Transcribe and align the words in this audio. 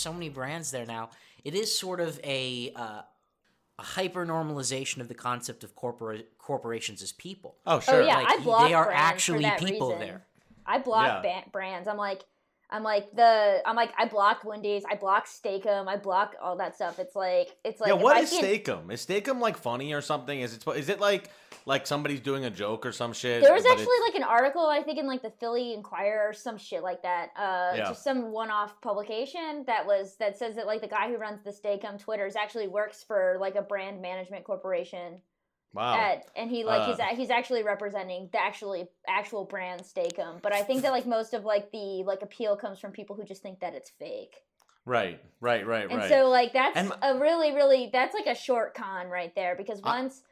so 0.00 0.12
many 0.12 0.28
brands 0.28 0.70
there 0.70 0.86
now. 0.86 1.10
It 1.44 1.54
is 1.54 1.76
sort 1.76 2.00
of 2.00 2.18
a 2.24 2.72
uh, 2.74 3.02
a 3.78 3.82
hyper 3.82 4.26
normalization 4.26 5.00
of 5.00 5.08
the 5.08 5.14
concept 5.14 5.64
of 5.64 5.74
corpora- 5.74 6.24
corporations 6.38 7.02
as 7.02 7.12
people. 7.12 7.56
Oh 7.66 7.76
Oh 7.76 7.80
sure. 7.80 8.02
yeah, 8.02 8.18
Like, 8.18 8.28
I 8.40 8.42
block 8.42 8.68
they 8.68 8.74
are 8.74 8.84
brands 8.86 9.00
for 9.00 9.14
actually 9.14 9.42
that 9.44 9.58
people 9.60 9.88
reason. 9.92 10.00
there. 10.06 10.26
I 10.66 10.78
block 10.78 11.24
Yeah. 11.24 11.40
ba- 11.42 11.50
brands. 11.50 11.88
I'm 11.88 11.96
like, 11.96 12.22
I'm 12.72 12.82
like 12.82 13.10
the, 13.16 13.62
I'm 13.66 13.74
like, 13.74 13.90
I 13.98 14.04
blocked 14.06 14.44
Wendy's, 14.44 14.84
I 14.88 14.94
blocked 14.94 15.28
Steak-umm, 15.28 15.88
I 15.88 15.96
block 15.96 16.36
all 16.40 16.56
that 16.58 16.74
stuff. 16.76 16.98
It's 17.00 17.16
like, 17.16 17.56
it's 17.64 17.80
like, 17.80 17.88
yeah, 17.88 17.96
if 17.96 18.02
what 18.02 18.16
I 18.16 18.20
is 18.20 18.30
see 18.30 18.36
an- 18.38 18.44
Steak-umm? 18.44 18.90
Is 18.90 19.00
Steak-umm 19.00 19.40
like 19.40 19.56
funny 19.56 19.92
or 19.94 20.00
something? 20.02 20.40
Is 20.40 20.54
it 20.54 20.64
is 20.76 20.88
it 20.90 21.00
like 21.00 21.30
like 21.66 21.86
somebody's 21.86 22.20
doing 22.20 22.44
a 22.44 22.50
joke 22.50 22.84
or 22.86 22.92
some 22.92 23.12
shit? 23.12 23.42
There 23.42 23.52
was 23.52 23.64
actually 23.66 23.98
like 24.06 24.14
an 24.14 24.22
article, 24.22 24.66
I 24.66 24.82
think, 24.82 24.98
in 24.98 25.06
like 25.06 25.22
the 25.22 25.30
Philly 25.30 25.74
Inquirer 25.74 26.28
or 26.28 26.32
some 26.32 26.56
shit 26.58 26.82
like 26.82 27.02
that. 27.02 27.30
Uh, 27.36 27.72
Yeah. 27.76 27.88
just 27.88 28.02
some 28.04 28.32
one-off 28.32 28.80
publication 28.80 29.64
that 29.66 29.86
was 29.86 30.16
that 30.16 30.36
says 30.38 30.56
that 30.56 30.66
like 30.66 30.80
the 30.80 30.88
guy 30.88 31.08
who 31.08 31.16
runs 31.16 31.42
the 31.42 31.52
Steak-umm 31.52 31.98
Twitters 31.98 32.36
actually 32.36 32.68
works 32.68 33.02
for 33.04 33.36
like 33.40 33.54
a 33.56 33.62
brand 33.62 34.00
management 34.00 34.44
corporation. 34.44 35.20
wow. 35.72 35.94
At, 35.96 36.26
and 36.34 36.50
he 36.50 36.64
like 36.64 36.88
he's 36.88 36.98
Uh. 36.98 37.06
a- 37.12 37.14
he's 37.14 37.30
actually 37.30 37.62
representing 37.62 38.28
the 38.32 38.40
actually 38.40 38.88
actual 39.06 39.44
brand 39.44 39.86
Steak-umm. 39.86 40.40
But 40.42 40.52
I 40.52 40.62
think 40.62 40.82
that 40.82 40.90
like 40.90 41.06
most 41.06 41.32
of 41.34 41.44
like 41.44 41.70
the 41.70 42.02
like 42.04 42.22
appeal 42.22 42.56
comes 42.56 42.80
from 42.80 42.90
people 42.92 43.14
who 43.14 43.22
just 43.24 43.40
think 43.42 43.60
that 43.60 43.74
it's 43.74 43.90
fake. 43.90 44.34
Right, 44.86 45.20
right, 45.40 45.64
right, 45.66 45.88
And 45.88 45.98
right. 45.98 46.08
so 46.08 46.28
like 46.28 46.52
that's 46.54 46.76
And- 46.76 46.92
a 47.02 47.18
really 47.18 47.52
really 47.52 47.90
that's 47.92 48.14
like 48.14 48.26
a 48.26 48.34
short 48.34 48.74
con 48.74 49.06
right 49.08 49.32
there 49.36 49.54
because 49.54 49.80
once 49.82 50.22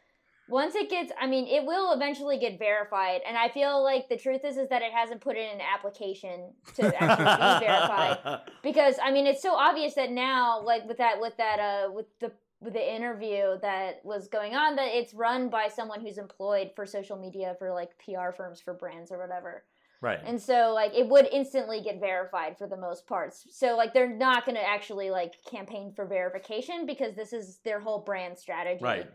once 0.49 0.75
it 0.75 0.89
gets 0.91 1.13
I 1.21 1.27
mean 1.27 1.47
it 1.47 1.65
will 1.65 1.93
eventually 1.93 2.39
get 2.39 2.59
verified 2.59 3.21
and 3.27 3.37
I 3.37 3.49
feel 3.49 3.83
like 3.83 4.09
the 4.09 4.17
truth 4.17 4.45
is 4.45 4.57
is 4.57 4.69
that 4.69 4.83
it 4.83 4.93
hasn't 4.93 5.21
put 5.21 5.37
in 5.37 5.49
an 5.49 5.61
application 5.61 6.53
to 6.77 6.87
actually 7.03 7.25
be 7.25 7.67
verified 7.67 8.41
because 8.63 8.97
I 9.03 9.13
mean 9.13 9.27
it's 9.27 9.43
so 9.43 9.55
obvious 9.55 9.95
that 9.95 10.11
now 10.11 10.63
like 10.63 10.87
with 10.87 10.99
that 10.99 11.21
with 11.21 11.37
that 11.37 11.59
uh 11.59 11.93
with 11.93 12.07
the 12.21 12.33
with 12.61 12.73
the 12.73 12.95
interview 12.95 13.59
that 13.63 14.01
was 14.05 14.27
going 14.27 14.55
on 14.55 14.75
that 14.77 14.89
it's 14.89 15.15
run 15.15 15.49
by 15.49 15.69
someone 15.69 16.01
who's 16.01 16.19
employed 16.19 16.71
for 16.75 16.87
social 16.87 17.17
media 17.17 17.55
for 17.59 17.73
like 17.73 17.91
PR 18.05 18.33
firms 18.37 18.61
for 18.61 18.75
brands 18.75 19.13
or 19.13 19.19
whatever. 19.19 19.63
right. 20.01 20.19
And 20.25 20.41
so 20.41 20.73
like 20.75 20.93
it 20.95 21.09
would 21.09 21.29
instantly 21.31 21.81
get 21.83 22.01
verified 22.01 22.59
for 22.59 22.67
the 22.67 22.77
most 22.77 23.07
parts. 23.07 23.47
So 23.51 23.77
like 23.77 23.95
they're 23.95 24.13
not 24.13 24.45
going 24.45 24.57
to 24.57 24.67
actually 24.67 25.11
like 25.11 25.35
campaign 25.49 25.93
for 25.95 26.05
verification 26.05 26.85
because 26.85 27.15
this 27.15 27.33
is 27.33 27.59
their 27.65 27.79
whole 27.79 28.01
brand 28.01 28.37
strategy. 28.37 28.83
Right. 28.83 29.09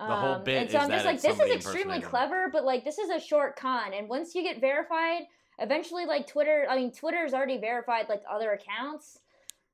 Um, 0.00 0.08
The 0.08 0.16
whole 0.16 0.38
bit 0.38 0.62
and 0.62 0.70
so 0.70 0.78
I'm 0.78 0.90
just 0.90 1.04
like 1.04 1.20
this 1.20 1.38
is 1.38 1.50
extremely 1.50 2.00
clever, 2.00 2.48
but 2.50 2.64
like 2.64 2.84
this 2.84 2.98
is 2.98 3.10
a 3.10 3.20
short 3.20 3.56
con 3.56 3.92
and 3.92 4.08
once 4.08 4.34
you 4.34 4.42
get 4.42 4.60
verified, 4.60 5.22
eventually 5.58 6.06
like 6.06 6.26
Twitter, 6.26 6.66
I 6.68 6.76
mean 6.76 6.90
Twitter's 6.90 7.34
already 7.34 7.58
verified 7.58 8.08
like 8.08 8.22
other 8.28 8.52
accounts. 8.52 9.18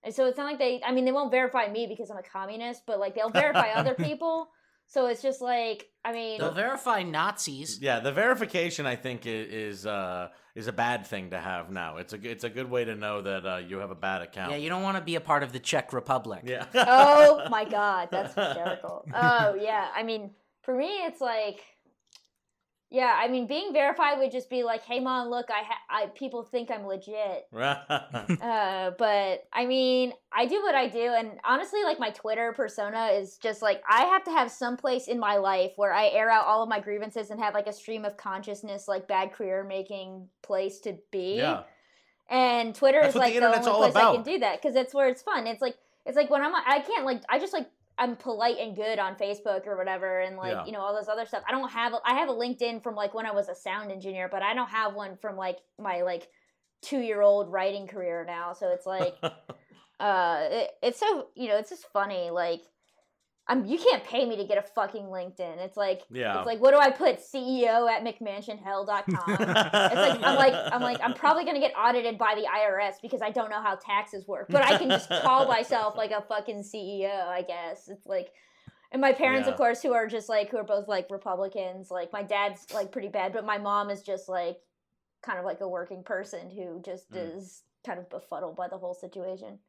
And 0.03 0.13
so 0.13 0.27
it's 0.27 0.37
not 0.37 0.47
like 0.47 0.59
they 0.59 0.83
I 0.85 0.93
mean 0.93 1.05
they 1.05 1.13
won't 1.13 1.31
verify 1.31 1.69
me 1.69 1.87
because 1.87 2.11
I'm 2.11 2.19
a 2.19 2.23
communist, 2.23 2.83
but 2.87 2.99
like 2.99 3.15
they'll 3.15 3.31
verify 3.31 3.71
other 3.71 3.95
people. 4.09 4.49
So 4.89 5.07
it's 5.07 5.23
just 5.23 5.41
like 5.41 5.89
I 6.05 6.13
mean 6.13 6.39
They'll 6.39 6.53
verify 6.53 7.03
Nazis. 7.03 7.79
Yeah, 7.81 8.01
the 8.01 8.13
verification 8.13 8.87
I 8.87 8.97
think 8.97 9.23
is 9.27 9.87
uh 9.87 10.29
is 10.55 10.69
a 10.69 10.73
bad 10.73 11.07
thing 11.07 11.31
to 11.31 11.39
have 11.39 11.71
now. 11.71 11.99
It's 11.99 12.13
a 12.13 12.19
g- 12.19 12.29
it's 12.29 12.45
a 12.45 12.49
good 12.51 12.71
way 12.71 12.85
to 12.85 12.95
know 12.95 13.21
that 13.23 13.45
uh, 13.47 13.57
you 13.59 13.79
have 13.79 13.91
a 13.91 13.95
bad 13.97 14.23
account. 14.23 14.53
Yeah, 14.53 14.57
you 14.59 14.69
don't 14.71 14.83
want 14.83 14.97
to 14.97 15.03
be 15.03 15.17
a 15.17 15.21
part 15.21 15.43
of 15.43 15.53
the 15.53 15.59
Czech 15.59 15.93
Republic. 15.93 16.43
Yeah. 16.45 16.65
oh 16.75 17.47
my 17.51 17.65
god, 17.79 18.09
that's 18.11 18.35
hysterical. 18.35 19.05
Oh 19.13 19.55
yeah, 19.61 19.89
I 19.95 20.03
mean, 20.03 20.31
for 20.63 20.75
me, 20.75 20.89
it's 21.05 21.21
like, 21.21 21.63
yeah, 22.89 23.19
I 23.21 23.27
mean, 23.27 23.49
being 23.49 23.73
verified 23.73 24.19
would 24.19 24.31
just 24.31 24.49
be 24.49 24.63
like, 24.63 24.83
hey, 24.83 25.01
mom, 25.01 25.29
look, 25.29 25.47
I, 25.51 25.65
ha- 25.65 25.83
I 25.91 26.07
people 26.07 26.45
think 26.45 26.71
I'm 26.71 26.87
legit. 26.87 27.47
Uh, 28.47 28.91
but 28.99 29.45
I 29.53 29.67
mean, 29.67 30.13
I 30.33 30.47
do 30.47 30.63
what 30.63 30.75
I 30.75 30.89
do, 30.89 31.15
and 31.17 31.33
honestly, 31.45 31.83
like 31.83 31.99
my 31.99 32.11
Twitter 32.11 32.53
persona 32.53 33.07
is 33.07 33.39
just 33.39 33.63
like 33.63 33.83
I 33.89 34.05
have 34.05 34.25
to 34.25 34.31
have 34.31 34.51
some 34.51 34.77
place 34.77 35.09
in 35.09 35.19
my 35.19 35.37
life 35.37 35.73
where 35.77 35.93
I 35.93 36.09
air 36.09 36.31
out 36.31 36.45
all 36.47 36.63
of 36.63 36.69
my 36.69 36.81
grievances 36.81 37.31
and 37.31 37.41
have 37.41 37.55
like 37.55 37.67
a 37.67 37.73
stream 37.73 38.05
of 38.05 38.17
consciousness, 38.17 38.87
like 38.87 39.09
bad 39.09 39.33
career 39.33 39.65
making 39.65 40.29
place 40.43 40.81
to 40.81 40.97
be. 41.11 41.37
yeah. 41.37 41.63
And 42.29 42.75
Twitter 42.75 43.01
That's 43.01 43.15
is 43.15 43.19
what 43.19 43.33
the 43.33 43.41
like 43.41 43.63
the, 43.63 43.71
only 43.71 43.91
place 43.91 44.05
I 44.05 44.15
can 44.15 44.23
do 44.23 44.39
that 44.41 44.61
because 44.61 44.75
that's 44.75 44.95
where 44.95 45.09
it's 45.09 45.23
fun. 45.23 45.47
It's 45.47 45.63
like 45.63 45.77
it's 46.05 46.17
like 46.17 46.31
when 46.31 46.43
I'm 46.43 46.55
I 46.55 46.81
can't 46.81 47.05
like 47.05 47.23
I 47.29 47.39
just 47.39 47.53
like 47.53 47.69
I'm 47.99 48.17
polite 48.17 48.59
and 48.59 48.77
good 48.77 48.99
on 48.99 49.17
Facebook 49.17 49.67
or 49.67 49.77
whatever 49.77 50.21
and 50.21 50.37
like 50.37 50.53
Yeah. 50.53 50.67
you 50.67 50.73
know 50.73 50.81
all 50.81 50.95
this 50.95 51.09
other 51.09 51.27
stuff. 51.27 51.43
I 51.49 51.53
don't 51.53 51.71
have 51.71 51.95
a, 51.95 51.99
I 52.05 52.15
have 52.15 52.29
a 52.29 52.33
LinkedIn 52.33 52.83
from 52.83 52.95
like 52.95 53.15
when 53.15 53.27
I 53.27 53.33
was 53.33 53.49
a 53.49 53.55
sound 53.55 53.91
engineer, 53.91 54.29
but 54.31 54.43
I 54.43 54.55
don't 54.55 54.69
have 54.69 54.95
one 54.95 55.17
from 55.17 55.37
like 55.37 55.59
my 55.79 56.03
like 56.03 56.29
two 56.83 57.01
year 57.01 57.23
old 57.23 57.51
writing 57.51 57.87
career 57.87 58.25
now. 58.27 58.53
So 58.53 58.69
it's 58.73 58.87
like 58.87 59.17
uh 60.01 60.39
it, 60.51 60.71
it's 60.83 61.01
so 61.01 61.29
you 61.35 61.49
know 61.49 61.57
it's 61.57 61.71
just 61.71 61.87
funny 61.93 62.31
like 62.31 62.61
I'm 63.49 63.65
you 63.65 63.79
can't 63.79 64.03
pay 64.03 64.25
me 64.29 64.37
to 64.37 64.45
get 64.45 64.59
a 64.59 64.63
fucking 64.63 65.05
LinkedIn. 65.05 65.59
It's 65.59 65.77
like 65.77 66.03
Yeah. 66.11 66.39
it's 66.39 66.47
like 66.47 66.61
what 66.61 66.73
do 66.73 66.79
I 66.79 66.91
put 66.91 67.21
CEO 67.21 67.89
at 67.91 68.03
McMansionHell.com. 68.05 69.31
It's 69.31 69.95
like 69.95 70.21
I'm 70.23 70.37
like 70.37 70.73
I'm 70.73 70.81
like 70.83 70.99
I'm 71.03 71.15
probably 71.15 71.45
gonna 71.45 71.61
get 71.61 71.73
audited 71.77 72.19
by 72.19 72.35
the 72.35 72.43
IRS 72.43 72.95
because 73.03 73.23
I 73.23 73.31
don't 73.31 73.51
know 73.51 73.63
how 73.63 73.77
taxes 73.77 74.27
work, 74.27 74.47
but 74.51 74.63
I 74.63 74.77
can 74.79 74.89
just 74.91 75.09
call 75.09 75.47
myself 75.47 75.97
like 75.97 76.11
a 76.11 76.23
fucking 76.23 76.63
CEO, 76.65 77.27
I 77.29 77.43
guess. 77.43 77.89
It's 77.89 78.07
like, 78.07 78.33
and 78.93 79.01
my 79.01 79.13
parents, 79.13 79.47
of 79.49 79.57
course, 79.57 79.81
who 79.83 79.93
are 79.93 80.07
just 80.09 80.29
like 80.29 80.51
who 80.51 80.57
are 80.57 80.65
both 80.65 80.89
like 80.89 81.09
Republicans. 81.11 81.91
Like 81.91 82.13
my 82.13 82.23
dad's 82.25 82.67
like 82.75 82.91
pretty 82.91 83.09
bad, 83.09 83.33
but 83.33 83.45
my 83.45 83.59
mom 83.59 83.91
is 83.91 84.03
just 84.03 84.29
like 84.29 84.59
kind 85.23 85.39
of 85.39 85.45
like 85.45 85.61
a 85.61 85.69
working 85.69 86.03
person 86.03 86.51
who 86.51 86.81
just 86.85 87.11
Mm. 87.13 87.37
is 87.37 87.63
kind 87.85 87.99
of 88.01 88.09
befuddled 88.11 88.57
by 88.57 88.67
the 88.69 88.79
whole 88.79 88.95
situation. 88.95 89.61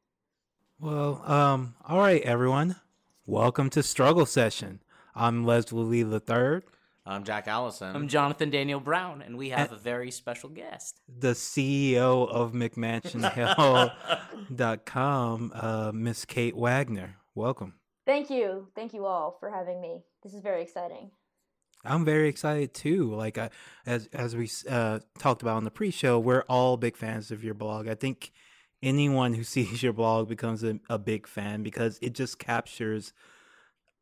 Well, 0.79 1.21
um, 1.25 1.75
all 1.87 1.99
right, 1.99 2.21
everyone. 2.23 2.75
Welcome 3.29 3.69
to 3.71 3.83
Struggle 3.83 4.25
Session. 4.25 4.79
I'm 5.13 5.45
Leslie 5.45 6.01
the 6.01 6.21
Third, 6.21 6.63
I'm 7.05 7.25
Jack 7.25 7.49
Allison. 7.49 7.93
I'm 7.93 8.07
Jonathan 8.07 8.49
Daniel 8.49 8.79
Brown, 8.79 9.21
and 9.21 9.37
we 9.37 9.49
have 9.49 9.73
a 9.73 9.75
very 9.75 10.11
special 10.11 10.47
guest. 10.49 11.01
the 11.09 11.33
CEO 11.33 12.25
of 12.29 12.53
McMansionHell.com, 12.53 15.51
uh, 15.53 15.91
Miss 15.93 16.23
Kate 16.23 16.55
Wagner. 16.55 17.17
Welcome. 17.35 17.73
Thank 18.05 18.29
you, 18.29 18.69
thank 18.75 18.93
you 18.93 19.05
all 19.05 19.35
for 19.41 19.49
having 19.49 19.81
me. 19.81 20.05
This 20.23 20.33
is 20.33 20.39
very 20.39 20.61
exciting. 20.61 21.11
I'm 21.83 22.05
very 22.05 22.29
excited 22.29 22.73
too. 22.73 23.13
Like 23.13 23.37
I, 23.37 23.49
as 23.85 24.07
as 24.13 24.37
we 24.37 24.49
uh, 24.69 24.99
talked 25.19 25.41
about 25.41 25.57
on 25.57 25.65
the 25.65 25.71
pre-show, 25.71 26.17
we're 26.17 26.45
all 26.47 26.77
big 26.77 26.95
fans 26.95 27.29
of 27.31 27.43
your 27.43 27.55
blog. 27.55 27.89
I 27.89 27.95
think 27.95 28.31
anyone 28.81 29.33
who 29.33 29.43
sees 29.55 29.81
your 29.83 29.93
blog 29.93 30.27
becomes 30.27 30.63
a, 30.63 30.79
a 30.89 30.97
big 30.97 31.27
fan 31.27 31.63
because 31.63 31.99
it 32.01 32.13
just 32.13 32.39
captures 32.39 33.13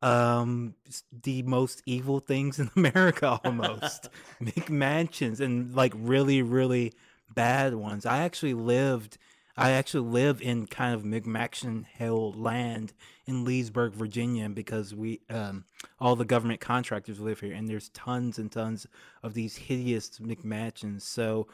um 0.02 0.74
the 1.22 1.42
most 1.44 1.82
evil 1.86 2.20
things 2.20 2.58
in 2.58 2.70
America 2.76 3.40
almost. 3.44 4.08
McMansions 4.42 5.40
and 5.40 5.74
like 5.74 5.92
really 5.96 6.42
really 6.42 6.92
bad 7.34 7.74
ones. 7.74 8.06
I 8.06 8.18
actually 8.18 8.54
lived 8.54 9.18
I 9.58 9.70
actually 9.70 10.10
live 10.10 10.42
in 10.42 10.66
kind 10.66 10.94
of 10.94 11.02
McMansion 11.02 11.86
Hell 11.86 12.32
land 12.32 12.92
in 13.24 13.44
Leesburg, 13.44 13.94
Virginia, 13.94 14.50
because 14.50 14.94
we 14.94 15.20
um, 15.30 15.64
all 15.98 16.14
the 16.14 16.26
government 16.26 16.60
contractors 16.60 17.20
live 17.20 17.40
here, 17.40 17.54
and 17.54 17.66
there's 17.66 17.88
tons 17.90 18.38
and 18.38 18.52
tons 18.52 18.86
of 19.22 19.32
these 19.32 19.56
hideous 19.56 20.18
McMansions. 20.18 21.02
So 21.02 21.46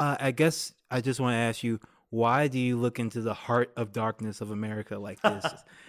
uh, 0.00 0.16
I 0.18 0.30
guess 0.30 0.72
I 0.90 1.02
just 1.02 1.20
want 1.20 1.34
to 1.34 1.38
ask 1.38 1.62
you, 1.62 1.80
why 2.10 2.48
do 2.48 2.58
you 2.58 2.76
look 2.76 2.98
into 2.98 3.20
the 3.20 3.34
heart 3.34 3.72
of 3.76 3.92
darkness 3.92 4.40
of 4.40 4.50
America 4.50 4.98
like 4.98 5.20
this, 5.22 5.46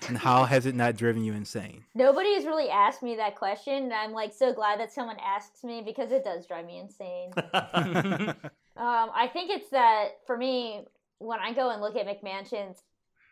and 0.07 0.17
how 0.17 0.45
has 0.45 0.65
it 0.65 0.75
not 0.75 0.95
driven 0.95 1.23
you 1.23 1.33
insane? 1.33 1.83
Nobody 1.93 2.33
has 2.33 2.45
really 2.45 2.69
asked 2.69 3.03
me 3.03 3.15
that 3.17 3.35
question, 3.35 3.83
and 3.83 3.93
I'm 3.93 4.11
like 4.11 4.33
so 4.33 4.53
glad 4.53 4.79
that 4.79 4.91
someone 4.91 5.17
asks 5.23 5.63
me 5.63 5.81
because 5.85 6.11
it 6.11 6.23
does 6.23 6.45
drive 6.47 6.65
me 6.65 6.79
insane. 6.79 7.31
Um, 8.77 9.09
I 9.15 9.29
think 9.31 9.51
it's 9.51 9.69
that 9.69 10.17
for 10.27 10.35
me, 10.35 10.83
when 11.19 11.39
I 11.39 11.53
go 11.53 11.69
and 11.69 11.81
look 11.81 11.95
at 11.95 12.05
McMansions, 12.05 12.81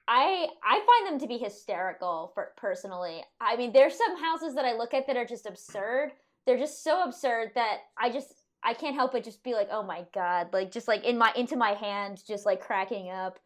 I 0.08 0.48
I 0.64 0.86
find 0.86 1.08
them 1.08 1.20
to 1.20 1.28
be 1.28 1.38
hysterical 1.38 2.32
for 2.34 2.54
personally. 2.56 3.24
I 3.42 3.58
mean, 3.58 3.74
there's 3.74 3.98
some 3.98 4.22
houses 4.22 4.56
that 4.56 4.66
I 4.66 4.74
look 4.74 4.94
at 4.94 5.06
that 5.08 5.18
are 5.18 5.26
just 5.26 5.46
absurd. 5.46 6.12
They're 6.46 6.58
just 6.58 6.84
so 6.84 7.04
absurd 7.04 7.52
that 7.56 7.80
I 7.98 8.10
just 8.10 8.34
I 8.64 8.74
can't 8.74 8.96
help 8.96 9.12
but 9.12 9.24
just 9.24 9.44
be 9.44 9.54
like, 9.54 9.70
oh 9.72 9.84
my 9.84 10.06
god, 10.14 10.50
like 10.54 10.72
just 10.72 10.88
like 10.88 11.04
in 11.04 11.18
my 11.18 11.32
into 11.36 11.56
my 11.56 11.72
hand, 11.72 12.22
just 12.26 12.46
like 12.46 12.62
cracking 12.62 13.10
up. 13.10 13.40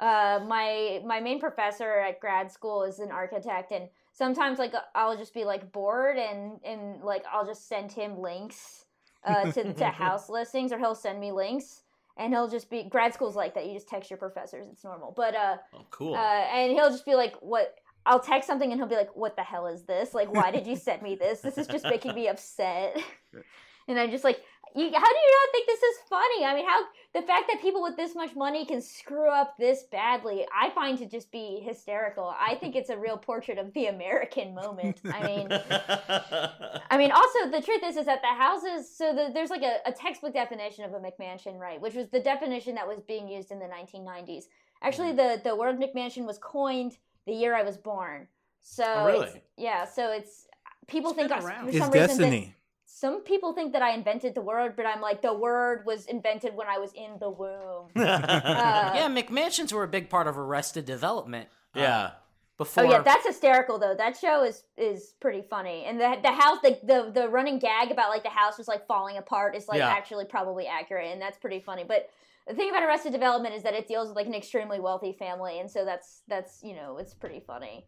Uh, 0.00 0.40
my 0.46 1.00
my 1.06 1.20
main 1.20 1.40
professor 1.40 2.00
at 2.00 2.20
grad 2.20 2.50
school 2.50 2.82
is 2.82 2.98
an 2.98 3.10
architect, 3.10 3.72
and 3.72 3.88
sometimes 4.12 4.58
like 4.58 4.74
I'll 4.94 5.16
just 5.16 5.32
be 5.32 5.44
like 5.44 5.72
bored, 5.72 6.18
and 6.18 6.58
and 6.64 7.02
like 7.02 7.24
I'll 7.32 7.46
just 7.46 7.68
send 7.68 7.92
him 7.92 8.18
links 8.18 8.86
uh, 9.24 9.50
to 9.52 9.72
to 9.72 9.84
house 9.90 10.28
listings, 10.28 10.72
or 10.72 10.78
he'll 10.78 10.94
send 10.94 11.20
me 11.20 11.32
links, 11.32 11.82
and 12.18 12.32
he'll 12.32 12.48
just 12.48 12.68
be 12.68 12.82
grad 12.84 13.14
school's 13.14 13.36
like 13.36 13.54
that. 13.54 13.66
You 13.66 13.74
just 13.74 13.88
text 13.88 14.10
your 14.10 14.18
professors; 14.18 14.66
it's 14.70 14.84
normal. 14.84 15.14
But 15.16 15.34
uh, 15.34 15.56
oh, 15.74 15.86
cool. 15.90 16.14
uh, 16.14 16.18
and 16.52 16.72
he'll 16.72 16.90
just 16.90 17.06
be 17.06 17.14
like, 17.14 17.34
"What?" 17.40 17.74
I'll 18.04 18.20
text 18.20 18.46
something, 18.46 18.70
and 18.70 18.80
he'll 18.80 18.88
be 18.88 18.96
like, 18.96 19.16
"What 19.16 19.36
the 19.36 19.42
hell 19.42 19.66
is 19.66 19.84
this? 19.84 20.12
Like, 20.12 20.32
why 20.32 20.50
did 20.50 20.66
you 20.66 20.76
send 20.76 21.02
me 21.02 21.14
this? 21.14 21.40
This 21.40 21.56
is 21.56 21.66
just 21.66 21.84
making 21.84 22.14
me 22.14 22.28
upset." 22.28 22.96
and 23.88 23.98
I'm 23.98 24.10
just 24.10 24.24
like, 24.24 24.40
you, 24.76 24.84
how 24.92 25.08
do 25.08 25.18
you 25.18 25.38
not 25.38 25.52
think 25.52 25.66
this 25.66 25.82
is 25.82 25.96
funny? 26.08 26.44
I 26.44 26.54
mean, 26.54 26.66
how 26.66 26.80
the 27.14 27.22
fact 27.22 27.48
that 27.50 27.62
people 27.62 27.82
with 27.82 27.96
this 27.96 28.14
much 28.14 28.36
money 28.36 28.66
can 28.66 28.82
screw 28.82 29.30
up 29.30 29.56
this 29.58 29.84
badly, 29.90 30.46
I 30.54 30.70
find 30.70 30.98
to 30.98 31.06
just 31.06 31.32
be 31.32 31.62
hysterical. 31.64 32.34
I 32.38 32.56
think 32.56 32.76
it's 32.76 32.90
a 32.90 32.96
real 32.96 33.16
portrait 33.16 33.58
of 33.58 33.72
the 33.72 33.86
American 33.86 34.54
moment. 34.54 35.00
I 35.12 35.26
mean, 35.26 35.48
I 36.90 36.98
mean, 36.98 37.10
also 37.10 37.50
the 37.50 37.62
truth 37.62 37.82
is, 37.84 37.96
is 37.96 38.06
that 38.06 38.20
the 38.22 38.28
houses. 38.28 38.94
So 38.94 39.14
the, 39.14 39.30
there's 39.32 39.50
like 39.50 39.62
a, 39.62 39.78
a 39.86 39.92
textbook 39.92 40.34
definition 40.34 40.84
of 40.84 40.92
a 40.92 40.98
McMansion, 41.00 41.58
right? 41.58 41.80
Which 41.80 41.94
was 41.94 42.08
the 42.10 42.20
definition 42.20 42.74
that 42.74 42.86
was 42.86 43.00
being 43.00 43.28
used 43.28 43.50
in 43.50 43.58
the 43.58 43.66
1990s. 43.66 44.44
Actually, 44.82 45.08
mm-hmm. 45.08 45.42
the 45.42 45.50
the 45.50 45.56
word 45.56 45.78
McMansion 45.80 46.26
was 46.26 46.38
coined 46.38 46.98
the 47.26 47.32
year 47.32 47.54
I 47.54 47.62
was 47.62 47.76
born. 47.78 48.28
So 48.60 48.84
Oh, 48.84 49.06
really? 49.06 49.42
yeah. 49.56 49.84
So 49.86 50.12
it's 50.12 50.46
people 50.86 51.12
It's 51.12 51.18
think 51.18 51.30
been 51.30 51.38
I, 51.40 51.44
around. 51.44 51.64
for 51.64 51.68
It's 51.70 51.78
some 51.78 51.90
reason 51.90 52.00
that- 52.08 52.08
destiny. 52.08 52.54
Some 52.88 53.22
people 53.22 53.52
think 53.52 53.72
that 53.72 53.82
I 53.82 53.92
invented 53.94 54.34
the 54.34 54.40
word, 54.40 54.74
but 54.76 54.86
I'm 54.86 55.00
like 55.00 55.20
the 55.20 55.34
word 55.34 55.84
was 55.84 56.06
invented 56.06 56.54
when 56.54 56.68
I 56.68 56.78
was 56.78 56.92
in 56.94 57.18
the 57.20 57.28
womb. 57.30 57.88
Uh, 57.96 58.92
yeah, 58.94 59.08
McMansions 59.08 59.72
were 59.72 59.82
a 59.82 59.88
big 59.88 60.08
part 60.08 60.26
of 60.28 60.38
Arrested 60.38 60.84
Development. 60.84 61.48
uh, 61.74 61.80
yeah. 61.80 62.10
before. 62.56 62.84
Oh 62.84 62.90
yeah, 62.90 63.02
that's 63.02 63.26
hysterical 63.26 63.78
though. 63.78 63.94
That 63.96 64.16
show 64.16 64.44
is 64.44 64.62
is 64.76 65.14
pretty 65.20 65.42
funny, 65.42 65.84
and 65.84 66.00
the 66.00 66.16
the 66.22 66.32
house, 66.32 66.58
the 66.62 66.78
the, 66.84 67.10
the 67.12 67.28
running 67.28 67.58
gag 67.58 67.90
about 67.90 68.10
like 68.10 68.22
the 68.22 68.30
house 68.30 68.56
was 68.56 68.68
like 68.68 68.86
falling 68.86 69.16
apart 69.18 69.56
is 69.56 69.66
like 69.68 69.78
Yeah. 69.78 69.88
actually 69.90 70.24
probably 70.24 70.66
accurate, 70.66 71.12
and 71.12 71.20
that's 71.20 71.38
pretty 71.38 71.60
funny. 71.60 71.84
But 71.86 72.08
the 72.46 72.54
thing 72.54 72.70
about 72.70 72.84
Arrested 72.84 73.12
Development 73.12 73.54
is 73.54 73.62
that 73.64 73.74
it 73.74 73.88
deals 73.88 74.08
with 74.08 74.16
like 74.16 74.26
an 74.28 74.34
extremely 74.34 74.78
wealthy 74.80 75.12
family, 75.12 75.58
and 75.58 75.68
so 75.70 75.84
that's 75.84 76.22
that's 76.28 76.60
you 76.62 76.74
know 76.76 76.98
it's 76.98 77.14
pretty 77.14 77.40
funny 77.40 77.86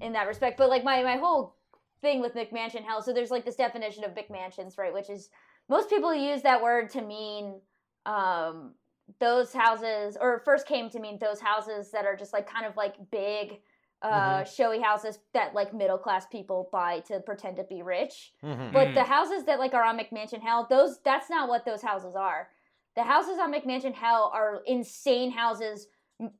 in 0.00 0.12
that 0.12 0.28
respect. 0.28 0.56
But 0.56 0.68
like 0.70 0.84
my 0.84 1.02
my 1.02 1.16
whole 1.16 1.56
thing 2.02 2.20
with 2.20 2.34
McMansion 2.34 2.84
hell. 2.84 3.02
so 3.02 3.12
there's 3.12 3.30
like 3.30 3.44
this 3.44 3.56
definition 3.56 4.04
of 4.04 4.12
McMansions, 4.12 4.78
right? 4.78 4.92
Which 4.92 5.10
is 5.10 5.30
most 5.68 5.88
people 5.90 6.14
use 6.14 6.42
that 6.42 6.62
word 6.62 6.90
to 6.90 7.02
mean 7.02 7.60
um 8.04 8.72
those 9.20 9.52
houses 9.52 10.16
or 10.20 10.34
it 10.34 10.44
first 10.44 10.66
came 10.66 10.90
to 10.90 11.00
mean 11.00 11.18
those 11.20 11.40
houses 11.40 11.90
that 11.92 12.04
are 12.04 12.16
just 12.16 12.32
like 12.32 12.48
kind 12.48 12.66
of 12.66 12.76
like 12.76 12.94
big 13.10 13.60
uh 14.02 14.44
showy 14.44 14.80
houses 14.80 15.20
that 15.32 15.54
like 15.54 15.72
middle 15.72 15.96
class 15.96 16.26
people 16.26 16.68
buy 16.72 17.00
to 17.00 17.20
pretend 17.20 17.56
to 17.56 17.64
be 17.64 17.82
rich 17.82 18.32
Mhm. 18.44 18.72
but 18.72 18.94
the 18.94 19.04
houses 19.04 19.44
that 19.44 19.58
like 19.58 19.74
are 19.74 19.82
on 19.84 19.98
mcmansion 19.98 20.40
hell 20.42 20.66
those 20.68 20.98
that's 21.04 21.30
not 21.30 21.48
what 21.48 21.64
those 21.64 21.82
houses 21.82 22.14
are 22.16 22.48
the 22.94 23.02
houses 23.04 23.38
on 23.38 23.52
mcmansion 23.52 23.94
hell 23.94 24.30
are 24.34 24.62
insane 24.66 25.30
houses 25.30 25.86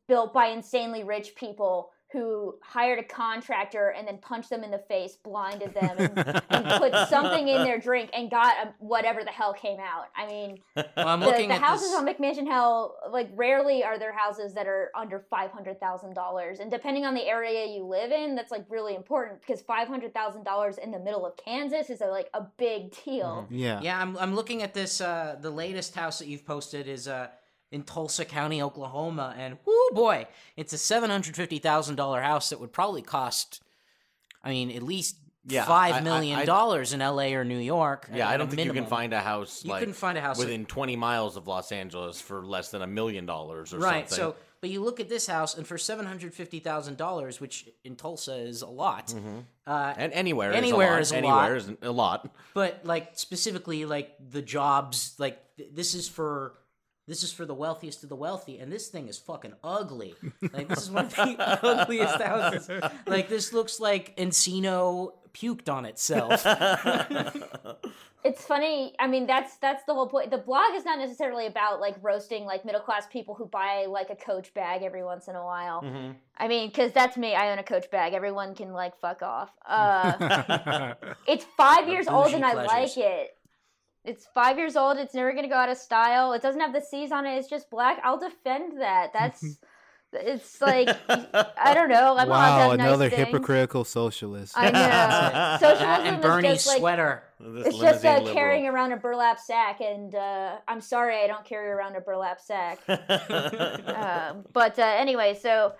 built 0.09 0.35
by 0.35 0.47
insanely 0.49 1.02
rich 1.05 1.35
people 1.37 1.91
who 2.12 2.55
hired 2.62 2.99
a 2.99 3.03
contractor 3.03 3.88
and 3.97 4.06
then 4.06 4.19
punched 4.19 4.50
them 4.50 4.62
in 4.62 4.70
the 4.70 4.79
face 4.79 5.17
blinded 5.23 5.75
them 5.75 5.97
and, 5.99 6.43
and 6.50 6.67
put 6.79 7.08
something 7.08 7.49
in 7.49 7.64
their 7.64 7.79
drink 7.79 8.11
and 8.14 8.31
got 8.31 8.56
um, 8.67 8.73
whatever 8.79 9.25
the 9.25 9.31
hell 9.31 9.53
came 9.53 9.79
out 9.81 10.06
i 10.17 10.26
mean 10.26 10.58
Well, 10.97 11.08
I'm 11.08 11.20
the, 11.20 11.26
looking 11.26 11.49
the 11.49 11.55
at 11.56 11.62
houses 11.62 11.91
this. 11.91 11.99
on 11.99 12.06
McMansion 12.06 12.47
Hell, 12.47 12.97
like, 13.11 13.29
rarely 13.35 13.85
are 13.85 13.99
there 13.99 14.12
houses 14.12 14.55
that 14.55 14.67
are 14.67 14.91
under 14.94 15.20
five 15.31 15.50
hundred 15.50 15.79
thousand 15.79 16.14
dollars, 16.14 16.58
and 16.58 16.70
depending 16.70 17.05
on 17.05 17.14
the 17.14 17.23
area 17.26 17.67
you 17.67 17.85
live 17.85 18.11
in, 18.12 18.35
that's 18.35 18.50
like 18.50 18.64
really 18.70 18.94
important 18.94 19.41
because 19.41 19.61
five 19.62 19.88
hundred 19.88 20.14
thousand 20.14 20.44
dollars 20.44 20.79
in 20.79 20.91
the 20.91 20.99
middle 20.99 21.26
of 21.26 21.37
Kansas 21.37 21.91
is 21.91 22.00
a, 22.00 22.06
like 22.06 22.29
a 22.35 22.47
big 22.56 22.94
deal. 23.05 23.47
Yeah. 23.50 23.81
Yeah, 23.82 24.00
I'm, 24.00 24.17
I'm 24.17 24.35
looking 24.35 24.62
at 24.62 24.75
this. 24.75 25.00
Uh, 25.00 25.37
the 25.41 25.50
latest 25.50 25.94
house 25.94 26.19
that 26.19 26.29
you've 26.29 26.47
posted 26.47 26.88
is 26.88 27.09
uh, 27.09 27.29
in 27.73 27.83
Tulsa 27.83 28.25
County, 28.25 28.63
Oklahoma, 28.63 29.35
and 29.37 29.59
whoo 29.65 29.89
boy, 29.93 30.27
it's 30.57 30.73
a 30.73 30.79
seven 30.79 31.11
hundred 31.11 31.37
fifty 31.37 31.59
thousand 31.59 31.97
dollar 31.97 32.21
house 32.23 32.51
that 32.51 32.61
would 32.61 32.73
probably 32.73 33.03
cost, 33.03 33.63
I 34.45 34.51
mean, 34.51 34.71
at 34.71 34.83
least 34.83 35.17
Yeah, 35.49 35.65
five 35.65 36.03
million 36.05 36.47
dollars 36.47 36.93
in 36.93 37.01
L.A. 37.03 37.35
or 37.35 37.45
New 37.45 37.59
York. 37.59 38.09
Yeah, 38.13 38.29
I 38.29 38.37
don't 38.37 38.49
think 38.51 38.65
you 38.65 38.73
can 38.73 38.87
find 38.87 39.13
a 39.13 39.21
house 39.21 39.65
You 39.65 39.71
like 39.71 39.81
couldn't 39.81 39.95
find 39.95 40.17
a 40.19 40.21
house 40.21 40.39
within 40.39 40.65
20 40.67 40.97
miles 40.97 41.37
of 41.37 41.47
Los 41.49 41.73
Angeles 41.73 42.21
for 42.21 42.45
less 42.45 42.71
than 42.71 42.83
a 42.83 42.87
million 42.87 43.27
dollars 43.27 43.73
or 43.75 43.79
right. 43.79 44.09
something. 44.09 44.17
So, 44.35 44.37
but 44.61 44.71
you 44.71 44.83
look 44.83 45.01
at 45.01 45.09
this 45.09 45.27
house, 45.27 45.57
and 45.57 45.67
for 45.67 45.77
seven 45.77 46.07
hundred 46.07 46.33
fifty 46.35 46.61
thousand 46.61 46.97
dollars, 46.97 47.41
which 47.41 47.69
in 47.85 47.95
Tulsa 47.97 48.35
is 48.37 48.62
a 48.62 48.67
lot, 48.69 49.12
uh, 49.67 49.95
and 49.97 50.12
anywhere, 50.12 50.53
Anywhere 50.53 50.99
is 50.99 51.09
is 51.09 51.12
a 51.12 51.21
a 51.21 51.23
lot. 51.23 51.51
lot. 51.51 51.53
Is 51.57 51.71
a 51.83 51.91
lot. 51.93 52.35
but 52.55 52.81
like 52.85 53.11
specifically 53.19 53.85
like 53.85 54.12
the 54.31 54.41
jobs 54.43 55.15
like 55.19 55.39
th- 55.57 55.69
this 55.75 55.95
is 55.95 56.09
for 56.09 56.55
this 57.06 57.23
is 57.23 57.32
for 57.32 57.44
the 57.44 57.55
wealthiest 57.55 58.03
of 58.03 58.08
the 58.08 58.17
wealthy 58.17 58.58
and 58.58 58.73
this 58.73 58.88
thing 58.88 59.08
is 59.08 59.19
fucking 59.19 59.53
ugly 59.62 60.14
like 60.53 60.69
this 60.69 60.82
is 60.82 60.91
one 60.91 61.06
of 61.06 61.14
the 61.14 61.58
ugliest 61.62 62.20
houses 62.20 62.70
like 63.06 63.29
this 63.29 63.53
looks 63.53 63.81
like 63.81 64.17
encino 64.17 65.12
puked 65.32 65.73
on 65.73 65.85
itself 65.85 66.44
It's 68.26 68.44
funny. 68.44 68.93
I 68.99 69.06
mean, 69.06 69.29
that's 69.29 69.56
that's 69.58 69.85
the 69.85 69.94
whole 69.94 70.08
point. 70.08 70.32
The 70.32 70.38
blog 70.38 70.75
is 70.75 70.85
not 70.85 70.99
necessarily 70.99 71.47
about 71.47 71.81
like 71.81 71.94
roasting 72.03 72.44
like 72.44 72.64
middle 72.64 72.81
class 72.81 73.06
people 73.06 73.35
who 73.35 73.47
buy 73.47 73.87
like 73.88 74.11
a 74.11 74.17
Coach 74.17 74.52
bag 74.52 74.82
every 74.82 75.05
once 75.05 75.29
in 75.29 75.37
a 75.37 75.44
while. 75.44 75.82
Mm-hmm. 75.82 76.12
I 76.37 76.49
mean, 76.49 76.69
because 76.69 76.91
that's 76.91 77.17
me. 77.17 77.37
I 77.37 77.52
own 77.52 77.61
a 77.61 77.62
Coach 77.62 77.88
bag. 77.88 78.14
Everyone 78.14 78.56
can 78.56 78.73
like 78.73 78.99
fuck 78.99 79.23
off. 79.23 79.52
Uh, 79.64 80.94
It's 81.29 81.44
five 81.56 81.88
years 81.88 82.09
old 82.09 82.25
bougie 82.25 82.37
and 82.37 82.44
I 82.44 82.55
like 82.55 82.97
it. 82.97 83.36
It's 84.06 84.26
five 84.32 84.56
years 84.56 84.76
old. 84.76 84.99
It's 84.99 85.14
never 85.14 85.32
gonna 85.32 85.49
go 85.49 85.56
out 85.56 85.69
of 85.69 85.76
style. 85.76 86.32
It 86.32 86.43
doesn't 86.43 86.61
have 86.61 86.73
the 86.73 86.81
C's 86.81 87.12
on 87.12 87.26
it. 87.26 87.37
It's 87.37 87.49
just 87.49 87.69
black. 87.70 88.00
I'll 88.05 88.19
defend 88.19 88.81
that. 88.81 89.12
That's. 89.12 89.58
it's 90.12 90.61
like 90.62 90.88
I 91.11 91.75
don't 91.75 91.88
know. 91.88 92.17
I'm 92.17 92.29
allowed 92.29 92.29
to 92.29 92.31
wow, 92.31 92.70
have 92.70 92.79
nice 92.79 92.87
another 92.87 93.11
things. 93.11 93.26
hypocritical 93.26 93.85
socialist. 93.85 94.55
I 94.56 94.67
know. 94.67 94.73
That 94.73 95.61
Socialism 95.61 96.06
and 96.06 96.17
is 96.19 96.23
Bernie's 96.23 96.53
just 96.53 96.67
like 96.69 96.79
sweater 96.79 97.23
This 97.41 97.67
it's 97.67 97.79
just 97.79 98.05
uh, 98.05 98.32
carrying 98.32 98.67
around 98.67 98.93
a 98.93 98.97
burlap 98.97 99.38
sack, 99.38 99.81
and 99.81 100.14
uh, 100.14 100.56
I'm 100.69 100.81
sorry 100.81 101.23
I 101.23 101.26
don't 101.26 101.44
carry 101.44 101.69
around 101.69 101.97
a 101.97 102.00
burlap 102.00 102.41
sack. 102.41 102.79
um, 102.88 104.44
but 104.52 104.79
uh, 104.79 104.82
anyway, 104.82 105.38
so 105.41 105.73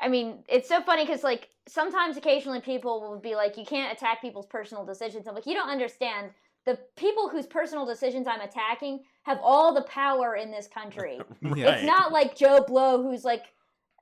I 0.00 0.08
mean, 0.08 0.44
it's 0.48 0.68
so 0.68 0.82
funny 0.82 1.04
because 1.04 1.22
like 1.22 1.48
sometimes, 1.66 2.16
occasionally, 2.16 2.60
people 2.60 3.00
will 3.00 3.18
be 3.18 3.34
like, 3.34 3.56
"You 3.56 3.64
can't 3.64 3.92
attack 3.92 4.20
people's 4.20 4.46
personal 4.46 4.84
decisions." 4.84 5.26
I'm 5.26 5.34
like, 5.34 5.46
you 5.46 5.54
don't 5.54 5.70
understand. 5.70 6.30
The 6.66 6.78
people 6.96 7.28
whose 7.28 7.46
personal 7.46 7.84
decisions 7.86 8.26
I'm 8.26 8.40
attacking 8.40 9.04
have 9.24 9.38
all 9.42 9.74
the 9.74 9.82
power 9.82 10.34
in 10.36 10.50
this 10.50 10.66
country. 10.68 11.20
Yeah. 11.42 11.70
It's 11.74 11.84
not 11.84 12.12
like 12.12 12.36
Joe 12.36 12.64
Blow, 12.66 13.02
who's 13.02 13.24
like 13.24 13.44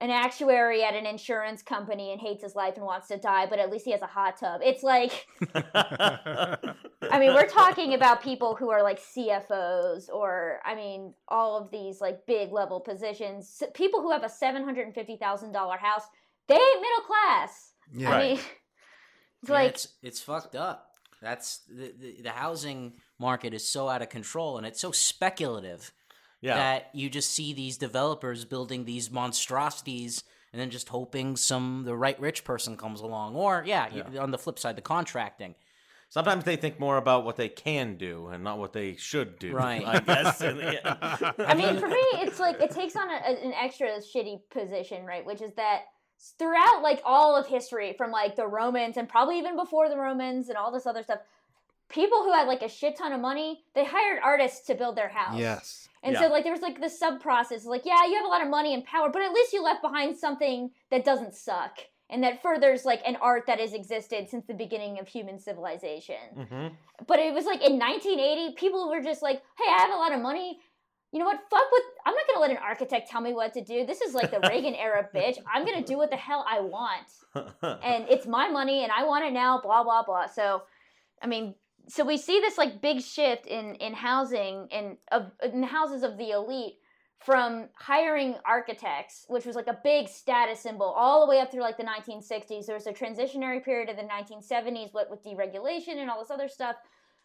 an 0.01 0.11
actuary 0.11 0.83
at 0.83 0.95
an 0.95 1.07
insurance 1.07 1.63
company 1.63 2.11
and 2.13 2.21
hates 2.21 2.43
his 2.43 2.57
life 2.57 2.77
and 2.77 2.85
wants 2.85 3.07
to 3.09 3.17
die, 3.17 3.47
but 3.47 3.59
at 3.61 3.71
least 3.71 3.85
he 3.85 3.93
has 3.93 4.03
a 4.03 4.07
hot 4.07 4.37
tub. 4.37 4.61
It's 4.65 4.83
like. 4.83 5.27
I 5.75 7.19
mean, 7.19 7.35
we're 7.35 7.47
talking 7.49 7.95
about 7.95 8.23
people 8.23 8.55
who 8.55 8.71
are 8.71 8.83
like 8.83 9.01
CFOs 9.01 10.09
or, 10.13 10.61
I 10.65 10.75
mean, 10.75 11.15
all 11.29 11.59
of 11.59 11.71
these 11.71 12.01
like 12.01 12.27
big 12.27 12.53
level 12.53 12.81
positions. 12.81 13.59
S- 13.63 13.69
People 13.75 14.01
who 14.03 14.11
have 14.13 14.23
a 14.23 14.29
$750,000 14.29 15.79
house, 15.79 16.03
they 16.49 16.55
ain't 16.55 16.81
middle 16.81 17.01
class. 17.07 17.73
Yeah. 17.93 18.09
I 18.09 18.13
Right. 18.13 18.29
mean, 18.31 18.39
it's 19.43 19.49
Yeah, 19.49 19.55
like, 19.55 19.71
it's 19.71 19.89
it's 20.03 20.21
fucked 20.21 20.55
up 20.57 20.92
that's 21.23 21.59
the, 21.69 21.93
the 21.99 22.23
the 22.23 22.31
housing 22.31 22.93
market 23.19 23.55
is 23.55 23.67
so 23.67 23.89
out 23.89 24.03
of 24.03 24.09
control 24.09 24.59
and 24.59 24.67
it's 24.67 24.81
so 24.81 24.91
speculative 24.93 25.93
yeah. 26.41 26.55
that 26.57 26.91
you 26.93 27.09
just 27.09 27.31
see 27.31 27.53
these 27.53 27.77
developers 27.79 28.45
building 28.45 28.85
these 28.85 29.11
monstrosities 29.11 30.25
and 30.53 30.61
then 30.61 30.71
just 30.71 30.89
hoping 30.89 31.37
some 31.37 31.85
the 31.85 31.95
right 31.97 32.19
rich 32.21 32.45
person 32.45 32.77
comes 32.77 33.01
along 33.01 33.35
or 33.37 33.63
yeah, 33.67 33.87
you- 33.95 34.19
on 34.19 34.31
the 34.31 34.39
flip 34.39 34.59
side 34.59 34.77
the 34.77 34.83
contracting 34.83 35.55
Sometimes 36.09 36.45
they 36.45 36.57
think 36.57 36.79
more 36.79 36.99
about 36.99 37.25
what 37.25 37.37
they 37.37 37.49
can 37.49 37.97
do 37.97 38.27
and 38.27 38.45
not 38.45 38.59
what 38.59 38.75
they 38.75 38.97
should 38.97 39.39
do. 39.39 39.55
Right. 39.55 39.83
I 39.83 39.99
guess. 39.99 40.43
in 40.43 40.59
the 40.59 40.87
end. 40.87 41.35
I 41.39 41.55
mean, 41.55 41.81
for 41.81 41.89
me, 41.89 41.97
it's 42.21 42.39
like 42.39 42.61
it 42.61 42.71
takes 42.71 42.95
on 42.97 43.09
a, 43.09 43.15
a- 43.15 43.43
an 43.47 43.55
extra 43.55 43.89
shitty 43.99 44.41
position, 44.51 45.07
right? 45.07 45.25
Which 45.25 45.41
is 45.41 45.55
that 45.55 45.85
throughout 46.39 46.83
like 46.83 47.01
all 47.05 47.37
of 47.37 47.47
history, 47.47 47.95
from 47.97 48.11
like 48.11 48.37
the 48.37 48.47
Romans 48.47 48.97
and 48.97 49.09
probably 49.09 49.39
even 49.39 49.57
before 49.57 49.89
the 49.89 49.97
Romans 49.97 50.49
and 50.49 50.57
all 50.57 50.71
this 50.73 50.87
other 50.87 51.03
stuff, 51.03 51.19
people 51.89 52.23
who 52.23 52.33
had 52.33 52.47
like 52.47 52.63
a 52.63 52.69
shit 52.69 52.97
ton 52.97 53.13
of 53.13 53.21
money, 53.21 53.65
they 53.75 53.85
hired 53.85 54.21
artists 54.23 54.67
to 54.67 54.75
build 54.75 54.97
their 54.97 55.09
house. 55.09 55.39
yes. 55.39 55.89
And 56.05 56.15
Yeah. 56.15 56.23
so 56.23 56.29
like 56.29 56.43
there 56.43 56.53
was 56.53 56.63
like 56.63 56.81
this 56.81 56.99
sub 56.99 57.21
process, 57.21 57.65
like 57.65 57.85
yeah, 57.85 58.05
you 58.07 58.15
have 58.17 58.25
a 58.25 58.29
lot 58.29 58.43
of 58.43 58.49
money 58.49 58.75
and 58.75 58.85
power, 58.85 59.09
but 59.09 59.23
at 59.23 59.33
least 59.33 59.53
you 59.53 59.63
left 59.63 59.83
behind 59.83 60.17
something 60.17 60.71
that 60.91 61.05
doesn't 61.05 61.35
suck 61.35 61.79
and 62.11 62.23
that 62.25 62.43
furthers 62.43 62.85
like 62.85 63.01
an 63.07 63.17
art 63.17 63.45
that 63.47 63.61
has 63.61 63.73
existed 63.73 64.29
since 64.29 64.45
the 64.47 64.53
beginning 64.55 64.99
of 64.99 65.07
human 65.09 65.39
civilization. 65.39 66.17
Mhm. 66.37 66.73
But 67.07 67.21
it 67.21 67.33
was 67.33 67.47
like 67.47 67.63
in 67.63 67.79
1980, 67.79 68.55
people 68.55 68.89
were 68.91 69.01
just 69.01 69.23
like, 69.23 69.43
"Hey, 69.57 69.71
I 69.71 69.79
have 69.79 69.95
a 69.95 69.97
lot 69.97 70.13
of 70.13 70.21
money. 70.21 70.61
You 71.13 71.19
know 71.19 71.27
what? 71.27 71.41
Fuck 71.51 71.71
with. 71.71 71.83
I'm 72.07 72.15
not 72.15 72.25
gonna 72.27 72.41
let 72.41 72.51
an 72.51 72.57
architect 72.57 73.11
tell 73.11 73.21
me 73.21 73.35
what 73.35 73.53
to 73.55 73.63
do. 73.63 73.85
This 73.85 74.01
is 74.01 74.15
like 74.15 74.31
the 74.31 74.41
Reagan 74.49 74.75
era, 74.75 75.09
bitch. 75.15 75.37
I'm 75.53 75.65
gonna 75.65 75.85
do 75.85 75.99
what 75.99 76.11
the 76.11 76.17
hell 76.17 76.45
I 76.49 76.61
want, 76.61 77.07
and 77.83 78.07
it's 78.09 78.27
my 78.27 78.49
money, 78.49 78.83
and 78.83 78.91
I 78.91 79.05
want 79.05 79.25
it 79.25 79.33
now. 79.33 79.61
Blah 79.61 79.85
blah 79.85 80.03
blah. 80.05 80.27
So, 80.27 80.63
I 81.23 81.27
mean, 81.27 81.55
so 81.89 82.05
we 82.05 82.17
see 82.17 82.41
this 82.41 82.57
like 82.57 82.81
big 82.81 83.03
shift 83.03 83.47
in 83.47 83.75
in 83.77 83.93
housing 83.93 84.69
and 84.73 84.97
of 85.11 85.33
in 85.43 85.63
houses 85.63 86.03
of 86.03 86.17
the 86.17 86.31
elite 86.31 86.77
from 87.25 87.69
hiring 87.75 88.35
architects, 88.45 89.27
which 89.29 89.45
was 89.45 89.55
like 89.55 89.69
a 89.69 89.79
big 89.85 90.09
status 90.09 90.61
symbol, 90.61 90.87
all 90.87 91.25
the 91.25 91.31
way 91.31 91.41
up 91.41 91.53
through 91.53 91.61
like 91.61 91.77
the 91.77 91.85
1960s. 91.85 92.67
There 92.67 92.75
was 92.75 92.87
a 92.87 92.93
transitionary 92.93 93.63
period 93.65 93.89
of 93.89 93.97
the 93.97 94.03
1970s, 94.03 94.93
what 94.93 95.11
with 95.11 95.23
deregulation 95.23 95.99
and 95.99 96.11
all 96.11 96.19
this 96.19 96.31
other 96.31 96.49
stuff, 96.49 96.77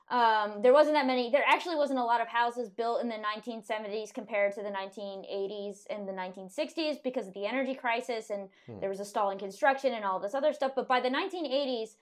Um, 0.10 0.62
there 0.62 0.72
wasn't 0.72 0.96
that 0.96 1.06
many. 1.06 1.30
There 1.30 1.44
actually 1.46 1.76
wasn't 1.76 2.00
a 2.00 2.04
lot 2.04 2.22
of 2.22 2.28
houses 2.30 2.70
built 2.70 3.02
in 3.02 3.10
the 3.10 3.16
1970s 3.16 4.14
compared 4.14 4.54
to 4.54 4.62
the 4.64 4.70
1980s 4.70 5.86
and 5.90 6.08
the 6.08 6.14
1960s 6.14 7.04
because 7.04 7.28
of 7.28 7.34
the 7.34 7.46
energy 7.46 7.76
crisis 7.76 8.30
and 8.30 8.48
Hmm. 8.68 8.80
there 8.80 8.90
was 8.90 9.02
a 9.02 9.06
stall 9.06 9.32
in 9.32 9.38
construction 9.38 9.94
and 9.94 10.06
all 10.06 10.20
this 10.20 10.34
other 10.34 10.54
stuff. 10.54 10.72
But 10.76 10.88
by 10.88 11.02
the 11.02 11.10
1980s, 11.10 11.98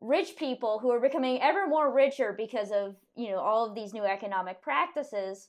rich 0.00 0.34
people 0.36 0.78
who 0.80 0.90
are 0.90 0.98
becoming 1.00 1.40
ever 1.42 1.68
more 1.68 1.92
richer 1.92 2.32
because 2.36 2.72
of 2.72 2.96
you 3.14 3.30
know 3.30 3.38
all 3.38 3.66
of 3.66 3.74
these 3.74 3.92
new 3.92 4.04
economic 4.04 4.60
practices 4.62 5.48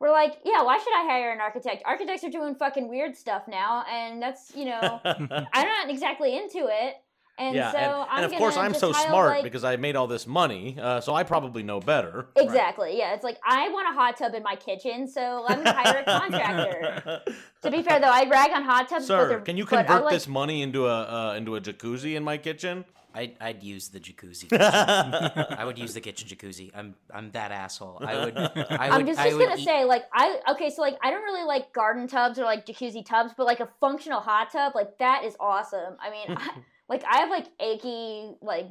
were 0.00 0.10
like, 0.10 0.38
yeah, 0.44 0.62
why 0.62 0.76
should 0.78 0.94
I 0.94 1.06
hire 1.06 1.30
an 1.30 1.40
architect? 1.40 1.84
Architects 1.86 2.24
are 2.24 2.30
doing 2.30 2.56
fucking 2.56 2.88
weird 2.88 3.16
stuff 3.16 3.44
now, 3.48 3.84
and 3.90 4.20
that's 4.20 4.54
you 4.54 4.64
know 4.66 5.00
I'm 5.04 5.66
not 5.68 5.88
exactly 5.88 6.36
into 6.36 6.68
it. 6.68 6.96
And 7.38 7.56
yeah, 7.56 7.72
so 7.72 7.78
and, 7.78 7.86
I'm 8.10 8.24
and 8.24 8.32
of 8.32 8.38
course 8.38 8.56
I'm 8.56 8.74
so 8.74 8.92
smart 8.92 9.30
like- 9.30 9.42
because 9.42 9.64
I 9.64 9.76
made 9.76 9.96
all 9.96 10.06
this 10.06 10.26
money, 10.26 10.76
uh, 10.80 11.00
so 11.00 11.14
I 11.14 11.22
probably 11.22 11.62
know 11.62 11.80
better. 11.80 12.26
Exactly. 12.36 12.98
Yeah, 12.98 13.14
it's 13.14 13.24
like 13.24 13.38
I 13.44 13.68
want 13.70 13.88
a 13.88 13.92
hot 13.92 14.16
tub 14.18 14.34
in 14.34 14.42
my 14.42 14.54
kitchen, 14.56 15.08
so 15.08 15.44
let 15.48 15.58
me 15.62 15.70
hire 15.70 16.00
a 16.00 16.04
contractor. 16.04 17.22
to 17.62 17.70
be 17.70 17.82
fair, 17.82 18.00
though, 18.00 18.06
I 18.12 18.28
rag 18.28 18.50
on 18.52 18.62
hot 18.64 18.88
tubs. 18.88 19.06
but 19.08 19.22
Sir, 19.22 19.28
they're- 19.28 19.40
can 19.40 19.56
you 19.56 19.64
convert 19.64 20.04
like- 20.04 20.12
this 20.12 20.28
money 20.28 20.62
into 20.62 20.86
a 20.86 21.30
uh, 21.30 21.34
into 21.34 21.56
a 21.56 21.60
jacuzzi 21.60 22.16
in 22.16 22.22
my 22.22 22.36
kitchen? 22.36 22.84
I'd, 23.14 23.36
I'd 23.42 23.62
use 23.62 23.88
the 23.90 24.00
jacuzzi. 24.00 24.48
I 24.58 25.56
I 25.58 25.64
would 25.66 25.78
use 25.78 25.92
the 25.92 26.00
kitchen 26.00 26.28
jacuzzi. 26.28 26.70
I'm 26.74 26.94
I'm 27.12 27.30
that 27.32 27.52
asshole. 27.52 27.98
I 28.00 28.24
would. 28.24 28.36
I 28.38 28.42
would. 28.54 28.66
I'm 28.70 29.06
just, 29.06 29.20
I 29.20 29.24
just 29.26 29.36
would 29.36 29.48
gonna 29.48 29.60
eat- 29.60 29.64
say, 29.66 29.84
like, 29.84 30.04
I 30.14 30.40
okay, 30.52 30.70
so 30.70 30.80
like, 30.80 30.96
I 31.02 31.10
don't 31.10 31.22
really 31.22 31.44
like 31.44 31.72
garden 31.74 32.06
tubs 32.08 32.38
or 32.38 32.44
like 32.44 32.64
jacuzzi 32.64 33.04
tubs, 33.04 33.32
but 33.36 33.44
like 33.46 33.60
a 33.60 33.68
functional 33.80 34.20
hot 34.20 34.50
tub, 34.50 34.74
like 34.74 34.96
that 34.98 35.24
is 35.24 35.36
awesome. 35.40 35.96
I 36.00 36.10
mean, 36.10 36.36
I, 36.38 36.50
like 36.92 37.04
I 37.10 37.18
have 37.20 37.30
like 37.30 37.46
achy, 37.58 38.34
like 38.42 38.66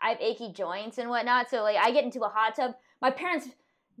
I 0.00 0.10
have 0.10 0.20
achy 0.20 0.52
joints 0.52 0.98
and 0.98 1.08
whatnot, 1.10 1.50
so 1.50 1.62
like 1.62 1.76
I 1.76 1.90
get 1.90 2.04
into 2.04 2.20
a 2.22 2.28
hot 2.28 2.54
tub. 2.54 2.74
My 3.02 3.10
parents 3.10 3.48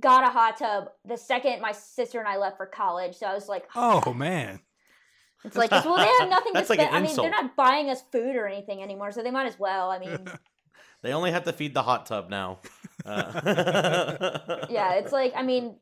got 0.00 0.24
a 0.24 0.30
hot 0.30 0.56
tub 0.58 0.90
the 1.04 1.16
second 1.16 1.60
my 1.60 1.72
sister 1.72 2.18
and 2.18 2.28
I 2.28 2.36
left 2.36 2.56
for 2.56 2.66
college, 2.66 3.16
so 3.16 3.26
I 3.26 3.34
was 3.34 3.48
like, 3.48 3.64
Oh 3.74 4.14
man. 4.16 4.60
It's 5.44 5.56
like, 5.56 5.70
well, 5.72 5.96
they 5.96 6.10
have 6.20 6.30
nothing 6.30 6.52
to 6.54 6.58
That's 6.60 6.70
like 6.70 6.78
spend. 6.80 6.94
an 6.96 7.02
I 7.02 7.06
mean, 7.06 7.16
they're 7.16 7.28
not 7.28 7.54
buying 7.54 7.90
us 7.90 8.02
food 8.10 8.34
or 8.34 8.46
anything 8.46 8.82
anymore, 8.82 9.12
so 9.12 9.22
they 9.22 9.30
might 9.30 9.46
as 9.46 9.58
well. 9.58 9.90
I 9.90 9.98
mean, 9.98 10.26
They 11.04 11.12
only 11.12 11.32
have 11.32 11.44
to 11.44 11.52
feed 11.52 11.74
the 11.74 11.82
hot 11.82 12.06
tub 12.06 12.30
now. 12.30 12.60
Uh, 13.06 14.64
yeah, 14.70 14.94
it's 14.94 15.12
like, 15.12 15.34
I 15.36 15.42
mean, 15.42 15.76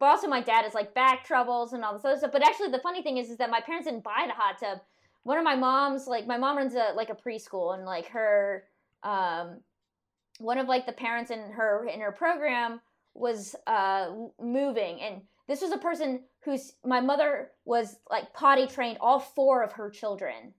but 0.00 0.06
also 0.06 0.26
my 0.26 0.40
dad 0.40 0.66
is 0.66 0.74
like 0.74 0.92
back 0.92 1.24
troubles 1.24 1.72
and 1.72 1.84
all 1.84 1.92
this 1.92 2.04
other 2.04 2.16
stuff. 2.16 2.32
But 2.32 2.44
actually, 2.44 2.72
the 2.72 2.80
funny 2.80 3.00
thing 3.00 3.16
is, 3.16 3.30
is 3.30 3.36
that 3.36 3.48
my 3.48 3.60
parents 3.60 3.86
didn't 3.86 4.02
buy 4.02 4.24
the 4.26 4.32
hot 4.32 4.58
tub. 4.58 4.78
One 5.24 5.38
of 5.38 5.44
my 5.44 5.56
mom's, 5.56 6.06
like, 6.06 6.26
my 6.26 6.38
mom 6.38 6.56
runs 6.56 6.74
a 6.74 6.92
like 6.94 7.10
a 7.10 7.14
preschool, 7.14 7.74
and 7.74 7.84
like 7.84 8.08
her, 8.08 8.64
um, 9.02 9.60
one 10.38 10.58
of 10.58 10.68
like 10.68 10.86
the 10.86 10.92
parents 10.92 11.30
in 11.30 11.50
her 11.52 11.86
in 11.92 12.00
her 12.00 12.12
program 12.12 12.80
was 13.14 13.54
uh 13.66 14.10
moving, 14.40 15.00
and 15.00 15.22
this 15.48 15.60
was 15.60 15.72
a 15.72 15.78
person 15.78 16.20
who's 16.44 16.74
my 16.84 17.00
mother 17.00 17.50
was 17.64 17.96
like 18.10 18.32
potty 18.32 18.66
trained 18.66 18.98
all 19.00 19.18
four 19.18 19.62
of 19.62 19.72
her 19.72 19.90
children. 19.90 20.52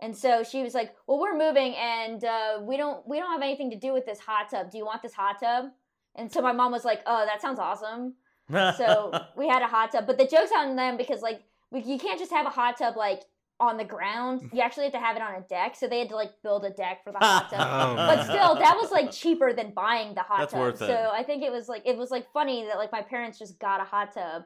And 0.00 0.14
so 0.14 0.44
she 0.44 0.62
was 0.62 0.74
like, 0.74 0.94
"Well, 1.06 1.18
we're 1.18 1.36
moving, 1.36 1.74
and 1.74 2.22
uh, 2.22 2.60
we 2.60 2.76
don't 2.76 3.06
we 3.08 3.18
don't 3.18 3.32
have 3.32 3.42
anything 3.42 3.70
to 3.70 3.78
do 3.78 3.92
with 3.92 4.04
this 4.04 4.18
hot 4.18 4.50
tub. 4.50 4.70
Do 4.70 4.78
you 4.78 4.84
want 4.84 5.02
this 5.02 5.14
hot 5.14 5.40
tub?" 5.40 5.66
And 6.14 6.30
so 6.30 6.42
my 6.42 6.52
mom 6.52 6.70
was 6.70 6.84
like, 6.84 7.00
"Oh, 7.06 7.24
that 7.24 7.40
sounds 7.40 7.58
awesome." 7.58 8.14
So 8.50 9.12
we 9.36 9.48
had 9.48 9.62
a 9.62 9.66
hot 9.66 9.92
tub, 9.92 10.06
but 10.06 10.18
the 10.18 10.26
joke's 10.26 10.52
on 10.54 10.76
them 10.76 10.96
because 10.98 11.22
like 11.22 11.42
we, 11.70 11.80
you 11.82 11.98
can't 11.98 12.18
just 12.18 12.30
have 12.30 12.46
a 12.46 12.50
hot 12.50 12.76
tub 12.76 12.96
like 12.96 13.22
on 13.58 13.76
the 13.76 13.84
ground. 13.84 14.50
You 14.52 14.60
actually 14.60 14.84
have 14.84 14.92
to 14.92 15.00
have 15.00 15.16
it 15.16 15.22
on 15.22 15.34
a 15.34 15.40
deck. 15.42 15.76
So 15.76 15.88
they 15.88 16.00
had 16.00 16.08
to 16.10 16.16
like 16.16 16.32
build 16.42 16.64
a 16.64 16.70
deck 16.70 17.02
for 17.04 17.12
the 17.12 17.18
hot 17.18 17.50
tub. 17.50 17.60
Oh, 17.60 17.94
but 17.96 18.24
still, 18.24 18.54
that 18.56 18.76
was 18.76 18.90
like 18.90 19.10
cheaper 19.10 19.52
than 19.52 19.72
buying 19.72 20.14
the 20.14 20.20
hot 20.20 20.38
That's 20.40 20.52
tub. 20.52 20.60
worth 20.60 20.82
it. 20.82 20.86
So 20.86 21.10
I 21.12 21.22
think 21.22 21.42
it 21.42 21.52
was 21.52 21.68
like 21.68 21.82
it 21.86 21.96
was 21.96 22.10
like 22.10 22.30
funny 22.32 22.64
that 22.66 22.76
like 22.76 22.92
my 22.92 23.02
parents 23.02 23.38
just 23.38 23.58
got 23.58 23.80
a 23.80 23.84
hot 23.84 24.12
tub. 24.12 24.44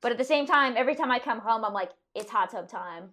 But 0.00 0.12
at 0.12 0.18
the 0.18 0.24
same 0.24 0.46
time, 0.46 0.74
every 0.76 0.94
time 0.94 1.10
I 1.10 1.18
come 1.18 1.40
home, 1.40 1.64
I'm 1.64 1.74
like, 1.74 1.90
it's 2.14 2.30
hot 2.30 2.50
tub 2.50 2.68
time. 2.68 3.10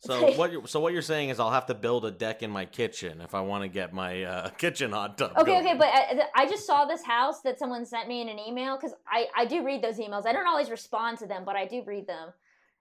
So 0.00 0.30
what? 0.36 0.52
You're, 0.52 0.66
so 0.66 0.80
what 0.80 0.92
you're 0.92 1.02
saying 1.02 1.30
is 1.30 1.40
I'll 1.40 1.50
have 1.50 1.66
to 1.66 1.74
build 1.74 2.04
a 2.04 2.10
deck 2.10 2.42
in 2.42 2.50
my 2.50 2.64
kitchen 2.64 3.20
if 3.20 3.34
I 3.34 3.40
want 3.40 3.62
to 3.62 3.68
get 3.68 3.92
my 3.92 4.22
uh, 4.22 4.48
kitchen 4.58 4.92
hot 4.92 5.18
tub. 5.18 5.32
Okay, 5.36 5.52
going. 5.52 5.66
okay, 5.66 5.76
but 5.76 5.88
I, 5.88 6.22
I 6.34 6.46
just 6.46 6.66
saw 6.66 6.84
this 6.84 7.02
house 7.04 7.40
that 7.42 7.58
someone 7.58 7.84
sent 7.84 8.08
me 8.08 8.20
in 8.20 8.28
an 8.28 8.38
email 8.38 8.76
because 8.76 8.94
I, 9.08 9.26
I 9.36 9.44
do 9.46 9.64
read 9.64 9.82
those 9.82 9.98
emails. 9.98 10.26
I 10.26 10.32
don't 10.32 10.46
always 10.46 10.70
respond 10.70 11.18
to 11.18 11.26
them, 11.26 11.42
but 11.44 11.56
I 11.56 11.66
do 11.66 11.82
read 11.86 12.06
them. 12.06 12.30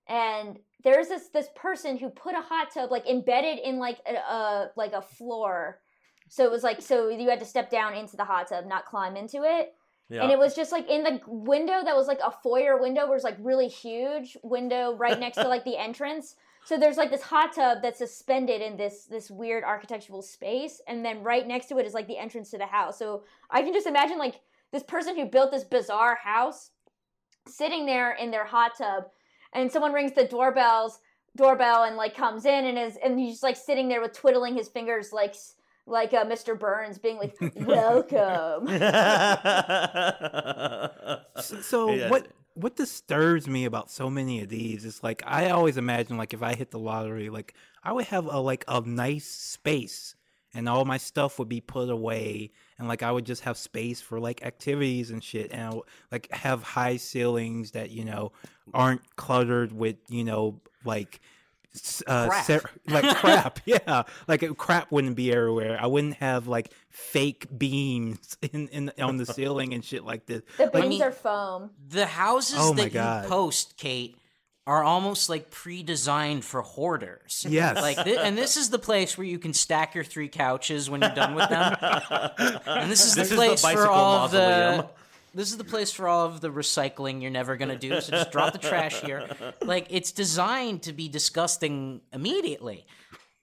And 0.08 0.60
there's 0.84 1.08
this 1.08 1.30
this 1.30 1.48
person 1.56 1.98
who 1.98 2.10
put 2.10 2.36
a 2.36 2.42
hot 2.42 2.72
tub 2.74 2.92
like 2.92 3.08
embedded 3.08 3.60
in 3.60 3.80
like 3.80 4.00
a, 4.08 4.14
a 4.16 4.72
like 4.76 4.94
a 4.94 5.02
floor, 5.02 5.80
so 6.30 6.44
it 6.44 6.52
was 6.52 6.64
like 6.64 6.82
so 6.82 7.10
you 7.10 7.30
had 7.30 7.40
to 7.40 7.46
step 7.46 7.70
down 7.72 7.94
into 7.96 8.16
the 8.16 8.26
hot 8.26 8.48
tub, 8.50 8.66
not 8.66 8.86
climb 8.86 9.16
into 9.16 9.44
it. 9.44 9.74
yeah. 10.10 10.22
And 10.22 10.32
it 10.32 10.38
was 10.38 10.54
just 10.54 10.72
like 10.72 10.88
in 10.88 11.04
the 11.04 11.20
window 11.26 11.82
that 11.84 11.96
was 11.96 12.08
like 12.08 12.20
a 12.24 12.32
foyer 12.32 12.80
window, 12.80 13.08
where 13.08 13.16
it's 13.16 13.24
like 13.24 13.38
really 13.40 13.68
huge 13.68 14.38
window 14.44 14.96
right 14.96 15.20
next 15.20 15.38
to 15.38 15.48
like 15.48 15.66
the 15.66 15.78
entrance. 15.78 16.36
So 16.66 16.78
there's 16.78 16.98
like 16.98 17.12
this 17.12 17.22
hot 17.22 17.54
tub 17.54 17.80
that's 17.82 18.00
suspended 18.00 18.62
in 18.62 18.78
this 18.78 19.06
this 19.06 19.32
weird 19.32 19.64
architectural 19.64 20.22
space, 20.22 20.82
and 20.88 21.04
then 21.04 21.24
right 21.24 21.48
next 21.48 21.68
to 21.68 21.78
it 21.78 21.86
is 21.86 21.94
like 21.94 22.08
the 22.08 22.18
entrance 22.18 22.52
to 22.52 22.58
the 22.58 22.66
house. 22.66 22.98
So 23.00 23.24
I 23.50 23.62
can 23.64 23.74
just 23.74 23.88
imagine 23.88 24.18
like 24.18 24.42
this 24.72 24.84
person 24.84 25.16
who 25.16 25.26
built 25.26 25.52
this 25.52 25.64
bizarre 25.64 26.16
house 26.16 26.72
sitting 27.48 27.86
there 27.86 28.14
in 28.14 28.32
their 28.32 28.46
hot 28.46 28.72
tub, 28.78 29.06
and 29.56 29.72
someone 29.72 29.94
rings 29.94 30.14
the 30.14 30.26
doorbells 30.26 31.00
doorbell 31.36 31.84
and 31.84 31.98
like 31.98 32.16
comes 32.16 32.46
in 32.46 32.66
and 32.66 32.78
is 32.78 32.98
and 33.04 33.20
he's 33.20 33.34
just 33.34 33.44
like 33.44 33.58
sitting 33.58 33.88
there 33.90 34.02
with 34.02 34.14
twiddling 34.14 34.56
his 34.56 34.68
fingers 34.68 35.12
like 35.12 35.36
like 35.88 36.14
uh, 36.14 36.26
Mr. 36.26 36.58
Burns 36.60 36.98
being 36.98 37.18
like 37.18 37.36
welcome. 37.56 38.68
So, 41.38 41.62
so 41.62 41.94
Yeah. 41.94 42.10
what 42.10 42.28
what 42.54 42.76
disturbs 42.78 43.48
me 43.48 43.66
about 43.66 43.92
so 43.92 44.10
many 44.10 44.42
of 44.42 44.50
these 44.50 44.86
is 44.86 45.04
like 45.04 45.22
I 45.26 45.50
always 45.50 45.78
imagine 45.78 46.18
like 46.18 46.34
if 46.34 46.42
I 46.42 46.56
hit 46.56 46.72
the 46.72 46.80
lottery, 46.80 47.30
like 47.30 47.54
I 47.84 47.92
would 47.92 48.06
have 48.06 48.26
a 48.26 48.40
like 48.40 48.64
a 48.68 48.82
nice 48.82 49.28
space 49.28 50.16
and 50.56 50.68
all 50.70 50.86
my 50.86 50.98
stuff 50.98 51.38
would 51.38 51.50
be 51.50 51.62
put 51.62 51.90
away 51.90 52.52
and 52.80 52.88
like 52.88 53.04
I 53.04 53.12
would 53.12 53.26
just 53.26 53.44
have 53.44 53.58
space 53.58 54.02
for 54.02 54.20
like 54.20 54.44
activities 54.46 55.12
and 55.12 55.24
shit 55.24 55.52
and 55.52 55.62
I 55.62 55.70
would, 55.76 55.84
like 56.12 56.32
have 56.32 56.64
high 56.64 56.98
ceilings 56.98 57.72
that 57.72 57.92
you 57.92 58.06
know 58.06 58.32
aren't 58.74 59.16
cluttered 59.16 59.72
with 59.72 59.98
you 60.10 60.24
know 60.24 60.60
like 60.84 61.20
uh, 62.08 62.28
Crap. 62.30 62.46
ser- 62.46 62.70
like 62.88 63.18
crap 63.18 63.60
yeah 63.66 64.04
like 64.30 64.44
uh, 64.44 64.54
crap 64.54 64.92
wouldn't 64.94 65.18
be 65.18 65.34
everywhere 65.34 65.78
I 65.80 65.88
wouldn't 65.88 66.16
have 66.16 66.48
like 66.48 66.72
fake 66.90 67.48
beams 67.58 68.38
in, 68.54 68.70
in 68.70 68.92
on 68.98 69.18
the 69.18 69.26
ceiling 69.26 69.74
and 69.74 69.84
shit 69.84 70.06
like 70.06 70.26
this 70.26 70.42
The 70.58 70.68
beams 70.68 70.88
mean- 70.88 71.04
are 71.04 71.12
foam. 71.12 71.72
The 71.90 72.06
houses 72.06 72.56
Oh 72.58 72.74
that 72.76 72.94
God. 72.94 73.24
you 73.24 73.30
post, 73.30 73.76
Kate, 73.76 74.18
are 74.68 74.84
almost 74.84 75.30
like 75.30 75.52
pre-designed 75.52 76.44
for 76.44 76.62
hoarders. 76.64 77.46
Yes. 77.48 77.76
Like, 77.82 77.98
thi- 78.04 78.18
and 78.18 78.36
this 78.38 78.58
is 78.58 78.70
the 78.72 78.80
place 78.80 79.16
where 79.18 79.28
you 79.28 79.38
can 79.38 79.54
stack 79.54 79.94
your 79.94 80.04
three 80.04 80.28
couches 80.28 80.90
when 80.90 81.02
you're 81.02 81.12
done 81.14 81.36
with 81.36 81.50
them. 81.50 81.76
And 82.66 82.90
this 82.92 83.06
is 83.06 83.14
This 83.14 83.16
the 83.16 83.22
is 83.22 83.30
the 83.30 83.36
place 83.36 83.62
for 83.62 83.68
bicycle 83.68 83.94
all 83.94 84.26
of 84.26 84.32
the. 84.32 84.90
This 85.36 85.52
is 85.52 85.58
the 85.58 85.66
place 85.66 85.92
for 85.92 86.08
all 86.08 86.26
of 86.26 86.40
the 86.42 86.50
recycling 86.50 87.22
you're 87.22 87.30
never 87.30 87.58
gonna 87.58 87.78
do. 87.78 88.00
So 88.02 88.12
just 88.12 88.32
drop 88.32 88.54
the 88.54 88.58
trash 88.60 89.02
here. 89.02 89.30
Like 89.62 89.88
it's 89.90 90.12
designed 90.14 90.84
to 90.84 90.94
be 90.94 91.10
disgusting 91.10 92.02
immediately. 92.14 92.86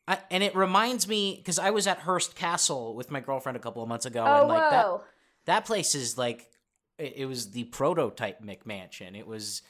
I, 0.08 0.18
and 0.30 0.42
it 0.42 0.56
reminds 0.56 1.06
me 1.06 1.36
because 1.36 1.58
I 1.60 1.70
was 1.70 1.86
at 1.86 1.98
Hearst 1.98 2.34
Castle 2.34 2.94
with 2.96 3.10
my 3.12 3.20
girlfriend 3.20 3.56
a 3.56 3.60
couple 3.60 3.82
of 3.82 3.88
months 3.88 4.06
ago, 4.06 4.24
Oh, 4.26 4.40
and 4.40 4.48
like 4.48 4.70
that 4.70 4.84
oh, 4.86 5.04
that 5.44 5.64
place 5.66 5.94
is 5.94 6.16
like 6.18 6.50
it, 6.98 7.12
it 7.18 7.26
was 7.26 7.50
the 7.52 7.64
prototype 7.64 8.42
McMansion. 8.42 9.16
It 9.16 9.26
was, 9.26 9.62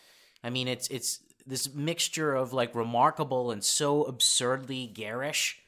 I 0.42 0.48
mean, 0.50 0.68
it's 0.68 0.88
it's 0.88 1.18
this 1.46 1.72
mixture 1.74 2.34
of 2.34 2.52
like 2.52 2.74
remarkable 2.74 3.50
and 3.50 3.62
so 3.64 4.04
absurdly 4.04 4.86
garish 4.86 5.60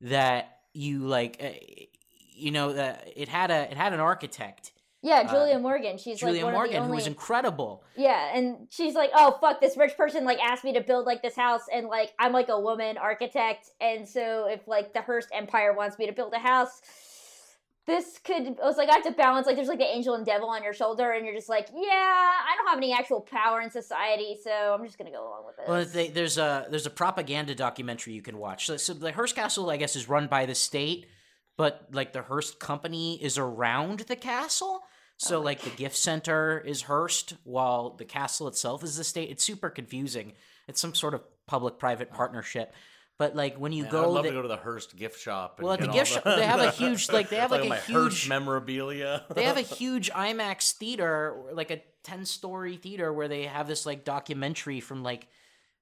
that 0.00 0.58
you 0.72 1.00
like, 1.00 1.36
uh, 1.42 1.48
you 2.34 2.50
know, 2.50 2.70
uh, 2.70 2.96
it 3.16 3.28
had 3.28 3.50
a 3.50 3.70
it 3.70 3.76
had 3.76 3.92
an 3.92 4.00
architect, 4.00 4.72
Yeah, 5.02 5.24
Julia 5.30 5.58
Morgan. 5.58 5.98
She's 5.98 6.20
Julia 6.20 6.36
like 6.36 6.44
one 6.44 6.54
Morgan, 6.54 6.76
of 6.76 6.82
the 6.84 6.88
who 6.88 6.94
was 6.94 7.06
incredible. 7.06 7.84
yeah, 7.96 8.34
and 8.34 8.66
she's 8.70 8.94
like, 8.94 9.10
"Oh 9.14 9.36
fuck, 9.40 9.60
this 9.60 9.76
rich 9.76 9.96
person 9.96 10.24
like 10.24 10.38
asked 10.38 10.64
me 10.64 10.72
to 10.74 10.80
build 10.80 11.06
like 11.06 11.22
this 11.22 11.36
house, 11.36 11.62
and 11.72 11.88
like 11.88 12.12
I'm 12.18 12.32
like 12.32 12.48
a 12.48 12.58
woman 12.60 12.96
architect, 12.96 13.70
and 13.80 14.08
so 14.08 14.46
if 14.48 14.66
like 14.68 14.94
the 14.94 15.02
Hearst 15.02 15.28
Empire 15.34 15.74
wants 15.74 15.98
me 15.98 16.06
to 16.06 16.12
build 16.12 16.32
a 16.34 16.38
house." 16.38 16.80
This 17.86 18.20
could. 18.22 18.56
I 18.62 18.66
was 18.66 18.76
like, 18.76 18.88
I 18.88 18.94
have 18.94 19.04
to 19.04 19.10
balance. 19.12 19.46
Like, 19.46 19.56
there's 19.56 19.68
like 19.68 19.78
the 19.78 19.84
angel 19.84 20.14
and 20.14 20.24
devil 20.24 20.48
on 20.48 20.62
your 20.62 20.72
shoulder, 20.72 21.12
and 21.12 21.24
you're 21.24 21.34
just 21.34 21.48
like, 21.48 21.68
yeah, 21.74 21.80
I 21.82 22.54
don't 22.56 22.68
have 22.68 22.78
any 22.78 22.92
actual 22.92 23.20
power 23.20 23.60
in 23.60 23.70
society, 23.70 24.36
so 24.42 24.50
I'm 24.78 24.84
just 24.84 24.98
gonna 24.98 25.10
go 25.10 25.26
along 25.26 25.46
with 25.46 25.58
it. 25.58 25.68
Well, 25.68 25.84
they, 25.84 26.08
there's 26.08 26.38
a 26.38 26.66
there's 26.70 26.86
a 26.86 26.90
propaganda 26.90 27.54
documentary 27.54 28.12
you 28.12 28.22
can 28.22 28.38
watch. 28.38 28.66
So, 28.66 28.76
so 28.76 28.94
the 28.94 29.12
Hearst 29.12 29.34
Castle, 29.34 29.70
I 29.70 29.76
guess, 29.76 29.96
is 29.96 30.08
run 30.08 30.28
by 30.28 30.46
the 30.46 30.54
state, 30.54 31.06
but 31.56 31.88
like 31.92 32.12
the 32.12 32.22
Hearst 32.22 32.60
company 32.60 33.22
is 33.22 33.38
around 33.38 34.00
the 34.00 34.16
castle. 34.16 34.82
So 35.16 35.38
oh. 35.38 35.42
like 35.42 35.60
the 35.60 35.70
gift 35.70 35.96
center 35.96 36.60
is 36.60 36.82
Hearst, 36.82 37.34
while 37.44 37.90
the 37.90 38.06
castle 38.06 38.48
itself 38.48 38.82
is 38.82 38.96
the 38.96 39.04
state. 39.04 39.30
It's 39.30 39.44
super 39.44 39.68
confusing. 39.68 40.32
It's 40.66 40.80
some 40.80 40.94
sort 40.94 41.12
of 41.12 41.22
public-private 41.46 42.10
partnership. 42.12 42.72
But 43.20 43.36
like 43.36 43.56
when 43.58 43.72
you 43.72 43.82
Man, 43.82 43.92
go, 43.92 44.02
I'd 44.02 44.06
love 44.06 44.22
the- 44.24 44.30
to 44.30 44.34
go 44.36 44.40
to 44.40 44.48
the 44.48 44.56
Hearst 44.56 44.96
gift 44.96 45.20
shop. 45.20 45.58
And 45.58 45.64
Well, 45.66 45.74
at 45.74 45.80
the 45.80 45.88
gift 45.88 46.16
all 46.16 46.22
shop, 46.22 46.38
they 46.38 46.46
have 46.46 46.60
a 46.60 46.70
huge- 46.82 47.10
like, 47.12 47.28
they 47.28 47.36
have, 47.36 47.50
like, 47.50 47.64
a 47.64 47.68
my 47.68 47.76
huge- 47.76 47.94
Hearst 47.94 48.28
memorabilia. 48.30 49.26
they 49.34 49.42
have 49.44 49.58
a 49.58 49.60
huge 49.60 50.10
IMAX 50.10 50.72
theater, 50.72 51.36
like 51.52 51.70
a 51.70 51.82
ten 52.02 52.24
story 52.24 52.78
theater, 52.78 53.12
where 53.12 53.28
they 53.28 53.44
have 53.44 53.68
this 53.68 53.84
like 53.84 54.06
documentary 54.06 54.80
from 54.80 55.02
like 55.02 55.28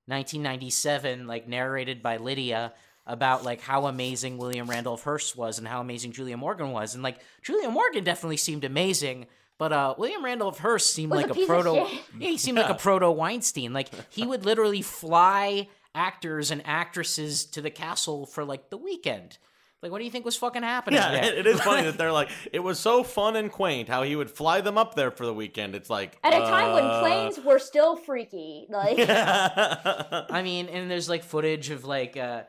1997, 0.06 1.28
like 1.28 1.46
narrated 1.48 2.02
by 2.02 2.16
Lydia 2.16 2.72
about 3.06 3.44
like 3.44 3.60
how 3.60 3.86
amazing 3.86 4.36
William 4.36 4.68
Randolph 4.68 5.04
Hearst 5.04 5.36
was 5.36 5.58
and 5.58 5.66
how 5.68 5.80
amazing 5.80 6.12
Julia 6.12 6.36
Morgan 6.36 6.72
was, 6.72 6.94
and 6.94 7.02
like 7.04 7.20
Julia 7.42 7.70
Morgan 7.70 8.02
definitely 8.04 8.36
seemed 8.36 8.64
amazing. 8.64 9.26
But 9.58 9.72
uh, 9.72 9.94
William 9.98 10.24
Randolph 10.24 10.58
Hearst 10.58 10.92
seemed 10.92 11.10
Was 11.12 11.22
like 11.26 11.36
a 11.36 11.40
a, 11.40 11.46
proto. 11.46 11.74
Yeah, 12.18 12.28
he 12.30 12.36
seemed 12.38 12.58
like 12.62 12.70
a 12.70 12.74
proto 12.74 13.10
Weinstein. 13.10 13.72
Like 13.72 13.88
he 14.10 14.26
would 14.26 14.44
literally 14.44 14.82
fly 14.82 15.68
actors 15.98 16.50
and 16.50 16.62
actresses 16.64 17.44
to 17.44 17.60
the 17.60 17.70
castle 17.70 18.24
for 18.24 18.44
like 18.44 18.70
the 18.70 18.76
weekend. 18.76 19.38
Like, 19.82 19.92
what 19.92 19.98
do 19.98 20.04
you 20.04 20.10
think 20.10 20.24
was 20.24 20.36
fucking 20.36 20.62
happening? 20.62 20.98
Yeah, 20.98 21.12
there? 21.12 21.24
it, 21.24 21.38
it 21.38 21.46
is 21.46 21.60
funny 21.60 21.82
that 21.88 21.98
they're 21.98 22.12
like, 22.12 22.30
it 22.52 22.58
was 22.60 22.80
so 22.80 23.04
fun 23.04 23.36
and 23.36 23.50
quaint 23.50 23.88
how 23.88 24.02
he 24.02 24.16
would 24.16 24.30
fly 24.30 24.60
them 24.60 24.76
up 24.76 24.94
there 24.94 25.12
for 25.12 25.24
the 25.24 25.34
weekend. 25.34 25.74
It's 25.74 25.90
like 25.90 26.18
At 26.24 26.34
a 26.34 26.38
time 26.38 26.72
when 26.72 26.84
uh, 26.84 27.00
planes 27.00 27.38
were 27.44 27.58
still 27.58 27.94
freaky, 27.94 28.66
like 28.68 28.98
I 29.08 30.40
mean, 30.42 30.66
and 30.66 30.90
there's 30.90 31.08
like 31.08 31.22
footage 31.22 31.70
of 31.70 31.84
like 31.84 32.16
uh 32.16 32.42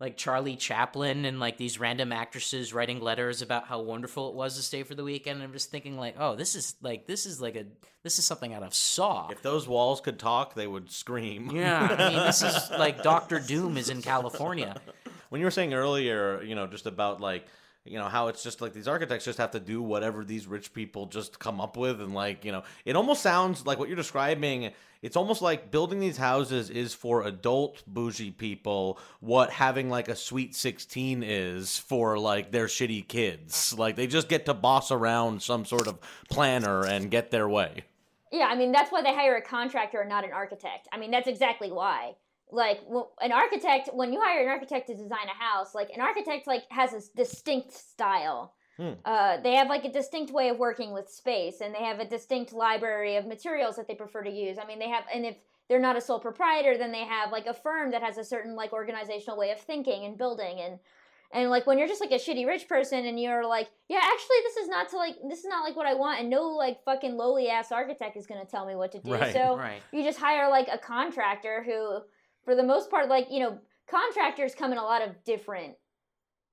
like 0.00 0.16
Charlie 0.16 0.56
Chaplin 0.56 1.24
and 1.24 1.40
like 1.40 1.56
these 1.56 1.80
random 1.80 2.12
actresses 2.12 2.72
writing 2.72 3.00
letters 3.00 3.42
about 3.42 3.66
how 3.66 3.80
wonderful 3.80 4.28
it 4.28 4.34
was 4.34 4.56
to 4.56 4.62
stay 4.62 4.84
for 4.84 4.94
the 4.94 5.02
weekend. 5.02 5.36
And 5.36 5.44
I'm 5.44 5.52
just 5.52 5.70
thinking 5.70 5.96
like, 5.96 6.14
oh, 6.18 6.36
this 6.36 6.54
is 6.54 6.76
like 6.80 7.06
this 7.06 7.26
is 7.26 7.40
like 7.40 7.56
a 7.56 7.64
this 8.04 8.18
is 8.18 8.24
something 8.24 8.54
out 8.54 8.62
of 8.62 8.74
Saw. 8.74 9.28
if 9.30 9.42
those 9.42 9.66
walls 9.66 10.00
could 10.00 10.18
talk, 10.18 10.54
they 10.54 10.66
would 10.66 10.90
scream. 10.90 11.50
Yeah, 11.52 11.96
I 11.98 12.10
mean, 12.10 12.18
this 12.26 12.42
is 12.42 12.70
like 12.70 13.02
Doctor 13.02 13.40
Doom 13.40 13.76
is 13.76 13.88
in 13.88 14.02
California. 14.02 14.80
when 15.30 15.40
you 15.40 15.46
were 15.46 15.50
saying 15.50 15.74
earlier, 15.74 16.42
you 16.42 16.54
know, 16.54 16.66
just 16.66 16.86
about 16.86 17.20
like, 17.20 17.46
you 17.90 17.98
know, 17.98 18.08
how 18.08 18.28
it's 18.28 18.42
just 18.42 18.60
like 18.60 18.72
these 18.72 18.88
architects 18.88 19.24
just 19.24 19.38
have 19.38 19.50
to 19.52 19.60
do 19.60 19.82
whatever 19.82 20.24
these 20.24 20.46
rich 20.46 20.72
people 20.72 21.06
just 21.06 21.38
come 21.38 21.60
up 21.60 21.76
with, 21.76 22.00
and 22.00 22.14
like, 22.14 22.44
you 22.44 22.52
know, 22.52 22.62
it 22.84 22.96
almost 22.96 23.22
sounds 23.22 23.66
like 23.66 23.78
what 23.78 23.88
you're 23.88 23.96
describing. 23.96 24.72
It's 25.00 25.16
almost 25.16 25.42
like 25.42 25.70
building 25.70 26.00
these 26.00 26.16
houses 26.16 26.70
is 26.70 26.92
for 26.92 27.22
adult 27.22 27.84
bougie 27.86 28.32
people 28.32 28.98
what 29.20 29.50
having 29.50 29.88
like 29.88 30.08
a 30.08 30.16
sweet 30.16 30.56
16 30.56 31.22
is 31.22 31.78
for 31.78 32.18
like 32.18 32.50
their 32.50 32.66
shitty 32.66 33.06
kids. 33.06 33.72
Like 33.78 33.94
they 33.94 34.08
just 34.08 34.28
get 34.28 34.46
to 34.46 34.54
boss 34.54 34.90
around 34.90 35.40
some 35.40 35.64
sort 35.64 35.86
of 35.86 35.98
planner 36.28 36.84
and 36.84 37.12
get 37.12 37.30
their 37.30 37.48
way. 37.48 37.84
Yeah, 38.32 38.48
I 38.50 38.56
mean 38.56 38.72
that's 38.72 38.90
why 38.90 39.02
they 39.02 39.14
hire 39.14 39.36
a 39.36 39.42
contractor 39.42 40.00
and 40.00 40.08
not 40.08 40.24
an 40.24 40.32
architect. 40.32 40.88
I 40.92 40.98
mean 40.98 41.12
that's 41.12 41.28
exactly 41.28 41.70
why. 41.70 42.16
Like 42.50 42.80
an 43.20 43.32
architect, 43.32 43.90
when 43.92 44.12
you 44.12 44.20
hire 44.20 44.42
an 44.42 44.48
architect 44.48 44.86
to 44.88 44.94
design 44.94 45.26
a 45.28 45.44
house, 45.44 45.74
like 45.74 45.90
an 45.94 46.00
architect 46.00 46.46
like 46.46 46.64
has 46.70 46.92
a 46.92 47.00
distinct 47.16 47.72
style. 47.72 48.54
Hmm. 48.78 48.92
Uh, 49.04 49.38
they 49.42 49.56
have 49.56 49.68
like 49.68 49.84
a 49.84 49.92
distinct 49.92 50.32
way 50.32 50.48
of 50.48 50.58
working 50.58 50.92
with 50.92 51.10
space, 51.10 51.60
and 51.60 51.74
they 51.74 51.82
have 51.82 51.98
a 51.98 52.04
distinct 52.04 52.52
library 52.52 53.16
of 53.16 53.26
materials 53.26 53.76
that 53.76 53.88
they 53.88 53.94
prefer 53.94 54.22
to 54.22 54.30
use. 54.30 54.56
I 54.56 54.66
mean, 54.66 54.78
they 54.78 54.88
have, 54.88 55.04
and 55.12 55.26
if 55.26 55.36
they're 55.68 55.80
not 55.80 55.96
a 55.96 56.00
sole 56.00 56.20
proprietor, 56.20 56.78
then 56.78 56.92
they 56.92 57.04
have 57.04 57.32
like 57.32 57.46
a 57.46 57.54
firm 57.54 57.90
that 57.90 58.02
has 58.02 58.18
a 58.18 58.24
certain 58.24 58.54
like 58.54 58.72
organizational 58.72 59.36
way 59.36 59.50
of 59.50 59.60
thinking 59.60 60.04
and 60.04 60.16
building 60.16 60.60
and 60.60 60.78
and 61.30 61.50
like 61.50 61.66
when 61.66 61.76
you're 61.76 61.88
just 61.88 62.00
like 62.00 62.10
a 62.10 62.14
shitty 62.14 62.46
rich 62.46 62.68
person 62.68 63.04
and 63.04 63.20
you're 63.20 63.46
like, 63.46 63.68
yeah, 63.88 64.00
actually 64.02 64.36
this 64.44 64.56
is 64.56 64.68
not 64.68 64.88
to 64.90 64.96
like 64.96 65.16
this 65.28 65.40
is 65.40 65.44
not 65.44 65.62
like 65.62 65.76
what 65.76 65.86
I 65.86 65.92
want 65.92 66.20
and 66.20 66.30
no 66.30 66.48
like 66.48 66.82
fucking 66.84 67.16
lowly 67.16 67.48
ass 67.48 67.70
architect 67.70 68.16
is 68.16 68.26
gonna 68.26 68.46
tell 68.46 68.64
me 68.64 68.74
what 68.74 68.92
to 68.92 68.98
do. 68.98 69.12
Right, 69.12 69.32
so 69.32 69.56
right. 69.56 69.82
you 69.92 70.02
just 70.02 70.18
hire 70.18 70.48
like 70.48 70.68
a 70.72 70.78
contractor 70.78 71.62
who 71.62 72.00
for 72.48 72.54
the 72.54 72.62
most 72.62 72.90
part 72.90 73.10
like, 73.10 73.26
you 73.30 73.40
know, 73.40 73.58
contractors 73.90 74.54
come 74.54 74.72
in 74.72 74.78
a 74.78 74.82
lot 74.82 75.06
of 75.06 75.22
different 75.22 75.74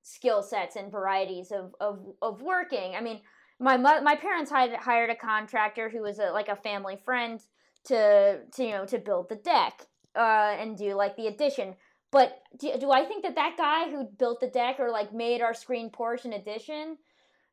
skill 0.02 0.44
sets 0.44 0.76
and 0.76 0.92
varieties 0.92 1.54
of 1.54 1.74
of 1.80 2.06
of 2.22 2.42
working. 2.42 2.96
I 2.96 3.02
mean, 3.02 3.22
my 3.62 3.78
mo- 3.78 4.02
my 4.02 4.16
parents 4.18 4.52
hired 4.52 4.76
hired 4.76 5.10
a 5.10 5.16
contractor 5.16 5.88
who 5.88 6.02
was 6.02 6.20
a, 6.20 6.32
like 6.32 6.50
a 6.50 6.56
family 6.58 6.98
friend 7.06 7.40
to 7.86 8.42
to 8.56 8.64
you 8.64 8.72
know 8.72 8.86
to 8.88 8.98
build 8.98 9.30
the 9.30 9.38
deck 9.38 9.88
uh, 10.18 10.58
and 10.60 10.78
do 10.78 10.96
like 10.96 11.16
the 11.16 11.28
addition. 11.28 11.76
But 12.12 12.42
do, 12.60 12.74
do 12.78 12.92
I 12.92 13.06
think 13.06 13.24
that 13.24 13.36
that 13.36 13.56
guy 13.58 13.90
who 13.90 14.04
built 14.04 14.42
the 14.42 14.48
deck 14.48 14.82
or 14.82 14.92
like 14.92 15.14
made 15.14 15.42
our 15.42 15.54
screen 15.54 15.90
porch 15.90 16.26
and 16.26 16.34
addition 16.34 16.98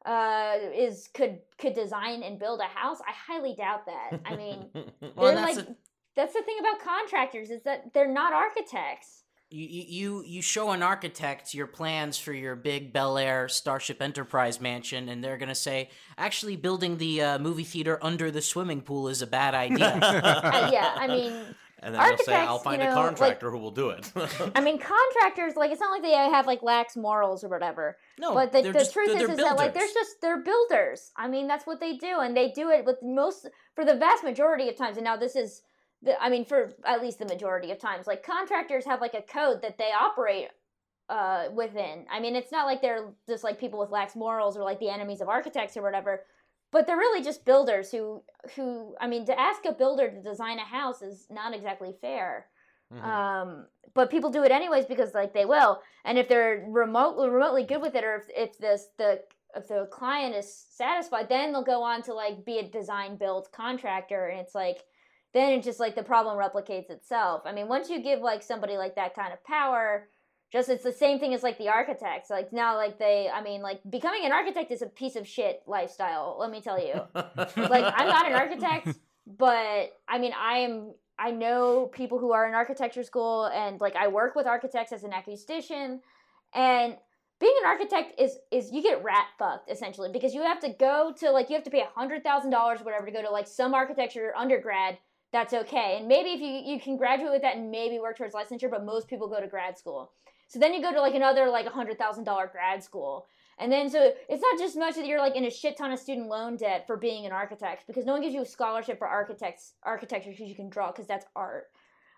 uh, 0.05 0.57
is 0.75 1.09
could 1.15 1.39
could 1.59 1.75
design 1.75 2.25
and 2.25 2.41
build 2.41 2.59
a 2.59 2.65
house? 2.65 2.99
I 3.07 3.13
highly 3.33 3.55
doubt 3.55 3.87
that. 3.87 4.21
I 4.27 4.35
mean, 4.35 4.67
Well, 4.75 5.27
they're 5.27 5.35
that's 5.37 5.57
like 5.59 5.67
the- 5.69 5.77
that's 6.17 6.35
the 6.35 6.43
thing 6.43 6.57
about 6.61 6.81
contractors 6.81 7.51
is 7.51 7.63
that 7.63 7.93
they're 7.95 8.13
not 8.13 8.33
architects. 8.33 9.25
You, 9.51 9.67
you 9.67 9.85
you 9.89 10.25
you 10.27 10.43
show 10.43 10.71
an 10.71 10.83
architect 10.83 11.53
your 11.53 11.67
plans 11.67 12.17
for 12.17 12.33
your 12.33 12.57
big 12.57 12.93
Bel 12.93 13.19
Air 13.19 13.49
Starship 13.49 14.01
Enterprise 14.01 14.63
mansion, 14.63 15.11
and 15.11 15.23
they're 15.23 15.37
gonna 15.37 15.55
say, 15.55 15.91
actually, 16.17 16.57
building 16.57 16.97
the 16.97 17.21
uh, 17.21 17.39
movie 17.39 17.65
theater 17.65 17.99
under 18.01 18.31
the 18.31 18.41
swimming 18.41 18.81
pool 18.81 19.09
is 19.09 19.21
a 19.21 19.27
bad 19.27 19.55
idea. 19.55 19.99
Uh, 20.43 20.71
yeah, 20.73 20.95
I 20.97 21.07
mean, 21.07 21.33
And 21.83 21.95
then 21.95 22.01
they'll 22.01 22.19
say, 22.19 22.33
Architects, 22.33 22.49
I'll 22.49 22.57
you 22.59 22.63
find 22.63 22.81
know, 22.81 22.87
a 22.87 22.95
like- 22.95 22.95
contractor 22.95 23.51
who 23.51 23.59
will 23.59 23.73
do 23.73 23.91
it. 23.91 24.11
I 24.55 24.61
mean, 24.61 24.79
contractors 24.79 25.57
like 25.57 25.73
it's 25.73 25.81
not 25.81 25.91
like 25.91 26.03
they 26.03 26.13
have 26.13 26.47
like 26.47 26.63
lax 26.63 26.97
morals 26.97 27.43
or 27.43 27.49
whatever. 27.49 27.97
no, 28.19 28.35
but 28.35 28.53
the, 28.53 28.63
the 28.63 28.73
just, 28.73 28.93
truth 28.93 29.09
they're, 29.09 29.17
is, 29.17 29.27
they're 29.27 29.31
is 29.33 29.37
that 29.39 29.57
like 29.57 29.75
builders. 29.75 29.93
there's 29.93 29.93
just 29.93 30.21
they're 30.21 30.43
builders. 30.43 31.11
I 31.17 31.27
mean, 31.27 31.49
that's 31.49 31.67
what 31.67 31.81
they 31.81 31.97
do, 31.97 32.21
and 32.21 32.37
they 32.37 32.51
do 32.53 32.71
it 32.71 32.85
with 32.85 32.99
most 33.03 33.49
for 33.75 33.85
the 33.85 33.97
vast 33.97 34.23
majority 34.23 34.69
of 34.69 34.77
times. 34.77 34.97
And 34.97 35.05
now 35.05 35.17
this 35.17 35.35
is, 35.35 35.63
the, 36.03 36.21
I 36.23 36.29
mean, 36.29 36.45
for 36.45 36.73
at 36.85 37.01
least 37.01 37.19
the 37.19 37.27
majority 37.27 37.71
of 37.71 37.79
times, 37.79 38.07
like 38.07 38.23
contractors 38.25 38.85
have 38.85 39.01
like 39.01 39.15
a 39.15 39.23
code 39.23 39.63
that 39.63 39.79
they 39.79 39.91
operate 39.93 40.49
uh, 41.09 41.47
within. 41.55 42.07
I 42.11 42.21
mean, 42.21 42.37
it's 42.37 42.53
not 42.53 42.67
like 42.67 42.83
they're 42.83 43.11
just 43.29 43.45
like 43.45 43.61
people 43.61 43.79
with 43.79 43.91
lax 43.91 44.17
morals 44.17 44.57
or 44.57 44.65
like 44.65 44.81
the 44.81 44.91
enemies 44.91 45.21
of 45.21 45.29
architects 45.29 45.77
or 45.77 45.83
whatever. 45.83 46.25
But 46.71 46.87
they're 46.87 46.97
really 46.97 47.23
just 47.23 47.45
builders 47.45 47.91
who, 47.91 48.23
who 48.57 48.95
I 49.01 49.07
mean, 49.07 49.27
to 49.27 49.39
ask 49.39 49.65
a 49.67 49.73
builder 49.73 50.11
to 50.11 50.23
design 50.23 50.59
a 50.59 50.65
house 50.65 51.03
is 51.03 51.27
not 51.31 51.55
exactly 51.55 51.95
fair. 52.01 52.47
Mhm. 52.93 53.05
Um, 53.05 53.67
but 53.95 54.11
people 54.11 54.31
do 54.31 54.43
it 54.43 54.51
anyways 54.51 54.87
because 54.87 55.15
like 55.15 55.33
they 55.33 55.45
will, 55.45 55.83
and 56.05 56.19
if 56.19 56.29
they're 56.29 56.65
remotely 56.69 57.29
remotely 57.29 57.65
good 57.65 57.81
with 57.83 57.95
it, 57.95 58.05
or 58.05 58.17
if 58.17 58.25
if 58.35 58.59
this 58.59 58.89
the 58.99 59.23
if 59.55 59.69
the 59.69 59.87
client 59.91 60.35
is 60.35 60.53
satisfied, 60.71 61.29
then 61.29 61.53
they'll 61.53 61.63
go 61.63 61.83
on 61.83 62.03
to 62.03 62.15
like 62.15 62.45
be 62.45 62.59
a 62.59 62.69
design 62.69 63.17
build 63.17 63.51
contractor, 63.53 64.29
and 64.29 64.41
it's 64.41 64.55
like 64.55 64.85
then 65.35 65.55
it's 65.55 65.67
just 65.67 65.81
like 65.81 65.95
the 65.95 66.03
problem 66.03 66.37
replicates 66.39 66.91
itself. 66.91 67.43
I 67.45 67.53
mean, 67.53 67.69
once 67.69 67.89
you 67.89 68.03
give 68.03 68.21
like 68.21 68.43
somebody 68.43 68.77
like 68.77 68.97
that 68.97 69.15
kind 69.15 69.33
of 69.33 69.43
power, 69.45 70.09
just 70.53 70.69
it's 70.69 70.85
the 70.85 70.93
same 70.93 71.19
thing 71.19 71.33
as 71.33 71.43
like 71.43 71.57
the 71.59 71.69
architects. 71.69 72.29
Like 72.29 72.53
now, 72.53 72.77
like 72.77 72.99
they, 72.99 73.31
I 73.33 73.43
mean, 73.43 73.63
like 73.63 73.81
becoming 73.89 74.27
an 74.27 74.33
architect 74.33 74.71
is 74.71 74.83
a 74.83 74.87
piece 74.87 75.17
of 75.17 75.27
shit 75.27 75.63
lifestyle. 75.67 76.37
Let 76.39 76.51
me 76.51 76.61
tell 76.61 76.79
you 76.79 77.01
like 77.15 77.95
I'm 77.97 78.09
not 78.09 78.27
an 78.27 78.35
architect, 78.35 78.89
but 79.27 79.93
I 80.07 80.19
mean 80.19 80.33
I 80.39 80.59
am 80.59 80.93
I 81.19 81.31
know 81.31 81.87
people 81.87 82.19
who 82.19 82.33
are 82.33 82.47
in 82.47 82.55
architecture 82.55 83.03
school 83.03 83.47
and 83.47 83.81
like 83.81 83.97
I 83.97 84.09
work 84.09 84.35
with 84.35 84.47
architects 84.47 84.93
as 84.93 85.05
an 85.05 85.13
acoustician 85.13 86.01
and 86.55 86.97
being 87.41 87.55
an 87.61 87.67
architect 87.67 88.21
is 88.21 88.39
is 88.51 88.71
you 88.73 88.83
get 88.83 89.03
rat 89.03 89.27
fucked 89.39 89.71
essentially 89.71 90.11
because 90.13 90.35
you 90.35 90.43
have 90.43 90.61
to 90.61 90.69
go 90.69 91.13
to 91.19 91.31
like 91.31 91.49
you 91.49 91.55
have 91.55 91.65
to 91.65 91.71
pay 91.71 91.81
a 91.81 91.89
hundred 91.95 92.23
thousand 92.23 92.51
dollars 92.51 92.81
whatever 92.83 93.07
to 93.07 93.13
go 93.13 93.23
to 93.23 93.31
like 93.31 93.47
some 93.47 93.75
architecture 93.75 94.33
undergrad 94.37 94.99
that's 95.33 95.55
okay. 95.55 95.97
And 95.99 96.09
maybe 96.09 96.31
if 96.31 96.41
you 96.41 96.73
you 96.75 96.81
can 96.81 96.97
graduate 96.97 97.33
with 97.33 97.43
that 97.43 97.57
and 97.57 97.71
maybe 97.71 97.99
work 97.99 98.19
towards 98.19 98.35
licensure 98.35 98.71
but 98.71 98.85
most 98.85 99.09
people 99.09 99.29
go 99.29 99.41
to 99.41 99.47
grad 99.47 99.79
school. 99.79 100.13
So 100.49 100.59
then 100.59 100.75
you 100.75 100.83
go 100.83 100.93
to 100.93 101.01
like 101.01 101.15
another 101.15 101.49
like 101.49 101.67
a 101.67 101.71
hundred 101.71 101.99
thousand 101.99 102.25
dollar 102.25 102.47
grad 102.51 102.83
school. 102.85 103.27
And 103.59 103.71
then 103.71 103.89
so 103.89 104.13
it's 104.29 104.43
not 104.43 104.59
just 104.59 104.77
much 104.77 104.97
that 104.97 105.07
you're 105.07 105.19
like 105.19 105.37
in 105.37 105.45
a 105.45 105.51
shit 105.51 105.77
ton 105.77 105.93
of 105.93 105.99
student 105.99 106.29
loan 106.29 106.57
debt 106.57 106.87
for 106.87 106.97
being 106.97 107.27
an 107.27 107.33
architect 107.33 107.87
because 107.87 108.05
no 108.05 108.13
one 108.13 108.23
gives 108.23 108.35
you 108.35 108.43
a 108.43 108.47
scholarship 108.47 108.99
for 108.99 109.09
architects 109.09 109.75
architecture 109.83 110.31
because 110.31 110.49
you 110.49 110.55
can 110.55 110.69
draw 110.69 110.93
because 110.93 111.07
that's 111.07 111.27
art. 111.35 111.69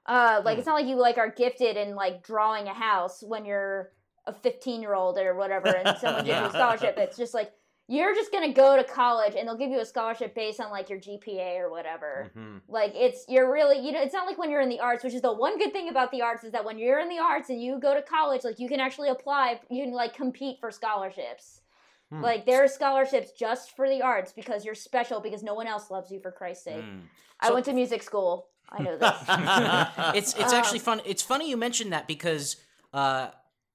Uh, 0.06 0.42
like 0.44 0.58
it's 0.58 0.66
not 0.66 0.74
like 0.74 0.86
you 0.86 0.96
like 0.96 1.16
are 1.16 1.30
gifted 1.30 1.76
in 1.76 1.94
like 1.94 2.24
drawing 2.24 2.66
a 2.66 2.74
house 2.74 3.22
when 3.22 3.44
you're 3.44 3.92
a 4.26 4.32
15 4.32 4.82
year 4.82 4.94
old 4.94 5.18
or 5.18 5.34
whatever 5.34 5.68
and 5.68 5.96
someone 5.98 6.24
gives 6.24 6.38
you 6.38 6.46
a 6.46 6.50
scholarship. 6.50 6.96
It's 6.98 7.16
just 7.16 7.34
like 7.34 7.52
you're 7.86 8.14
just 8.14 8.32
gonna 8.32 8.52
go 8.52 8.76
to 8.76 8.84
college 8.84 9.34
and 9.36 9.46
they'll 9.46 9.56
give 9.58 9.70
you 9.70 9.80
a 9.80 9.84
scholarship 9.84 10.34
based 10.34 10.58
on 10.60 10.70
like 10.70 10.88
your 10.88 10.98
GPA 10.98 11.58
or 11.58 11.70
whatever. 11.70 12.30
Mhm. 12.36 12.62
Like 12.68 12.92
it's 12.94 13.26
you're 13.28 13.52
really 13.52 13.78
you 13.78 13.92
know 13.92 14.00
it's 14.00 14.14
not 14.14 14.26
like 14.26 14.38
when 14.38 14.50
you're 14.50 14.60
in 14.62 14.68
the 14.70 14.80
arts, 14.80 15.04
which 15.04 15.14
is 15.14 15.22
the 15.22 15.32
one 15.32 15.58
good 15.58 15.72
thing 15.72 15.88
about 15.90 16.10
the 16.10 16.22
arts 16.22 16.44
is 16.44 16.52
that 16.52 16.64
when 16.64 16.78
you're 16.78 16.98
in 17.00 17.08
the 17.08 17.18
arts 17.18 17.50
and 17.50 17.62
you 17.62 17.78
go 17.78 17.94
to 17.94 18.02
college, 18.02 18.42
like 18.44 18.58
you 18.58 18.68
can 18.68 18.80
actually 18.80 19.10
apply, 19.10 19.60
you 19.70 19.84
can 19.84 19.92
like 19.92 20.14
compete 20.14 20.58
for 20.60 20.70
scholarships. 20.70 21.60
Hmm. 22.10 22.22
Like 22.22 22.46
there 22.46 22.64
are 22.64 22.68
scholarships 22.68 23.32
just 23.32 23.76
for 23.76 23.88
the 23.88 24.00
arts 24.02 24.32
because 24.32 24.64
you're 24.64 24.74
special 24.74 25.20
because 25.20 25.42
no 25.42 25.54
one 25.54 25.66
else 25.66 25.90
loves 25.90 26.10
you 26.10 26.20
for 26.20 26.30
Christ's 26.30 26.64
sake. 26.64 26.84
Mm. 26.84 27.02
I 27.40 27.50
went 27.50 27.64
to 27.66 27.72
music 27.72 28.02
school. 28.02 28.48
I 28.70 28.82
know 28.82 28.96
this. 28.96 29.12
it's 30.14 30.34
it's 30.34 30.52
actually 30.52 30.78
Um, 30.80 30.84
fun. 30.84 31.00
It's 31.04 31.22
funny 31.22 31.50
you 31.50 31.56
mentioned 31.56 31.92
that 31.92 32.06
because 32.06 32.56
uh, 32.94 33.28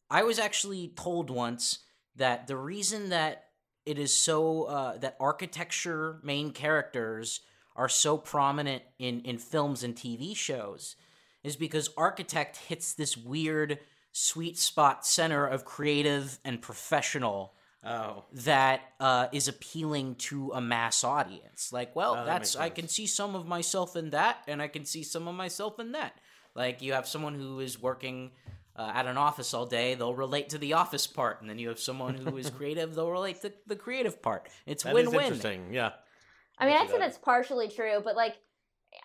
I 0.09 0.23
was 0.23 0.39
actually 0.39 0.93
told 0.95 1.29
once 1.29 1.79
that 2.15 2.47
the 2.47 2.55
reason 2.57 3.09
that 3.09 3.48
it 3.89 3.97
is 3.97 4.13
so 4.15 4.63
uh, 4.63 4.97
that 4.97 5.15
architecture 5.19 6.19
main 6.23 6.51
characters 6.51 7.41
are 7.75 7.89
so 7.89 8.17
prominent 8.17 8.83
in 8.97 9.21
in 9.21 9.37
films 9.37 9.83
and 9.83 9.95
TV 9.95 10.35
shows 10.35 10.95
is 11.43 11.55
because 11.55 11.89
architect 11.97 12.57
hits 12.69 12.93
this 12.93 13.15
weird 13.17 13.79
sweet 14.11 14.57
spot 14.57 15.05
center 15.05 15.45
of 15.47 15.65
creative 15.65 16.39
and 16.45 16.61
professional 16.61 17.53
Oh. 17.81 18.25
that 18.33 18.81
uh, 18.99 19.27
is 19.31 19.47
appealing 19.47 20.15
to 20.15 20.51
a 20.51 20.59
mass 20.59 21.05
audience. 21.05 21.71
Like, 21.71 21.95
well, 21.95 22.13
Oh, 22.19 22.25
that's 22.25 22.55
makes 22.55 22.65
I 22.65 22.69
can 22.69 22.87
see 22.89 23.07
some 23.07 23.35
of 23.35 23.47
myself 23.47 23.95
in 23.95 24.09
that, 24.09 24.43
and 24.49 24.61
I 24.61 24.67
can 24.67 24.83
see 24.83 25.01
some 25.01 25.29
of 25.29 25.35
myself 25.35 25.79
in 25.79 25.93
that. 25.93 26.11
Like, 26.55 26.81
you 26.81 26.91
have 26.91 27.07
someone 27.07 27.35
who 27.35 27.61
is 27.61 27.81
working 27.81 28.31
uh, 28.79 28.91
at 28.95 29.05
an 29.05 29.17
office 29.17 29.53
all 29.53 29.65
day; 29.65 29.93
they'll 29.95 30.15
relate 30.15 30.49
to 30.49 30.57
the 30.57 30.73
office 30.73 31.05
part, 31.05 31.41
and 31.41 31.49
then 31.49 31.59
you 31.59 31.67
have 31.67 31.79
someone 31.79 32.15
who 32.15 32.37
is 32.37 32.49
creative; 32.57 32.95
they'll 32.95 33.11
relate 33.11 33.41
to 33.41 33.51
the 33.67 33.75
creative 33.75 34.21
part. 34.21 34.47
It's 34.65 34.83
That 34.83 34.95
is 34.95 35.07
win-win. 35.07 35.25
interesting. 35.25 35.73
Yeah. 35.73 35.91
I 36.57 36.65
mean, 36.65 36.75
I'd 36.75 36.87
say 36.87 36.93
does. 36.93 36.99
that's 36.99 37.17
partially 37.17 37.67
true, 37.69 38.01
but 38.03 38.15
like, 38.15 38.35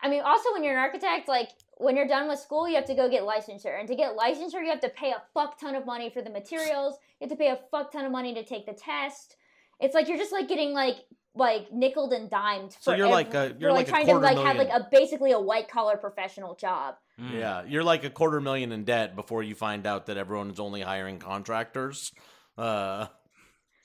I 0.03 0.09
mean, 0.09 0.23
also 0.25 0.53
when 0.53 0.65
you're 0.65 0.73
an 0.75 0.79
architect, 0.79 1.29
like 1.29 1.51
when 1.79 1.97
you're 1.97 2.09
done 2.09 2.29
with 2.29 2.39
school, 2.39 2.69
you 2.69 2.77
have 2.77 2.87
to 2.87 2.95
go 2.95 3.09
get 3.09 3.23
licensure, 3.23 3.79
and 3.79 3.89
to 3.89 3.95
get 3.97 4.17
licensure, 4.17 4.63
you 4.63 4.71
have 4.71 4.81
to 4.81 4.89
pay 4.89 5.11
a 5.11 5.23
fuck 5.35 5.61
ton 5.61 5.75
of 5.75 5.85
money 5.87 6.09
for 6.11 6.23
the 6.23 6.31
materials. 6.31 6.95
You 7.21 7.29
have 7.29 7.31
to 7.31 7.37
pay 7.37 7.49
a 7.51 7.59
fuck 7.71 7.93
ton 7.93 8.05
of 8.05 8.13
money 8.13 8.33
to 8.35 8.45
take 8.45 8.67
the 8.67 8.73
test. 8.73 9.37
It's 9.81 9.95
like 9.95 10.09
you're 10.09 10.19
just 10.19 10.33
like 10.33 10.49
getting 10.49 10.73
like 10.73 10.97
like 11.35 11.73
nickled 11.73 12.13
and 12.13 12.31
dimed. 12.31 12.73
For 12.75 12.81
So 12.83 12.95
you're 12.95 13.09
like 13.09 13.35
a- 13.35 13.55
you're 13.59 13.71
for, 13.71 13.75
like 13.75 13.89
a 13.89 13.91
trying 13.91 14.07
to 14.07 14.13
quarter 14.13 14.27
like 14.27 14.39
have 14.39 14.57
like 14.57 14.69
a 14.69 14.87
basically 14.91 15.33
a 15.33 15.41
white 15.41 15.69
collar 15.69 15.97
professional 15.97 16.55
job. 16.55 16.95
Mm. 17.21 17.33
Yeah. 17.33 17.65
You're 17.67 17.83
like 17.85 18.05
a 18.05 18.11
quarter 18.11 18.41
million 18.41 18.71
in 18.73 18.85
debt 18.85 19.17
before 19.17 19.43
you 19.43 19.55
find 19.55 19.87
out 19.87 20.07
that 20.07 20.17
everyone 20.17 20.51
is 20.51 20.61
only 20.61 20.81
hiring 20.83 21.19
contractors. 21.19 22.13
Uh, 22.57 23.07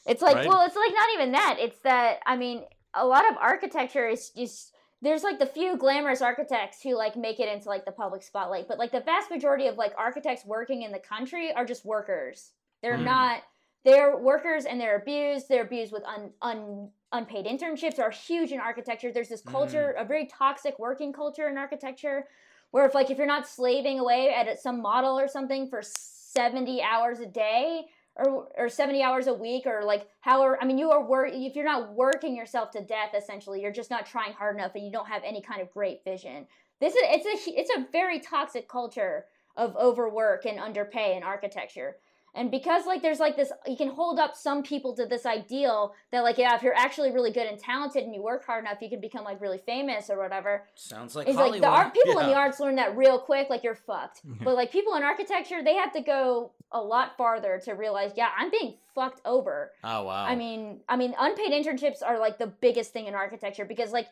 It's 0.06 0.22
like, 0.22 0.36
Right? 0.36 0.48
well, 0.48 0.66
it's 0.66 0.76
like 0.76 0.94
not 0.94 1.08
even 1.16 1.32
that. 1.34 1.58
It's 1.60 1.80
that 1.82 2.20
I 2.26 2.36
mean, 2.36 2.64
a 2.94 3.06
lot 3.06 3.30
of 3.30 3.38
architecture 3.38 4.08
is 4.08 4.30
just 4.32 4.74
there's 5.02 5.24
like 5.24 5.40
the 5.40 5.46
few 5.46 5.78
glamorous 5.78 6.22
architects 6.22 6.82
who 6.84 6.96
like 6.96 7.16
make 7.16 7.40
it 7.40 7.48
into 7.48 7.70
like 7.70 7.86
the 7.86 7.92
public 7.92 8.22
spotlight, 8.22 8.68
but 8.68 8.78
like 8.78 8.92
the 8.92 9.00
vast 9.00 9.30
majority 9.32 9.68
of 9.68 9.76
like 9.76 9.94
architects 9.98 10.46
working 10.46 10.84
in 10.84 10.92
the 10.92 11.00
country 11.00 11.52
are 11.54 11.66
just 11.66 11.86
workers. 11.86 12.52
They're 12.84 12.98
Hmm. 12.98 13.06
not. 13.06 13.42
They're 13.86 14.18
workers 14.18 14.66
and 14.66 14.80
they're 14.80 14.98
abused. 14.98 15.48
They're 15.48 15.64
abused 15.64 15.94
with 15.94 16.04
un, 16.04 16.32
un 16.42 16.92
unpaid 17.12 17.46
internships 17.46 18.00
are 18.00 18.12
huge 18.12 18.52
in 18.52 18.60
architecture. 18.60 19.12
There's 19.12 19.30
this 19.30 19.42
culture, 19.42 19.96
mm. 19.98 20.02
a 20.02 20.06
very 20.06 20.28
toxic 20.28 20.78
working 20.80 21.12
culture 21.12 21.48
in 21.48 21.58
architecture, 21.58 22.28
where 22.72 22.86
if 22.86 22.94
like 22.94 23.10
if 23.10 23.18
you're 23.18 23.28
not 23.28 23.48
slaving 23.48 24.00
away 24.00 24.34
at 24.34 24.60
some 24.60 24.82
model 24.82 25.20
or 25.20 25.28
something 25.28 25.68
for 25.68 25.82
70 25.82 26.82
hours 26.82 27.20
a 27.20 27.26
day 27.26 27.86
or 28.16 28.48
or 28.58 28.70
70 28.70 29.02
hours 29.02 29.28
a 29.28 29.34
week 29.34 29.66
or 29.66 29.84
like 29.84 30.08
how 30.22 30.56
I 30.56 30.66
mean 30.66 30.78
you 30.78 30.92
are 30.92 31.04
work 31.04 31.30
if 31.34 31.56
you're 31.56 31.66
not 31.66 31.94
working 31.94 32.36
yourself 32.36 32.72
to 32.72 32.84
death 32.84 33.14
essentially 33.16 33.62
you're 33.62 33.72
just 33.72 33.90
not 33.90 34.06
trying 34.06 34.34
hard 34.34 34.56
enough 34.56 34.76
and 34.76 34.86
you 34.86 34.92
don't 34.92 35.08
have 35.08 35.24
any 35.26 35.42
kind 35.42 35.62
of 35.62 35.72
great 35.72 36.04
vision. 36.04 36.46
This 36.80 36.94
is 36.94 37.02
it's 37.04 37.48
a 37.48 37.60
it's 37.60 37.72
a 37.76 37.88
very 37.92 38.20
toxic 38.20 38.70
culture 38.70 39.26
of 39.58 39.76
overwork 39.76 40.46
and 40.46 40.60
underpay 40.60 41.18
in 41.18 41.24
architecture. 41.24 41.98
And 42.36 42.52
because 42.52 42.86
like 42.86 43.02
there's 43.02 43.20
like 43.20 43.36
this 43.36 43.52
you 43.68 43.76
can 43.76 43.90
hold 43.90 44.20
up 44.20 44.36
some 44.36 44.62
people 44.64 44.96
to 44.96 45.06
this 45.06 45.26
ideal 45.26 45.94
that 46.12 46.22
like 46.22 46.38
yeah 46.38 46.56
if 46.56 46.62
you're 46.62 46.76
actually 46.76 47.12
really 47.12 47.32
good 47.32 47.48
and 47.48 47.58
talented 47.60 48.04
and 48.04 48.14
you 48.14 48.22
work 48.22 48.46
hard 48.46 48.64
enough 48.64 48.78
you 48.82 48.90
can 48.90 49.02
become 49.02 49.24
like 49.24 49.42
really 49.42 49.58
famous 49.58 50.10
or 50.10 50.18
whatever. 50.18 50.64
Sounds 50.76 51.16
like 51.16 51.28
It's 51.28 51.36
Hollywood. 51.36 51.62
like 51.62 51.70
the 51.70 51.76
art 51.76 51.94
people 51.94 52.20
in 52.20 52.28
the 52.28 52.36
arts 52.36 52.60
learn 52.60 52.76
that 52.76 52.96
real 52.96 53.20
quick, 53.20 53.50
like 53.50 53.64
you're 53.64 53.76
fucked. 53.76 54.22
But 54.44 54.56
like 54.56 54.72
people 54.72 54.96
in 54.96 55.04
architecture, 55.04 55.64
they 55.64 55.76
have 55.76 55.92
to 55.94 56.02
go 56.02 56.52
a 56.72 56.80
lot 56.80 57.18
farther 57.18 57.60
to 57.66 57.74
realize, 57.74 58.12
yeah, 58.16 58.30
I'm 58.38 58.52
being 58.52 58.76
fucked 58.94 59.22
over. 59.26 59.72
oh 59.84 60.04
wow. 60.04 60.24
I 60.26 60.36
mean, 60.36 60.82
I 60.88 60.96
mean, 60.98 61.16
unpaid 61.18 61.52
internships 61.52 62.04
are 62.06 62.20
like 62.20 62.38
the 62.38 62.48
biggest 62.48 62.94
thing 62.94 63.08
in 63.08 63.16
architecture 63.16 63.66
because 63.66 63.92
like 63.92 64.08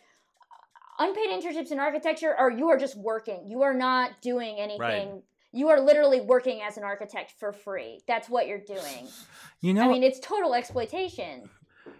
unpaid 0.99 1.30
internships 1.30 1.71
in 1.71 1.80
architecture 1.80 2.34
are 2.34 2.49
you 2.51 2.69
are 2.69 2.77
just 2.77 2.97
working. 2.97 3.47
You 3.47 3.62
are 3.62 3.73
not 3.73 4.21
doing 4.21 4.58
anything. 4.60 5.21
You 5.57 5.69
are 5.69 5.81
literally 5.81 6.21
working 6.21 6.61
as 6.61 6.77
an 6.77 6.83
architect 6.83 7.33
for 7.39 7.51
free. 7.51 8.01
That's 8.07 8.29
what 8.29 8.45
you're 8.45 8.59
doing. 8.59 9.07
You 9.59 9.73
know, 9.73 9.81
I 9.81 9.87
mean, 9.87 10.03
it's 10.03 10.19
total 10.19 10.53
exploitation. 10.53 11.49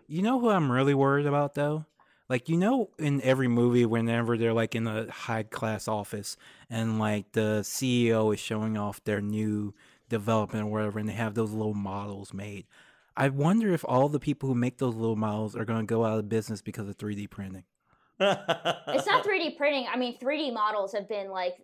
You 0.07 0.21
know 0.21 0.39
who 0.39 0.49
I'm 0.49 0.71
really 0.71 0.93
worried 0.93 1.25
about 1.25 1.55
though? 1.55 1.85
Like 2.29 2.49
you 2.49 2.57
know 2.57 2.91
in 2.99 3.19
every 3.21 3.47
movie 3.47 3.85
whenever 3.85 4.37
they're 4.37 4.53
like 4.53 4.75
in 4.75 4.85
a 4.85 5.09
high 5.11 5.41
class 5.41 5.87
office 5.87 6.37
and 6.69 6.99
like 6.99 7.31
the 7.31 7.61
CEO 7.63 8.31
is 8.31 8.39
showing 8.39 8.77
off 8.77 9.03
their 9.05 9.21
new 9.21 9.73
development 10.07 10.65
or 10.65 10.71
whatever 10.71 10.99
and 10.99 11.09
they 11.09 11.13
have 11.13 11.33
those 11.33 11.51
little 11.51 11.73
models 11.73 12.33
made. 12.33 12.67
I 13.15 13.29
wonder 13.29 13.73
if 13.73 13.83
all 13.87 14.07
the 14.07 14.19
people 14.19 14.49
who 14.49 14.55
make 14.55 14.77
those 14.77 14.93
little 14.93 15.15
models 15.15 15.55
are 15.55 15.65
going 15.65 15.79
to 15.79 15.85
go 15.85 16.05
out 16.05 16.19
of 16.19 16.29
business 16.29 16.61
because 16.61 16.87
of 16.87 16.97
3D 16.97 17.29
printing. 17.29 17.63
It's 18.19 19.07
not 19.07 19.23
3D 19.23 19.57
printing. 19.57 19.87
I 19.91 19.97
mean, 19.97 20.17
3D 20.19 20.53
models 20.53 20.93
have 20.93 21.07
been 21.07 21.29
like 21.29 21.57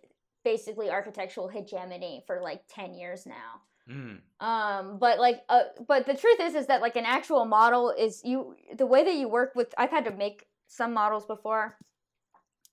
basically 0.44 0.90
architectural 0.90 1.48
hegemony 1.48 2.22
for 2.26 2.40
like 2.40 2.62
10 2.68 2.94
years 2.94 3.26
now. 3.26 3.62
Mm. 3.86 4.20
um 4.40 4.96
but 4.98 5.18
like 5.18 5.42
uh 5.50 5.64
but 5.86 6.06
the 6.06 6.14
truth 6.14 6.40
is 6.40 6.54
is 6.54 6.68
that 6.68 6.80
like 6.80 6.96
an 6.96 7.04
actual 7.04 7.44
model 7.44 7.90
is 7.90 8.22
you 8.24 8.56
the 8.74 8.86
way 8.86 9.04
that 9.04 9.14
you 9.14 9.28
work 9.28 9.52
with 9.54 9.74
i've 9.76 9.90
had 9.90 10.06
to 10.06 10.10
make 10.10 10.46
some 10.68 10.94
models 10.94 11.26
before 11.26 11.76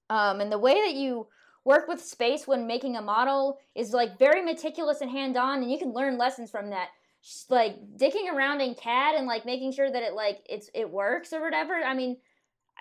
um 0.09 0.39
and 0.39 0.49
the 0.49 0.57
way 0.57 0.75
that 0.85 0.93
you 0.93 1.27
work 1.65 1.89
with 1.89 2.01
space 2.01 2.47
when 2.47 2.65
making 2.65 2.95
a 2.95 3.01
model 3.01 3.59
is 3.75 3.91
like 3.91 4.17
very 4.17 4.41
meticulous 4.41 5.01
and 5.01 5.11
hand 5.11 5.35
on 5.35 5.61
and 5.61 5.69
you 5.69 5.77
can 5.77 5.91
learn 5.91 6.17
lessons 6.17 6.49
from 6.49 6.69
that 6.69 6.87
Just, 7.21 7.51
like 7.51 7.75
dicking 7.97 8.33
around 8.33 8.61
in 8.61 8.73
cad 8.73 9.15
and 9.15 9.27
like 9.27 9.45
making 9.45 9.73
sure 9.73 9.91
that 9.91 10.03
it 10.03 10.13
like 10.13 10.39
it's 10.49 10.69
it 10.73 10.89
works 10.89 11.33
or 11.33 11.41
whatever 11.41 11.73
i 11.73 11.93
mean 11.93 12.15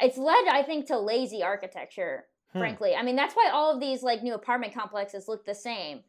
it's 0.01 0.17
led 0.17 0.47
i 0.47 0.63
think 0.63 0.87
to 0.87 0.99
lazy 0.99 1.43
architecture 1.43 2.27
Hmm. 2.53 2.59
frankly 2.59 2.95
i 2.95 3.03
mean 3.03 3.17
that's 3.17 3.35
why 3.35 3.51
all 3.53 3.73
of 3.73 3.81
these 3.81 4.03
like 4.03 4.23
new 4.23 4.35
apartment 4.35 4.75
complexes 4.75 5.29
look 5.29 5.45
the 5.45 5.55
same 5.55 6.01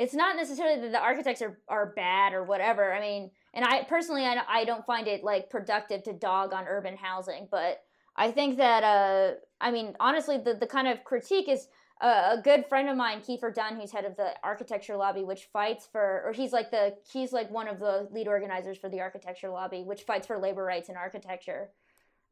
it's 0.00 0.14
not 0.14 0.34
necessarily 0.34 0.80
that 0.80 0.92
the 0.92 0.98
architects 0.98 1.42
are, 1.42 1.58
are 1.68 1.92
bad 1.94 2.32
or 2.32 2.42
whatever. 2.42 2.94
I 2.94 3.00
mean, 3.00 3.30
and 3.52 3.64
I 3.64 3.82
personally, 3.82 4.24
I, 4.24 4.38
I 4.48 4.64
don't 4.64 4.86
find 4.86 5.06
it 5.06 5.22
like 5.22 5.50
productive 5.50 6.02
to 6.04 6.14
dog 6.14 6.54
on 6.54 6.64
urban 6.66 6.96
housing, 6.96 7.48
but 7.50 7.82
I 8.16 8.30
think 8.30 8.56
that, 8.56 8.82
uh, 8.82 9.34
I 9.60 9.70
mean, 9.70 9.94
honestly, 10.00 10.38
the, 10.38 10.54
the 10.54 10.66
kind 10.66 10.88
of 10.88 11.04
critique 11.04 11.50
is 11.50 11.68
uh, 12.00 12.36
a 12.38 12.40
good 12.42 12.64
friend 12.66 12.88
of 12.88 12.96
mine, 12.96 13.20
Keefer 13.20 13.50
Dunn, 13.50 13.78
who's 13.78 13.92
head 13.92 14.06
of 14.06 14.16
the 14.16 14.32
architecture 14.42 14.96
lobby, 14.96 15.22
which 15.22 15.48
fights 15.52 15.86
for, 15.90 16.22
or 16.24 16.32
he's 16.32 16.52
like 16.52 16.70
the, 16.70 16.94
he's 17.12 17.32
like 17.32 17.50
one 17.50 17.68
of 17.68 17.78
the 17.78 18.08
lead 18.10 18.26
organizers 18.26 18.78
for 18.78 18.88
the 18.88 19.00
architecture 19.00 19.50
lobby, 19.50 19.82
which 19.82 20.04
fights 20.04 20.26
for 20.26 20.38
labor 20.38 20.64
rights 20.64 20.88
in 20.88 20.96
architecture. 20.96 21.68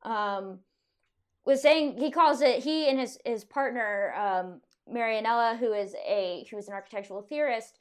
Um, 0.05 0.61
was 1.49 1.63
saying 1.63 1.97
he 1.99 2.11
calls 2.11 2.43
it 2.43 2.63
he 2.63 2.89
and 2.89 3.01
his 3.01 3.19
his 3.25 3.43
partner 3.43 4.13
um, 4.15 4.61
Marianela, 4.93 5.59
who 5.59 5.73
is 5.73 5.95
a 6.07 6.47
who 6.51 6.59
is 6.59 6.69
an 6.69 6.75
architectural 6.75 7.23
theorist, 7.23 7.79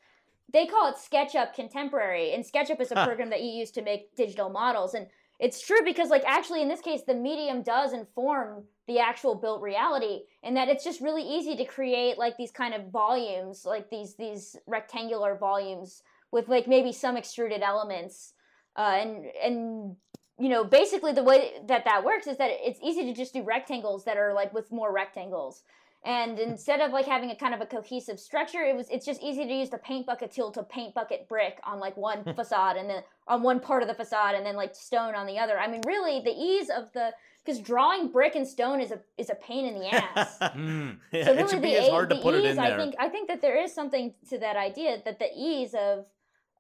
they 0.51 0.65
call 0.65 0.89
it 0.89 0.95
SketchUp 0.95 1.53
Contemporary, 1.53 2.33
and 2.33 2.43
SketchUp 2.43 2.79
is 2.81 2.91
a 2.91 2.95
Huh. 2.95 3.05
program 3.05 3.29
that 3.29 3.43
you 3.43 3.49
use 3.49 3.71
to 3.71 3.81
make 3.81 4.15
digital 4.15 4.49
models. 4.49 4.93
And 4.93 5.07
it's 5.39 5.65
true 5.65 5.83
because, 5.83 6.09
like, 6.09 6.23
actually, 6.25 6.61
in 6.61 6.67
this 6.67 6.81
case, 6.81 7.01
the 7.05 7.13
medium 7.13 7.61
does 7.61 7.93
inform 7.93 8.63
the 8.87 8.99
actual 8.99 9.35
built 9.35 9.61
reality, 9.61 10.21
and 10.43 10.55
that 10.55 10.69
it's 10.69 10.83
just 10.83 11.01
really 11.01 11.23
easy 11.23 11.55
to 11.57 11.65
create 11.65 12.17
like 12.17 12.37
these 12.37 12.51
kind 12.51 12.73
of 12.73 12.89
volumes, 12.89 13.65
like 13.65 13.89
these 13.89 14.15
these 14.15 14.55
rectangular 14.65 15.35
volumes 15.37 16.01
with 16.31 16.47
like 16.47 16.67
maybe 16.67 16.93
some 16.93 17.17
extruded 17.17 17.61
elements, 17.61 18.33
uh, 18.77 18.95
and 19.01 19.25
and 19.43 19.95
you 20.39 20.49
know 20.49 20.63
basically 20.63 21.11
the 21.13 21.23
way 21.23 21.53
that 21.67 21.85
that 21.85 22.03
works 22.03 22.27
is 22.27 22.37
that 22.37 22.49
it's 22.51 22.79
easy 22.83 23.03
to 23.05 23.13
just 23.13 23.33
do 23.33 23.43
rectangles 23.43 24.05
that 24.05 24.17
are 24.17 24.33
like 24.33 24.53
with 24.53 24.71
more 24.71 24.91
rectangles. 24.93 25.63
And 26.05 26.37
instead 26.39 26.79
of 26.79 26.91
like 26.91 27.05
having 27.05 27.31
a 27.31 27.35
kind 27.35 27.53
of 27.53 27.59
a 27.59 27.65
cohesive 27.65 28.19
structure 28.19 28.61
it 28.63 28.75
was 28.75 28.87
it's 28.89 29.05
just 29.05 29.21
easy 29.21 29.45
to 29.45 29.53
use 29.53 29.69
the 29.69 29.79
paint 29.79 30.05
bucket 30.05 30.31
tool 30.31 30.51
to 30.51 30.63
paint 30.63 30.93
bucket 30.93 31.27
brick 31.27 31.59
on 31.63 31.79
like 31.79 31.97
one 31.97 32.23
facade 32.35 32.77
and 32.77 32.89
then 32.89 33.01
on 33.27 33.41
one 33.41 33.59
part 33.59 33.81
of 33.81 33.87
the 33.87 33.95
facade 33.95 34.35
and 34.35 34.45
then 34.45 34.55
like 34.55 34.75
stone 34.75 35.15
on 35.15 35.25
the 35.25 35.39
other. 35.39 35.57
I 35.57 35.67
mean 35.67 35.81
really 35.85 36.21
the 36.21 36.31
ease 36.31 36.69
of 36.69 36.93
the 36.93 37.11
because 37.43 37.59
drawing 37.61 38.09
brick 38.09 38.35
and 38.35 38.47
stone 38.47 38.79
is 38.79 38.91
a 38.91 38.99
is 39.17 39.29
a 39.29 39.35
pain 39.35 39.65
in 39.65 39.79
the 39.79 39.87
ass. 39.95 40.37
Mm. 40.39 40.97
Yeah, 41.11 41.25
so 41.25 41.33
really 41.33 41.49
should 41.49 41.57
the, 41.59 41.67
be 41.67 41.75
a- 41.75 41.89
hard 41.89 42.09
to 42.09 42.15
the 42.15 42.21
put 42.21 42.35
ease, 42.35 42.45
it 42.45 42.51
in 42.51 42.59
I 42.59 42.77
think 42.77 42.95
I 42.99 43.09
think 43.09 43.27
that 43.29 43.41
there 43.41 43.57
is 43.61 43.73
something 43.73 44.13
to 44.29 44.37
that 44.37 44.55
idea 44.55 45.01
that 45.03 45.17
the 45.17 45.29
ease 45.35 45.73
of 45.73 46.05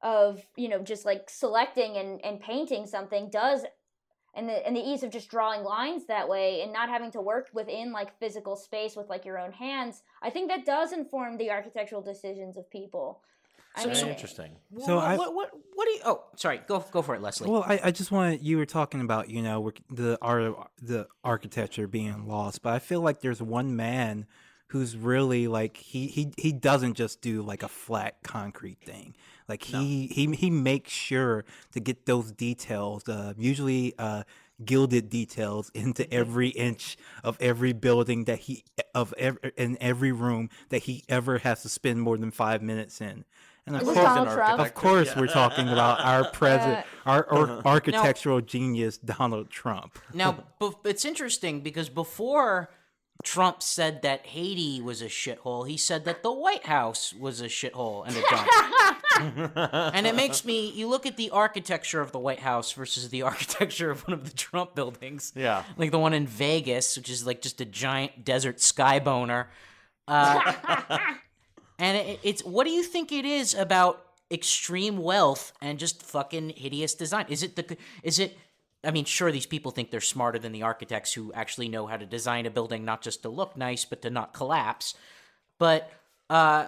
of 0.01 0.41
you 0.55 0.69
know 0.69 0.79
just 0.79 1.05
like 1.05 1.29
selecting 1.29 1.97
and, 1.97 2.23
and 2.23 2.39
painting 2.39 2.85
something 2.85 3.29
does 3.29 3.65
and 4.37 4.47
the 4.47 4.65
and 4.65 4.75
the 4.75 4.81
ease 4.81 5.03
of 5.03 5.09
just 5.09 5.29
drawing 5.29 5.63
lines 5.63 6.05
that 6.05 6.29
way 6.29 6.61
and 6.61 6.71
not 6.71 6.89
having 6.89 7.11
to 7.11 7.21
work 7.21 7.49
within 7.53 7.91
like 7.91 8.17
physical 8.19 8.55
space 8.55 8.95
with 8.95 9.09
like 9.09 9.25
your 9.25 9.39
own 9.39 9.51
hands, 9.51 10.03
I 10.21 10.29
think 10.29 10.49
that 10.49 10.65
does 10.65 10.93
inform 10.93 11.37
the 11.37 11.49
architectural 11.49 12.01
decisions 12.01 12.55
of 12.55 12.69
people. 12.69 13.21
I 13.75 13.83
Very 13.85 13.95
mean, 13.95 14.07
interesting. 14.07 14.51
So 14.85 14.95
what, 14.95 15.05
I- 15.05 15.17
what, 15.17 15.35
what, 15.35 15.51
what 15.75 15.85
do 15.85 15.91
you? 15.91 15.99
Oh, 16.05 16.23
sorry. 16.35 16.61
Go, 16.67 16.83
go 16.91 17.01
for 17.03 17.13
it, 17.13 17.21
Leslie. 17.21 17.49
Well, 17.49 17.63
I, 17.67 17.79
I 17.85 17.91
just 17.91 18.11
wanted 18.11 18.41
you 18.41 18.57
were 18.57 18.65
talking 18.65 19.01
about 19.01 19.29
you 19.29 19.41
know 19.41 19.71
the 19.89 20.17
art 20.21 20.43
of 20.43 20.55
the 20.81 21.07
architecture 21.23 21.87
being 21.87 22.27
lost, 22.27 22.61
but 22.61 22.73
I 22.73 22.79
feel 22.79 23.01
like 23.01 23.21
there's 23.21 23.41
one 23.41 23.75
man 23.75 24.25
who's 24.67 24.97
really 24.97 25.47
like 25.47 25.77
he 25.77 26.07
he 26.07 26.31
he 26.37 26.51
doesn't 26.51 26.95
just 26.95 27.21
do 27.21 27.41
like 27.41 27.63
a 27.63 27.67
flat 27.67 28.17
concrete 28.23 28.81
thing. 28.81 29.15
Like 29.47 29.63
he 29.63 30.07
he 30.07 30.27
he 30.35 30.49
makes 30.49 30.91
sure 30.91 31.45
to 31.71 31.79
get 31.79 32.05
those 32.05 32.31
details. 32.31 33.07
Uh, 33.07 33.33
usually, 33.37 33.93
uh, 33.97 34.23
gilded 34.65 35.09
details 35.09 35.69
into 35.73 36.11
every 36.13 36.49
inch 36.49 36.97
of 37.23 37.37
every 37.39 37.73
building 37.73 38.25
that 38.25 38.39
he 38.39 38.63
of 38.93 39.13
every 39.17 39.51
in 39.55 39.77
every 39.79 40.11
room 40.11 40.49
that 40.69 40.83
he 40.83 41.03
ever 41.07 41.37
has 41.39 41.61
to 41.61 41.69
spend 41.69 42.01
more 42.01 42.17
than 42.17 42.31
five 42.31 42.61
minutes 42.61 42.99
in. 42.99 43.23
And 43.65 43.75
of 43.75 43.83
course, 43.83 43.97
Donald 43.97 44.29
Trump? 44.29 44.59
of 44.61 44.73
course, 44.73 45.13
we're 45.15 45.27
talking 45.43 45.67
about 45.67 45.99
our 45.99 46.23
president, 46.31 46.85
our, 47.05 47.27
Uh-huh. 47.29 47.59
ar- 47.65 47.73
architectural 47.73 48.39
genius, 48.39 48.97
Donald 48.97 49.49
Trump. 49.49 49.99
Now, 50.13 50.45
it's 50.85 51.03
interesting 51.03 51.59
because 51.59 51.89
before 51.89 52.69
Trump 53.23 53.61
said 53.63 54.01
that 54.03 54.27
Haiti 54.27 54.81
was 54.81 55.01
a 55.01 55.07
shithole, 55.07 55.67
he 55.67 55.77
said 55.77 56.05
that 56.05 56.23
the 56.23 56.31
White 56.31 56.65
House 56.65 57.13
was 57.13 57.41
a 57.41 57.45
shithole 57.45 58.05
and 58.07 58.15
a 58.15 58.21
dump. 58.29 59.93
and 59.95 60.07
it 60.07 60.15
makes 60.15 60.45
me 60.45 60.69
you 60.71 60.87
look 60.87 61.05
at 61.05 61.17
the 61.17 61.29
architecture 61.31 62.01
of 62.01 62.11
the 62.11 62.19
White 62.19 62.39
House 62.39 62.71
versus 62.71 63.09
the 63.09 63.21
architecture 63.23 63.91
of 63.91 64.07
one 64.07 64.13
of 64.13 64.29
the 64.29 64.35
Trump 64.35 64.75
buildings. 64.75 65.33
Yeah. 65.35 65.63
Like 65.77 65.91
the 65.91 65.99
one 65.99 66.13
in 66.13 66.27
Vegas, 66.27 66.95
which 66.95 67.09
is 67.09 67.25
like 67.25 67.41
just 67.41 67.59
a 67.61 67.65
giant 67.65 68.23
desert 68.23 68.61
sky 68.61 68.99
boner. 68.99 69.49
Uh, 70.07 70.53
and 71.79 71.97
it, 71.97 72.19
it's 72.23 72.43
what 72.43 72.65
do 72.65 72.71
you 72.71 72.83
think 72.83 73.11
it 73.11 73.25
is 73.25 73.53
about 73.53 74.03
extreme 74.29 74.97
wealth 74.97 75.53
and 75.61 75.79
just 75.79 76.03
fucking 76.03 76.49
hideous 76.49 76.93
design? 76.93 77.25
Is 77.29 77.43
it 77.43 77.55
the 77.55 77.77
is 78.03 78.19
it 78.19 78.37
I 78.83 78.91
mean, 78.91 79.05
sure 79.05 79.31
these 79.31 79.45
people 79.45 79.71
think 79.71 79.91
they're 79.91 80.01
smarter 80.01 80.39
than 80.39 80.51
the 80.51 80.63
architects 80.63 81.13
who 81.13 81.33
actually 81.33 81.67
know 81.67 81.87
how 81.87 81.97
to 81.97 82.05
design 82.05 82.45
a 82.45 82.51
building 82.51 82.85
not 82.85 83.01
just 83.01 83.23
to 83.23 83.29
look 83.29 83.57
nice 83.57 83.85
but 83.85 84.01
to 84.03 84.09
not 84.09 84.33
collapse. 84.33 84.93
But 85.57 85.91
uh 86.29 86.67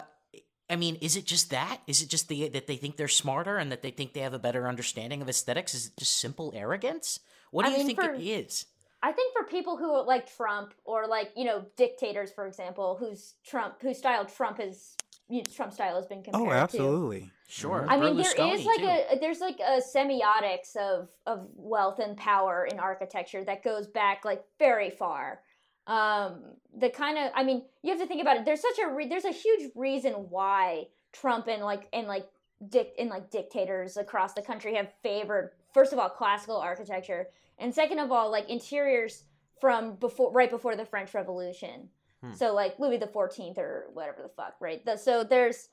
I 0.72 0.76
mean, 0.76 0.98
is 1.02 1.16
it 1.16 1.26
just 1.26 1.50
that? 1.50 1.80
Is 1.88 2.04
it 2.04 2.10
just 2.10 2.28
the 2.30 2.48
that 2.50 2.68
they 2.68 2.76
think 2.76 2.96
they're 2.98 3.08
smarter 3.08 3.58
and 3.58 3.72
that 3.72 3.82
they 3.82 3.92
think 3.92 4.14
they 4.14 4.20
have 4.20 4.36
a 4.36 4.40
better 4.40 4.68
understanding 4.68 5.22
of 5.22 5.30
aesthetics? 5.30 5.74
Is 5.74 5.88
it 5.88 5.94
just 5.98 6.18
simple 6.18 6.54
arrogance? 6.56 7.20
What 7.52 7.66
do 7.66 7.70
I 7.70 7.72
you 7.74 7.78
mean, 7.80 7.88
think 7.88 8.02
for- 8.02 8.14
it 8.14 8.22
is? 8.22 8.66
I 9.02 9.14
think 9.14 9.34
for 9.34 9.44
people 9.46 9.78
who 9.78 10.06
like 10.06 10.36
Trump 10.36 10.74
or 10.84 11.08
like 11.08 11.32
you 11.36 11.46
know 11.46 11.66
dictators, 11.78 12.32
for 12.32 12.46
example, 12.46 12.98
whose 13.00 13.36
Trump 13.46 13.76
whose 13.82 13.98
style 13.98 14.26
Trump 14.26 14.60
is 14.60 14.96
you 15.30 15.38
know, 15.38 15.44
Trump 15.56 15.74
style 15.74 15.96
has 15.96 16.08
been 16.08 16.24
compared 16.24 16.42
Oh, 16.44 16.50
to. 16.50 16.56
absolutely. 16.56 17.32
Sure. 17.48 17.86
I 17.90 17.98
mean, 18.00 18.18
there 18.18 18.26
Berlusconi, 18.26 18.54
is 18.56 18.66
like 18.66 18.78
too. 18.80 18.88
a 19.16 19.20
there's 19.20 19.40
like 19.40 19.60
a 19.60 19.80
semiotics 19.82 20.76
of 20.76 21.08
of 21.26 21.48
wealth 21.56 22.00
and 22.00 22.16
power 22.18 22.68
in 22.70 22.80
architecture 22.80 23.44
that 23.44 23.64
goes 23.64 23.88
back 23.88 24.24
like 24.26 24.44
very 24.60 24.90
far. 24.90 25.42
Um, 25.88 26.44
the 26.78 26.90
kind 26.90 27.18
of 27.18 27.32
I 27.34 27.44
mean, 27.44 27.64
you 27.82 27.92
have 27.92 28.00
to 28.00 28.06
think 28.08 28.22
about 28.22 28.38
it. 28.38 28.46
There's 28.46 28.62
such 28.62 28.78
a 28.84 28.88
re- 28.88 29.08
there's 29.08 29.26
a 29.26 29.32
huge 29.32 29.72
reason 29.76 30.14
why 30.30 30.88
Trump 31.12 31.48
and 31.48 31.64
like 31.64 31.88
and 31.94 32.08
like 32.08 32.28
dic- 32.70 32.94
and 33.00 33.10
like 33.10 33.32
dictators 33.32 33.98
across 33.98 34.34
the 34.34 34.42
country 34.44 34.76
have 34.76 34.92
favored 35.02 35.52
first 35.74 35.92
of 35.94 35.98
all 36.00 36.10
classical 36.10 36.58
architecture 36.58 37.28
and 37.58 37.74
second 37.74 37.98
of 38.00 38.12
all 38.12 38.30
like 38.32 38.48
interiors 38.50 39.24
from 39.60 39.96
before 39.96 40.32
right 40.32 40.52
before 40.52 40.76
the 40.76 40.86
French 40.86 41.14
Revolution. 41.16 41.90
Hmm. 42.24 42.34
So 42.34 42.54
like 42.54 42.80
Louis 42.80 42.98
the 42.98 43.08
Fourteenth 43.08 43.58
or 43.58 43.88
whatever 43.94 44.22
the 44.22 44.30
fuck, 44.30 44.56
right? 44.60 44.84
The, 44.86 44.98
so 44.98 45.24
there's 45.24 45.70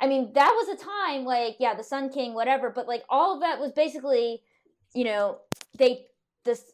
I 0.00 0.06
mean, 0.06 0.32
that 0.32 0.52
was 0.56 0.68
a 0.68 0.82
time 0.82 1.24
like, 1.24 1.56
yeah, 1.60 1.74
the 1.74 1.84
Sun 1.84 2.10
King, 2.10 2.32
whatever, 2.32 2.70
but 2.70 2.88
like 2.88 3.04
all 3.10 3.34
of 3.34 3.40
that 3.40 3.60
was 3.60 3.72
basically, 3.72 4.42
you 4.94 5.04
know, 5.04 5.38
they 5.76 6.06
this 6.44 6.72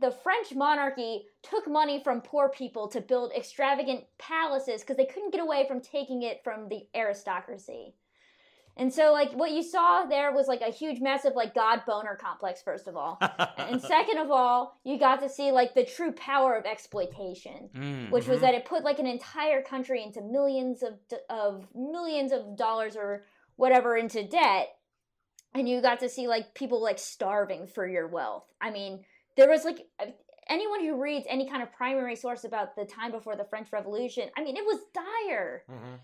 the 0.00 0.12
French 0.22 0.54
monarchy 0.54 1.24
took 1.42 1.68
money 1.68 2.00
from 2.04 2.20
poor 2.20 2.48
people 2.48 2.86
to 2.86 3.00
build 3.00 3.32
extravagant 3.36 4.04
palaces 4.16 4.82
because 4.82 4.96
they 4.96 5.06
couldn't 5.06 5.32
get 5.32 5.40
away 5.40 5.66
from 5.66 5.80
taking 5.80 6.22
it 6.22 6.40
from 6.44 6.68
the 6.68 6.86
aristocracy. 6.94 7.94
And 8.78 8.92
so 8.92 9.10
like 9.12 9.32
what 9.32 9.52
you 9.52 9.62
saw 9.62 10.04
there 10.04 10.32
was 10.32 10.48
like 10.48 10.60
a 10.60 10.70
huge 10.70 11.00
massive 11.00 11.32
like 11.34 11.54
god 11.54 11.80
boner 11.86 12.14
complex 12.20 12.60
first 12.62 12.86
of 12.86 12.96
all. 12.96 13.18
and 13.58 13.80
second 13.80 14.18
of 14.18 14.30
all, 14.30 14.78
you 14.84 14.98
got 14.98 15.20
to 15.20 15.28
see 15.30 15.50
like 15.50 15.74
the 15.74 15.84
true 15.84 16.12
power 16.12 16.54
of 16.54 16.66
exploitation 16.66 17.70
Mm. 17.74 18.10
which 18.10 18.26
was 18.28 18.40
that 18.40 18.54
it 18.54 18.64
put 18.64 18.84
like 18.84 18.98
an 18.98 19.06
entire 19.06 19.62
country 19.62 20.02
into 20.02 20.20
millions 20.20 20.82
of 20.82 20.94
of 21.30 21.66
millions 21.74 22.32
of 22.32 22.56
dollars 22.56 22.96
or 22.96 23.24
whatever 23.56 23.96
into 23.96 24.22
debt 24.26 24.68
and 25.54 25.68
you 25.68 25.80
got 25.80 26.00
to 26.00 26.08
see 26.08 26.28
like 26.28 26.54
people 26.54 26.82
like 26.82 26.98
starving 26.98 27.66
for 27.66 27.86
your 27.86 28.06
wealth 28.06 28.44
i 28.60 28.70
mean 28.70 29.04
there 29.36 29.48
was 29.48 29.64
like 29.64 29.86
uh, 30.00 30.06
anyone 30.48 30.84
who 30.84 31.00
reads 31.02 31.26
any 31.28 31.48
kind 31.48 31.62
of 31.62 31.72
primary 31.72 32.16
source 32.16 32.44
about 32.44 32.76
the 32.76 32.84
time 32.84 33.10
before 33.10 33.36
the 33.36 33.44
french 33.44 33.68
revolution 33.72 34.28
i 34.36 34.44
mean 34.44 34.56
it 34.56 34.64
was 34.64 34.78
dire 34.94 35.62
Mhm. 35.70 35.98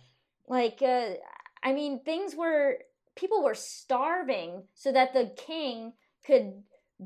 like 0.48 0.80
uh, 0.82 1.14
i 1.62 1.72
mean 1.72 2.00
things 2.04 2.34
were 2.34 2.78
people 3.16 3.42
were 3.42 3.54
starving 3.54 4.62
so 4.74 4.90
that 4.92 5.12
the 5.12 5.30
king 5.36 5.92
could 6.26 6.52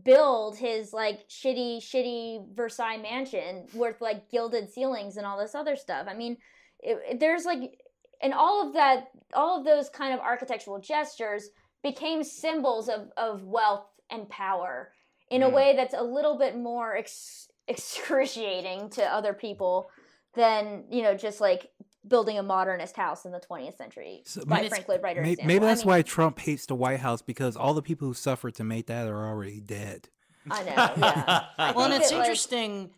build 0.05 0.57
his 0.59 0.92
like 0.92 1.29
shitty 1.29 1.79
shitty 1.79 2.45
versailles 2.55 2.99
mansion 2.99 3.66
with 3.75 4.01
like 4.01 4.31
gilded 4.31 4.71
ceilings 4.71 5.16
and 5.16 5.27
all 5.27 5.38
this 5.38 5.55
other 5.55 5.75
stuff 5.77 6.07
i 6.09 6.14
mean 6.14 6.37
it, 6.81 6.99
it- 7.11 7.21
there's 7.21 7.45
like 7.45 7.79
and 8.23 8.33
all 8.35 8.66
of 8.66 8.75
that 8.75 9.09
all 9.35 9.59
of 9.59 9.64
those 9.64 9.88
kind 9.88 10.12
of 10.14 10.21
architectural 10.21 10.79
gestures 10.81 11.49
became 11.83 12.23
symbols 12.25 12.88
of, 12.88 13.09
of 13.16 13.42
wealth 13.45 13.87
and 14.11 14.29
power 14.29 14.92
in 15.31 15.42
a 15.42 15.49
Mm. 15.49 15.53
way 15.53 15.77
that's 15.77 15.95
a 15.95 16.03
little 16.03 16.38
bit 16.38 16.57
more 16.57 16.97
ex- 16.97 17.49
excruciating 17.69 18.90
to 18.90 19.03
other 19.05 19.33
people 19.33 19.88
than 20.35 20.85
you 20.90 21.03
know 21.03 21.14
just 21.16 21.40
like 21.40 21.69
building 22.07 22.38
a 22.38 22.42
modernist 22.42 22.97
house 22.97 23.25
in 23.25 23.33
the 23.33 23.40
20th 23.40 23.77
century 23.77 24.23
So 24.25 24.45
by 24.45 24.57
maybe- 24.57 24.69
Frank 24.69 24.88
Lloyd 24.88 25.03
Wright. 25.03 25.16
Maybe, 25.16 25.31
example. 25.33 25.47
maybe 25.47 25.64
I 25.64 25.69
that's 25.69 25.81
mean, 25.83 25.88
why 25.88 26.03
Trump 26.03 26.38
hates 26.38 26.66
the 26.66 26.75
White 26.75 27.01
House 27.01 27.23
because 27.23 27.57
all 27.57 27.75
the 27.75 27.83
people 27.83 28.07
who 28.09 28.14
suffered 28.14 28.55
to 28.57 28.64
make 28.64 28.87
that 28.87 29.09
are 29.09 29.27
already 29.27 29.61
dead. 29.61 30.09
I 30.51 30.62
know. 30.62 30.73
Yeah. 30.75 31.45
I 31.59 31.73
Well, 31.73 31.85
and 31.87 31.92
think 31.92 32.03
it's 32.03 32.11
that, 32.11 32.19
like- 32.19 32.27
interesting. 32.27 32.90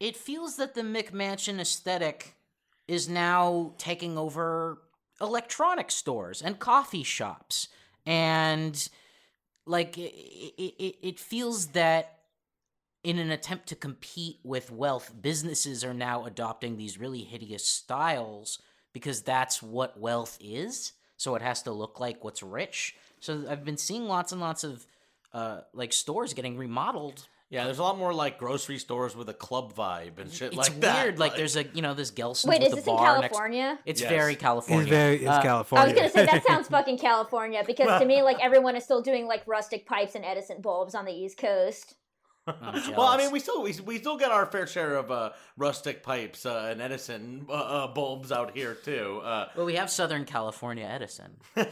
It 0.00 0.16
feels 0.16 0.56
that 0.56 0.74
the 0.74 0.82
McMansion 0.82 1.58
aesthetic 1.60 2.34
is 2.88 3.08
now 3.08 3.72
taking 3.78 4.18
over 4.18 4.82
electronic 5.20 5.90
stores 5.90 6.42
and 6.42 6.58
coffee 6.58 7.02
shops, 7.02 7.68
and 8.04 8.88
like 9.64 9.96
it, 9.96 10.12
it, 10.12 10.96
it 11.02 11.18
feels 11.18 11.68
that 11.68 12.15
in 13.06 13.18
an 13.18 13.30
attempt 13.30 13.68
to 13.68 13.76
compete 13.76 14.38
with 14.42 14.70
wealth, 14.72 15.12
businesses 15.22 15.84
are 15.84 15.94
now 15.94 16.24
adopting 16.24 16.76
these 16.76 16.98
really 16.98 17.22
hideous 17.22 17.64
styles 17.64 18.58
because 18.92 19.22
that's 19.22 19.62
what 19.62 19.98
wealth 19.98 20.36
is. 20.40 20.92
So 21.16 21.34
it 21.36 21.42
has 21.42 21.62
to 21.62 21.72
look 21.72 22.00
like 22.00 22.24
what's 22.24 22.42
rich. 22.42 22.96
So 23.20 23.44
I've 23.48 23.64
been 23.64 23.76
seeing 23.78 24.06
lots 24.06 24.32
and 24.32 24.40
lots 24.40 24.64
of 24.64 24.84
uh, 25.32 25.60
like 25.72 25.92
stores 25.92 26.34
getting 26.34 26.56
remodeled 26.58 27.26
Yeah, 27.48 27.64
there's 27.64 27.78
a 27.78 27.82
lot 27.82 27.96
more 27.96 28.12
like 28.12 28.38
grocery 28.38 28.78
stores 28.78 29.14
with 29.14 29.28
a 29.28 29.34
club 29.34 29.72
vibe 29.74 30.18
and 30.18 30.32
shit 30.32 30.48
it's 30.48 30.56
like 30.56 30.70
weird. 30.72 30.82
that. 30.82 31.18
Like, 31.18 31.36
there's 31.36 31.56
a 31.56 31.64
you 31.74 31.82
know 31.82 31.94
this 31.94 32.10
Gelson's 32.10 32.46
Wait, 32.46 32.58
with 32.60 32.68
is 32.68 32.70
the 32.70 32.76
this 32.76 32.86
in 32.88 32.96
bar 32.96 33.20
next. 33.20 33.32
California? 33.32 33.78
It's 33.86 34.00
Yes. 34.00 34.10
very 34.10 34.34
California. 34.34 34.82
It's 34.82 34.90
very 34.90 35.16
it's 35.16 35.28
Uh, 35.28 35.42
California. 35.42 35.82
I 35.82 35.86
was 35.86 35.94
gonna 35.94 36.10
say 36.10 36.26
that 36.26 36.44
sounds 36.48 36.66
fucking 36.68 36.98
California 36.98 37.62
because 37.66 38.00
to 38.00 38.06
me, 38.06 38.22
like 38.22 38.38
everyone 38.42 38.74
is 38.76 38.84
still 38.84 39.00
doing 39.02 39.26
like 39.28 39.42
rustic 39.46 39.86
pipes 39.86 40.14
and 40.16 40.24
Edison 40.24 40.60
bulbs 40.60 40.94
on 40.94 41.04
the 41.04 41.12
East 41.12 41.38
Coast. 41.38 41.94
I'm 42.46 42.92
well, 42.96 43.06
I 43.06 43.16
mean, 43.16 43.32
we 43.32 43.40
still 43.40 43.62
we, 43.62 43.74
we 43.84 43.98
still 43.98 44.16
get 44.16 44.30
our 44.30 44.46
fair 44.46 44.66
share 44.66 44.96
of 44.96 45.10
uh, 45.10 45.30
rustic 45.56 46.02
pipes 46.02 46.46
uh, 46.46 46.68
and 46.70 46.80
Edison 46.80 47.46
uh, 47.48 47.52
uh, 47.52 47.86
bulbs 47.88 48.30
out 48.30 48.56
here 48.56 48.74
too. 48.74 49.20
Uh, 49.24 49.48
well, 49.56 49.66
we 49.66 49.74
have 49.74 49.90
Southern 49.90 50.24
California 50.24 50.84
Edison. 50.84 51.36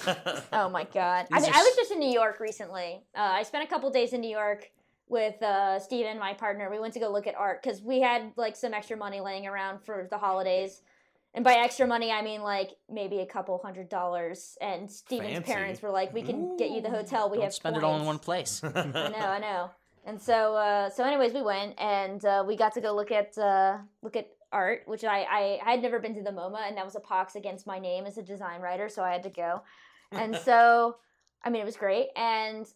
Oh 0.52 0.68
my 0.68 0.84
god! 0.84 1.26
I 1.32 1.40
mean, 1.40 1.50
are 1.50 1.56
I 1.56 1.58
was 1.58 1.76
just 1.76 1.90
in 1.92 1.98
New 1.98 2.10
York 2.12 2.40
recently. 2.40 3.02
Uh, 3.14 3.20
I 3.20 3.42
spent 3.42 3.64
a 3.64 3.66
couple 3.66 3.90
days 3.90 4.12
in 4.12 4.20
New 4.20 4.30
York 4.30 4.70
with 5.08 5.40
uh, 5.42 5.78
Steven, 5.78 6.18
my 6.18 6.32
partner. 6.32 6.70
We 6.70 6.78
went 6.78 6.94
to 6.94 7.00
go 7.00 7.10
look 7.10 7.26
at 7.26 7.34
art 7.34 7.62
because 7.62 7.82
we 7.82 8.00
had 8.00 8.32
like 8.36 8.56
some 8.56 8.72
extra 8.72 8.96
money 8.96 9.20
laying 9.20 9.46
around 9.46 9.82
for 9.84 10.06
the 10.10 10.18
holidays. 10.18 10.82
And 11.34 11.44
by 11.44 11.54
extra 11.54 11.86
money, 11.86 12.12
I 12.12 12.22
mean 12.22 12.42
like 12.42 12.70
maybe 12.88 13.20
a 13.20 13.26
couple 13.26 13.58
hundred 13.58 13.88
dollars. 13.88 14.56
And 14.60 14.90
Steven's 14.90 15.32
Fancy. 15.32 15.52
parents 15.52 15.82
were 15.82 15.90
like, 15.90 16.14
"We 16.14 16.22
can 16.22 16.56
get 16.56 16.70
you 16.70 16.80
the 16.80 16.90
hotel. 16.90 17.28
We 17.28 17.38
Don't 17.38 17.44
have 17.44 17.54
spend 17.54 17.76
it 17.76 17.84
all 17.84 17.98
in 17.98 18.06
one 18.06 18.20
place. 18.20 18.62
I 18.64 18.68
know, 18.70 19.18
I 19.18 19.38
know. 19.40 19.70
And 20.06 20.20
so, 20.20 20.54
uh, 20.54 20.90
so 20.90 21.02
anyways, 21.02 21.32
we 21.32 21.42
went 21.42 21.74
and 21.78 22.22
uh, 22.24 22.44
we 22.46 22.56
got 22.56 22.74
to 22.74 22.80
go 22.80 22.94
look 22.94 23.10
at 23.10 23.36
uh, 23.38 23.78
look 24.02 24.16
at 24.16 24.28
art, 24.52 24.82
which 24.86 25.04
I, 25.04 25.22
I 25.22 25.58
I 25.64 25.70
had 25.72 25.82
never 25.82 25.98
been 25.98 26.14
to 26.14 26.22
the 26.22 26.30
MoMA, 26.30 26.68
and 26.68 26.76
that 26.76 26.84
was 26.84 26.94
a 26.94 27.00
pox 27.00 27.36
against 27.36 27.66
my 27.66 27.78
name 27.78 28.04
as 28.04 28.18
a 28.18 28.22
design 28.22 28.60
writer, 28.60 28.88
so 28.88 29.02
I 29.02 29.12
had 29.12 29.22
to 29.22 29.30
go. 29.30 29.62
And 30.12 30.36
so, 30.44 30.96
I 31.42 31.50
mean, 31.50 31.62
it 31.62 31.64
was 31.64 31.76
great, 31.76 32.08
and 32.16 32.66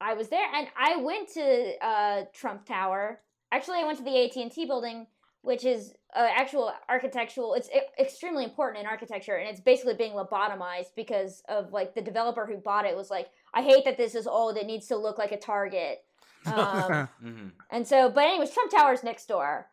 I 0.00 0.14
was 0.14 0.28
there, 0.28 0.46
and 0.54 0.68
I 0.76 0.96
went 0.96 1.28
to 1.34 1.74
uh, 1.84 2.22
Trump 2.32 2.66
Tower. 2.66 3.20
Actually, 3.52 3.78
I 3.78 3.84
went 3.84 3.98
to 3.98 4.04
the 4.04 4.24
AT 4.24 4.36
and 4.36 4.50
T 4.50 4.64
building, 4.64 5.06
which 5.42 5.64
is 5.64 5.92
uh, 6.16 6.28
actual 6.34 6.72
architectural. 6.88 7.54
It's 7.54 7.68
extremely 7.98 8.44
important 8.44 8.80
in 8.80 8.86
architecture, 8.86 9.36
and 9.36 9.48
it's 9.48 9.60
basically 9.60 9.94
being 9.94 10.12
lobotomized 10.12 10.94
because 10.96 11.42
of 11.48 11.72
like 11.72 11.94
the 11.94 12.02
developer 12.02 12.46
who 12.46 12.56
bought 12.56 12.86
it 12.86 12.96
was 12.96 13.10
like, 13.10 13.28
I 13.52 13.62
hate 13.62 13.84
that 13.84 13.98
this 13.98 14.14
is 14.14 14.26
old. 14.26 14.56
It 14.56 14.66
needs 14.66 14.86
to 14.88 14.96
look 14.96 15.18
like 15.18 15.32
a 15.32 15.38
Target. 15.38 16.04
Um, 16.52 17.08
hmm 17.22 17.48
and 17.70 17.86
so, 17.86 18.08
but 18.10 18.24
anyways, 18.24 18.50
Trump 18.50 18.70
Tower's 18.70 19.02
next 19.04 19.26
door. 19.26 19.66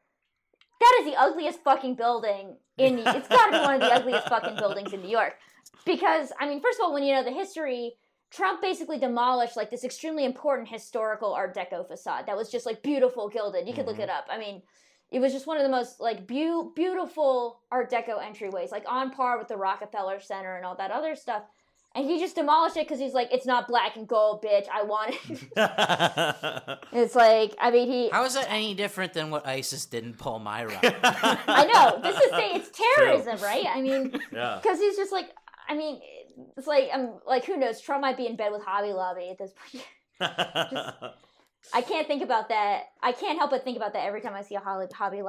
That 0.82 0.98
is 1.00 1.06
the 1.06 1.16
ugliest 1.20 1.64
fucking 1.64 1.96
building 1.96 2.58
in. 2.78 2.98
The, 2.98 3.16
it's 3.16 3.28
got 3.30 3.46
to 3.48 3.52
be 3.54 3.58
one 3.60 3.76
of 3.76 3.82
the 3.82 3.94
ugliest 4.00 4.28
fucking 4.28 4.58
buildings 4.58 4.92
in 4.94 5.02
New 5.02 5.10
York, 5.10 5.36
because 5.86 6.32
I 6.40 6.48
mean, 6.48 6.62
first 6.62 6.80
of 6.80 6.84
all, 6.86 6.94
when 6.94 7.04
you 7.04 7.14
know 7.14 7.24
the 7.24 7.32
history 7.32 7.94
Trump 8.32 8.62
basically 8.62 8.98
demolished 8.98 9.56
like 9.56 9.70
this 9.70 9.86
extremely 9.86 10.26
important 10.26 10.68
historical 10.68 11.34
Art 11.34 11.56
Deco 11.56 11.88
facade 11.88 12.26
that 12.28 12.36
was 12.36 12.50
just 12.52 12.66
like 12.66 12.84
beautiful 12.84 13.30
gilded. 13.30 13.66
You 13.68 13.74
could 13.74 13.86
look 13.86 13.98
Mhm. 13.98 14.04
it 14.04 14.10
up. 14.10 14.26
I 14.30 14.38
mean, 14.38 14.62
it 15.12 15.20
was 15.20 15.32
just 15.32 15.48
one 15.48 15.56
of 15.58 15.64
the 15.64 15.70
most 15.70 16.02
like 16.02 16.28
beau- 16.28 16.72
beautiful 16.76 17.62
Art 17.72 17.90
Deco 17.90 18.20
entryways, 18.22 18.72
like 18.72 18.84
on 18.92 19.12
par 19.12 19.38
with 19.38 19.48
the 19.48 19.56
Rockefeller 19.56 20.20
Center 20.20 20.58
and 20.58 20.66
all 20.66 20.76
that 20.76 20.92
other 20.92 21.16
stuff. 21.16 21.44
And 21.96 22.06
he 22.06 22.20
just 22.20 22.36
demolished 22.36 22.76
it 22.76 22.86
because 22.86 23.00
he's 23.00 23.14
like, 23.14 23.30
it's 23.32 23.46
not 23.46 23.70
black 23.70 23.96
and 23.96 24.06
gold, 24.06 24.44
bitch. 24.44 24.68
I 24.70 24.84
want 24.84 25.16
it. 25.30 25.48
it's 26.92 27.16
like, 27.16 27.56
I 27.60 27.72
mean, 27.72 27.88
he. 27.88 28.10
How 28.10 28.26
is 28.26 28.34
that 28.34 28.48
any 28.50 28.74
different 28.74 29.14
than 29.14 29.30
what 29.30 29.48
ISIS 29.48 29.86
did 29.86 30.04
in 30.04 30.14
Palmyra? 30.14 30.78
I 30.84 31.66
know 31.74 32.02
this 32.02 32.20
is 32.22 32.32
saying 32.32 32.58
it's 32.58 32.78
terrorism, 32.78 33.42
right? 33.42 33.66
I 33.74 33.82
mean, 33.82 34.20
yeah. 34.34 34.60
because 34.62 34.78
he's 34.78 34.98
just 34.98 35.14
like, 35.14 35.30
I 35.70 35.76
mean, 35.78 36.02
it's 36.58 36.68
like, 36.68 36.90
I'm 36.94 37.14
like, 37.26 37.46
who 37.46 37.56
knows? 37.56 37.80
Trump 37.80 38.02
might 38.02 38.18
be 38.18 38.28
in 38.28 38.36
bed 38.36 38.52
with 38.52 38.64
Hobby 38.66 38.92
Lobby 38.92 39.30
at 39.30 39.38
this 39.38 39.54
point. 39.54 41.14
I 41.74 41.82
can't 41.82 42.08
think 42.08 42.22
about 42.24 42.50
that. 42.50 42.84
I 43.02 43.12
can't 43.12 43.38
help 43.38 43.52
but 43.52 43.64
think 43.64 43.76
about 43.78 43.94
that 43.94 44.06
every 44.06 44.22
time 44.22 44.34
I 44.34 44.42
see 44.42 44.56
a 44.56 44.60
Hobby, 44.60 44.88
Hobby 44.94 45.22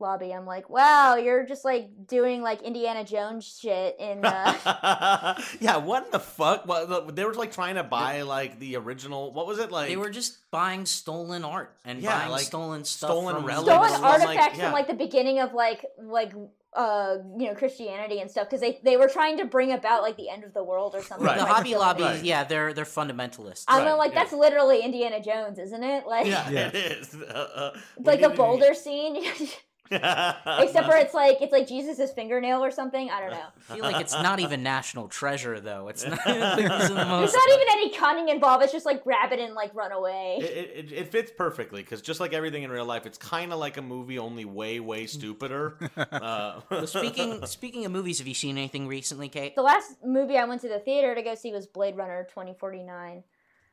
Lobby. 0.00 0.32
I'm 0.32 0.46
like, 0.46 0.68
wow, 0.68 1.16
you're 1.16 1.46
just 1.46 1.64
like 1.64 1.90
doing 2.06 2.42
like 2.42 2.62
Indiana 2.62 3.04
Jones 3.04 3.58
shit 3.60 3.96
in. 4.00 4.24
Uh, 4.24 5.40
yeah, 5.60 5.76
what 5.76 6.10
the 6.12 6.18
fuck? 6.18 6.66
Well, 6.66 7.06
they 7.10 7.24
were 7.24 7.34
like 7.34 7.52
trying 7.52 7.76
to 7.76 7.84
buy 7.84 8.22
like 8.22 8.58
the 8.58 8.76
original. 8.76 9.32
What 9.32 9.46
was 9.46 9.58
it 9.58 9.70
like? 9.70 9.88
they 9.88 9.96
were 9.96 10.10
just 10.10 10.38
buying 10.50 10.86
stolen 10.86 11.44
art 11.44 11.76
and 11.84 12.00
Yeah, 12.00 12.18
buying 12.20 12.30
like, 12.30 12.42
stolen 12.42 12.84
stuff 12.84 13.10
stolen 13.10 13.34
from 13.36 13.44
relics. 13.46 13.68
stolen 13.68 13.92
Like, 13.92 14.02
artifacts 14.02 14.58
yeah. 14.58 14.64
from 14.64 14.72
like 14.72 14.86
the 14.88 14.94
beginning 14.94 15.38
of 15.40 15.52
like 15.54 15.84
like 16.00 16.32
uh 16.74 17.18
you 17.38 17.46
know 17.48 17.54
Christianity 17.54 18.20
and 18.20 18.30
stuff 18.30 18.48
because 18.48 18.60
they 18.60 18.80
they 18.82 18.96
were 18.96 19.08
trying 19.08 19.36
to 19.38 19.44
bring 19.44 19.72
about 19.72 20.02
like 20.02 20.16
the 20.16 20.30
end 20.30 20.42
of 20.44 20.54
the 20.54 20.64
world 20.64 20.94
or 20.94 21.02
something. 21.02 21.26
Right. 21.26 21.36
The 21.38 21.44
like, 21.44 21.52
Hobby 21.52 21.74
Lobby, 21.76 22.02
it. 22.02 22.06
Right. 22.06 22.24
yeah, 22.24 22.44
they're 22.44 22.72
they're 22.72 22.84
fundamentalists. 22.84 23.64
I 23.68 23.78
mean, 23.78 23.88
Right, 23.88 23.94
like 23.94 24.12
yeah. 24.12 24.20
that's 24.20 24.32
literally 24.32 24.80
Indiana 24.80 25.22
Jones, 25.22 25.58
isn't 25.58 25.82
it? 25.84 26.06
Like, 26.06 26.26
Yeah, 26.26 26.48
Yeah. 26.50 26.68
it 26.68 26.74
is. 26.74 27.14
Uh, 27.32 27.34
uh, 27.34 27.70
like 27.98 28.22
a 28.22 28.30
boulder 28.30 28.74
scene. 28.74 29.22
Except 29.90 30.86
for 30.86 30.96
it's 30.96 31.14
like 31.14 31.42
it's 31.42 31.52
like 31.52 31.68
Jesus's 31.68 32.10
fingernail 32.12 32.62
or 32.64 32.70
something. 32.70 33.10
I 33.10 33.20
don't 33.20 33.30
know. 33.30 33.46
I 33.70 33.74
feel 33.74 33.82
like 33.84 34.00
it's 34.00 34.14
not 34.14 34.40
even 34.40 34.62
national 34.62 35.08
treasure 35.08 35.60
though. 35.60 35.88
It's 35.88 36.04
not. 36.06 36.18
these 36.26 36.36
are 36.36 36.56
the 36.56 36.66
most- 36.68 36.88
There's 37.32 37.34
not 37.34 37.48
even 37.54 37.66
any 37.72 37.90
cunning 37.90 38.28
involved. 38.28 38.62
It's 38.64 38.72
just 38.72 38.86
like 38.86 39.04
grab 39.04 39.32
it 39.32 39.40
and 39.40 39.54
like 39.54 39.74
run 39.74 39.92
away. 39.92 40.38
It, 40.40 40.44
it, 40.90 40.92
it 40.92 41.08
fits 41.12 41.30
perfectly 41.36 41.82
because 41.82 42.00
just 42.02 42.20
like 42.20 42.32
everything 42.32 42.62
in 42.62 42.70
real 42.70 42.84
life, 42.86 43.06
it's 43.06 43.18
kind 43.18 43.52
of 43.52 43.58
like 43.58 43.76
a 43.76 43.82
movie, 43.82 44.18
only 44.18 44.44
way, 44.44 44.80
way 44.80 45.06
stupider. 45.06 45.76
Uh, 45.96 46.60
Well, 46.70 46.86
speaking 46.86 47.44
speaking 47.46 47.84
of 47.84 47.92
movies, 47.92 48.18
have 48.18 48.26
you 48.28 48.34
seen 48.34 48.56
anything 48.58 48.86
recently, 48.86 49.28
Kate? 49.28 49.54
The 49.54 49.62
last 49.62 49.96
movie 50.04 50.36
I 50.38 50.44
went 50.44 50.60
to 50.62 50.68
the 50.68 50.78
theater 50.78 51.14
to 51.14 51.22
go 51.22 51.34
see 51.34 51.52
was 51.52 51.66
Blade 51.66 51.96
Runner 51.96 52.24
2049. 52.30 53.22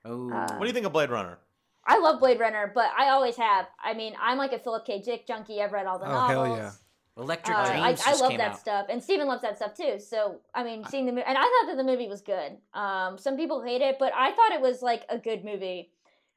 Oh, 0.05 0.31
Uh, 0.31 0.47
what 0.53 0.61
do 0.61 0.67
you 0.67 0.73
think 0.73 0.85
of 0.85 0.93
Blade 0.93 1.09
Runner? 1.09 1.37
I 1.85 1.99
love 1.99 2.19
Blade 2.19 2.39
Runner, 2.39 2.71
but 2.73 2.89
I 2.97 3.09
always 3.09 3.35
have. 3.37 3.67
I 3.83 3.93
mean, 3.93 4.13
I'm 4.21 4.37
like 4.37 4.51
a 4.53 4.59
Philip 4.59 4.85
K. 4.85 5.01
Dick 5.01 5.25
junkie. 5.25 5.61
I've 5.61 5.71
read 5.71 5.85
all 5.87 5.97
the 5.99 6.05
Oh, 6.05 6.11
novels. 6.11 6.47
hell 6.47 6.57
yeah. 6.57 6.71
Electric 7.17 7.57
Uh, 7.57 7.61
I, 7.61 7.65
Dreams 7.71 8.01
I 8.05 8.09
just 8.11 8.21
love 8.21 8.29
came 8.29 8.37
that 8.37 8.51
out. 8.51 8.59
stuff, 8.59 8.85
and 8.89 9.03
Steven 9.03 9.27
loves 9.27 9.41
that 9.41 9.57
stuff 9.57 9.73
too. 9.73 9.99
So 9.99 10.39
I 10.53 10.63
mean, 10.63 10.85
seeing 10.85 11.05
the 11.05 11.11
movie, 11.11 11.25
and 11.27 11.37
I 11.37 11.41
thought 11.41 11.67
that 11.67 11.77
the 11.77 11.83
movie 11.83 12.07
was 12.07 12.21
good. 12.21 12.57
Um, 12.73 13.17
some 13.17 13.35
people 13.35 13.61
hate 13.61 13.81
it, 13.81 13.97
but 13.99 14.13
I 14.15 14.31
thought 14.33 14.51
it 14.53 14.61
was 14.61 14.81
like 14.81 15.03
a 15.09 15.17
good 15.17 15.43
movie. 15.43 15.91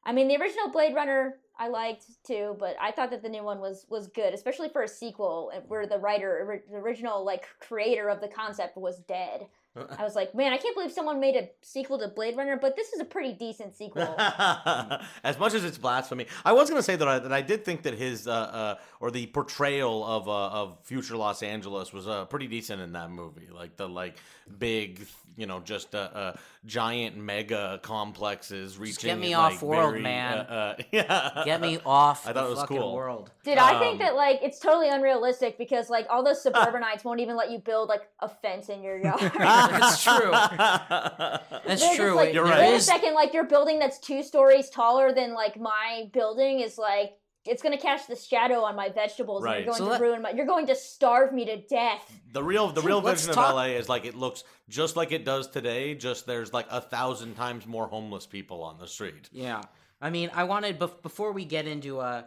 I 0.04 0.12
mean, 0.12 0.26
the 0.26 0.36
original 0.36 0.70
Blade 0.70 0.94
Runner 0.94 1.36
I 1.56 1.68
liked 1.68 2.06
too, 2.24 2.56
but 2.58 2.74
I 2.80 2.90
thought 2.90 3.10
that 3.10 3.22
the 3.22 3.28
new 3.28 3.44
one 3.44 3.60
was 3.60 3.86
was 3.88 4.08
good, 4.08 4.34
especially 4.34 4.70
for 4.70 4.82
a 4.82 4.88
sequel 4.88 5.52
where 5.68 5.86
the 5.86 5.98
writer, 5.98 6.62
the 6.68 6.76
original 6.76 7.24
like 7.24 7.44
creator 7.60 8.08
of 8.08 8.20
the 8.20 8.28
concept 8.28 8.76
was 8.76 8.98
dead. 9.00 9.46
I 9.98 10.04
was 10.04 10.14
like, 10.14 10.34
man, 10.34 10.52
I 10.52 10.58
can't 10.58 10.74
believe 10.74 10.92
someone 10.92 11.18
made 11.20 11.34
a 11.36 11.48
sequel 11.62 11.98
to 11.98 12.08
Blade 12.08 12.36
Runner, 12.36 12.58
but 12.60 12.76
this 12.76 12.92
is 12.92 13.00
a 13.00 13.04
pretty 13.04 13.32
decent 13.32 13.74
sequel. 13.74 14.14
as 14.18 15.38
much 15.38 15.54
as 15.54 15.64
it's 15.64 15.78
blasphemy, 15.78 16.26
I 16.44 16.52
was 16.52 16.68
gonna 16.68 16.82
say 16.82 16.96
that 16.96 17.08
I, 17.08 17.18
that 17.18 17.32
I 17.32 17.40
did 17.42 17.64
think 17.64 17.82
that 17.82 17.94
his 17.94 18.28
uh, 18.28 18.32
uh, 18.32 18.74
or 19.00 19.10
the 19.10 19.26
portrayal 19.26 20.04
of 20.04 20.28
uh, 20.28 20.48
of 20.48 20.78
future 20.84 21.16
Los 21.16 21.42
Angeles 21.42 21.92
was 21.92 22.06
uh, 22.06 22.26
pretty 22.26 22.46
decent 22.46 22.80
in 22.82 22.92
that 22.92 23.10
movie. 23.10 23.48
Like 23.50 23.76
the 23.76 23.88
like 23.88 24.16
big, 24.58 25.06
you 25.36 25.46
know, 25.46 25.60
just 25.60 25.94
uh, 25.94 26.10
uh, 26.12 26.32
giant 26.66 27.16
mega 27.16 27.80
complexes 27.82 28.78
reaching. 28.78 29.08
get 29.08 29.18
me 29.18 29.32
in, 29.32 29.38
off 29.38 29.62
world, 29.62 29.92
very, 29.92 30.02
man. 30.02 30.38
Uh, 30.38 30.76
uh, 30.78 30.82
yeah, 30.92 31.42
Get 31.44 31.60
me 31.60 31.78
off 31.86 32.26
I 32.26 32.32
thought 32.32 32.42
the 32.42 32.46
it 32.46 32.50
was 32.50 32.58
fucking 32.60 32.76
cool. 32.76 32.94
world. 32.94 33.30
Dude, 33.44 33.58
I 33.58 33.78
think 33.78 33.92
Um, 33.94 33.98
that 34.00 34.14
like 34.16 34.40
it's 34.42 34.58
totally 34.58 34.88
unrealistic 34.90 35.56
because 35.58 35.88
like 35.88 36.06
all 36.10 36.22
those 36.22 36.42
suburbanites 36.42 37.04
won't 37.04 37.20
even 37.20 37.36
let 37.36 37.50
you 37.50 37.58
build 37.58 37.88
like 37.88 38.02
a 38.20 38.28
fence 38.28 38.68
in 38.68 38.82
your 38.82 38.98
yard. 38.98 39.20
That's 39.70 40.02
true. 40.02 40.30
That's 40.30 41.80
They're 41.80 41.96
true. 41.96 42.14
like, 42.16 42.34
You're 42.34 42.44
right. 42.44 42.70
Wait 42.70 42.74
a 42.76 42.80
second, 42.80 43.14
like 43.14 43.32
your 43.34 43.44
building 43.44 43.78
that's 43.78 43.98
two 43.98 44.22
stories 44.22 44.70
taller 44.70 45.12
than 45.12 45.34
like 45.34 45.58
my 45.58 46.08
building 46.12 46.60
is 46.60 46.78
like 46.78 47.12
it's 47.44 47.60
gonna 47.62 47.76
catch 47.78 48.06
the 48.06 48.14
shadow 48.14 48.60
on 48.60 48.76
my 48.76 48.88
vegetables 48.88 49.42
Right. 49.42 49.56
and 49.56 49.64
you're 49.66 49.72
going 49.74 49.78
So 49.78 49.84
to 49.86 49.90
let- 49.92 50.00
ruin 50.00 50.22
my 50.22 50.30
you're 50.30 50.46
going 50.46 50.66
to 50.68 50.74
starve 50.76 51.32
me 51.32 51.44
to 51.46 51.56
death. 51.62 52.20
The 52.32 52.42
real 52.42 52.68
the 52.68 52.82
real 52.82 53.00
Let's 53.00 53.22
vision 53.22 53.34
talk- 53.34 53.50
of 53.50 53.54
LA 53.56 53.64
is 53.76 53.88
like 53.88 54.04
it 54.04 54.14
looks 54.14 54.44
just 54.68 54.96
like 54.96 55.12
it 55.12 55.24
does 55.24 55.48
today. 55.48 55.94
Just 55.94 56.26
there's 56.26 56.52
like 56.52 56.66
a 56.70 56.80
thousand 56.80 57.34
times 57.34 57.66
more 57.66 57.88
homeless 57.88 58.26
people 58.26 58.62
on 58.62 58.78
the 58.78 58.86
street. 58.86 59.28
Yeah. 59.32 59.62
I 60.00 60.10
mean, 60.10 60.30
I 60.34 60.44
wanted 60.44 60.78
bef- 60.80 61.02
before 61.02 61.32
we 61.32 61.44
get 61.44 61.66
into 61.66 61.98
uh 62.00 62.22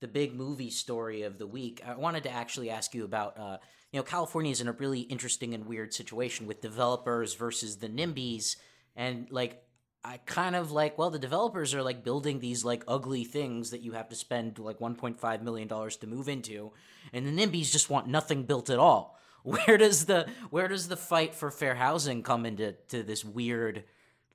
the 0.00 0.08
big 0.08 0.34
movie 0.34 0.70
story 0.70 1.22
of 1.22 1.38
the 1.38 1.46
week, 1.46 1.80
I 1.86 1.94
wanted 1.94 2.24
to 2.24 2.30
actually 2.30 2.68
ask 2.70 2.94
you 2.94 3.04
about 3.04 3.38
uh 3.38 3.58
you 3.94 4.00
know, 4.00 4.04
California 4.04 4.50
is 4.50 4.60
in 4.60 4.66
a 4.66 4.72
really 4.72 5.02
interesting 5.02 5.54
and 5.54 5.66
weird 5.66 5.94
situation 5.94 6.48
with 6.48 6.60
developers 6.60 7.34
versus 7.34 7.76
the 7.76 7.88
NIMBYs 7.88 8.56
and 8.96 9.28
like 9.30 9.62
I 10.02 10.16
kind 10.26 10.56
of 10.56 10.72
like 10.72 10.98
well 10.98 11.10
the 11.10 11.18
developers 11.20 11.72
are 11.74 11.82
like 11.82 12.02
building 12.02 12.40
these 12.40 12.64
like 12.64 12.82
ugly 12.88 13.22
things 13.22 13.70
that 13.70 13.82
you 13.82 13.92
have 13.92 14.08
to 14.08 14.16
spend 14.16 14.58
like 14.58 14.80
1.5 14.80 15.42
million 15.42 15.68
dollars 15.68 15.96
to 15.98 16.08
move 16.08 16.28
into 16.28 16.72
and 17.12 17.24
the 17.24 17.30
NIMBYs 17.30 17.70
just 17.70 17.88
want 17.88 18.08
nothing 18.08 18.42
built 18.42 18.68
at 18.68 18.80
all. 18.80 19.16
Where 19.44 19.78
does 19.78 20.06
the 20.06 20.26
where 20.50 20.66
does 20.66 20.88
the 20.88 20.96
fight 20.96 21.32
for 21.32 21.52
fair 21.52 21.76
housing 21.76 22.24
come 22.24 22.46
into 22.46 22.72
to 22.88 23.04
this 23.04 23.24
weird 23.24 23.84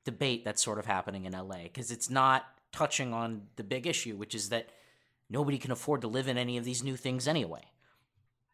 debate 0.05 0.45
that's 0.45 0.63
sort 0.63 0.79
of 0.79 0.85
happening 0.85 1.25
in 1.25 1.33
LA 1.33 1.63
because 1.63 1.91
it's 1.91 2.09
not 2.09 2.45
touching 2.71 3.13
on 3.13 3.41
the 3.57 3.63
big 3.65 3.87
issue, 3.87 4.15
which 4.15 4.35
is 4.35 4.49
that 4.49 4.69
nobody 5.29 5.57
can 5.57 5.71
afford 5.71 5.99
to 6.01 6.07
live 6.07 6.29
in 6.29 6.37
any 6.37 6.57
of 6.57 6.63
these 6.63 6.81
new 6.81 6.95
things 6.95 7.27
anyway. 7.27 7.63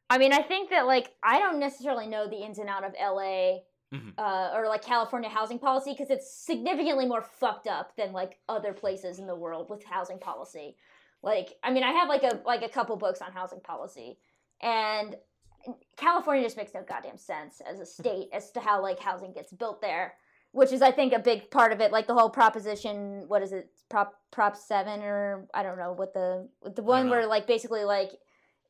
I 0.09 0.17
mean, 0.17 0.33
I 0.33 0.41
think 0.41 0.69
that 0.69 0.85
like 0.85 1.11
I 1.23 1.39
don't 1.39 1.59
necessarily 1.59 2.07
know 2.07 2.27
the 2.27 2.37
ins 2.43 2.59
and 2.59 2.69
out 2.69 2.83
of 2.83 2.93
LA 2.99 3.59
Mhm. 3.93 4.13
uh, 4.17 4.51
or 4.55 4.67
like 4.67 4.81
California 4.81 5.29
housing 5.29 5.59
policy 5.59 5.91
because 5.91 6.09
it's 6.09 6.29
significantly 6.29 7.05
more 7.05 7.21
fucked 7.21 7.67
up 7.67 7.95
than 7.95 8.13
like 8.13 8.39
other 8.49 8.73
places 8.73 9.19
in 9.19 9.27
the 9.27 9.35
world 9.35 9.69
with 9.69 9.83
housing 9.83 10.19
policy. 10.19 10.75
Like, 11.21 11.57
I 11.63 11.71
mean, 11.71 11.83
I 11.83 11.91
have 11.91 12.09
like 12.09 12.23
a 12.23 12.41
like 12.45 12.61
a 12.61 12.69
couple 12.69 12.95
books 12.97 13.21
on 13.21 13.31
housing 13.31 13.61
policy, 13.61 14.19
and 14.61 15.15
California 15.97 16.43
just 16.43 16.57
makes 16.57 16.73
no 16.73 16.83
goddamn 16.83 17.17
sense 17.17 17.61
as 17.61 17.79
a 17.79 17.85
state 17.85 18.29
as 18.33 18.51
to 18.51 18.59
how 18.59 18.81
like 18.81 18.99
housing 18.99 19.33
gets 19.33 19.51
built 19.51 19.81
there, 19.81 20.15
which 20.51 20.71
is 20.71 20.81
I 20.81 20.91
think 20.91 21.13
a 21.13 21.19
big 21.19 21.49
part 21.49 21.71
of 21.71 21.79
it. 21.81 21.91
Like 21.91 22.05
the 22.07 22.13
whole 22.13 22.29
proposition, 22.29 23.27
what 23.27 23.41
is 23.41 23.53
it, 23.53 23.69
prop 23.89 24.13
prop 24.31 24.55
seven 24.55 25.01
or 25.01 25.47
I 25.53 25.63
don't 25.63 25.79
know 25.79 25.93
what 25.93 26.13
the 26.13 26.47
the 26.75 26.83
one 26.83 27.09
where 27.09 27.25
like 27.27 27.47
basically 27.47 27.83
like 27.83 28.11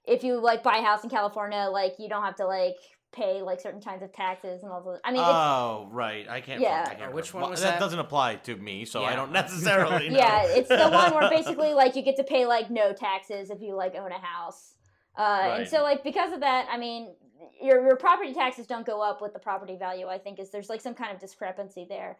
if 0.07 0.23
you 0.23 0.39
like 0.39 0.63
buy 0.63 0.77
a 0.77 0.81
house 0.83 1.03
in 1.03 1.09
California, 1.09 1.67
like 1.71 1.95
you 1.99 2.07
don't 2.09 2.23
have 2.23 2.35
to 2.37 2.45
like 2.45 2.75
pay 3.11 3.41
like 3.41 3.61
certain 3.61 3.79
kinds 3.81 4.03
of 4.03 4.11
taxes 4.11 4.61
and 4.63 4.71
all 4.71 4.83
those. 4.83 4.99
I 5.05 5.11
mean, 5.11 5.21
it's, 5.21 5.29
Oh, 5.29 5.87
right. 5.91 6.27
I 6.29 6.41
can't. 6.41 6.59
Yeah. 6.61 6.85
I 6.89 6.95
can't 6.95 7.13
Which 7.13 7.33
one 7.33 7.49
was 7.49 7.61
that? 7.61 7.71
that? 7.71 7.79
doesn't 7.79 7.99
apply 7.99 8.35
to 8.35 8.55
me, 8.57 8.85
so 8.85 9.03
I 9.05 9.15
don't 9.15 9.31
necessarily. 9.41 10.09
know. 10.09 10.17
yeah, 10.17 10.43
it's 10.47 10.69
the 10.69 10.89
one 10.89 11.13
where 11.13 11.29
basically 11.37 11.73
like 11.73 11.95
you 11.95 12.01
get 12.01 12.17
to 12.17 12.23
pay 12.23 12.45
like 12.45 12.69
no 12.69 12.93
taxes 12.93 13.49
if 13.49 13.61
you 13.61 13.75
like 13.75 13.95
own 13.95 14.11
a 14.11 14.19
house. 14.19 14.73
Uh, 15.17 15.55
And 15.59 15.67
so 15.67 15.81
like 15.81 16.03
because 16.03 16.33
of 16.33 16.41
that, 16.41 16.67
I 16.69 16.77
mean, 16.77 17.13
your 17.61 17.81
your 17.85 17.95
property 17.95 18.33
taxes 18.33 18.67
don't 18.67 18.85
go 18.85 19.01
up 19.01 19.21
with 19.21 19.31
the 19.33 19.39
property 19.39 19.77
value. 19.77 20.07
I 20.07 20.17
think 20.17 20.39
is 20.39 20.51
there's 20.51 20.69
like 20.69 20.81
some 20.81 20.93
kind 20.93 21.13
of 21.13 21.19
discrepancy 21.19 21.85
there. 21.87 22.17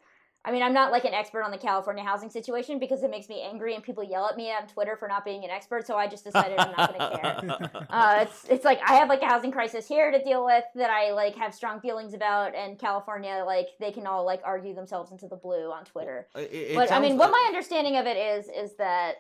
I 0.48 0.52
mean, 0.52 0.62
I'm 0.62 0.74
not 0.74 0.92
like 0.92 1.06
an 1.06 1.14
expert 1.16 1.42
on 1.44 1.50
the 1.50 1.58
California 1.58 2.04
housing 2.04 2.30
situation 2.30 2.78
because 2.78 3.02
it 3.04 3.10
makes 3.10 3.28
me 3.28 3.42
angry 3.42 3.74
and 3.74 3.84
people 3.84 4.04
yell 4.04 4.28
at 4.28 4.38
me 4.38 4.52
on 4.52 4.68
Twitter 4.68 4.96
for 4.96 5.08
not 5.08 5.26
being 5.26 5.44
an 5.44 5.50
expert. 5.50 5.88
So 5.88 5.98
I 5.98 6.08
just 6.08 6.24
decided 6.24 6.60
I'm 6.60 6.72
not 6.78 6.98
going 6.98 7.12
to 7.12 7.18
care. 7.18 7.72
Uh, 7.90 8.20
it's 8.28 8.46
it's 8.50 8.66
like 8.66 8.80
I 8.86 8.96
have 8.96 9.08
like 9.10 9.22
a 9.22 9.26
housing 9.26 9.52
crisis 9.52 9.88
here 9.88 10.12
to 10.12 10.22
deal 10.24 10.46
with 10.46 10.64
that 10.76 10.90
I 10.90 11.12
like 11.12 11.36
have 11.36 11.54
strong 11.54 11.80
feelings 11.80 12.14
about, 12.14 12.54
and 12.54 12.78
California 12.78 13.44
like 13.46 13.70
they 13.80 13.92
can 13.92 14.06
all 14.06 14.26
like 14.26 14.42
argue 14.44 14.76
themselves 14.76 15.12
into 15.12 15.28
the 15.28 15.36
blue 15.38 15.72
on 15.72 15.86
Twitter. 15.86 16.28
It- 16.36 16.52
it 16.52 16.76
but 16.76 16.92
I 16.92 17.00
mean, 17.00 17.12
sounds 17.12 17.20
what 17.20 17.32
my 17.32 17.44
understanding 17.48 17.96
of 17.98 18.06
it 18.06 18.18
is 18.18 18.48
is 18.50 18.76
that 18.78 19.16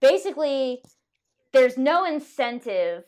basically 0.00 0.82
there's 1.52 1.76
no 1.76 2.04
incentive 2.04 3.04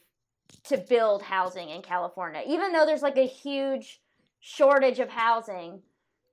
to 0.64 0.76
build 0.76 1.22
housing 1.22 1.70
in 1.70 1.82
California, 1.82 2.42
even 2.46 2.72
though 2.72 2.84
there's 2.86 3.02
like 3.02 3.16
a 3.16 3.26
huge 3.26 4.00
shortage 4.40 4.98
of 4.98 5.08
housing. 5.08 5.80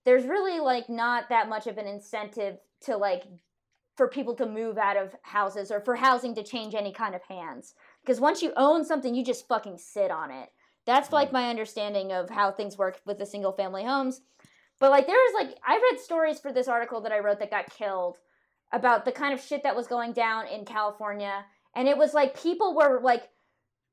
There's 0.05 0.25
really 0.25 0.59
like 0.59 0.89
not 0.89 1.29
that 1.29 1.49
much 1.49 1.67
of 1.67 1.77
an 1.77 1.87
incentive 1.87 2.57
to 2.81 2.97
like 2.97 3.23
for 3.95 4.07
people 4.07 4.33
to 4.35 4.45
move 4.45 4.77
out 4.77 4.97
of 4.97 5.15
houses 5.23 5.71
or 5.71 5.81
for 5.81 5.95
housing 5.95 6.33
to 6.35 6.43
change 6.43 6.73
any 6.73 6.93
kind 6.93 7.15
of 7.15 7.21
hands. 7.23 7.75
Because 8.01 8.21
once 8.21 8.41
you 8.41 8.53
own 8.55 8.85
something, 8.85 9.13
you 9.13 9.23
just 9.23 9.47
fucking 9.47 9.77
sit 9.77 10.09
on 10.09 10.31
it. 10.31 10.49
That's 10.85 11.11
like 11.11 11.27
mm-hmm. 11.27 11.37
my 11.37 11.49
understanding 11.49 12.11
of 12.13 12.29
how 12.29 12.51
things 12.51 12.77
work 12.77 13.01
with 13.05 13.19
the 13.19 13.25
single 13.25 13.51
family 13.51 13.83
homes. 13.83 14.21
But 14.79 14.91
like 14.91 15.05
there 15.05 15.15
was 15.15 15.45
like 15.45 15.57
I 15.67 15.75
read 15.75 15.99
stories 15.99 16.39
for 16.39 16.53
this 16.53 16.67
article 16.67 17.01
that 17.01 17.11
I 17.11 17.19
wrote 17.19 17.39
that 17.39 17.51
got 17.51 17.69
killed 17.69 18.17
about 18.71 19.05
the 19.05 19.11
kind 19.11 19.33
of 19.33 19.41
shit 19.41 19.63
that 19.63 19.75
was 19.75 19.87
going 19.87 20.13
down 20.13 20.47
in 20.47 20.63
California 20.63 21.45
and 21.75 21.87
it 21.87 21.97
was 21.97 22.13
like 22.13 22.39
people 22.39 22.75
were 22.75 22.99
like 23.01 23.29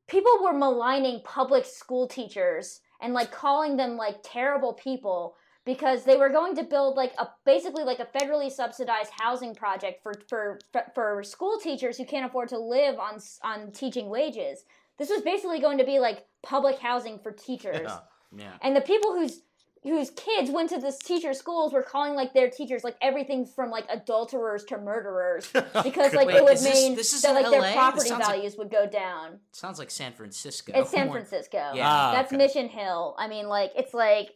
people 0.07 0.39
were 0.43 0.53
maligning 0.53 1.21
public 1.25 1.65
school 1.65 2.07
teachers 2.07 2.81
and 3.01 3.13
like 3.13 3.31
calling 3.31 3.77
them 3.77 3.97
like 3.97 4.17
terrible 4.23 4.73
people 4.73 5.37
because 5.67 6.05
they 6.05 6.17
were 6.17 6.31
going 6.31 6.55
to 6.57 6.63
build 6.63 6.97
like 6.97 7.13
a 7.19 7.29
basically 7.45 7.85
like 7.85 7.99
a 7.99 8.07
federally 8.19 8.51
subsidized 8.51 9.11
housing 9.21 9.55
project 9.55 10.03
for 10.03 10.15
for 10.29 10.59
for 10.95 11.23
school 11.23 11.59
teachers 11.59 11.99
who 11.99 12.07
can't 12.07 12.25
afford 12.25 12.49
to 12.49 12.59
live 12.59 12.99
on 12.99 13.19
on 13.43 13.73
teaching 13.73 14.09
wages. 14.09 14.65
This 14.97 15.11
was 15.11 15.21
basically 15.21 15.61
going 15.61 15.77
to 15.77 15.85
be 15.85 15.99
like 15.99 16.25
public 16.43 16.79
housing 16.79 17.19
for 17.19 17.33
teachers. 17.33 17.81
Yeah. 17.83 17.99
Yeah. 18.35 18.53
And 18.63 18.75
the 18.75 18.81
people 18.81 19.13
whose 19.13 19.43
whose 19.83 20.11
kids 20.11 20.51
went 20.51 20.69
to 20.71 20.79
this 20.81 20.99
teacher 20.99 21.33
schools 21.33 21.73
were 21.73 21.83
calling 21.83 22.15
like 22.15 22.35
their 22.35 22.51
teachers 22.51 22.83
like 22.83 22.97
everything 23.01 23.47
from 23.47 23.71
like 23.71 23.85
adulterers 23.89 24.65
to 24.65 24.77
murderers 24.79 25.49
because 25.85 26.13
like 26.13 26.27
Wait, 26.27 26.37
it 26.37 26.43
would 26.45 26.55
is 26.55 26.63
this- 26.65 26.75
mean 26.75 26.95
this 26.97 27.23
that 27.23 27.35
like 27.35 27.49
their 27.51 27.61
LA? 27.61 27.73
Property 27.73 28.09
sounds 28.09 28.21
like- 28.25 28.35
values 28.37 28.57
would 28.57 28.71
go 28.71 28.87
down. 28.87 29.39
Sounds 29.53 29.79
like 29.79 29.91
San 29.91 30.13
Francisco. 30.13 30.73
It's 30.75 30.91
San 30.91 31.11
Francisco. 31.11 31.73
Yeah. 31.75 31.87
Ah, 31.89 32.13
That's 32.15 32.33
okay. 32.33 32.37
Mission 32.37 32.69
Hill. 32.69 33.15
I 33.19 33.29
mean, 33.29 33.49
like 33.49 33.73
it's 33.77 33.95
like, 33.95 34.31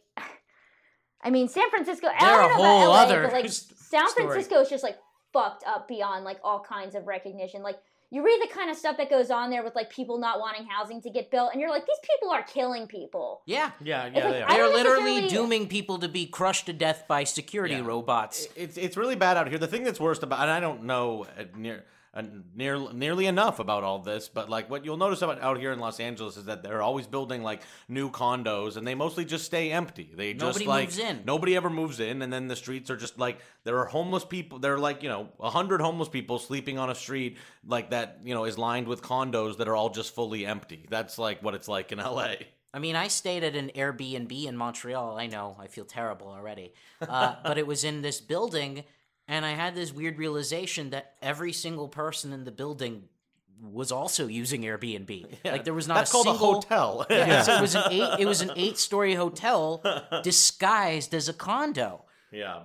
I 1.23 1.29
mean, 1.29 1.47
San 1.47 1.69
Francisco. 1.69 2.07
I 2.07 2.19
They're 2.19 2.35
don't 2.41 2.45
a 2.45 2.47
know 2.49 2.63
whole 2.63 2.81
about 2.83 2.89
LA, 2.89 3.01
other 3.03 3.23
but 3.23 3.33
like 3.33 3.49
st- 3.49 3.77
San 3.77 4.07
story. 4.09 4.27
Francisco 4.27 4.61
is 4.61 4.69
just 4.69 4.83
like 4.83 4.97
fucked 5.33 5.63
up 5.65 5.87
beyond 5.87 6.25
like 6.25 6.39
all 6.43 6.59
kinds 6.59 6.95
of 6.95 7.07
recognition. 7.07 7.61
Like 7.63 7.77
you 8.13 8.23
read 8.25 8.41
the 8.41 8.53
kind 8.53 8.69
of 8.69 8.75
stuff 8.75 8.97
that 8.97 9.09
goes 9.09 9.31
on 9.31 9.49
there 9.49 9.63
with 9.63 9.73
like 9.75 9.89
people 9.89 10.17
not 10.19 10.39
wanting 10.39 10.65
housing 10.67 11.01
to 11.01 11.09
get 11.09 11.31
built, 11.31 11.51
and 11.53 11.61
you're 11.61 11.69
like, 11.69 11.85
these 11.85 11.99
people 12.11 12.29
are 12.33 12.43
killing 12.43 12.85
people. 12.87 13.41
Yeah. 13.45 13.71
Yeah, 13.81 14.03
like, 14.03 14.15
yeah, 14.15 14.29
they 14.31 14.41
are. 14.41 14.49
They're 14.49 14.67
literally 14.69 15.27
dooming 15.29 15.67
people 15.67 15.99
to 15.99 16.07
be 16.09 16.25
crushed 16.25 16.65
to 16.65 16.73
death 16.73 17.05
by 17.07 17.23
security 17.23 17.75
Yeah. 17.75 17.85
robots. 17.85 18.47
It's 18.55 18.77
it's 18.77 18.97
really 18.97 19.15
bad 19.15 19.37
out 19.37 19.47
here. 19.47 19.57
The 19.57 19.67
thing 19.67 19.83
that's 19.83 19.99
worst 19.99 20.23
about, 20.23 20.39
and 20.41 20.51
I 20.51 20.59
don't 20.59 20.83
know 20.83 21.25
uh, 21.37 21.43
near. 21.55 21.85
Uh, 22.13 22.23
near, 22.53 22.77
nearly 22.91 23.25
enough 23.25 23.59
about 23.59 23.85
all 23.85 23.99
this, 23.99 24.27
but 24.27 24.49
like 24.49 24.69
what 24.69 24.83
you'll 24.83 24.97
notice 24.97 25.21
about 25.21 25.41
out 25.41 25.57
here 25.57 25.71
in 25.71 25.79
Los 25.79 26.01
Angeles 26.01 26.35
is 26.35 26.43
that 26.43 26.61
they're 26.61 26.81
always 26.81 27.07
building 27.07 27.41
like 27.41 27.61
new 27.87 28.09
condos, 28.11 28.75
and 28.75 28.85
they 28.85 28.95
mostly 28.95 29.23
just 29.23 29.45
stay 29.45 29.71
empty. 29.71 30.11
They 30.13 30.33
just 30.33 30.43
Nobody 30.59 30.65
like 30.65 30.87
moves 30.87 30.99
in. 30.99 31.21
nobody 31.25 31.55
ever 31.55 31.69
moves 31.69 32.01
in, 32.01 32.21
and 32.21 32.33
then 32.33 32.49
the 32.49 32.55
streets 32.57 32.89
are 32.89 32.97
just 32.97 33.17
like 33.17 33.39
there 33.63 33.77
are 33.77 33.85
homeless 33.85 34.25
people. 34.25 34.59
There 34.59 34.73
are 34.73 34.79
like 34.79 35.03
you 35.03 35.09
know 35.09 35.29
a 35.39 35.49
hundred 35.49 35.79
homeless 35.79 36.09
people 36.09 36.37
sleeping 36.37 36.77
on 36.77 36.89
a 36.89 36.95
street 36.95 37.37
like 37.65 37.91
that. 37.91 38.19
You 38.25 38.33
know 38.33 38.43
is 38.43 38.57
lined 38.57 38.89
with 38.89 39.01
condos 39.01 39.57
that 39.59 39.69
are 39.69 39.75
all 39.77 39.89
just 39.89 40.13
fully 40.13 40.45
empty. 40.45 40.87
That's 40.89 41.17
like 41.17 41.41
what 41.41 41.53
it's 41.55 41.69
like 41.69 41.93
in 41.93 41.99
LA. 41.99 42.33
I 42.73 42.79
mean, 42.79 42.95
I 42.95 43.07
stayed 43.07 43.43
at 43.43 43.55
an 43.55 43.71
Airbnb 43.75 44.45
in 44.45 44.55
Montreal. 44.57 45.17
I 45.17 45.27
know, 45.27 45.57
I 45.59 45.67
feel 45.67 45.85
terrible 45.85 46.27
already. 46.27 46.73
Uh, 47.01 47.35
but 47.43 47.57
it 47.57 47.67
was 47.67 47.83
in 47.83 48.01
this 48.01 48.21
building, 48.21 48.85
and 49.31 49.45
I 49.45 49.51
had 49.51 49.73
this 49.75 49.91
weird 49.93 50.17
realization 50.19 50.89
that 50.91 51.13
every 51.21 51.53
single 51.53 51.87
person 51.87 52.31
in 52.33 52.43
the 52.43 52.51
building 52.51 53.03
was 53.61 53.91
also 53.91 54.27
using 54.27 54.61
Airbnb. 54.63 55.11
Like 55.45 55.63
there 55.63 55.73
was 55.73 55.87
not 55.87 55.95
That's 55.95 56.09
a 56.11 56.13
called 56.13 56.25
single 56.27 56.49
a 56.49 56.53
hotel. 56.55 57.05
Yeah, 57.09 57.41
so 57.43 57.55
it 57.55 57.61
was 57.61 57.75
an 57.75 57.83
eight. 57.91 58.19
It 58.19 58.25
was 58.27 58.41
an 58.41 58.51
eight-story 58.55 59.13
hotel 59.15 59.81
disguised 60.23 61.13
as 61.13 61.29
a 61.29 61.33
condo. 61.33 62.05
yeah. 62.31 62.61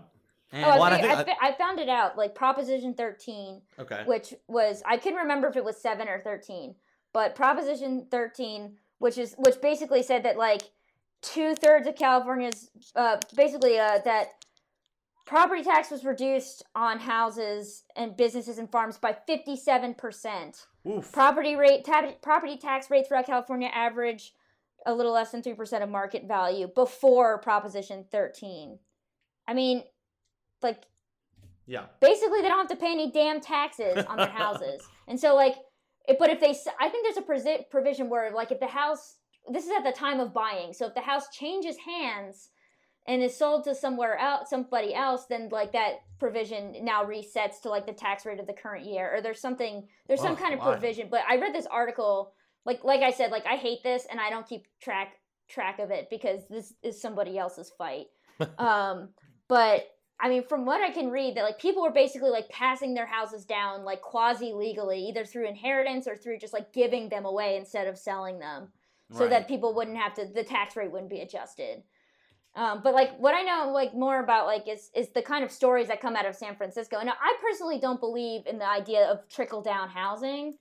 And 0.52 0.64
Oh, 0.64 0.68
I, 0.70 0.78
Well, 0.78 0.84
and 0.86 0.94
I 0.94 1.00
figured- 1.00 1.18
I, 1.18 1.22
think- 1.24 1.38
I 1.42 1.52
found 1.52 1.78
it 1.80 1.88
out. 1.88 2.16
Like 2.16 2.34
Proposition 2.34 2.94
13, 2.94 3.60
Okay. 3.80 4.02
which 4.06 4.32
was 4.46 4.82
I 4.86 4.96
couldn't 4.96 5.18
remember 5.18 5.48
if 5.48 5.56
it 5.56 5.64
was 5.64 5.76
seven 5.76 6.08
or 6.08 6.20
13, 6.20 6.74
but 7.12 7.34
Proposition 7.34 8.06
13, 8.10 8.76
which 8.98 9.18
is 9.18 9.34
which 9.38 9.60
basically 9.60 10.02
said 10.02 10.22
that 10.24 10.36
like 10.38 10.62
two 11.20 11.54
thirds 11.56 11.86
of 11.88 11.96
California's 11.96 12.70
uh, 12.94 13.16
basically 13.34 13.78
uh, 13.78 13.98
that 14.04 14.28
property 15.26 15.62
tax 15.62 15.90
was 15.90 16.04
reduced 16.04 16.62
on 16.74 16.98
houses 17.00 17.84
and 17.96 18.16
businesses 18.16 18.58
and 18.58 18.70
farms 18.70 18.96
by 18.96 19.16
57 19.26 19.94
percent. 19.94 20.66
Oof. 20.88 21.12
Property 21.12 21.56
rate 21.56 21.84
ta- 21.84 22.12
property 22.22 22.56
tax 22.56 22.90
rate 22.90 23.06
throughout 23.06 23.26
California 23.26 23.68
average 23.74 24.32
a 24.86 24.94
little 24.94 25.12
less 25.12 25.32
than 25.32 25.42
3% 25.42 25.82
of 25.82 25.88
market 25.88 26.26
value 26.28 26.68
before 26.72 27.38
Proposition 27.40 28.04
13. 28.12 28.78
I 29.48 29.52
mean, 29.54 29.82
like 30.62 30.84
Yeah. 31.66 31.86
basically 32.00 32.40
they 32.40 32.48
don't 32.48 32.58
have 32.58 32.68
to 32.68 32.76
pay 32.76 32.92
any 32.92 33.10
damn 33.10 33.40
taxes 33.40 34.04
on 34.06 34.16
their 34.16 34.26
houses. 34.44 34.80
And 35.08 35.18
so 35.18 35.34
like 35.34 35.56
if, 36.06 36.18
but 36.20 36.30
if 36.30 36.38
they 36.38 36.54
I 36.80 36.88
think 36.88 37.04
there's 37.04 37.16
a 37.48 37.64
provision 37.68 38.08
where 38.08 38.30
like 38.32 38.52
if 38.52 38.60
the 38.60 38.68
house 38.68 39.16
this 39.52 39.64
is 39.64 39.70
at 39.76 39.82
the 39.84 39.92
time 39.92 40.20
of 40.20 40.32
buying. 40.32 40.72
So 40.72 40.86
if 40.86 40.94
the 40.94 41.00
house 41.00 41.28
changes 41.32 41.76
hands 41.78 42.50
and 43.08 43.22
is 43.22 43.36
sold 43.36 43.64
to 43.64 43.74
somewhere 43.74 44.18
else 44.18 44.50
somebody 44.50 44.94
else 44.94 45.26
then 45.26 45.48
like 45.50 45.72
that 45.72 45.96
provision 46.18 46.74
now 46.82 47.04
resets 47.04 47.60
to 47.62 47.68
like 47.68 47.86
the 47.86 47.92
tax 47.92 48.24
rate 48.26 48.40
of 48.40 48.46
the 48.46 48.52
current 48.52 48.84
year 48.84 49.14
or 49.14 49.20
there's 49.20 49.40
something 49.40 49.86
there's 50.08 50.20
some 50.20 50.36
kind 50.36 50.54
of 50.54 50.60
why? 50.60 50.72
provision 50.72 51.08
but 51.10 51.22
i 51.28 51.36
read 51.36 51.54
this 51.54 51.66
article 51.66 52.32
like 52.64 52.82
like 52.84 53.02
i 53.02 53.10
said 53.10 53.30
like 53.30 53.46
i 53.46 53.56
hate 53.56 53.82
this 53.82 54.06
and 54.10 54.20
i 54.20 54.30
don't 54.30 54.48
keep 54.48 54.66
track 54.80 55.14
track 55.48 55.78
of 55.78 55.90
it 55.90 56.08
because 56.10 56.42
this 56.48 56.74
is 56.82 57.00
somebody 57.00 57.38
else's 57.38 57.70
fight 57.78 58.06
um 58.58 59.08
but 59.48 59.86
i 60.18 60.28
mean 60.28 60.42
from 60.42 60.64
what 60.66 60.80
i 60.80 60.90
can 60.90 61.08
read 61.10 61.36
that 61.36 61.42
like 61.44 61.58
people 61.60 61.82
were 61.82 61.92
basically 61.92 62.30
like 62.30 62.48
passing 62.48 62.94
their 62.94 63.06
houses 63.06 63.44
down 63.44 63.84
like 63.84 64.00
quasi 64.02 64.52
legally 64.52 64.98
either 65.08 65.24
through 65.24 65.46
inheritance 65.46 66.08
or 66.08 66.16
through 66.16 66.38
just 66.38 66.52
like 66.52 66.72
giving 66.72 67.08
them 67.08 67.24
away 67.24 67.56
instead 67.56 67.86
of 67.86 67.96
selling 67.98 68.38
them 68.38 68.68
so 69.12 69.20
Right. 69.20 69.30
that 69.30 69.46
people 69.46 69.72
wouldn't 69.72 69.96
have 69.98 70.14
to 70.14 70.24
the 70.24 70.42
tax 70.42 70.74
rate 70.74 70.90
wouldn't 70.90 71.10
be 71.10 71.20
adjusted 71.20 71.84
um, 72.56 72.80
but 72.82 72.94
like 72.94 73.16
what 73.18 73.34
I 73.34 73.42
know 73.42 73.70
like 73.72 73.94
more 73.94 74.18
about 74.18 74.46
like 74.46 74.66
is 74.66 74.90
is 74.94 75.08
the 75.10 75.22
kind 75.22 75.44
of 75.44 75.50
stories 75.52 75.88
that 75.88 76.00
come 76.00 76.16
out 76.16 76.26
of 76.26 76.34
San 76.34 76.56
Francisco. 76.56 76.96
And 76.98 77.08
I 77.10 77.34
personally 77.40 77.78
don't 77.78 78.00
believe 78.00 78.46
in 78.46 78.58
the 78.58 78.68
idea 78.68 79.04
of 79.10 79.28
trickle 79.28 79.62
down 79.62 79.90
housing. 79.90 80.56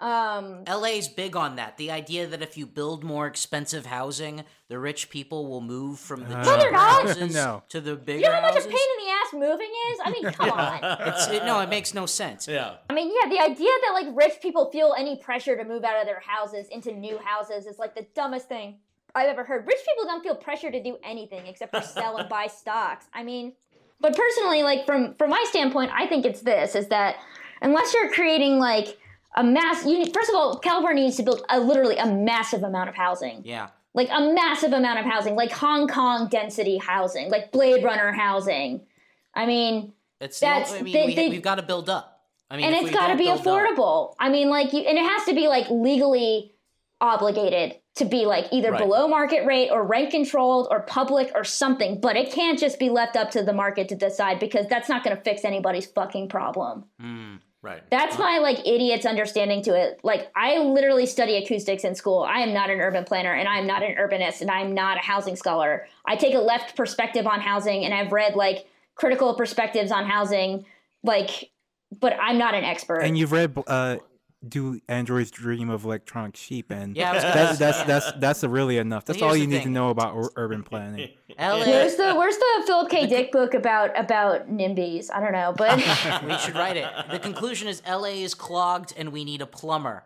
Um, 0.00 0.64
LA's 0.66 1.06
big 1.06 1.36
on 1.36 1.56
that. 1.56 1.76
The 1.76 1.90
idea 1.92 2.26
that 2.26 2.42
if 2.42 2.56
you 2.56 2.66
build 2.66 3.04
more 3.04 3.26
expensive 3.26 3.86
housing, 3.86 4.42
the 4.68 4.78
rich 4.78 5.10
people 5.10 5.46
will 5.48 5.60
move 5.60 6.00
from 6.00 6.24
the 6.28 6.42
No, 6.42 6.56
they're 6.56 6.72
not. 6.72 7.02
houses 7.06 7.34
No. 7.42 7.62
to 7.68 7.80
the 7.80 7.94
bigger 7.94 8.18
you 8.20 8.24
know 8.26 8.32
how 8.32 8.40
much 8.40 8.54
houses. 8.54 8.66
a 8.66 8.68
pain 8.68 8.78
in 8.98 9.04
the 9.06 9.10
ass 9.12 9.32
moving 9.34 9.70
is? 9.92 9.98
I 10.04 10.10
mean, 10.10 10.24
come 10.32 10.50
on. 10.50 10.80
It's, 11.08 11.28
it, 11.28 11.44
no, 11.44 11.60
it 11.60 11.68
makes 11.68 11.94
no 11.94 12.06
sense. 12.06 12.48
Yeah. 12.48 12.76
I 12.90 12.94
mean, 12.94 13.12
yeah, 13.14 13.28
the 13.28 13.38
idea 13.38 13.68
that 13.86 13.92
like 13.92 14.06
rich 14.16 14.40
people 14.42 14.70
feel 14.72 14.94
any 14.98 15.16
pressure 15.16 15.56
to 15.56 15.64
move 15.64 15.84
out 15.84 16.00
of 16.00 16.06
their 16.06 16.20
houses 16.20 16.66
into 16.68 16.90
new 16.92 17.18
houses 17.18 17.66
is 17.66 17.78
like 17.78 17.94
the 17.94 18.06
dumbest 18.14 18.48
thing 18.48 18.78
I've 19.14 19.28
ever 19.28 19.44
heard. 19.44 19.66
Rich 19.66 19.78
people 19.86 20.04
don't 20.04 20.22
feel 20.22 20.34
pressure 20.34 20.70
to 20.70 20.82
do 20.82 20.96
anything 21.04 21.46
except 21.46 21.74
for 21.74 21.82
sell 21.82 22.16
and 22.16 22.28
buy 22.36 22.46
stocks. 22.46 23.06
I 23.12 23.22
mean, 23.22 23.52
but 24.00 24.16
personally, 24.16 24.62
like 24.62 24.86
from 24.86 25.14
from 25.14 25.30
my 25.30 25.44
standpoint, 25.48 25.90
I 25.94 26.06
think 26.06 26.24
it's 26.26 26.40
this: 26.42 26.74
is 26.74 26.88
that 26.88 27.16
unless 27.60 27.92
you're 27.94 28.10
creating 28.12 28.58
like 28.58 28.98
a 29.36 29.42
mass, 29.44 29.86
you 29.86 29.98
need, 29.98 30.12
first 30.12 30.28
of 30.28 30.34
all, 30.36 30.58
California 30.58 31.04
needs 31.04 31.16
to 31.16 31.22
build 31.22 31.42
a 31.48 31.58
literally 31.58 31.96
a 31.96 32.06
massive 32.06 32.62
amount 32.62 32.88
of 32.90 32.94
housing 32.94 33.40
Yeah. 33.44 33.68
like 33.94 34.08
a 34.12 34.20
massive 34.34 34.72
amount 34.74 34.98
of 34.98 35.06
housing, 35.06 35.36
like 35.36 35.50
Hong 35.52 35.88
Kong 35.88 36.28
density 36.28 36.76
housing, 36.76 37.30
like 37.30 37.50
Blade 37.50 37.82
Runner 37.82 38.12
housing. 38.12 38.82
I 39.34 39.46
mean, 39.46 39.94
It's 40.20 40.38
That's- 40.38 40.72
I 40.74 40.82
mean, 40.82 40.92
they- 40.92 41.06
we, 41.06 41.14
they- 41.14 41.28
we've 41.30 41.40
got 41.42 41.54
to 41.54 41.62
build 41.62 41.88
up. 41.88 42.20
I 42.50 42.56
mean, 42.58 42.66
and 42.66 42.74
it's 42.76 42.90
got 42.94 43.06
to 43.08 43.16
be 43.16 43.24
build 43.24 43.40
up- 43.40 43.46
affordable. 43.46 44.14
I 44.20 44.28
mean, 44.28 44.50
like 44.50 44.74
you, 44.74 44.80
and 44.80 44.98
it 44.98 45.04
has 45.04 45.24
to 45.24 45.34
be 45.34 45.48
like 45.48 45.70
legally 45.70 46.51
obligated 47.02 47.76
to 47.96 48.06
be 48.06 48.24
like 48.24 48.46
either 48.52 48.70
Right. 48.70 48.80
below 48.80 49.06
market 49.06 49.44
rate 49.44 49.68
or 49.70 49.84
rent 49.84 50.10
controlled 50.10 50.68
or 50.70 50.80
public 50.80 51.30
or 51.34 51.44
something. 51.44 52.00
But 52.00 52.16
it 52.16 52.32
can't 52.32 52.58
just 52.58 52.78
be 52.78 52.88
left 52.88 53.16
up 53.16 53.30
to 53.32 53.42
the 53.42 53.52
market 53.52 53.88
to 53.90 53.96
decide 53.96 54.38
because 54.38 54.66
that's 54.68 54.88
not 54.88 55.04
going 55.04 55.14
to 55.14 55.22
fix 55.22 55.44
anybody's 55.44 55.84
fucking 55.84 56.28
problem. 56.28 56.84
Mm. 57.02 57.40
Right. 57.60 57.82
That's 57.90 58.18
my 58.18 58.38
like 58.38 58.58
idiot's 58.66 59.06
understanding 59.06 59.62
to 59.64 59.74
it. 59.74 60.00
Like 60.02 60.32
I 60.34 60.58
literally 60.58 61.06
study 61.06 61.36
acoustics 61.36 61.84
in 61.84 61.94
school. 61.94 62.22
I 62.22 62.40
am 62.40 62.52
not 62.52 62.70
an 62.70 62.80
urban 62.80 63.04
planner 63.04 63.32
and 63.32 63.48
I 63.48 63.58
am 63.58 63.68
not 63.68 63.84
an 63.84 63.94
urbanist 63.96 64.40
and 64.40 64.50
I'm 64.50 64.74
not 64.74 64.96
a 64.96 65.00
housing 65.00 65.36
scholar. 65.36 65.86
I 66.04 66.16
take 66.16 66.34
a 66.34 66.40
left 66.40 66.76
perspective 66.76 67.24
on 67.24 67.40
housing 67.40 67.84
and 67.84 67.94
I've 67.94 68.10
read 68.10 68.34
like 68.34 68.66
critical 68.96 69.34
perspectives 69.34 69.92
on 69.92 70.06
housing 70.06 70.64
like 71.04 71.50
but 72.00 72.16
I'm 72.20 72.38
not 72.38 72.54
an 72.54 72.64
expert. 72.64 73.00
And 73.00 73.16
you've 73.16 73.32
read 73.32 73.56
uh, 73.66 73.98
"Do 74.46 74.80
Androids 74.88 75.30
Dream 75.30 75.70
of 75.70 75.84
Electronic 75.84 76.36
Sheep?" 76.36 76.70
And 76.70 76.96
Yeah, 76.96 77.10
I 77.12 77.20
that's 77.20 77.58
that's 77.58 77.82
that's 77.84 78.12
that's 78.18 78.44
really 78.44 78.78
enough. 78.78 79.04
That's 79.04 79.22
all 79.22 79.36
you 79.36 79.46
need 79.46 79.58
thing. 79.58 79.66
to 79.66 79.70
know 79.70 79.90
about 79.90 80.16
ur- 80.16 80.30
urban 80.36 80.62
planning. 80.62 81.10
LA. 81.38 81.60
where's 81.60 81.96
the 81.96 82.14
where's 82.14 82.36
the 82.36 82.62
Philip 82.66 82.90
K. 82.90 83.06
Dick 83.06 83.32
book 83.32 83.54
about 83.54 83.98
about 83.98 84.50
NIMBYs? 84.50 85.10
I 85.12 85.20
don't 85.20 85.32
know, 85.32 85.54
but 85.56 85.76
we 86.26 86.36
should 86.38 86.54
write 86.54 86.76
it. 86.76 86.86
The 87.10 87.18
conclusion 87.18 87.68
is 87.68 87.82
LA 87.88 88.08
is 88.22 88.34
clogged 88.34 88.92
and 88.96 89.12
we 89.12 89.24
need 89.24 89.40
a 89.40 89.46
plumber, 89.46 90.04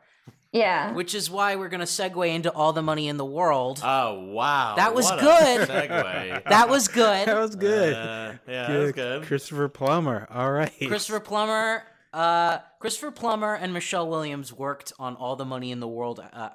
yeah. 0.52 0.92
which 0.92 1.14
is 1.14 1.28
why 1.30 1.56
we're 1.56 1.68
going 1.68 1.80
to 1.80 1.86
segue 1.86 2.32
into 2.32 2.50
all 2.52 2.72
the 2.72 2.82
money 2.82 3.08
in 3.08 3.16
the 3.16 3.24
world. 3.24 3.80
Oh 3.82 4.20
wow. 4.30 4.74
That 4.76 4.94
was 4.94 5.06
What 5.06 5.20
good. 5.20 5.68
segue. 5.68 6.44
that 6.48 6.68
was 6.68 6.88
good. 6.88 7.26
That 7.28 7.38
was 7.40 7.56
good. 7.56 7.94
Uh, 7.94 8.32
yeah, 8.48 8.68
that 8.68 8.78
was 8.78 8.92
good. 8.92 9.22
Christopher 9.24 9.68
Plummer. 9.68 10.28
All 10.30 10.52
right. 10.52 10.72
Christopher 10.86 11.20
Plummer, 11.20 11.82
uh, 12.12 12.58
Christopher 12.86 13.10
Plummer 13.10 13.54
and 13.54 13.74
Michelle 13.74 14.08
Williams 14.08 14.52
worked 14.52 14.92
on 15.00 15.16
All 15.16 15.34
the 15.34 15.44
Money 15.44 15.72
in 15.72 15.80
the 15.80 15.88
World 15.88 16.20
uh, 16.32 16.50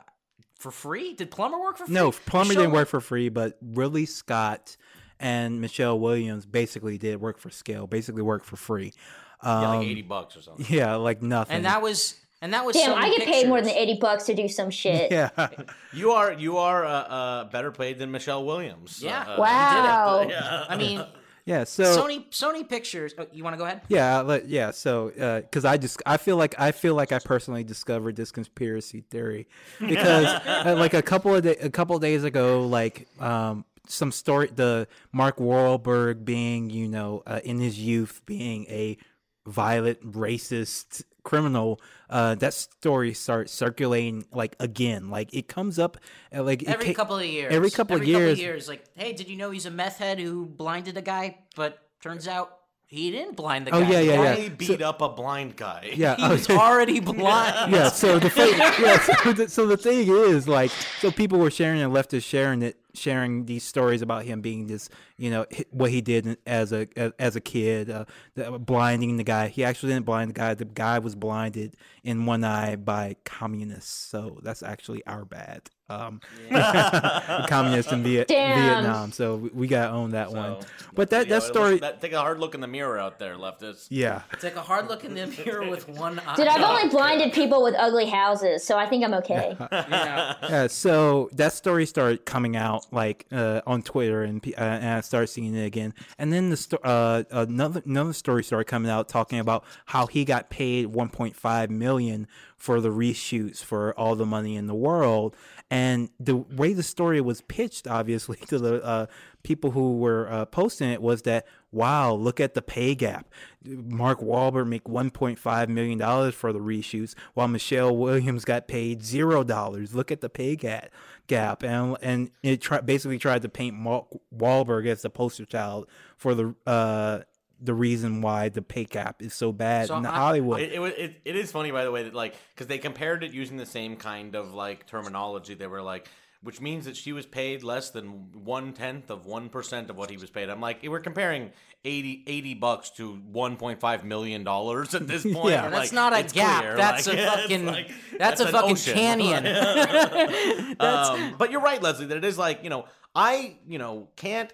for 0.58 0.72
free. 0.72 1.14
Did 1.14 1.30
Plummer 1.30 1.60
work 1.60 1.78
for 1.78 1.86
free? 1.86 1.94
No, 1.94 2.12
Plummer 2.12 2.48
Michelle- 2.48 2.64
didn't 2.64 2.74
work 2.74 2.88
for 2.88 3.02
free, 3.02 3.28
but 3.28 3.58
Ridley 3.62 4.06
Scott 4.06 4.78
and 5.20 5.60
Michelle 5.60 6.00
Williams 6.00 6.46
basically 6.46 6.98
did 6.98 7.20
work 7.20 7.38
for 7.38 7.50
scale, 7.50 7.86
basically 7.86 8.22
work 8.22 8.46
for 8.46 8.56
free. 8.56 8.94
Um, 9.42 9.62
Yeah, 9.62 9.68
like 9.72 9.88
eighty 9.90 10.02
bucks 10.04 10.38
or 10.38 10.42
something. 10.42 10.66
Yeah, 10.70 10.96
like 10.96 11.22
nothing. 11.22 11.54
And 11.58 11.66
that 11.66 11.82
was 11.82 12.16
and 12.42 12.54
that 12.54 12.66
was 12.66 12.78
Damn, 12.78 12.96
Sony 12.96 13.02
I 13.02 13.10
get 13.10 13.28
paid 13.28 13.50
more 13.50 13.60
than 13.60 13.72
eighty 13.72 13.98
bucks 14.00 14.24
to 14.28 14.34
do 14.34 14.48
some 14.48 14.70
shit. 14.70 15.12
yeah. 15.12 15.50
You 15.92 16.12
are 16.12 16.32
you 16.32 16.60
are 16.60 16.86
uh, 16.86 16.90
uh, 16.90 17.44
better 17.50 17.74
paid 17.74 18.00
than 18.00 18.10
Michelle 18.10 18.46
Williams. 18.46 19.04
Yeah. 19.04 19.26
Uh, 19.28 19.34
uh, 19.34 19.38
Wow. 19.38 20.28
Yeah. 20.30 20.66
I 20.70 20.78
mean, 20.78 21.04
Yeah, 21.46 21.64
so 21.64 21.84
Sony 21.84 22.30
Sony 22.30 22.68
Pictures. 22.68 23.14
Oh, 23.18 23.28
you 23.32 23.44
want 23.44 23.54
to 23.54 23.58
go 23.58 23.66
ahead? 23.66 23.82
Yeah, 23.88 24.40
yeah. 24.46 24.72
So, 24.72 25.42
because 25.42 25.66
I 25.66 25.78
just 25.78 26.02
I 26.06 26.18
feel 26.18 26.38
like 26.38 26.56
I 26.60 26.72
feel 26.72 26.96
like 26.96 27.12
I 27.12 27.20
personally 27.20 27.64
discovered 27.64 28.16
this 28.16 28.32
conspiracy 28.32 29.04
theory 29.10 29.48
because 29.80 30.26
uh, 30.26 30.76
like 30.78 30.94
a 30.94 31.02
couple 31.02 31.36
of 31.36 31.44
da- 31.44 31.58
a 31.62 31.70
couple 31.70 31.96
of 31.96 32.02
days 32.02 32.24
ago, 32.24 32.68
like 32.68 33.08
um 33.20 33.66
some 33.88 34.12
story 34.12 34.50
the 34.54 34.88
Mark 35.12 35.38
Wahlberg 35.38 36.24
being 36.24 36.70
you 36.70 36.88
know 36.88 37.24
uh, 37.26 37.42
in 37.44 37.60
his 37.60 37.80
youth 37.80 38.22
being 38.26 38.66
a 38.70 38.98
violent 39.46 40.00
racist 40.12 41.04
criminal 41.24 41.80
uh 42.10 42.34
that 42.36 42.52
story 42.52 43.14
starts 43.14 43.52
circulating 43.54 44.26
like 44.32 44.56
again 44.60 45.10
like 45.12 45.32
it 45.34 45.48
comes 45.48 45.78
up 45.78 45.98
uh, 46.36 46.42
like 46.42 46.64
Every 46.64 46.88
ca- 46.88 46.94
couple 46.94 47.18
of 47.18 47.26
years. 47.26 47.54
every 47.54 47.70
couple 47.70 47.96
of 47.96 48.02
every 48.02 48.14
couple 48.14 48.32
of 48.32 48.40
years. 48.40 48.68
Like, 48.68 48.84
hey, 48.96 49.14
did 49.14 49.30
you 49.30 49.38
know 49.38 49.52
he's 49.52 49.68
a 49.68 49.72
meth 49.72 49.98
head 50.00 50.20
who 50.20 50.46
blinded 50.48 50.98
a 50.98 51.02
guy? 51.04 51.38
But 51.56 51.78
turns 52.02 52.28
out 52.28 52.58
he 52.92 53.10
didn't 53.10 53.38
blind 53.38 53.68
the 53.68 53.72
guy. 53.72 53.78
Oh, 53.78 53.82
guy. 53.84 53.90
yeah, 53.90 54.00
yeah, 54.00 54.20
Why 54.20 54.36
yeah. 54.36 54.50
beat 54.50 54.82
up 54.82 55.02
a 55.02 55.08
blind 55.08 55.56
guy? 55.56 55.92
yeah 55.96 56.16
He 56.18 56.24
oh, 56.24 56.32
was 56.32 56.50
already 56.50 57.00
blind. 57.00 57.72
yeah 57.72 57.88
so 57.88 58.20
the 58.20 58.30
thing 58.30 58.54
yeah 58.58 59.00
so 59.00 59.32
the, 59.34 59.50
so 59.50 59.66
the 59.66 59.78
thing 59.78 60.08
is 60.08 60.46
like 60.48 60.72
so 61.00 61.10
people 61.10 61.40
were 61.40 61.50
sharing 61.50 61.82
and 61.82 61.94
leftist 61.94 62.26
sharing 62.26 62.62
it 62.62 62.78
sharing 62.94 63.46
these 63.46 63.64
stories 63.64 64.02
about 64.02 64.26
him 64.26 64.42
being 64.42 64.68
this 64.68 64.90
you 65.18 65.32
know 65.32 65.46
what 65.70 65.90
he 65.90 66.02
did 66.02 66.38
as 66.46 66.74
a 66.74 66.90
as, 66.98 67.14
as 67.18 67.36
a 67.38 67.40
kid 67.40 67.90
uh, 67.90 68.04
the, 68.36 68.52
blinding 68.60 69.16
the 69.16 69.24
guy 69.24 69.48
he 69.48 69.64
actually 69.64 69.94
didn't 69.94 70.06
blind 70.06 70.30
the 70.30 70.34
guy 70.34 70.54
the 70.54 70.66
guy 70.66 71.00
was 71.00 71.16
blinded 71.16 71.78
in 72.04 72.26
one 72.26 72.44
eye 72.44 72.76
by 72.76 73.16
communists 73.24 74.10
so 74.10 74.38
that's 74.44 74.62
actually 74.62 75.02
our 75.08 75.24
bad 75.24 75.62
um 75.92 76.22
communists 77.48 77.92
in 77.92 78.04
Viet- 78.04 78.28
Vietnam 78.28 79.12
so 79.12 79.36
we, 79.36 79.50
we 79.50 79.68
gotta 79.68 79.92
own 79.92 80.12
that 80.12 80.32
one 80.32 80.58
but 80.94 81.10
that 81.12 81.28
Yeah, 81.28 81.40
that 81.40 81.44
story 81.44 81.78
that- 81.80 82.02
take 82.02 82.14
a 82.14 82.20
hard 82.20 82.40
look 82.40 82.56
in 82.56 82.62
the 82.62 82.68
mirror 82.68 82.98
out 83.00 83.20
there, 83.20 83.36
leftists. 83.36 83.88
yeah 83.90 84.22
Take 84.40 84.56
a 84.56 84.62
hard 84.62 84.88
look 84.88 85.04
in 85.04 85.14
the 85.14 85.28
mirror 85.28 85.70
with 85.70 85.88
one 86.06 86.20
eye. 86.20 86.36
Dude, 86.36 86.48
I've 86.48 86.62
only 86.64 86.90
blinded 86.90 87.32
people 87.34 87.64
with 87.64 87.76
ugly 87.78 88.06
houses, 88.08 88.64
so 88.64 88.78
I 88.78 88.86
think 88.88 89.04
I'm 89.04 89.14
okay. 89.16 89.56
Yeah. 89.72 90.36
yeah, 90.50 90.68
so 90.68 91.30
that 91.34 91.54
story 91.54 91.86
started 91.86 92.26
coming 92.26 92.56
out 92.56 92.86
like 92.92 93.26
uh, 93.32 93.62
on 93.68 93.82
Twitter, 93.84 94.24
and 94.24 94.46
uh, 94.58 94.62
and 94.62 94.86
I 94.98 95.02
started 95.02 95.28
seeing 95.28 95.54
it 95.56 95.66
again. 95.66 95.94
And 96.18 96.32
then 96.32 96.50
the 96.50 96.58
sto- 96.58 96.78
uh, 96.84 97.24
another 97.32 97.82
another 97.86 98.14
story 98.14 98.44
started 98.44 98.66
coming 98.66 98.90
out 98.92 99.10
talking 99.10 99.40
about 99.40 99.64
how 99.86 100.08
he 100.08 100.24
got 100.26 100.50
paid 100.50 100.88
1.5 100.88 101.70
million 101.70 102.28
for 102.58 102.80
the 102.82 102.90
reshoots 102.90 103.64
for 103.64 103.94
all 104.00 104.16
the 104.16 104.26
money 104.26 104.56
in 104.56 104.68
the 104.68 104.76
world. 104.76 105.36
And 105.72 106.10
the 106.20 106.36
way 106.36 106.74
the 106.74 106.84
story 106.84 107.22
was 107.22 107.40
pitched, 107.42 107.88
obviously, 107.88 108.36
to 108.48 108.60
the 108.60 108.84
uh, 108.84 109.06
people 109.42 109.72
who 109.72 109.98
were 109.98 110.30
uh, 110.30 110.46
posting 110.46 110.92
it 110.92 111.02
was 111.02 111.22
that, 111.22 111.48
wow, 111.72 112.14
look 112.14 112.42
at 112.42 112.56
the 112.56 112.62
pay 112.62 112.94
gap. 112.94 113.30
Mark 113.64 114.20
Wahlberg 114.20 114.68
make 114.68 114.84
1.5 114.84 115.70
million 115.70 115.98
dollars 115.98 116.36
for 116.36 116.52
the 116.52 116.60
reshoots, 116.60 117.16
while 117.36 117.48
Michelle 117.48 117.96
Williams 117.96 118.44
got 118.44 118.68
paid 118.68 119.02
zero 119.02 119.46
dollars. 119.46 119.96
Look 119.96 120.12
at 120.12 120.20
the 120.20 120.30
pay 120.30 120.58
gap. 120.58 120.90
Gap 121.28 121.64
and 121.64 121.96
and 122.02 122.32
it 122.44 122.68
basically 122.86 123.18
tried 123.18 123.44
to 123.44 123.50
paint 123.50 123.78
Mark 123.78 124.08
Wahlberg 124.36 124.86
as 124.88 125.04
the 125.04 125.10
poster 125.10 125.46
child 125.46 125.88
for 126.18 126.36
the 126.36 126.54
uh, 126.68 127.20
the 127.64 127.74
reason 127.74 128.22
why 128.22 128.50
the 128.50 128.62
pay 128.62 128.86
gap 128.86 129.22
is 129.22 129.34
so 129.34 129.52
bad 129.52 129.88
So 129.88 129.98
in 129.98 130.06
I- 130.06 130.16
Hollywood. 130.16 130.62
It, 130.62 130.74
it, 130.74 130.82
it, 131.00 131.22
it 131.26 131.36
is 131.36 131.52
funny, 131.52 131.72
by 131.72 131.84
the 131.84 131.92
way, 131.92 132.04
that 132.04 132.14
like 132.16 132.36
because 132.56 132.68
they 132.68 132.78
compared 132.80 133.24
it 133.24 133.34
using 133.34 133.58
the 133.58 133.66
same 133.66 133.96
kind 133.98 134.36
of 134.36 134.54
like 134.54 134.88
terminology. 134.88 135.54
They 135.54 135.68
were 135.68 135.82
like, 135.82 136.10
which 136.44 136.60
means 136.60 136.86
that 136.86 136.96
she 136.98 137.14
was 137.14 137.28
paid 137.28 137.64
less 137.64 137.92
than 137.92 138.32
one 138.44 138.74
tenth 138.74 139.12
of 139.12 139.26
one 139.28 139.48
percent 139.50 139.90
of 139.92 139.98
what 139.98 140.10
he 140.10 140.18
was 140.18 140.30
paid. 140.32 140.50
I'm 140.50 140.60
like, 140.60 140.80
we're 140.84 141.00
comparing 141.00 141.52
80, 141.86 142.24
80 142.26 142.54
bucks 142.56 142.90
to 142.92 143.14
one 143.32 143.58
point 143.58 143.80
five 143.80 144.04
million 144.04 144.44
dollars 144.44 144.96
at 144.96 145.08
this 145.08 145.22
point. 145.34 145.52
Yeah. 145.52 145.66
I'm 145.66 145.72
That's 145.72 145.92
like, 145.92 146.12
not 146.12 146.14
a 146.14 146.24
gap. 146.34 146.62
clear, 146.64 146.78
That's 146.78 147.08
like, 147.08 147.18
a 147.20 147.26
fucking. 147.32 147.66
like- 147.68 147.92
that's, 148.18 148.42
a 148.42 148.48
fucking 148.48 148.72
ocean. 148.72 148.94
canyon. 148.96 149.46
um, 150.80 151.36
but 151.38 151.52
you're 151.52 151.62
right, 151.62 151.82
Leslie, 151.82 152.08
that 152.08 152.18
it 152.18 152.26
is 152.26 152.38
like, 152.38 152.64
you 152.64 152.70
know, 152.70 152.86
I, 153.16 153.58
you 153.68 153.78
know, 153.78 154.08
can't 154.16 154.52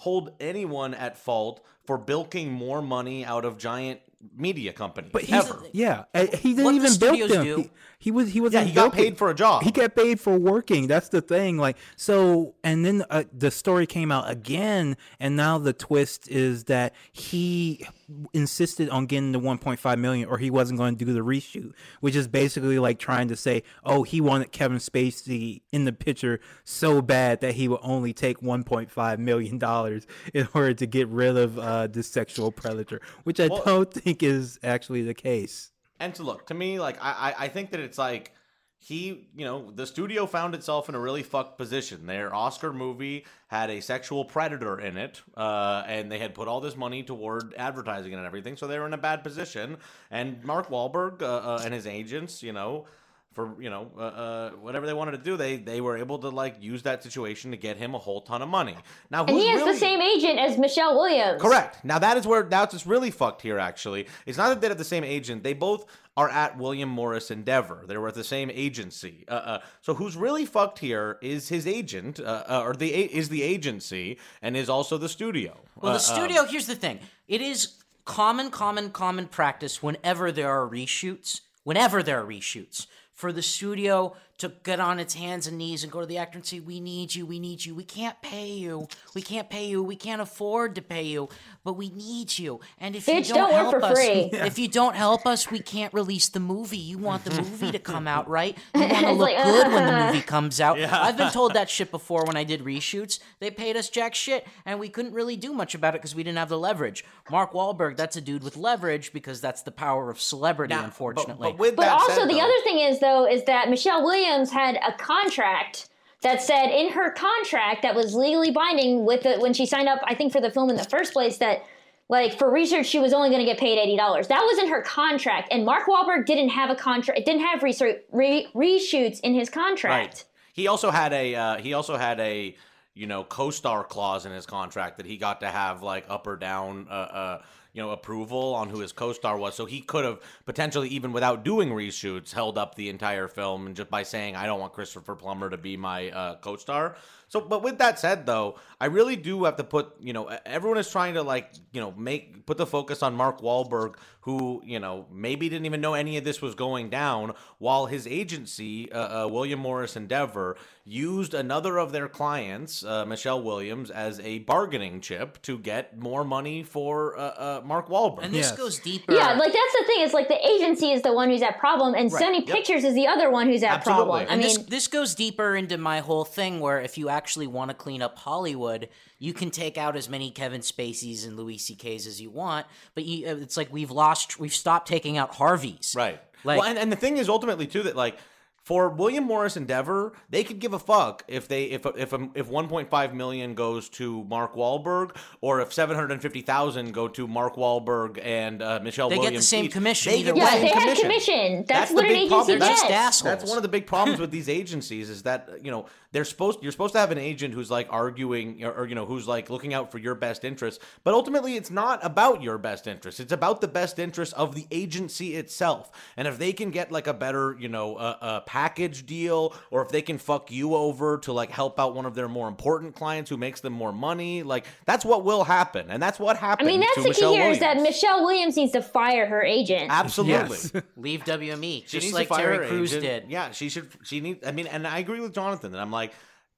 hold 0.00 0.30
anyone 0.40 0.94
at 0.94 1.16
fault 1.18 1.64
for 1.86 1.96
bilking 1.98 2.50
more 2.52 2.80
money 2.82 3.24
out 3.24 3.44
of 3.44 3.58
giant 3.58 4.00
media 4.36 4.72
companies. 4.72 5.10
But 5.12 5.22
he's 5.22 5.34
ever. 5.48 5.62
yeah, 5.72 6.04
he 6.14 6.50
didn't 6.54 6.64
What 6.64 6.74
even 6.74 6.82
build 6.98 7.16
studios 7.16 7.30
them. 7.30 7.44
do- 7.44 7.70
He, 8.02 8.10
was 8.10 8.32
he 8.32 8.40
was 8.40 8.54
Yeah, 8.54 8.64
he 8.64 8.72
got 8.72 8.94
paid 8.94 9.18
for 9.18 9.28
a 9.28 9.34
job. 9.34 9.62
He 9.62 9.70
got 9.70 9.94
paid 9.94 10.18
for 10.18 10.38
working. 10.38 10.86
That's 10.86 11.10
the 11.10 11.20
thing. 11.20 11.58
Like 11.58 11.76
so, 11.96 12.54
and 12.64 12.82
then 12.82 13.04
uh, 13.10 13.24
the 13.30 13.50
story 13.50 13.86
came 13.86 14.10
out 14.10 14.30
again, 14.30 14.96
and 15.20 15.36
now 15.36 15.58
the 15.58 15.74
twist 15.74 16.26
is 16.28 16.64
that 16.64 16.94
he 17.12 17.86
insisted 18.32 18.88
on 18.88 19.04
getting 19.04 19.32
the 19.32 19.38
1.5 19.38 19.98
million, 19.98 20.26
or 20.30 20.38
he 20.38 20.50
wasn't 20.50 20.78
going 20.78 20.96
to 20.96 21.04
do 21.04 21.12
the 21.12 21.20
reshoot, 21.20 21.74
which 22.00 22.16
is 22.16 22.26
basically 22.26 22.78
like 22.78 22.98
trying 22.98 23.28
to 23.28 23.36
say, 23.36 23.62
oh, 23.84 24.02
he 24.02 24.18
wanted 24.22 24.50
Kevin 24.50 24.78
Spacey 24.78 25.60
in 25.70 25.84
the 25.84 25.92
picture 25.92 26.40
so 26.64 27.02
bad 27.02 27.42
that 27.42 27.52
he 27.56 27.68
would 27.68 27.80
only 27.82 28.14
take 28.14 28.40
1.5 28.40 29.18
million 29.18 29.58
dollars 29.58 30.06
in 30.32 30.48
order 30.54 30.72
to 30.72 30.86
get 30.86 31.06
rid 31.08 31.36
of 31.36 31.58
uh, 31.58 31.86
this 31.86 32.08
sexual 32.08 32.50
predator, 32.50 33.02
which 33.24 33.38
I 33.38 33.48
Well- 33.48 33.62
don't 33.62 33.92
think 33.92 34.22
is 34.22 34.58
actually 34.62 35.02
the 35.02 35.12
case. 35.12 35.72
And 36.00 36.14
to 36.14 36.22
look 36.22 36.46
to 36.46 36.54
me, 36.54 36.80
like 36.80 36.96
I, 37.00 37.34
I, 37.38 37.48
think 37.48 37.70
that 37.72 37.80
it's 37.80 37.98
like 37.98 38.32
he, 38.78 39.28
you 39.36 39.44
know, 39.44 39.70
the 39.70 39.86
studio 39.86 40.24
found 40.24 40.54
itself 40.54 40.88
in 40.88 40.94
a 40.94 40.98
really 40.98 41.22
fucked 41.22 41.58
position. 41.58 42.06
Their 42.06 42.34
Oscar 42.34 42.72
movie 42.72 43.26
had 43.48 43.68
a 43.68 43.80
sexual 43.80 44.24
predator 44.24 44.80
in 44.80 44.96
it, 44.96 45.20
uh, 45.36 45.84
and 45.86 46.10
they 46.10 46.18
had 46.18 46.34
put 46.34 46.48
all 46.48 46.62
this 46.62 46.74
money 46.74 47.02
toward 47.02 47.52
advertising 47.54 48.14
and 48.14 48.24
everything, 48.24 48.56
so 48.56 48.66
they 48.66 48.78
were 48.78 48.86
in 48.86 48.94
a 48.94 48.98
bad 48.98 49.22
position. 49.22 49.76
And 50.10 50.42
Mark 50.42 50.70
Wahlberg 50.70 51.20
uh, 51.20 51.26
uh, 51.26 51.62
and 51.62 51.74
his 51.74 51.86
agents, 51.86 52.42
you 52.42 52.54
know. 52.54 52.86
For 53.32 53.54
you 53.62 53.70
know, 53.70 53.92
uh, 53.96 54.00
uh, 54.00 54.50
whatever 54.60 54.86
they 54.86 54.92
wanted 54.92 55.12
to 55.12 55.18
do, 55.18 55.36
they 55.36 55.56
they 55.56 55.80
were 55.80 55.96
able 55.96 56.18
to 56.18 56.30
like 56.30 56.56
use 56.60 56.82
that 56.82 57.04
situation 57.04 57.52
to 57.52 57.56
get 57.56 57.76
him 57.76 57.94
a 57.94 57.98
whole 57.98 58.22
ton 58.22 58.42
of 58.42 58.48
money. 58.48 58.76
Now, 59.08 59.24
And 59.24 59.36
he 59.36 59.46
has 59.50 59.60
really- 59.60 59.72
the 59.74 59.78
same 59.78 60.00
agent 60.00 60.40
as 60.40 60.58
Michelle 60.58 60.96
Williams. 60.96 61.40
Correct. 61.40 61.84
Now 61.84 62.00
that 62.00 62.16
is 62.16 62.26
where 62.26 62.42
now 62.42 62.64
it's 62.64 62.84
really 62.86 63.12
fucked 63.12 63.42
here. 63.42 63.56
Actually, 63.60 64.08
it's 64.26 64.36
not 64.36 64.48
that 64.48 64.60
they 64.60 64.66
have 64.66 64.78
the 64.78 64.84
same 64.84 65.04
agent. 65.04 65.44
They 65.44 65.52
both 65.52 65.86
are 66.16 66.28
at 66.28 66.58
William 66.58 66.88
Morris 66.88 67.30
Endeavor. 67.30 67.84
They 67.86 67.96
were 67.96 68.08
at 68.08 68.14
the 68.14 68.24
same 68.24 68.50
agency. 68.52 69.24
Uh, 69.28 69.32
uh, 69.34 69.58
so 69.80 69.94
who's 69.94 70.16
really 70.16 70.44
fucked 70.44 70.80
here 70.80 71.16
is 71.22 71.48
his 71.48 71.68
agent, 71.68 72.18
uh, 72.18 72.42
uh, 72.48 72.62
or 72.66 72.74
the 72.74 72.88
is 72.92 73.28
the 73.28 73.44
agency, 73.44 74.18
and 74.42 74.56
is 74.56 74.68
also 74.68 74.98
the 74.98 75.08
studio. 75.08 75.56
Well, 75.76 75.92
Uh, 75.92 75.94
the 75.94 76.00
studio. 76.00 76.44
here's 76.46 76.66
the 76.66 76.74
thing. 76.74 76.98
It 77.28 77.40
is 77.40 77.74
common, 78.04 78.50
common, 78.50 78.90
common 78.90 79.28
practice 79.28 79.80
whenever 79.84 80.32
there 80.32 80.50
are 80.50 80.68
reshoots. 80.68 81.42
Whenever 81.62 82.02
there 82.02 82.18
are 82.22 82.26
reshoots, 82.26 82.86
for 83.20 83.32
the 83.32 83.42
studio 83.42 84.16
to 84.40 84.52
get 84.64 84.80
on 84.80 84.98
its 84.98 85.14
hands 85.14 85.46
and 85.46 85.56
knees 85.56 85.82
and 85.82 85.92
go 85.92 86.00
to 86.00 86.06
the 86.06 86.18
actor 86.18 86.36
and 86.38 86.44
say, 86.46 86.60
"We 86.60 86.80
need 86.80 87.14
you. 87.14 87.24
We 87.26 87.38
need 87.38 87.64
you. 87.64 87.74
We 87.74 87.84
can't 87.84 88.20
pay 88.22 88.48
you. 88.48 88.88
We 89.14 89.22
can't 89.22 89.48
pay 89.48 89.66
you. 89.66 89.82
We 89.82 89.96
can't 89.96 90.20
afford 90.20 90.74
to 90.74 90.82
pay 90.82 91.02
you, 91.04 91.28
but 91.62 91.74
we 91.74 91.90
need 91.90 92.38
you. 92.38 92.60
And 92.78 92.96
if 92.96 93.06
Bitch, 93.06 93.28
you 93.28 93.34
don't, 93.34 93.50
don't 93.50 93.70
help 93.70 93.82
us, 93.84 93.98
free. 93.98 94.30
if 94.32 94.58
you 94.58 94.68
don't 94.68 94.96
help 94.96 95.26
us, 95.26 95.50
we 95.50 95.60
can't 95.60 95.92
release 95.94 96.28
the 96.28 96.40
movie. 96.40 96.78
You 96.78 96.98
want 96.98 97.24
the 97.24 97.30
movie 97.42 97.70
to 97.70 97.78
come 97.78 98.08
out, 98.08 98.28
right? 98.28 98.56
You 98.74 98.80
want 98.80 98.92
to 98.98 99.12
look 99.12 99.30
like, 99.30 99.44
good 99.44 99.72
when 99.72 99.86
the 99.86 100.06
movie 100.06 100.22
comes 100.22 100.60
out. 100.60 100.78
I've 100.80 101.16
been 101.16 101.30
told 101.30 101.54
that 101.54 101.68
shit 101.76 101.90
before 101.90 102.24
when 102.24 102.36
I 102.36 102.44
did 102.44 102.64
reshoots. 102.64 103.20
They 103.40 103.50
paid 103.50 103.76
us 103.76 103.90
jack 103.90 104.14
shit, 104.14 104.46
and 104.64 104.80
we 104.80 104.88
couldn't 104.88 105.12
really 105.12 105.36
do 105.36 105.52
much 105.52 105.74
about 105.74 105.94
it 105.94 105.98
because 106.00 106.14
we 106.14 106.22
didn't 106.22 106.38
have 106.38 106.48
the 106.48 106.58
leverage. 106.58 107.04
Mark 107.30 107.52
Wahlberg, 107.52 107.96
that's 107.96 108.16
a 108.16 108.20
dude 108.20 108.42
with 108.42 108.56
leverage 108.56 109.12
because 109.12 109.40
that's 109.40 109.62
the 109.62 109.70
power 109.70 110.10
of 110.10 110.20
celebrity, 110.20 110.72
now, 110.74 110.80
but- 110.80 110.86
unfortunately. 110.86 111.50
But, 111.50 111.58
with 111.58 111.76
But 111.76 111.82
that 111.82 111.92
also, 112.00 112.12
said, 112.14 112.28
the 112.28 112.34
though- 112.34 112.40
other 112.40 112.60
thing 112.64 112.78
is, 112.78 113.00
though, 113.00 113.26
is 113.26 113.44
that 113.44 113.68
Michelle 113.68 114.02
Williams 114.02 114.29
had 114.52 114.76
a 114.76 114.92
contract 114.92 115.88
that 116.22 116.42
said 116.42 116.66
in 116.66 116.92
her 116.92 117.10
contract 117.10 117.82
that 117.82 117.94
was 117.94 118.14
legally 118.14 118.50
binding 118.50 119.04
with 119.04 119.22
the, 119.22 119.38
when 119.38 119.54
she 119.54 119.66
signed 119.66 119.88
up, 119.88 120.00
I 120.04 120.14
think, 120.14 120.32
for 120.32 120.40
the 120.40 120.50
film 120.50 120.68
in 120.70 120.76
the 120.76 120.84
first 120.84 121.12
place, 121.12 121.38
that 121.38 121.64
like 122.08 122.36
for 122.36 122.50
research 122.50 122.86
she 122.86 122.98
was 122.98 123.12
only 123.12 123.30
going 123.30 123.40
to 123.40 123.46
get 123.46 123.58
paid 123.58 123.78
eighty 123.78 123.96
dollars. 123.96 124.28
That 124.28 124.42
was 124.42 124.58
in 124.58 124.68
her 124.68 124.82
contract, 124.82 125.48
and 125.50 125.64
Mark 125.64 125.86
Wahlberg 125.86 126.26
didn't 126.26 126.50
have 126.50 126.68
a 126.68 126.74
contract. 126.74 127.18
It 127.18 127.24
didn't 127.24 127.42
have 127.42 127.62
research 127.62 127.98
re, 128.10 128.48
reshoots 128.54 129.20
in 129.20 129.32
his 129.32 129.48
contract. 129.48 130.08
Right. 130.08 130.24
He 130.52 130.66
also 130.66 130.90
had 130.90 131.12
a 131.12 131.34
uh, 131.34 131.56
he 131.58 131.72
also 131.72 131.96
had 131.96 132.18
a 132.20 132.54
you 132.94 133.06
know 133.06 133.24
co-star 133.24 133.84
clause 133.84 134.26
in 134.26 134.32
his 134.32 134.44
contract 134.44 134.96
that 134.96 135.06
he 135.06 135.16
got 135.16 135.40
to 135.40 135.48
have 135.48 135.82
like 135.82 136.04
up 136.08 136.26
or 136.26 136.36
down 136.36 136.88
uh, 136.90 136.92
uh 136.92 137.42
you 137.72 137.82
know 137.82 137.90
approval 137.90 138.54
on 138.54 138.68
who 138.68 138.80
his 138.80 138.92
co-star 138.92 139.38
was. 139.38 139.54
So 139.54 139.66
he 139.66 139.80
could 139.80 140.04
have 140.04 140.20
potentially 140.44 140.88
even 140.88 141.12
without 141.12 141.44
doing 141.44 141.70
reshoots 141.70 142.32
held 142.32 142.58
up 142.58 142.74
the 142.74 142.88
entire 142.88 143.28
film 143.28 143.66
and 143.66 143.76
just 143.76 143.90
by 143.90 144.02
saying 144.02 144.36
i 144.36 144.46
don't 144.46 144.60
want 144.60 144.72
christopher 144.72 145.14
plummer 145.14 145.50
to 145.50 145.56
be 145.56 145.76
my 145.76 146.10
uh, 146.10 146.36
co-star. 146.36 146.96
So 147.28 147.40
but 147.40 147.62
with 147.62 147.78
that 147.78 147.98
said 147.98 148.26
though 148.26 148.58
i 148.80 148.86
really 148.86 149.16
do 149.16 149.44
have 149.44 149.56
to 149.56 149.64
put 149.64 149.94
you 150.00 150.12
know 150.12 150.26
everyone 150.44 150.78
is 150.78 150.90
trying 150.90 151.14
to 151.14 151.22
like 151.22 151.52
you 151.72 151.80
know 151.80 151.92
make 151.92 152.46
put 152.46 152.58
the 152.58 152.66
focus 152.66 153.02
on 153.02 153.14
mark 153.14 153.40
Wahlberg, 153.40 153.94
who 154.30 154.62
you 154.64 154.78
know 154.78 155.06
maybe 155.12 155.48
didn't 155.48 155.66
even 155.66 155.80
know 155.80 155.94
any 155.94 156.16
of 156.16 156.24
this 156.24 156.40
was 156.40 156.54
going 156.54 156.88
down 156.88 157.32
while 157.58 157.86
his 157.86 158.06
agency 158.06 158.90
uh, 158.92 159.24
uh, 159.24 159.28
william 159.28 159.58
morris 159.58 159.96
endeavor 159.96 160.56
used 160.84 161.34
another 161.34 161.78
of 161.78 161.90
their 161.92 162.08
clients 162.08 162.84
uh, 162.84 163.04
michelle 163.04 163.42
williams 163.42 163.90
as 163.90 164.20
a 164.20 164.38
bargaining 164.40 165.00
chip 165.00 165.40
to 165.42 165.58
get 165.58 165.98
more 165.98 166.24
money 166.24 166.62
for 166.62 167.18
uh, 167.18 167.22
uh, 167.22 167.60
mark 167.64 167.88
Wahlberg. 167.88 168.24
And 168.24 168.32
this 168.34 168.50
Yes. 168.50 168.56
goes 168.56 168.78
deeper. 168.78 169.12
Yeah, 169.12 169.32
like 169.32 169.52
that's 169.52 169.74
the 169.78 169.84
thing. 169.86 170.00
Is 170.02 170.12
like 170.14 170.28
the 170.28 170.46
agency 170.46 170.90
is 170.92 171.02
the 171.02 171.12
one 171.12 171.28
who's 171.30 171.42
at 171.42 171.58
problem, 171.58 171.94
and 171.94 172.12
Right. 172.12 172.22
Sony 172.22 172.46
Yep. 172.46 172.56
Pictures 172.56 172.84
is 172.84 172.94
the 172.94 173.06
other 173.06 173.30
one 173.30 173.46
who's 173.48 173.62
at 173.62 173.72
Absolutely. 173.72 174.04
problem. 174.04 174.28
I 174.28 174.32
and 174.32 174.40
mean, 174.42 174.48
this 174.48 174.66
this 174.66 174.86
goes 174.88 175.14
deeper 175.14 175.54
into 175.56 175.76
my 175.78 176.00
whole 176.00 176.24
thing 176.24 176.60
where 176.60 176.80
if 176.80 176.96
you 176.98 177.08
actually 177.08 177.46
want 177.46 177.70
to 177.70 177.74
clean 177.74 178.00
up 178.02 178.18
Hollywood, 178.18 178.88
you 179.20 179.32
can 179.32 179.50
take 179.50 179.78
out 179.78 179.94
as 179.96 180.08
many 180.08 180.30
Kevin 180.32 180.62
Spaceys 180.62 181.24
and 181.24 181.36
Louis 181.36 181.58
C.K.'s 181.58 182.08
as 182.08 182.20
you 182.20 182.30
want, 182.30 182.66
but 182.96 183.04
you, 183.04 183.28
uh, 183.28 183.36
it's 183.36 183.56
like 183.56 183.72
we've 183.72 183.90
lost, 183.92 184.40
we've 184.40 184.52
stopped 184.54 184.88
taking 184.88 185.16
out 185.16 185.34
Harveys. 185.36 185.94
Right. 185.96 186.20
Like- 186.42 186.58
well, 186.58 186.68
and, 186.68 186.78
and 186.78 186.90
the 186.90 186.96
thing 186.96 187.18
is 187.18 187.28
ultimately 187.28 187.66
too 187.68 187.82
that 187.84 187.94
like 187.94 188.16
for 188.62 188.90
William 188.90 189.24
Morris 189.24 189.56
Endeavor, 189.56 190.12
they 190.28 190.44
could 190.44 190.58
give 190.58 190.74
a 190.74 190.78
fuck 190.78 191.24
if 191.28 191.48
they 191.48 191.64
if 191.64 191.86
if 191.96 192.12
um, 192.12 192.30
if 192.34 192.48
1.5 192.48 193.14
million 193.14 193.54
goes 193.54 193.88
to 193.88 194.22
Mark 194.24 194.54
Wahlberg 194.54 195.16
or 195.40 195.60
if 195.60 195.72
750,000 195.72 196.92
go 196.92 197.08
to 197.08 197.26
Mark 197.26 197.56
Wahlberg 197.56 198.20
and 198.22 198.62
uh, 198.62 198.78
Michelle 198.82 199.08
They 199.08 199.18
get 199.18 199.32
the 199.34 199.42
same 199.42 199.64
each. 199.64 199.72
commission 199.72 200.12
They 200.12 200.18
either 200.18 200.34
get 200.34 200.34
the 200.34 200.40
yeah, 200.40 200.50
same 200.50 200.60
they 200.62 200.68
have 200.68 200.82
commission. 200.82 201.02
commission. 201.02 201.64
That's, 201.66 201.88
the 201.90 201.94
what 201.94 202.04
an 202.04 202.10
agency 202.10 202.28
problem. 202.28 202.58
Gets. 202.58 202.68
just 202.82 202.90
assholes. 202.92 203.22
That's 203.24 203.48
one 203.48 203.56
of 203.56 203.62
the 203.62 203.68
big 203.68 203.86
problems 203.86 204.20
with 204.20 204.30
these 204.30 204.48
agencies 204.48 205.08
is 205.10 205.22
that 205.22 205.48
you 205.62 205.70
know 205.70 205.86
they're 206.12 206.24
supposed 206.24 206.62
you're 206.62 206.72
supposed 206.72 206.94
to 206.94 207.00
have 207.00 207.10
an 207.10 207.18
agent 207.18 207.54
who's 207.54 207.70
like 207.70 207.86
arguing 207.90 208.64
or, 208.64 208.72
or, 208.72 208.86
you 208.86 208.94
know 208.94 209.06
who's 209.06 209.28
like 209.28 209.48
looking 209.50 209.74
out 209.74 209.92
for 209.92 209.98
your 209.98 210.14
best 210.14 210.44
interests, 210.44 210.82
but 211.04 211.14
ultimately 211.14 211.56
it's 211.56 211.70
not 211.70 212.04
about 212.04 212.42
your 212.42 212.58
best 212.58 212.86
interests. 212.86 213.20
It's 213.20 213.32
about 213.32 213.60
the 213.60 213.68
best 213.68 213.98
interests 213.98 214.34
of 214.34 214.54
the 214.54 214.66
agency 214.70 215.36
itself. 215.36 215.90
And 216.16 216.26
if 216.26 216.38
they 216.38 216.52
can 216.52 216.70
get 216.70 216.90
like 216.90 217.06
a 217.06 217.14
better 217.14 217.56
you 217.58 217.68
know 217.68 217.96
a, 217.96 218.18
uh, 218.20 218.40
package 218.40 219.06
deal, 219.06 219.54
or 219.70 219.82
if 219.82 219.90
they 219.90 220.02
can 220.02 220.18
fuck 220.18 220.50
you 220.50 220.74
over 220.74 221.18
to 221.18 221.32
like 221.32 221.50
help 221.50 221.78
out 221.78 221.94
one 221.94 222.06
of 222.06 222.14
their 222.14 222.28
more 222.28 222.48
important 222.48 222.94
clients 222.94 223.30
who 223.30 223.36
makes 223.36 223.60
them 223.60 223.72
more 223.72 223.92
money, 223.92 224.42
like 224.42 224.66
that's 224.86 225.04
what 225.04 225.24
will 225.24 225.44
happen, 225.44 225.86
and 225.90 226.02
that's 226.02 226.18
what 226.18 226.36
happens. 226.36 226.66
I 226.66 226.70
mean, 226.70 226.80
that's 226.80 226.94
to 226.94 227.02
the 227.02 227.08
Michelle 227.08 227.32
key 227.32 227.38
here 227.38 227.50
is 227.50 227.60
that 227.60 227.76
Michelle 227.76 228.24
Williams 228.24 228.56
needs 228.56 228.72
to 228.72 228.82
fire 228.82 229.26
her 229.26 229.42
agent. 229.42 229.86
Absolutely. 229.90 230.56
Yes. 230.56 230.72
Leave 230.96 231.24
WME, 231.24 231.82
She 231.86 231.98
just 231.98 232.04
needs 232.06 232.14
like 232.14 232.28
to 232.28 232.34
fire 232.34 232.52
Terry 232.52 232.56
her 232.58 232.68
Crews 232.68 232.92
agent. 232.94 233.22
did. 233.24 233.30
Yeah, 233.30 233.50
she 233.52 233.68
should. 233.68 233.88
She 234.02 234.20
needs. 234.20 234.46
I 234.46 234.52
mean, 234.52 234.66
and 234.66 234.86
I 234.86 234.98
agree 234.98 235.20
with 235.20 235.34
Jonathan 235.34 235.72
that 235.72 235.80
I'm 235.80 235.90
like, 235.90 235.99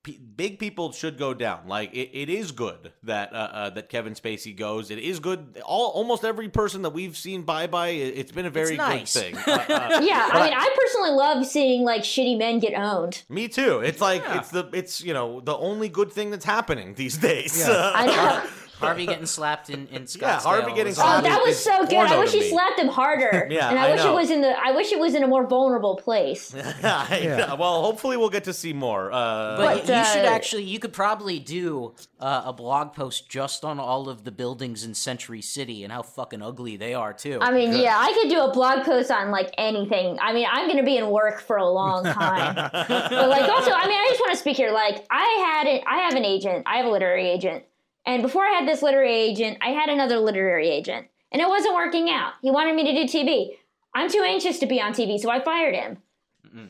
p- 0.02 0.18
big 0.18 0.58
people 0.58 0.92
should 0.92 1.18
go 1.18 1.32
down. 1.34 1.68
Like 1.68 1.92
it, 1.94 2.10
it 2.12 2.28
is 2.28 2.50
good 2.52 2.92
that 3.04 3.32
uh, 3.32 3.36
uh, 3.36 3.70
that 3.70 3.88
Kevin 3.88 4.14
Spacey 4.14 4.56
goes. 4.56 4.90
It 4.90 4.98
is 4.98 5.20
good. 5.20 5.60
All 5.64 5.90
almost 5.90 6.24
every 6.24 6.48
person 6.48 6.82
that 6.82 6.90
we've 6.90 7.16
seen 7.16 7.42
bye 7.42 7.66
bye. 7.66 7.88
It, 7.88 8.14
it's 8.16 8.32
been 8.32 8.46
a 8.46 8.50
very 8.50 8.76
nice. 8.76 9.14
good 9.14 9.34
thing. 9.36 9.36
Uh, 9.36 9.52
uh, 9.68 10.00
yeah, 10.02 10.28
I 10.32 10.44
mean, 10.44 10.54
I 10.56 10.74
personally 10.80 11.10
love 11.12 11.46
seeing 11.46 11.82
like 11.84 12.02
shitty 12.02 12.36
men 12.38 12.58
get 12.58 12.74
owned. 12.74 13.22
me 13.28 13.48
too. 13.48 13.80
It's 13.80 14.00
like 14.00 14.22
Yeah. 14.22 14.38
it's 14.38 14.50
the 14.50 14.68
it's 14.72 15.02
you 15.02 15.14
know 15.14 15.40
the 15.40 15.56
only 15.56 15.88
good 15.88 16.12
thing 16.12 16.30
that's 16.30 16.44
happening 16.44 16.94
these 16.94 17.16
days. 17.16 17.58
Yeah. 17.58 17.92
I 17.94 18.06
know. 18.06 18.50
Harvey 18.82 19.06
getting 19.06 19.26
slapped 19.26 19.70
in, 19.70 19.86
in 19.88 20.02
Scottsdale. 20.04 20.20
Yeah, 20.22 20.40
Harvey 20.40 20.72
getting 20.74 20.90
was- 20.90 20.98
Oh, 20.98 21.02
slapped 21.02 21.24
that 21.24 21.40
is- 21.40 21.46
was 21.46 21.64
so 21.64 21.86
good. 21.86 21.94
I 21.98 22.18
wish 22.18 22.32
to 22.32 22.38
he 22.38 22.50
slapped 22.50 22.78
him 22.78 22.88
harder. 22.88 23.48
Yeah, 23.50 23.70
and 23.70 23.78
I, 23.78 23.88
I 23.88 23.90
wish 23.92 24.04
know. 24.04 24.12
it 24.12 24.14
was 24.14 24.30
in 24.30 24.40
the. 24.40 24.54
I 24.58 24.72
wish 24.72 24.92
it 24.92 24.98
was 24.98 25.14
in 25.14 25.22
a 25.22 25.26
more 25.28 25.46
vulnerable 25.46 25.96
place. 25.96 26.54
Yeah. 26.82 27.54
Well, 27.54 27.82
hopefully 27.82 28.16
we'll 28.16 28.30
get 28.30 28.44
to 28.44 28.52
see 28.52 28.72
more. 28.72 29.12
Uh, 29.12 29.56
But 29.56 29.86
But, 29.86 29.88
you, 29.88 29.94
you 29.94 30.04
should 30.04 30.24
uh, 30.24 30.28
actually, 30.28 30.64
you 30.64 30.78
could 30.78 30.92
probably 30.92 31.38
do 31.38 31.94
uh, 32.20 32.42
a 32.46 32.52
blog 32.52 32.92
post 32.94 33.28
just 33.28 33.64
on 33.64 33.78
all 33.78 34.08
of 34.08 34.24
the 34.24 34.30
buildings 34.32 34.84
in 34.84 34.94
Century 34.94 35.42
City 35.42 35.84
and 35.84 35.92
how 35.92 36.02
fucking 36.02 36.42
ugly 36.42 36.76
they 36.76 36.94
are 36.94 37.12
too. 37.12 37.38
I 37.40 37.52
mean, 37.52 37.72
yeah, 37.80 37.96
I 37.98 38.12
could 38.12 38.28
do 38.30 38.40
a 38.40 38.52
blog 38.52 38.84
post 38.84 39.10
on 39.10 39.30
like 39.30 39.50
anything. 39.58 40.18
I 40.20 40.32
mean, 40.32 40.46
I'm 40.50 40.68
gonna 40.68 40.82
be 40.82 40.96
in 40.96 41.08
work 41.10 41.40
for 41.40 41.56
a 41.56 41.68
long 41.68 42.04
time. 42.04 42.54
but 42.56 43.28
like, 43.28 43.48
also, 43.50 43.70
I 43.72 43.86
mean, 43.86 43.98
I 44.00 44.06
just 44.10 44.20
want 44.20 44.32
to 44.32 44.38
speak 44.38 44.56
here. 44.56 44.72
Like, 44.72 45.04
I 45.10 45.24
had 45.54 45.66
it. 45.66 45.82
I 45.86 45.98
have 45.98 46.14
an 46.14 46.24
agent. 46.24 46.64
I 46.66 46.76
have 46.78 46.86
a 46.86 46.90
literary 46.90 47.28
agent. 47.28 47.64
And 48.04 48.22
before 48.22 48.44
I 48.44 48.52
had 48.52 48.68
this 48.68 48.82
literary 48.82 49.14
agent, 49.14 49.58
I 49.60 49.70
had 49.70 49.88
another 49.88 50.18
literary 50.18 50.68
agent, 50.68 51.06
and 51.30 51.40
it 51.40 51.48
wasn't 51.48 51.74
working 51.74 52.10
out. 52.10 52.32
He 52.42 52.50
wanted 52.50 52.74
me 52.74 52.84
to 52.84 53.06
do 53.06 53.18
TV. 53.18 53.56
I'm 53.94 54.10
too 54.10 54.24
anxious 54.26 54.58
to 54.60 54.66
be 54.66 54.80
on 54.80 54.92
TV, 54.92 55.18
so 55.18 55.30
I 55.30 55.40
fired 55.40 55.74
him. 55.74 55.98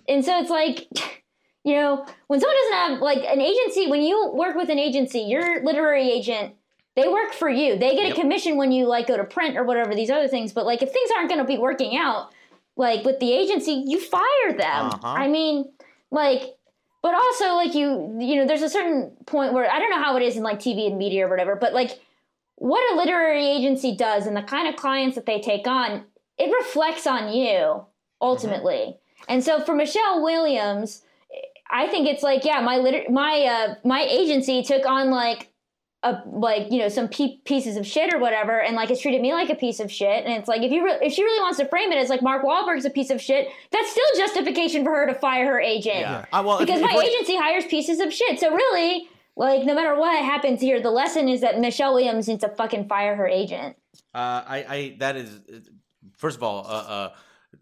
And 0.09 0.25
so 0.25 0.39
it's 0.39 0.51
like, 0.51 0.87
you 1.65 1.75
know, 1.75 2.07
when 2.27 2.41
someone 2.41 2.57
doesn't 2.57 2.75
have 2.75 3.01
like 3.01 3.25
an 3.25 3.41
agency, 3.41 3.89
when 3.89 4.03
you 4.03 4.31
work 4.35 4.57
with 4.57 4.69
an 4.69 4.79
agency, 4.79 5.21
your 5.21 5.65
literary 5.65 6.11
agent, 6.11 6.55
they 6.95 7.09
work 7.09 7.33
for 7.33 7.49
you. 7.49 7.79
They 7.79 7.95
get 7.97 8.13
a 8.13 8.21
commission 8.21 8.57
when 8.57 8.71
you 8.71 8.87
like 8.87 9.07
go 9.07 9.17
to 9.17 9.25
print 9.25 9.57
or 9.57 9.65
whatever 9.65 9.95
these 9.95 10.11
other 10.11 10.29
things. 10.29 10.53
But 10.53 10.67
like 10.67 10.83
if 10.83 10.93
things 10.93 11.11
aren't 11.17 11.29
going 11.29 11.41
to 11.41 11.47
be 11.47 11.59
working 11.59 11.97
out, 11.97 12.33
like 12.77 13.05
with 13.05 13.19
the 13.19 13.33
agency, 13.33 13.85
you 13.87 13.99
fire 14.01 14.23
them. 14.51 14.87
Uh-huh. 14.87 15.07
I 15.07 15.29
mean, 15.29 15.73
like, 16.11 16.43
but 17.03 17.15
also 17.15 17.55
like 17.55 17.75
you, 17.75 18.17
you 18.21 18.37
know, 18.37 18.47
there's 18.47 18.63
a 18.63 18.71
certain 18.71 19.11
point 19.27 19.53
where 19.53 19.71
I 19.71 19.79
don't 19.79 19.91
know 19.91 20.03
how 20.03 20.17
it 20.17 20.23
is 20.23 20.37
in 20.37 20.43
like 20.43 20.61
TV 20.61 20.87
and 20.87 20.99
media 20.99 21.27
or 21.27 21.31
whatever, 21.31 21.57
but 21.57 21.73
like 21.73 22.01
what 22.57 22.93
a 22.93 22.97
literary 22.97 23.45
agency 23.45 23.97
does 23.97 24.27
and 24.27 24.37
the 24.37 24.43
kind 24.43 24.69
of 24.69 24.77
clients 24.77 25.17
that 25.17 25.27
they 25.27 25.41
take 25.41 25.67
on, 25.67 26.05
it 26.39 26.53
reflects 26.53 27.07
on 27.07 27.33
you 27.33 27.85
ultimately. 28.21 28.97
And 29.29 29.43
so 29.43 29.61
for 29.61 29.75
Michelle 29.75 30.23
Williams, 30.23 31.03
I 31.71 31.89
think 31.89 32.07
it's 32.07 32.23
like, 32.23 32.45
yeah, 32.45 32.61
my 32.61 32.77
liter- 32.77 33.11
my 33.11 33.45
uh, 33.45 33.75
my 33.85 34.03
agency 34.03 34.63
took 34.63 34.87
on 34.87 35.11
like 35.11 35.52
a 36.05 36.21
like 36.27 36.71
you 36.73 36.79
know 36.79 36.89
some 36.89 37.09
pe- 37.09 37.39
pieces 37.45 37.77
of 37.77 37.87
shit 37.87 38.13
or 38.13 38.19
whatever, 38.19 38.61
and 38.61 38.75
like 38.75 38.91
it's 38.91 39.01
treated 39.01 39.21
me 39.23 39.33
like 39.33 39.51
a 39.51 39.55
piece 39.55 39.79
of 39.81 39.91
shit. 39.91 40.25
And 40.25 40.33
it's 40.35 40.49
like 40.49 40.63
if 40.63 40.73
you 40.73 40.85
re- 40.85 40.99
if 41.01 41.13
she 41.13 41.23
really 41.23 41.41
wants 41.41 41.59
to 41.59 41.65
frame 41.67 41.93
it 41.93 41.97
as 41.99 42.09
like 42.09 42.23
Mark 42.23 42.43
Wahlberg's 42.45 42.85
a 42.85 42.91
piece 42.91 43.11
of 43.11 43.21
shit, 43.21 43.49
that's 43.71 43.91
still 43.91 44.05
justification 44.17 44.85
for 44.85 44.91
her 44.93 45.07
to 45.07 45.15
fire 45.15 45.47
her 45.47 45.61
agent. 45.61 46.01
yeah. 46.01 46.25
Uh, 46.33 46.43
well, 46.45 46.59
Because 46.59 46.81
if 46.81 46.87
my 46.87 46.95
we're- 46.97 47.07
agency 47.09 47.37
hires 47.37 47.65
pieces 47.67 48.01
of 48.01 48.13
shit. 48.13 48.41
So 48.41 48.53
really, 48.53 49.09
like 49.37 49.65
no 49.65 49.75
matter 49.75 49.95
what 49.95 50.25
happens 50.25 50.61
here, 50.61 50.81
the 50.83 50.91
lesson 50.91 51.29
is 51.29 51.41
that 51.41 51.61
Michelle 51.61 51.95
Williams 51.95 52.27
needs 52.29 52.41
to 52.43 52.49
fucking 52.49 52.89
fire 52.89 53.15
her 53.15 53.27
agent. 53.29 53.77
Uh, 54.15 54.43
I, 54.47 54.65
I, 54.69 54.97
that 54.99 55.17
is, 55.17 55.39
first 56.19 56.37
of 56.37 56.43
all, 56.43 56.67
uh, 56.67 56.71
uh, 56.71 57.13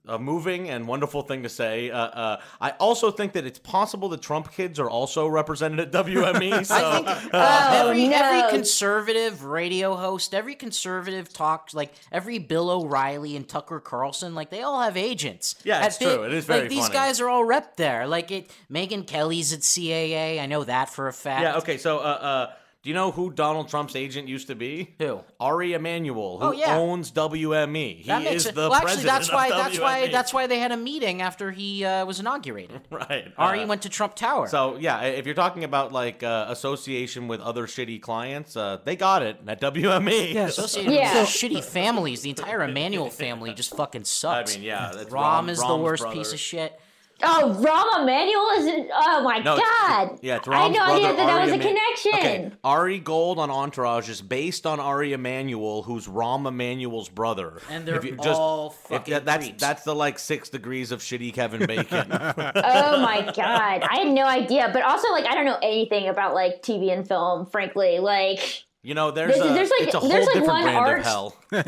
a 0.07 0.18
moving 0.18 0.70
and 0.70 0.88
wonderful 0.88 1.22
thing 1.22 1.43
to 1.43 1.49
say. 1.49 1.91
Uh, 1.91 1.99
uh, 1.99 2.41
I 2.61 2.70
also 2.72 3.11
think 3.11 3.32
that 3.34 3.45
it's 3.47 3.59
possible 3.59 4.09
the 4.09 4.16
Trump 4.16 4.51
kids 4.53 4.78
are 4.80 4.88
also 4.91 5.26
represented 5.26 5.78
at 5.80 5.93
WME. 5.93 6.64
So, 6.66 6.74
I 6.74 6.97
think 7.20 7.34
uh, 7.34 7.70
Oh, 7.72 7.88
every 7.91 8.09
no. 8.09 8.16
every 8.16 8.51
conservative 8.57 9.45
radio 9.45 9.95
host, 9.97 10.34
every 10.34 10.55
conservative 10.55 11.32
talk, 11.32 11.70
like 11.74 11.93
every 12.11 12.38
Bill 12.38 12.70
O'Reilly 12.70 13.36
and 13.36 13.47
Tucker 13.49 13.80
Carlson, 13.80 14.34
like 14.34 14.51
they 14.51 14.62
all 14.62 14.80
have 14.80 14.97
agents. 14.97 15.57
Yeah, 15.64 15.78
At 15.80 15.86
it's 15.88 15.99
true. 15.99 16.22
It 16.24 16.32
is 16.32 16.45
very 16.45 16.61
like 16.62 16.70
these 16.70 16.82
funny. 16.82 16.95
guys 16.95 17.20
are 17.20 17.28
all 17.28 17.45
rep 17.45 17.76
there. 17.76 18.07
Like 18.07 18.30
it, 18.30 18.51
Megyn 18.70 19.07
Kelly's 19.07 19.53
at 19.53 19.61
CAA. 19.61 20.41
I 20.41 20.47
know 20.47 20.64
that 20.64 20.88
for 20.91 21.09
a 21.09 21.12
fact. 21.12 21.43
yeah, 21.43 21.57
okay. 21.59 21.76
So, 21.78 21.99
uh, 21.99 22.03
uh, 22.03 22.53
do 22.83 22.89
you 22.89 22.95
know 22.95 23.11
who 23.11 23.31
Donald 23.31 23.68
Trump's 23.68 23.95
agent 23.95 24.26
used 24.26 24.47
to 24.47 24.55
be? 24.55 24.95
Who? 24.99 25.20
Ari 25.39 25.74
Emanuel, 25.74 26.39
who 26.39 26.47
Oh, 26.47 26.53
yeah. 26.53 26.78
owns 26.78 27.11
WME. 27.12 27.99
He 27.99 28.03
That 28.07 28.22
makes 28.22 28.37
is 28.37 28.43
sense. 28.45 28.55
the 28.57 28.62
well, 28.62 28.72
actually, 28.74 28.87
president 29.05 29.12
that's 29.18 29.33
why. 29.33 29.47
of 29.49 29.51
That's 29.57 29.78
why. 29.78 30.07
That's 30.09 30.33
why 30.33 30.47
they 30.47 30.59
had 30.61 30.72
a 30.72 30.78
meeting 30.78 31.20
after 31.20 31.51
he 31.51 31.85
uh, 31.85 32.07
was 32.07 32.20
inaugurated. 32.20 32.81
right. 32.91 33.33
Ari 33.37 33.64
uh, 33.64 33.66
went 33.66 33.83
to 33.83 33.91
Trump 33.91 34.14
Tower. 34.14 34.49
So 34.49 34.76
yeah, 34.78 35.03
if 35.03 35.26
you're 35.26 35.35
talking 35.35 35.64
about 35.64 35.93
like 35.93 36.22
uh, 36.22 36.47
association 36.49 37.28
with 37.28 37.41
other 37.41 37.66
shitty 37.66 38.01
clients, 38.01 38.57
uh, 38.57 38.78
they 38.85 38.97
got 38.97 39.22
it 39.22 39.37
at 39.47 39.61
WME. 39.61 40.33
Yeah, 40.35 40.47
Associated 40.47 40.93
Yeah. 40.95 41.20
with 41.20 41.28
shitty 41.28 41.62
families, 41.62 42.22
the 42.22 42.31
entire 42.31 42.62
Emanuel 42.62 43.11
family 43.11 43.53
just 43.53 43.76
fucking 43.76 44.05
sucks. 44.05 44.55
I 44.55 44.59
mean, 44.59 44.66
yeah, 44.66 44.91
that's 44.95 45.11
Rahm, 45.12 45.51
is 45.51 45.59
the 45.59 45.76
worst 45.76 46.03
brother. 46.03 46.16
piece 46.16 46.33
of 46.33 46.39
shit. 46.41 46.81
Oh, 47.23 47.57
Rahm 47.61 48.03
Emanuel 48.03 48.51
is. 48.81 48.89
Oh 48.95 49.23
my 49.23 49.39
No, 49.39 49.55
it's- 49.57 49.68
god! 49.89 50.18
Yeah, 50.23 50.37
it's 50.37 50.49
right. 50.49 50.59
I 50.59 50.62
had 50.64 50.73
no 50.73 50.83
idea 50.83 51.01
brother, 51.09 51.16
that 51.16 51.27
that 51.27 51.31
Ari 51.31 51.43
was 51.43 51.53
a 51.53 51.59
Eman- 51.59 51.62
connection. 51.62 52.12
Okay, 52.21 52.53
Ari 52.64 52.99
Gold 53.01 53.39
on 53.39 53.51
Entourage 53.51 54.09
is 54.09 54.23
based 54.23 54.66
on 54.66 54.81
Ari 54.81 55.12
Emanuel, 55.12 55.83
who's 55.83 56.07
Rahm 56.07 56.47
Emanuel's 56.47 57.09
brother. 57.09 57.61
And 57.71 57.87
they're 57.87 57.97
If 57.97 58.05
you 58.05 58.16
all 58.25 58.68
if- 58.68 58.75
fucking 58.89 59.14
that- 59.14 59.25
that's 59.25 59.45
creeps. 59.47 59.61
that's 59.61 59.83
the 59.85 59.95
like 59.95 60.18
six 60.18 60.49
degrees 60.49 60.93
of 60.93 61.01
shitty 61.01 61.35
Kevin 61.35 61.66
Bacon. 61.66 62.07
oh 62.11 63.01
my 63.01 63.31
god, 63.37 63.83
I 63.89 63.99
had 64.05 64.09
no 64.09 64.25
idea. 64.25 64.71
But 64.73 64.83
also, 64.83 65.11
like, 65.12 65.27
I 65.27 65.35
don't 65.35 65.45
know 65.45 65.59
anything 65.62 66.09
about 66.09 66.35
like 66.35 66.62
TV 66.62 66.93
and 66.93 67.07
film. 67.07 67.47
Frankly, 67.47 67.99
like, 67.99 68.64
you 68.83 68.95
know, 68.95 69.11
there's 69.11 69.35
There's- 69.35 69.51
a 69.51 69.55
there's, 69.55 69.71
like- 69.71 69.81
it's 69.83 69.95
a 69.95 70.01
whole 70.01 70.09
there's, 70.09 70.27
like, 70.27 70.35
different 70.37 70.53
one 70.53 70.62
brand 70.62 70.77
art- 70.79 70.99
of 71.01 71.05
hell. 71.05 71.37
there 71.51 71.64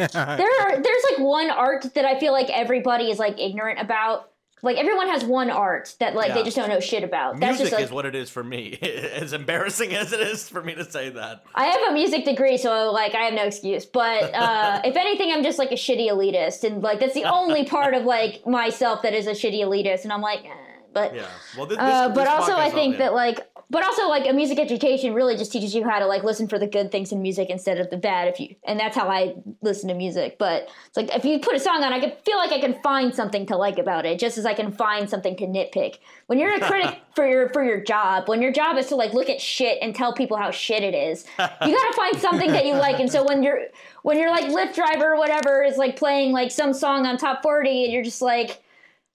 are 0.62 0.80
there's 0.82 1.02
like 1.10 1.18
one 1.18 1.50
art 1.50 1.92
that 1.94 2.04
I 2.04 2.18
feel 2.18 2.32
like 2.32 2.48
everybody 2.50 3.10
is 3.10 3.18
like 3.18 3.38
ignorant 3.38 3.80
about. 3.80 4.28
Like 4.62 4.76
everyone 4.76 5.08
has 5.08 5.24
one 5.24 5.50
art 5.50 5.94
that 5.98 6.14
like 6.14 6.32
they 6.34 6.44
just 6.44 6.56
don't 6.56 6.68
know 6.68 6.78
shit 6.78 7.02
about. 7.02 7.40
That's 7.40 7.58
Music 7.58 7.64
just 7.64 7.72
like 7.72 7.84
is 7.84 7.90
what 7.90 8.06
it 8.06 8.14
is 8.14 8.30
for 8.30 8.44
me. 8.44 8.78
as 8.82 9.32
embarrassing 9.32 9.94
as 9.94 10.12
it 10.12 10.20
is 10.20 10.48
for 10.48 10.62
me 10.62 10.74
to 10.76 10.88
say 10.88 11.10
that. 11.10 11.44
I 11.54 11.66
have 11.66 11.90
a 11.90 11.92
music 11.92 12.24
degree, 12.24 12.56
so 12.56 12.92
like 12.92 13.14
I 13.16 13.22
have 13.22 13.34
no 13.34 13.42
excuse. 13.44 13.84
But 13.84 14.32
uh, 14.34 14.80
if 14.84 14.96
anything, 14.96 15.32
I'm 15.32 15.42
just 15.42 15.58
like 15.58 15.72
a 15.72 15.76
shitty 15.76 16.08
elitist, 16.08 16.62
and 16.62 16.80
like 16.80 17.00
that's 17.00 17.14
the 17.14 17.24
only 17.24 17.64
part 17.76 17.94
of 17.94 18.04
like 18.04 18.46
myself 18.46 19.02
that 19.02 19.14
is 19.14 19.26
a 19.26 19.32
shitty 19.32 19.60
elitist, 19.60 20.04
and 20.04 20.12
I'm 20.12 20.22
like, 20.22 20.44
eh. 20.44 20.61
But 20.92 21.14
Yeah. 21.14 21.26
Well, 21.56 21.66
this, 21.66 21.78
uh, 21.78 22.08
this- 22.08 22.16
but 22.16 22.24
this 22.24 22.28
also 22.32 22.56
I 22.56 22.70
think 22.70 22.98
that 22.98 23.14
like, 23.14 23.40
but 23.70 23.82
also 23.82 24.08
like 24.08 24.28
a 24.28 24.32
music 24.34 24.58
education 24.58 25.14
really 25.14 25.34
just 25.36 25.50
teaches 25.50 25.74
you 25.74 25.82
how 25.88 25.98
to 25.98 26.06
like 26.06 26.24
listen 26.24 26.46
for 26.46 26.58
the 26.58 26.66
good 26.66 26.92
things 26.92 27.10
in 27.10 27.22
music 27.22 27.48
instead 27.48 27.78
of 27.78 27.88
the 27.88 27.96
bad. 27.96 28.28
If 28.28 28.38
you 28.38 28.54
and 28.64 28.78
that's 28.78 28.94
how 28.96 29.08
I 29.08 29.34
listen 29.62 29.88
to 29.88 29.94
music. 29.94 30.36
But 30.38 30.68
it's 30.88 30.96
like 30.96 31.14
if 31.16 31.24
you 31.24 31.38
put 31.38 31.54
a 31.54 31.58
song 31.60 31.82
on, 31.82 31.90
I 31.92 31.98
can 32.00 32.12
feel 32.24 32.36
like 32.36 32.52
I 32.52 32.60
can 32.60 32.74
find 32.82 33.14
something 33.14 33.46
to 33.46 33.56
like 33.56 33.78
about 33.78 34.04
it, 34.04 34.18
just 34.18 34.36
as 34.36 34.44
I 34.44 34.52
can 34.52 34.72
find 34.72 35.08
something 35.08 35.36
to 35.36 35.46
nitpick. 35.46 35.98
When 36.26 36.38
you're 36.38 36.54
a 36.54 36.60
critic 36.68 36.98
for 37.14 37.26
your 37.26 37.48
for 37.48 37.64
your 37.64 37.80
job, 37.80 38.28
when 38.28 38.42
your 38.42 38.52
job 38.52 38.76
is 38.76 38.88
to 38.88 38.96
like 38.96 39.14
look 39.14 39.30
at 39.30 39.40
shit 39.40 39.78
and 39.80 39.94
tell 39.94 40.12
people 40.12 40.36
how 40.36 40.50
shit 40.50 40.82
it 40.82 40.94
is, 40.94 41.24
you 41.38 41.46
gotta 41.74 41.92
find 41.96 42.18
something 42.18 42.52
that 42.52 42.66
you 42.66 42.74
like. 42.74 43.00
And 43.00 43.10
so 43.10 43.24
when 43.24 43.42
you're 43.42 43.60
when 44.02 44.18
you're 44.18 44.30
like 44.30 44.46
Lyft 44.46 44.74
driver 44.74 45.14
or 45.14 45.16
whatever 45.18 45.62
is 45.62 45.78
like 45.78 45.96
playing 45.96 46.32
like 46.32 46.50
some 46.50 46.74
song 46.74 47.06
on 47.06 47.16
top 47.16 47.42
forty, 47.42 47.84
and 47.84 47.92
you're 47.92 48.04
just 48.04 48.20
like. 48.20 48.61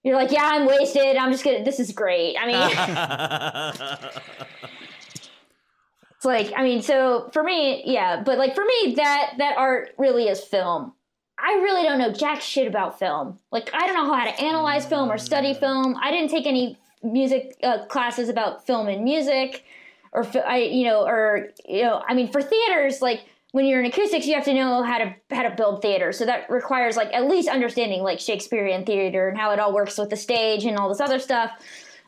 You're 0.08 0.16
like, 0.16 0.32
yeah, 0.32 0.48
I'm 0.50 0.64
wasted. 0.64 1.16
I'm 1.16 1.30
just 1.30 1.44
gonna. 1.44 1.62
This 1.62 1.78
is 1.78 1.92
great. 1.92 2.34
I 2.40 2.46
mean, 2.46 4.08
It's 6.16 6.24
like, 6.24 6.50
I 6.56 6.62
mean, 6.64 6.80
so 6.80 7.28
for 7.34 7.44
me, 7.44 7.82
yeah, 7.84 8.22
but 8.24 8.38
like 8.38 8.54
for 8.54 8.64
me, 8.64 8.94
that 8.96 9.34
that 9.36 9.58
art 9.58 9.90
really 9.98 10.28
is 10.28 10.40
film. 10.40 10.94
I 11.38 11.60
really 11.62 11.82
don't 11.82 11.98
know 11.98 12.10
jack 12.10 12.40
shit 12.40 12.66
about 12.66 12.98
film. 12.98 13.38
Like, 13.52 13.70
I 13.74 13.86
don't 13.86 13.94
know 13.94 14.12
how 14.12 14.24
to 14.24 14.40
analyze 14.40 14.86
film 14.86 15.12
or 15.12 15.18
study 15.18 15.52
film. 15.52 15.94
I 16.02 16.10
didn't 16.10 16.30
take 16.30 16.46
any 16.46 16.78
music 17.02 17.56
uh, 17.62 17.84
classes 17.84 18.30
about 18.30 18.66
film 18.66 18.88
and 18.88 19.04
music, 19.04 19.62
or 20.12 20.26
I, 20.44 20.62
you 20.62 20.84
know, 20.84 21.06
or 21.06 21.50
you 21.68 21.82
know, 21.82 22.02
I 22.08 22.14
mean, 22.14 22.32
for 22.32 22.40
theaters, 22.40 23.02
like 23.02 23.26
when 23.52 23.64
you're 23.64 23.80
in 23.80 23.86
acoustics, 23.86 24.26
you 24.26 24.34
have 24.34 24.44
to 24.44 24.54
know 24.54 24.82
how 24.82 24.98
to 24.98 25.14
how 25.30 25.42
to 25.42 25.54
build 25.54 25.80
theater. 25.80 26.12
So 26.12 26.26
that 26.26 26.50
requires 26.50 26.96
like 26.96 27.12
at 27.12 27.26
least 27.26 27.48
understanding 27.48 28.02
like 28.02 28.20
Shakespearean 28.20 28.84
theater 28.84 29.28
and 29.28 29.38
how 29.38 29.52
it 29.52 29.58
all 29.58 29.72
works 29.72 29.96
with 29.96 30.10
the 30.10 30.16
stage 30.16 30.64
and 30.64 30.76
all 30.76 30.88
this 30.88 31.00
other 31.00 31.18
stuff. 31.18 31.52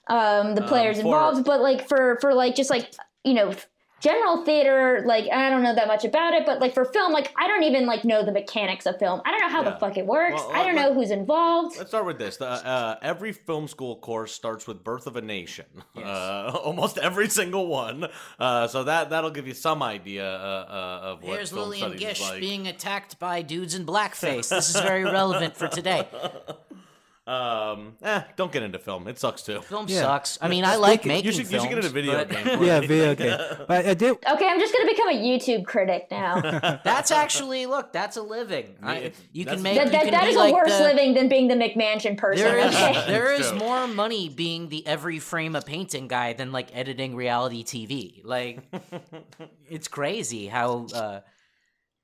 Um, 0.06 0.54
the 0.54 0.62
players 0.62 0.96
for- 0.96 1.06
involved, 1.06 1.44
but 1.44 1.60
like 1.60 1.88
for 1.88 2.18
for 2.20 2.34
like 2.34 2.54
just 2.54 2.68
like 2.70 2.92
you 3.24 3.34
know 3.34 3.54
general 4.00 4.44
theater 4.44 5.02
like 5.06 5.26
i 5.32 5.48
don't 5.50 5.62
know 5.62 5.74
that 5.74 5.86
much 5.86 6.04
about 6.04 6.32
it 6.34 6.44
but 6.46 6.58
like 6.60 6.72
for 6.74 6.84
film 6.86 7.12
like 7.12 7.32
i 7.38 7.46
don't 7.46 7.62
even 7.64 7.86
like 7.86 8.04
know 8.04 8.24
the 8.24 8.32
mechanics 8.32 8.86
of 8.86 8.98
film 8.98 9.20
i 9.26 9.30
don't 9.30 9.40
know 9.40 9.48
how 9.48 9.62
Yeah. 9.62 9.70
the 9.70 9.76
fuck 9.76 9.96
it 9.98 10.06
works 10.06 10.34
Well, 10.36 10.52
i 10.52 10.64
don't 10.64 10.74
let- 10.74 10.88
know 10.88 10.94
who's 10.94 11.10
involved 11.10 11.76
Let's 11.76 11.90
start 11.90 12.06
with 12.06 12.18
this. 12.18 12.36
The, 12.38 12.46
uh, 12.48 12.96
every 13.02 13.32
film 13.32 13.68
school 13.68 13.96
course 13.96 14.32
starts 14.32 14.66
with 14.66 14.82
"Birth 14.82 15.06
of 15.06 15.16
a 15.16 15.20
Nation." 15.20 15.66
Uh, 15.96 16.58
almost 16.64 16.96
every 16.98 17.28
single 17.28 17.66
one. 17.66 18.06
Uh, 18.38 18.66
so 18.66 18.84
that 18.84 19.10
that'll 19.10 19.30
give 19.30 19.46
you 19.46 19.52
some 19.54 19.82
idea 19.82 20.24
uh, 20.26 20.66
uh, 20.68 21.06
of 21.12 21.22
what 21.22 21.36
Here's 21.36 21.50
film 21.50 21.68
Lillian 21.70 21.96
Gish 21.96 22.20
like. 22.22 22.40
being 22.40 22.66
attacked 22.66 23.18
by 23.18 23.42
dudes 23.42 23.74
in 23.74 23.84
blackface. 23.86 24.48
This 24.56 24.74
is 24.74 24.80
very 24.80 25.04
relevant 25.04 25.56
for 25.56 25.68
today. 25.68 26.08
Um, 27.26 27.96
eh, 28.02 28.22
don't 28.34 28.50
get 28.50 28.62
into 28.64 28.78
film. 28.78 29.06
It 29.06 29.18
sucks 29.18 29.42
too. 29.42 29.60
Film 29.60 29.86
Yeah. 29.88 30.00
sucks. 30.00 30.38
I 30.40 30.48
mean, 30.48 30.64
I 30.64 30.76
like 30.76 31.00
Speaking- 31.02 31.08
making 31.12 31.24
You 31.26 31.32
should 31.32 31.50
you 31.52 31.60
should 31.60 31.68
get 31.68 31.78
into 31.78 31.82
films, 31.82 31.92
video 31.92 32.14
but 32.16 32.28
games. 32.28 32.60
yeah, 32.66 32.80
video 32.80 33.14
game. 33.14 33.38
But 33.68 33.86
I 33.86 33.94
did. 33.94 34.12
okay 34.26 34.48
i'm 34.48 34.58
just 34.58 34.72
gonna 34.74 34.90
become 34.90 35.08
a 35.10 35.12
youtube 35.12 35.64
critic 35.64 36.08
now 36.10 36.40
that, 36.40 36.82
That's 36.84 37.10
actually 37.10 37.66
look. 37.66 37.92
That's 37.92 38.16
a 38.16 38.22
living. 38.22 38.74
I, 38.82 38.96
it's- 38.96 39.20
you 39.32 39.44
that's- 39.44 39.56
can 39.58 39.62
make. 39.62 39.76
That- 39.76 39.86
you 39.86 39.92
that, 39.92 40.02
can 40.04 40.10
that 40.12 40.24
be 40.24 40.30
is 40.30 40.36
a 40.36 40.38
like 40.38 40.54
worse 40.54 40.76
the- 40.76 40.82
living 40.84 41.14
than 41.14 41.28
being 41.28 41.46
the 41.48 41.54
mcmansion 41.54 42.16
person 42.16 42.44
There 42.44 42.58
is 42.58 42.74
okay? 42.74 43.04
there 43.06 43.32
It's 43.32 43.44
is 43.44 43.50
true. 43.50 43.58
more 43.60 43.86
money 43.86 44.28
being 44.28 44.68
the 44.68 44.84
every 44.86 45.18
frame 45.20 45.54
a 45.54 45.60
painting 45.62 46.08
guy 46.08 46.32
than 46.32 46.50
like 46.52 46.74
editing 46.74 47.14
reality 47.14 47.62
TV. 47.62 48.24
Like 48.24 48.60
it's 49.68 49.86
crazy 49.88 50.46
how 50.48 50.86
uh 50.94 51.20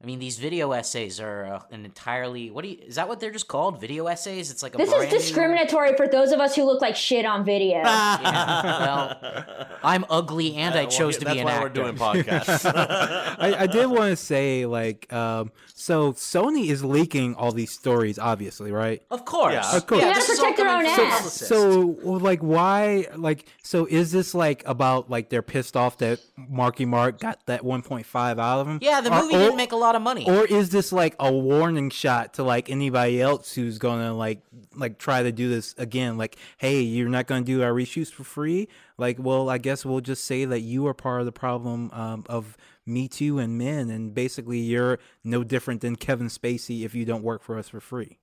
I 0.02 0.04
mean 0.04 0.18
these 0.18 0.38
video 0.38 0.72
essays 0.72 1.20
are 1.20 1.46
uh, 1.46 1.62
an 1.74 1.86
entirely 1.86 2.50
what 2.50 2.62
do 2.64 2.68
you 2.68 2.76
is 2.86 2.96
that 2.96 3.08
what 3.08 3.18
they're 3.18 3.30
just 3.30 3.48
called? 3.48 3.80
Video 3.80 4.06
essays? 4.08 4.50
It's 4.50 4.62
like 4.62 4.74
a 4.74 4.78
this 4.78 4.88
is 4.90 4.94
brand 4.94 5.10
new- 5.10 5.18
discriminatory 5.18 5.96
for 5.96 6.06
those 6.06 6.32
of 6.32 6.38
us 6.38 6.54
who 6.54 6.64
look 6.64 6.82
like 6.82 6.94
shit 6.96 7.24
on 7.24 7.44
video 7.46 7.78
Yeah, 7.82 8.62
well, 8.62 9.66
I'm 9.82 10.04
ugly 10.10 10.54
and 10.56 10.74
I 10.74 10.82
Well, 10.82 10.90
chose 10.90 11.14
yeah, 11.14 11.28
to 11.28 11.32
be 11.34 11.38
an 11.40 11.48
actor. 11.48 11.82
That's 11.82 11.98
why 12.00 12.18
actor. 12.18 12.18
we're 12.18 12.22
doing 12.22 12.44
podcasts. 12.44 13.36
I, 13.38 13.62
I 13.62 13.66
did 13.66 13.86
want 13.86 14.10
to 14.10 14.16
say 14.16 14.66
like 14.66 15.10
um 15.12 15.50
so 15.74 16.12
Sony 16.12 16.68
is 16.68 16.84
leaking 16.84 17.34
all 17.34 17.52
these 17.52 17.70
stories 17.70 18.18
obviously 18.18 18.72
right 18.72 19.02
Of 19.10 19.24
course. 19.24 19.54
Yeah. 19.54 19.76
Of 19.76 19.86
course. 19.86 20.02
Yeah, 20.02 20.08
You 20.08 20.14
gotta 20.14 20.26
this 20.26 20.28
is 20.30 20.38
all 20.40 20.44
protect 20.52 20.58
their 20.58 20.68
own 20.76 20.86
ass. 20.86 20.98
publicists. 21.16 21.48
so 21.48 21.96
like 22.02 22.40
why 22.40 23.06
like 23.16 23.46
so 23.62 23.86
is 23.86 24.12
this 24.12 24.34
like 24.34 24.62
about 24.66 25.08
like 25.10 25.30
they're 25.30 25.42
pissed 25.42 25.74
off 25.74 25.96
that 25.98 26.20
Marky 26.36 26.84
Mark 26.84 27.18
got 27.18 27.44
that 27.46 27.62
1.5 27.62 28.38
out 28.38 28.60
of 28.60 28.68
him 28.68 28.78
yeah, 28.82 29.00
the 29.00 29.10
movie 29.10 29.34
or- 29.34 29.38
didn't 29.38 29.56
make 29.56 29.72
a 29.72 29.76
lot 29.76 29.94
of 29.96 30.02
money. 30.02 30.24
or 30.28 30.44
is 30.46 30.70
this 30.70 30.92
like 30.92 31.14
a 31.18 31.32
warning 31.32 31.90
shot 31.90 32.34
to 32.34 32.42
like 32.44 32.70
anybody 32.70 33.20
else 33.20 33.52
who's 33.54 33.78
gonna 33.78 34.14
like 34.14 34.40
like 34.74 34.98
try 34.98 35.22
to 35.22 35.32
do 35.32 35.48
this 35.48 35.74
again 35.78 36.16
like 36.16 36.36
hey 36.58 36.80
you're 36.80 37.08
not 37.08 37.26
gonna 37.26 37.44
do 37.44 37.62
our 37.62 37.72
reshoots 37.72 38.12
for 38.12 38.24
free 38.24 38.68
like 38.98 39.16
well 39.18 39.48
i 39.50 39.58
guess 39.58 39.84
we'll 39.84 40.00
just 40.00 40.24
say 40.24 40.44
that 40.44 40.60
you 40.60 40.86
are 40.86 40.94
part 40.94 41.20
of 41.20 41.26
the 41.26 41.32
problem 41.32 41.90
um, 41.92 42.24
of 42.28 42.56
me 42.86 43.08
too 43.08 43.38
and 43.38 43.58
men 43.58 43.90
and 43.90 44.14
basically 44.14 44.58
you're 44.58 44.98
no 45.24 45.42
different 45.42 45.80
than 45.80 45.96
kevin 45.96 46.28
spacey 46.28 46.84
if 46.84 46.94
you 46.94 47.04
don't 47.04 47.22
work 47.24 47.42
for 47.42 47.58
us 47.58 47.68
for 47.68 47.80
free 47.80 48.18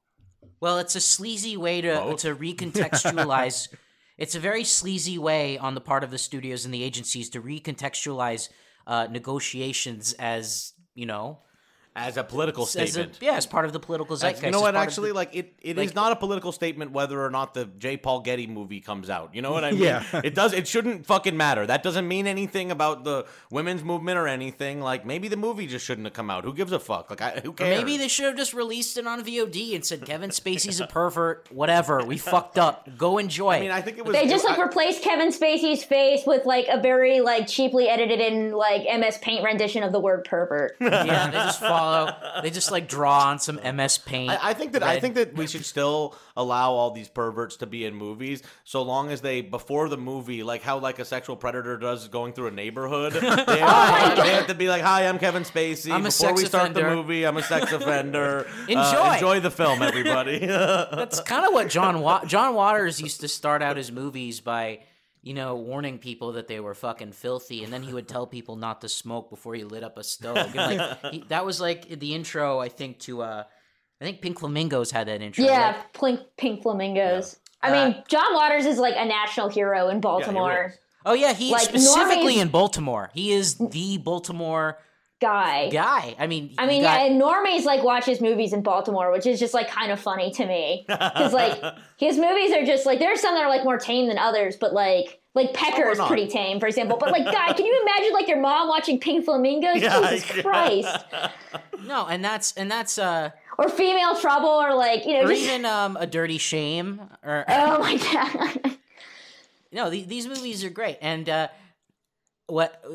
Well, 0.61 0.77
it's 0.79 0.95
a 0.95 1.01
sleazy 1.01 1.57
way 1.57 1.81
to 1.81 1.93
Both. 1.95 2.21
to 2.21 2.35
recontextualize. 2.47 3.67
it's 4.17 4.35
a 4.35 4.39
very 4.39 4.63
sleazy 4.63 5.17
way 5.17 5.57
on 5.57 5.75
the 5.75 5.81
part 5.81 6.03
of 6.03 6.11
the 6.11 6.17
studios 6.17 6.63
and 6.65 6.73
the 6.73 6.83
agencies 6.83 7.29
to 7.31 7.41
recontextualize 7.41 8.47
uh, 8.87 9.07
negotiations 9.09 10.13
as 10.19 10.73
you 10.95 11.05
know 11.05 11.39
As 11.95 12.17
a 12.17 12.23
political 12.23 12.63
as 12.63 12.75
a, 12.75 12.87
statement. 12.87 13.19
yeah 13.21 13.33
as 13.35 13.45
part 13.45 13.65
of 13.65 13.73
the 13.73 13.79
political 13.79 14.15
zeitgeist. 14.15 14.43
you 14.43 14.51
know 14.51 14.61
what? 14.61 14.75
Actually, 14.75 15.09
the- 15.09 15.15
like 15.15 15.35
it, 15.35 15.53
it 15.61 15.77
is 15.77 15.87
like- 15.89 15.95
not 15.95 16.11
a 16.11 16.15
political 16.15 16.51
statement 16.51 16.91
whether 16.91 17.23
or 17.23 17.29
not 17.29 17.53
the 17.53 17.65
J. 17.65 17.97
Paul 17.97 18.21
Getty 18.21 18.47
movie 18.47 18.79
comes 18.81 19.09
out. 19.09 19.35
You 19.35 19.41
know 19.41 19.51
what 19.51 19.63
I 19.63 19.71
mean? 19.71 19.81
Yeah. 19.81 20.03
It 20.23 20.33
does. 20.35 20.53
It 20.53 20.67
shouldn't 20.67 21.05
fucking 21.05 21.37
matter. 21.37 21.65
That 21.67 21.83
doesn't 21.83 22.07
mean 22.07 22.25
anything 22.27 22.71
about 22.71 23.03
the 23.03 23.25
women's 23.51 23.83
movement 23.83 24.17
or 24.17 24.27
anything. 24.27 24.81
Like 24.81 25.05
maybe 25.05 25.27
the 25.27 25.37
movie 25.37 25.67
just 25.67 25.85
shouldn't 25.85 26.05
have 26.07 26.13
come 26.13 26.29
out. 26.29 26.43
Who 26.45 26.53
gives 26.53 26.71
a 26.71 26.79
fuck? 26.79 27.09
Like 27.09 27.21
I, 27.21 27.39
who 27.43 27.51
Or 27.51 27.53
cares? 27.53 27.77
maybe 27.77 27.97
they 27.97 28.07
should 28.07 28.25
have 28.25 28.37
just 28.37 28.53
released 28.53 28.97
it 28.97 29.05
on 29.05 29.23
VOD 29.23 29.75
and 29.75 29.85
said 29.85 30.05
Kevin 30.05 30.29
Spacey's 30.31 30.79
a 30.79 30.87
pervert. 30.87 31.47
Whatever, 31.51 32.03
we 32.03 32.17
fucked 32.17 32.57
up. 32.57 32.89
Go 32.97 33.17
enjoy. 33.19 33.51
I 33.53 33.59
mean, 33.61 33.71
I 33.71 33.81
think 33.81 33.97
it 33.97 34.05
was. 34.05 34.15
they 34.15 34.27
just 34.27 34.45
it- 34.45 34.49
like 34.49 34.59
I- 34.59 34.63
replaced 34.63 35.03
kevin 35.03 35.29
spacey's 35.31 35.83
face 35.83 36.21
with 36.25 36.45
like 36.45 36.67
a 36.71 36.79
very 36.79 37.19
like 37.21 37.47
cheaply 37.47 37.87
edited 37.89 38.19
in 38.19 38.51
like 38.53 38.83
ms 38.99 39.17
paint 39.19 39.43
rendition 39.43 39.83
of 39.83 39.91
the 39.91 39.99
word 39.99 40.23
pervert 40.23 40.75
yeah, 40.79 41.27
they 41.29 41.37
just 41.37 41.61
follow. 41.83 42.41
They 42.41 42.49
just 42.49 42.71
like 42.71 42.87
draw 42.87 43.27
on 43.29 43.39
some 43.39 43.55
MS 43.63 43.97
Paint. 43.99 44.31
I, 44.31 44.49
I 44.49 44.53
think 44.53 44.73
that 44.73 44.83
I 44.83 44.99
think 44.99 45.15
that 45.15 45.35
we 45.35 45.47
should 45.47 45.65
still 45.65 46.15
allow 46.35 46.71
all 46.71 46.91
these 46.91 47.07
perverts 47.09 47.57
to 47.57 47.65
be 47.67 47.85
in 47.85 47.93
movies, 47.95 48.41
so 48.63 48.81
long 48.81 49.11
as 49.11 49.21
they 49.21 49.41
before 49.41 49.89
the 49.89 49.97
movie, 49.97 50.43
like 50.43 50.61
how 50.63 50.79
like 50.79 50.99
a 50.99 51.05
sexual 51.05 51.35
predator 51.35 51.77
does 51.77 52.07
going 52.07 52.33
through 52.33 52.47
a 52.47 52.51
neighborhood. 52.51 53.13
They 53.53 53.59
have, 53.59 54.17
they 54.17 54.29
have 54.29 54.47
to 54.47 54.55
be 54.55 54.67
like, 54.69 54.81
"Hi, 54.81 55.07
I'm 55.07 55.19
Kevin 55.19 55.43
Spacey." 55.43 55.91
I'm 55.91 56.03
before 56.03 56.33
we 56.33 56.45
start 56.45 56.73
the 56.73 56.83
movie, 56.83 57.25
I'm 57.25 57.37
a 57.37 57.43
sex 57.43 57.71
offender. 57.79 58.45
Uh, 58.47 58.65
Enjoy. 58.69 59.13
enjoy 59.13 59.39
the 59.41 59.51
film, 59.51 59.81
everybody. 59.81 60.39
That's 60.39 61.19
kind 61.21 61.45
of 61.45 61.53
what 61.53 61.69
John 61.69 62.01
Wa- 62.01 62.25
John 62.25 62.55
Waters 62.55 63.01
used 63.01 63.21
to 63.21 63.27
start 63.27 63.61
out 63.61 63.77
his 63.77 63.91
movies 63.91 64.39
by, 64.39 64.79
you 65.23 65.33
know, 65.33 65.55
warning 65.55 65.97
people 65.97 66.33
that 66.33 66.47
they 66.47 66.59
were 66.59 66.73
fucking 66.75 67.13
filthy, 67.13 67.63
and 67.63 67.71
then 67.73 67.81
he 67.81 67.93
would 67.93 68.07
tell 68.07 68.27
people 68.27 68.55
not 68.57 68.81
to 68.81 68.89
smoke 68.89 69.29
before 69.29 69.55
he 69.55 69.63
lit 69.63 69.83
up 69.83 69.97
a 69.97 70.03
stove. 70.03 70.37
And, 70.37 70.55
like 70.55 70.99
he, 71.13 71.23
that 71.29 71.45
was 71.45 71.59
like 71.61 71.87
the 71.99 72.13
intro, 72.13 72.59
I 72.59 72.69
think 72.69 72.99
to 73.07 73.21
uh, 73.23 73.43
I 74.01 74.03
think 74.05 74.21
Pink 74.21 74.39
Flamingos 74.39 74.91
had 74.91 75.07
that 75.07 75.21
intro. 75.21 75.45
yeah 75.45 75.67
like- 75.77 75.93
pink, 75.93 76.19
pink 76.37 76.61
flamingos 76.63 77.37
i 77.61 77.69
Uh, 77.69 77.71
mean 77.89 78.03
john 78.09 78.33
waters 78.33 78.65
is 78.65 78.77
like 78.77 78.95
a 78.97 79.05
national 79.05 79.47
hero 79.47 79.87
in 79.87 80.01
baltimore 80.01 80.65
is. 80.73 80.77
oh 81.05 81.13
yeah, 81.13 81.31
he 81.33 81.51
Like, 81.51 81.61
specifically 81.69 82.35
normies- 82.35 82.41
in 82.41 82.47
Baltimore. 82.49 83.09
He 83.13 83.31
is 83.31 83.55
the 83.57 83.97
Baltimore 83.99 84.77
guy 85.23 85.69
guy. 85.69 86.15
I 86.19 86.27
mean, 86.27 86.53
I 86.57 86.65
mean, 86.67 86.81
got- 86.83 86.99
yeah, 86.99 87.05
and 87.07 87.21
normies 87.21 87.63
like 87.63 87.83
watches 87.83 88.21
movies 88.21 88.53
in 88.53 88.61
Baltimore, 88.61 89.11
which 89.11 89.25
is 89.25 89.39
just 89.39 89.53
like 89.53 89.69
kind 89.69 89.91
of 89.91 89.99
funny 89.99 90.31
to 90.31 90.45
me 90.45 90.83
because 90.87 91.33
like 91.33 91.61
his 91.97 92.17
movies 92.17 92.51
are 92.51 92.65
just 92.65 92.85
like 92.85 92.99
there's 92.99 93.21
some 93.21 93.33
that 93.35 93.43
are 93.43 93.49
like 93.49 93.63
more 93.63 93.77
tame 93.77 94.07
than 94.07 94.17
others, 94.17 94.55
but 94.55 94.73
like 94.73 95.19
like 95.35 95.53
Pecker 95.53 95.89
is 95.89 95.99
pretty 95.99 96.27
tame, 96.27 96.59
for 96.59 96.67
example. 96.67 96.97
But 96.99 97.11
like, 97.11 97.25
guy, 97.25 97.53
can 97.53 97.65
you 97.65 97.81
imagine 97.81 98.13
like 98.13 98.27
your 98.27 98.39
mom 98.39 98.67
watching 98.67 98.99
Pink 98.99 99.25
Flamingos? 99.25 99.77
Yeah, 99.81 100.11
Jesus 100.11 100.35
yeah. 100.35 100.41
Christ! 100.43 101.05
no, 101.87 102.05
and 102.05 102.23
that's 102.23 102.53
and 102.53 102.69
that's 102.69 102.99
uh, 102.99 103.31
Or 103.57 103.67
Female 103.69 104.15
Trouble, 104.19 104.49
or 104.49 104.75
like 104.75 105.05
you 105.05 105.13
know, 105.13 105.23
or 105.23 105.27
just 105.29 105.41
even 105.41 105.65
um, 105.65 105.97
a 105.99 106.05
Dirty 106.05 106.37
Shame, 106.37 107.01
or 107.23 107.45
oh 107.47 107.79
my 107.79 107.97
god. 107.97 108.77
no, 109.71 109.89
the, 109.89 110.03
these 110.03 110.27
movies 110.27 110.63
are 110.63 110.69
great, 110.69 110.97
and 111.01 111.27
uh, 111.29 111.47
what 112.53 112.85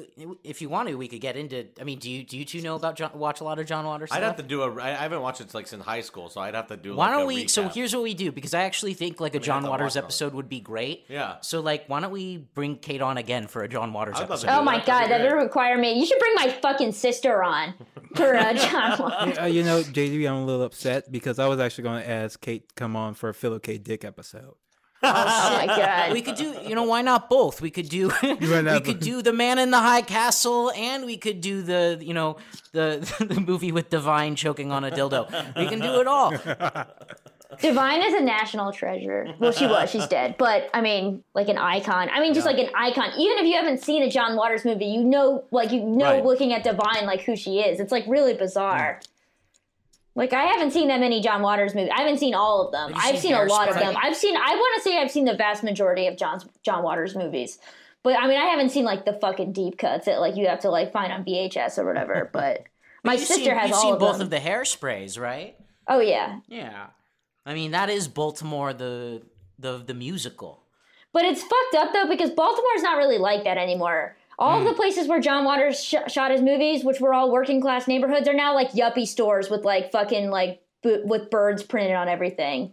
if 0.45 0.63
you 0.63 0.69
want 0.69 0.89
to? 0.89 0.95
We 0.95 1.09
could 1.09 1.21
get 1.21 1.37
into. 1.37 1.67
I 1.81 1.85
mean, 1.85 1.99
do 1.99 2.09
you 2.09 2.23
do 2.23 2.39
you 2.39 2.45
two 2.45 2.63
know 2.63 2.77
about 2.77 2.95
John, 2.95 3.11
watch 3.15 3.41
a 3.41 3.45
lot 3.45 3.59
of 3.59 3.67
John 3.67 3.85
Waters? 3.85 4.11
I'd 4.13 4.23
have 4.23 4.37
to 4.37 4.45
do 4.45 4.63
a 4.63 4.73
i 4.81 4.91
haven't 4.91 5.21
watched 5.21 5.41
it 5.41 5.53
like 5.53 5.67
since 5.67 5.85
high 5.85 6.01
school, 6.01 6.29
so 6.29 6.41
I'd 6.41 6.55
have 6.55 6.69
to 6.69 6.77
do. 6.77 6.95
Why 6.95 7.07
like, 7.07 7.15
don't 7.17 7.23
a 7.23 7.27
we? 7.27 7.49
So 7.49 7.69
here's 7.69 7.93
what 7.93 8.05
we 8.05 8.15
do 8.15 8.31
because 8.31 8.55
I 8.55 8.63
actually 8.63 8.95
think 8.95 9.21
like 9.21 9.35
a 9.35 9.39
have 9.39 9.43
John 9.43 9.65
Waters 9.65 9.97
watch 9.97 9.97
it. 9.97 10.05
episode 10.05 10.35
would 10.35 10.49
be 10.49 10.61
great. 10.61 11.07
Yeah. 11.09 11.39
So 11.41 11.59
like, 11.61 11.89
why 11.89 11.99
don't 11.99 12.13
we 12.13 12.37
bring 12.37 12.77
Kate 12.77 13.03
on 13.03 13.19
again 13.19 13.49
for 13.49 13.63
a 13.63 13.69
John 13.69 13.93
Waters 13.93 14.15
I'd 14.19 14.31
love 14.31 14.41
to 14.43 14.47
episode? 14.47 14.61
Oh 14.61 14.63
my 14.63 14.77
that. 14.77 14.87
That'd 14.87 15.11
god, 15.11 15.11
that 15.11 15.35
would 15.35 15.43
require 15.43 15.77
me. 15.77 15.99
You 15.99 16.07
should 16.07 16.21
bring 16.21 16.35
my 16.37 16.51
fucking 16.63 16.93
sister 16.93 17.43
on 17.43 17.75
for 18.15 18.37
uh, 18.37 18.53
John 18.55 18.99
Waters. 19.01 19.39
Uh, 19.41 19.45
you 19.47 19.65
know, 19.65 19.83
JD, 19.83 20.25
I'm 20.29 20.37
a 20.37 20.45
little 20.45 20.63
upset 20.63 21.11
because 21.11 21.41
I 21.41 21.49
was 21.49 21.59
actually 21.59 21.83
going 21.83 22.03
to 22.05 22.09
ask 22.09 22.41
Kate 22.41 22.69
to 22.69 22.75
come 22.77 22.95
on 22.95 23.15
for 23.15 23.29
a 23.29 23.35
Philip 23.35 23.65
K. 23.65 23.79
Dick 23.79 24.05
episode. 24.05 24.55
Oh 25.03 25.65
my 25.67 25.67
god. 25.77 26.13
we 26.13 26.23
could 26.23 26.35
do 26.35 26.55
you 26.67 26.75
know 26.75 26.83
why 26.85 27.03
not 27.03 27.31
both 27.31 27.61
we 27.61 27.71
could 27.71 27.89
do 27.89 28.11
we 28.23 28.81
could 28.81 29.01
do 29.01 29.23
the 29.23 29.33
man 29.33 29.59
in 29.59 29.71
the 29.71 29.79
high 29.79 30.03
castle 30.03 30.73
and 30.73 31.05
we 31.07 31.17
could 31.17 31.41
do 31.41 31.63
the 31.63 31.99
you 32.01 32.13
know 32.15 32.37
the 32.73 32.99
the 33.35 33.41
movie 33.41 33.71
with 33.73 33.91
divine 33.91 34.35
choking 34.35 34.73
on 34.73 34.83
a 34.85 34.91
dildo 34.91 35.31
we 35.57 35.67
can 35.67 35.79
do 35.81 36.01
it 36.01 36.07
all 36.07 36.33
Divine 37.63 38.03
is 38.03 38.13
a 38.13 38.21
national 38.21 38.73
treasure. 38.73 39.35
Well, 39.39 39.53
she 39.53 39.67
was. 39.67 39.91
She's 39.91 40.07
dead. 40.07 40.37
But 40.39 40.69
I 40.75 40.83
mean, 40.83 41.25
like 41.35 41.49
an 41.49 41.57
icon. 41.57 42.11
I 42.13 42.21
mean, 42.21 42.35
just 42.35 42.47
Yeah. 42.47 42.53
like 42.53 42.63
an 42.69 42.71
icon. 42.77 43.11
Even 43.19 43.39
if 43.39 43.47
you 43.47 43.55
haven't 43.55 43.83
seen 43.83 44.03
a 44.03 44.11
John 44.11 44.37
Waters 44.37 44.67
movie, 44.67 44.85
you 44.85 45.03
know, 45.03 45.45
like 45.51 45.73
you 45.73 45.81
know, 45.83 46.05
Right. 46.05 46.25
looking 46.25 46.53
at 46.53 46.63
Divine, 46.63 47.07
like 47.07 47.23
who 47.23 47.37
she 47.37 47.61
is. 47.61 47.81
It's 47.81 47.91
like 47.91 48.05
really 48.07 48.35
bizarre. 48.35 49.01
Like 50.19 50.33
I 50.33 50.43
haven't 50.45 50.73
seen 50.73 50.89
that 50.89 51.01
many 51.01 51.21
John 51.23 51.41
Waters 51.43 51.75
movies. 51.75 51.93
I 51.97 52.03
haven't 52.03 52.19
seen 52.19 52.35
all 52.35 52.67
of 52.67 52.73
them. 52.73 52.93
I've 52.95 53.15
seen 53.19 53.31
seen 53.31 53.35
a 53.35 53.45
lot 53.45 53.69
of 53.69 53.77
them. 53.77 53.95
I've 54.03 54.17
seen. 54.17 54.37
I 54.37 54.55
want 54.55 54.77
to 54.77 54.83
say 54.83 54.99
I've 54.99 55.11
seen 55.11 55.25
the 55.25 55.35
vast 55.37 55.63
majority 55.63 56.07
of 56.09 56.17
John's 56.17 56.45
John 56.63 56.83
Waters 56.83 57.15
movies. 57.15 57.59
But 58.03 58.19
I 58.19 58.27
mean, 58.27 58.37
I 58.37 58.47
haven't 58.47 58.71
seen 58.71 58.85
like 58.85 59.05
the 59.05 59.13
fucking 59.15 59.53
deep 59.53 59.79
cuts 59.79 60.07
that 60.07 60.21
like 60.21 60.37
you 60.37 60.49
have 60.49 60.61
to 60.61 60.71
like 60.71 60.93
find 60.93 61.13
on 61.13 61.25
VHS 61.25 61.79
or 61.79 61.87
whatever. 61.87 62.29
But 62.33 62.65
my 63.05 63.13
You've 63.15 63.23
sister 63.23 63.45
seen, 63.45 63.57
has 63.57 63.69
you've 63.71 63.77
all 63.77 63.83
seen 63.83 63.93
of 63.95 63.99
both 64.01 64.13
them. 64.19 64.23
of 64.23 64.31
the 64.31 64.39
hairsprays 64.39 65.19
right 65.21 65.57
oh 65.87 66.01
yeah, 66.01 66.41
yeah 66.49 66.87
i 67.47 67.55
mean 67.55 67.71
that 67.71 67.89
is 67.89 68.09
baltimore 68.09 68.75
the 68.75 69.23
the 69.59 69.79
the 69.79 69.95
musical 69.95 70.65
But 71.13 71.25
it's 71.25 71.41
fucked 71.43 71.75
up 71.77 71.93
though 71.95 72.09
because 72.09 72.31
Baltimore's 72.31 72.83
not 72.83 72.99
really 72.99 73.19
like 73.19 73.45
that 73.45 73.57
anymore. 73.57 74.17
All 74.39 74.61
of 74.61 74.65
the 74.65 74.75
places 74.75 75.09
where 75.09 75.21
John 75.21 75.45
Waters 75.45 75.83
sh- 75.83 75.97
shot 76.07 76.31
his 76.31 76.41
movies, 76.41 76.85
which 76.85 77.01
were 77.01 77.13
all 77.13 77.33
working 77.33 77.61
class 77.61 77.89
neighborhoods, 77.89 78.29
are 78.29 78.35
now 78.35 78.55
like 78.55 78.71
yuppie 78.71 79.07
stores 79.07 79.51
with 79.51 79.65
like 79.65 79.91
fucking 79.91 80.31
like 80.31 80.63
b- 80.83 81.01
with 81.05 81.29
birds 81.29 81.65
printed 81.65 81.97
on 81.97 82.09
everything. 82.09 82.73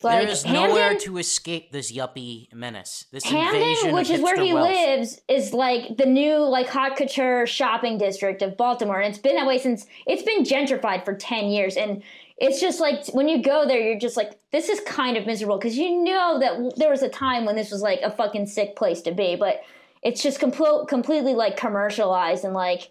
Like 0.00 0.22
there 0.22 0.30
is 0.30 0.46
nowhere 0.46 0.96
to 0.98 1.18
escape 1.18 1.72
this 1.72 1.90
yuppie 1.90 2.52
menace 2.52 3.06
this 3.10 3.24
invasion 3.24 3.60
Hampden, 3.60 3.88
of 3.88 3.94
which 3.94 4.10
is 4.10 4.20
where 4.20 4.40
he 4.40 4.54
wealth. 4.54 4.70
lives, 4.70 5.20
is 5.28 5.52
like 5.52 5.96
the 5.96 6.06
new 6.06 6.36
like 6.36 6.68
haute 6.68 6.96
couture 6.96 7.44
shopping 7.46 7.98
district 7.98 8.40
of 8.40 8.56
Baltimore, 8.56 9.00
and 9.00 9.12
it's 9.12 9.20
been 9.20 9.34
that 9.34 9.46
way 9.46 9.58
since 9.58 9.86
it's 10.06 10.22
been 10.22 10.44
gentrified 10.44 11.04
for 11.04 11.14
ten 11.14 11.46
years, 11.46 11.76
and 11.76 12.04
it's 12.36 12.60
just 12.60 12.78
like 12.78 13.08
when 13.08 13.28
you 13.28 13.42
go 13.42 13.66
there, 13.66 13.80
you're 13.80 13.98
just 13.98 14.16
like, 14.16 14.38
this 14.52 14.68
is 14.68 14.78
kind 14.82 15.16
of 15.16 15.26
miserable 15.26 15.58
because 15.58 15.76
you 15.76 16.04
know 16.04 16.38
that 16.38 16.76
there 16.76 16.90
was 16.90 17.02
a 17.02 17.08
time 17.08 17.44
when 17.44 17.56
this 17.56 17.72
was 17.72 17.82
like 17.82 18.00
a 18.02 18.10
fucking 18.12 18.46
sick 18.46 18.76
place 18.76 19.02
to 19.02 19.10
be, 19.10 19.34
but 19.34 19.62
it's 20.08 20.22
just 20.22 20.40
compl- 20.40 20.88
completely 20.88 21.34
like 21.34 21.56
commercialized 21.56 22.44
and 22.44 22.54
like. 22.54 22.90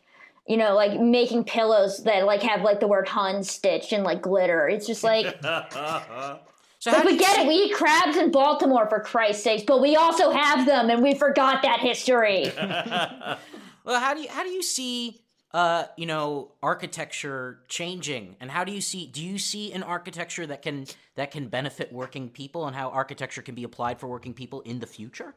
You 0.50 0.56
know, 0.56 0.76
like 0.76 0.98
making 0.98 1.44
pillows 1.44 2.06
that 2.06 2.26
like 2.26 2.42
have 2.42 2.62
like 2.62 2.80
the 2.80 2.88
word 2.88 3.06
Hun 3.06 3.44
stitched 3.44 3.92
and 3.92 4.06
like 4.06 4.22
glitter. 4.22 4.70
It's 4.70 4.88
just 4.88 5.04
like 5.04 5.26
so 5.44 6.92
like 6.92 7.04
we 7.04 7.18
get 7.18 7.36
see- 7.36 7.42
it. 7.42 7.48
We 7.50 7.54
eat 7.56 7.74
crabs 7.76 8.16
in 8.16 8.32
Baltimore 8.32 8.88
for 8.88 9.02
Christ's 9.02 9.44
sakes, 9.44 9.64
but 9.64 9.82
we 9.82 9.98
also 9.98 10.32
have 10.32 10.66
them, 10.66 10.90
and 10.90 11.04
we 11.04 11.16
forgot 11.16 11.64
that 11.64 11.82
history. 11.82 12.50
Well, 13.84 14.00
how 14.02 14.14
do 14.14 14.22
you 14.22 14.30
how 14.30 14.44
do 14.44 14.50
you 14.50 14.62
see 14.64 15.20
uh 15.54 15.86
you 15.98 16.06
know 16.06 16.52
architecture 16.64 17.60
changing, 17.68 18.36
and 18.40 18.52
how 18.52 18.64
do 18.64 18.72
you 18.72 18.82
see 18.82 19.08
do 19.08 19.24
you 19.24 19.38
see 19.38 19.74
an 19.74 19.84
architecture 19.84 20.46
that 20.48 20.62
can 20.62 20.86
that 21.16 21.32
can 21.32 21.48
benefit 21.50 21.92
working 21.92 22.30
people, 22.30 22.68
and 22.68 22.76
how 22.76 22.90
architecture 22.90 23.42
can 23.42 23.56
be 23.56 23.64
applied 23.66 24.00
for 24.00 24.08
working 24.08 24.34
people 24.34 24.62
in 24.62 24.80
the 24.80 24.88
future? 24.88 25.36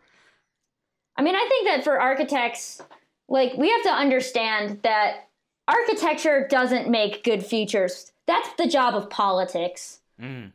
I 1.21 1.23
mean, 1.23 1.37
I 1.37 1.47
think 1.51 1.66
that 1.66 1.85
for 1.85 2.01
architects, 2.01 2.81
like 3.29 3.53
we 3.59 3.68
have 3.68 3.83
to 3.83 3.91
understand 3.91 4.81
that 4.85 5.29
architecture 5.68 6.49
doesn't 6.49 6.89
make 6.89 7.25
good 7.25 7.45
futures. 7.45 8.11
That's 8.27 8.49
the 8.55 8.66
job 8.66 8.95
of 8.95 9.11
politics. 9.11 10.01
Mm. 10.18 10.53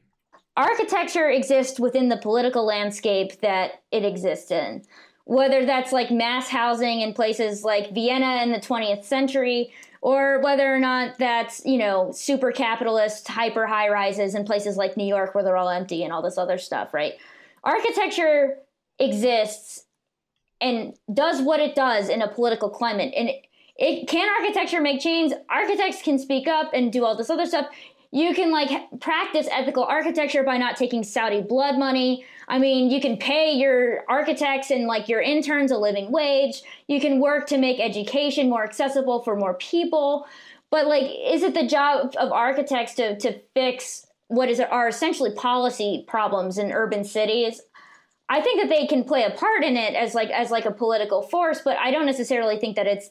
Architecture 0.57 1.29
exists 1.29 1.79
within 1.79 2.09
the 2.09 2.17
political 2.17 2.65
landscape 2.65 3.41
that 3.41 3.83
it 3.91 4.03
exists 4.03 4.49
in. 4.49 4.81
Whether 5.25 5.67
that's 5.67 5.91
like 5.91 6.09
mass 6.09 6.49
housing 6.49 7.01
in 7.01 7.13
places 7.13 7.63
like 7.63 7.93
Vienna 7.93 8.41
in 8.41 8.51
the 8.51 8.57
20th 8.57 9.03
century, 9.03 9.71
or 10.01 10.41
whether 10.41 10.73
or 10.73 10.79
not 10.79 11.19
that's, 11.19 11.63
you 11.63 11.77
know, 11.77 12.11
super 12.11 12.51
capitalist 12.51 13.27
hyper 13.27 13.67
high 13.67 13.89
rises 13.89 14.33
in 14.33 14.45
places 14.45 14.77
like 14.77 14.97
New 14.97 15.05
York 15.05 15.35
where 15.35 15.43
they're 15.43 15.57
all 15.57 15.69
empty 15.69 16.03
and 16.03 16.11
all 16.11 16.23
this 16.23 16.39
other 16.39 16.57
stuff, 16.57 16.91
right? 16.91 17.13
Architecture 17.63 18.57
exists 18.97 19.84
and 20.61 20.95
does 21.13 21.41
what 21.41 21.59
it 21.59 21.75
does 21.75 22.09
in 22.09 22.21
a 22.21 22.27
political 22.27 22.69
climate. 22.69 23.13
And 23.15 23.29
it, 23.29 23.45
it 23.77 24.07
can 24.07 24.29
architecture 24.39 24.81
make 24.81 25.01
change. 25.01 25.33
Architects 25.49 26.01
can 26.01 26.17
speak 26.17 26.47
up 26.47 26.71
and 26.73 26.91
do 26.91 27.03
all 27.03 27.15
this 27.15 27.29
other 27.29 27.45
stuff. 27.45 27.67
You 28.11 28.33
can 28.33 28.51
like 28.51 28.69
practice 29.01 29.47
ethical 29.51 29.83
architecture 29.83 30.43
by 30.43 30.57
not 30.57 30.77
taking 30.77 31.03
Saudi 31.03 31.41
blood 31.41 31.77
money. 31.77 32.25
I 32.47 32.59
mean, 32.59 32.89
you 32.89 33.01
can 33.01 33.17
pay 33.17 33.51
your 33.51 34.05
architects 34.07 34.71
and 34.71 34.85
like 34.85 35.09
your 35.09 35.21
interns 35.21 35.71
a 35.71 35.77
living 35.77 36.11
wage. 36.11 36.63
You 36.87 37.01
can 37.01 37.19
work 37.19 37.47
to 37.47 37.57
make 37.57 37.79
education 37.79 38.49
more 38.49 38.63
accessible 38.63 39.23
for 39.23 39.35
more 39.35 39.55
people. 39.55 40.27
But 40.71 40.87
like, 40.87 41.03
is 41.03 41.43
it 41.43 41.53
the 41.53 41.67
job 41.67 42.13
of 42.17 42.31
architects 42.31 42.93
to 42.95 43.17
to 43.19 43.39
fix 43.53 44.07
what 44.27 44.49
is 44.49 44.59
are 44.59 44.87
essentially 44.87 45.31
policy 45.31 46.05
problems 46.07 46.57
in 46.57 46.71
urban 46.71 47.03
cities? 47.03 47.61
I 48.27 48.41
think 48.41 48.61
that 48.61 48.69
they 48.69 48.87
can 48.87 49.03
play 49.03 49.23
a 49.23 49.29
part 49.29 49.63
in 49.63 49.77
it 49.77 49.93
as 49.93 50.15
like 50.15 50.29
as 50.29 50.49
like 50.51 50.65
a 50.65 50.71
political 50.71 51.21
force, 51.21 51.61
but 51.63 51.77
I 51.77 51.91
don't 51.91 52.05
necessarily 52.05 52.57
think 52.57 52.75
that 52.75 52.87
it's 52.87 53.09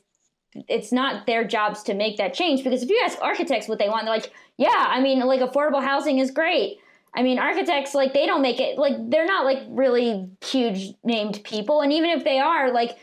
it's 0.69 0.93
not 0.93 1.27
their 1.27 1.45
jobs 1.45 1.83
to 1.85 1.95
make 1.95 2.17
that 2.17 2.35
change 2.35 2.65
because 2.65 2.83
if 2.83 2.89
you 2.89 3.01
ask 3.05 3.19
architects 3.21 3.69
what 3.69 3.79
they 3.79 3.89
want, 3.89 4.05
they're 4.05 4.15
like, 4.15 4.33
yeah, 4.57 4.87
I 4.89 5.01
mean, 5.01 5.21
like 5.21 5.41
affordable 5.41 5.83
housing 5.83 6.19
is 6.19 6.31
great. 6.31 6.79
I 7.15 7.23
mean, 7.23 7.39
architects 7.39 7.95
like 7.95 8.13
they 8.13 8.27
don't 8.27 8.43
make 8.43 8.61
it 8.61 8.77
like 8.77 8.95
they're 9.11 9.27
not 9.27 9.45
like 9.45 9.63
really 9.69 10.29
huge 10.45 10.95
named 11.05 11.43
people, 11.45 11.81
and 11.81 11.93
even 11.93 12.11
if 12.11 12.25
they 12.25 12.41
are, 12.41 12.73
like 12.73 12.99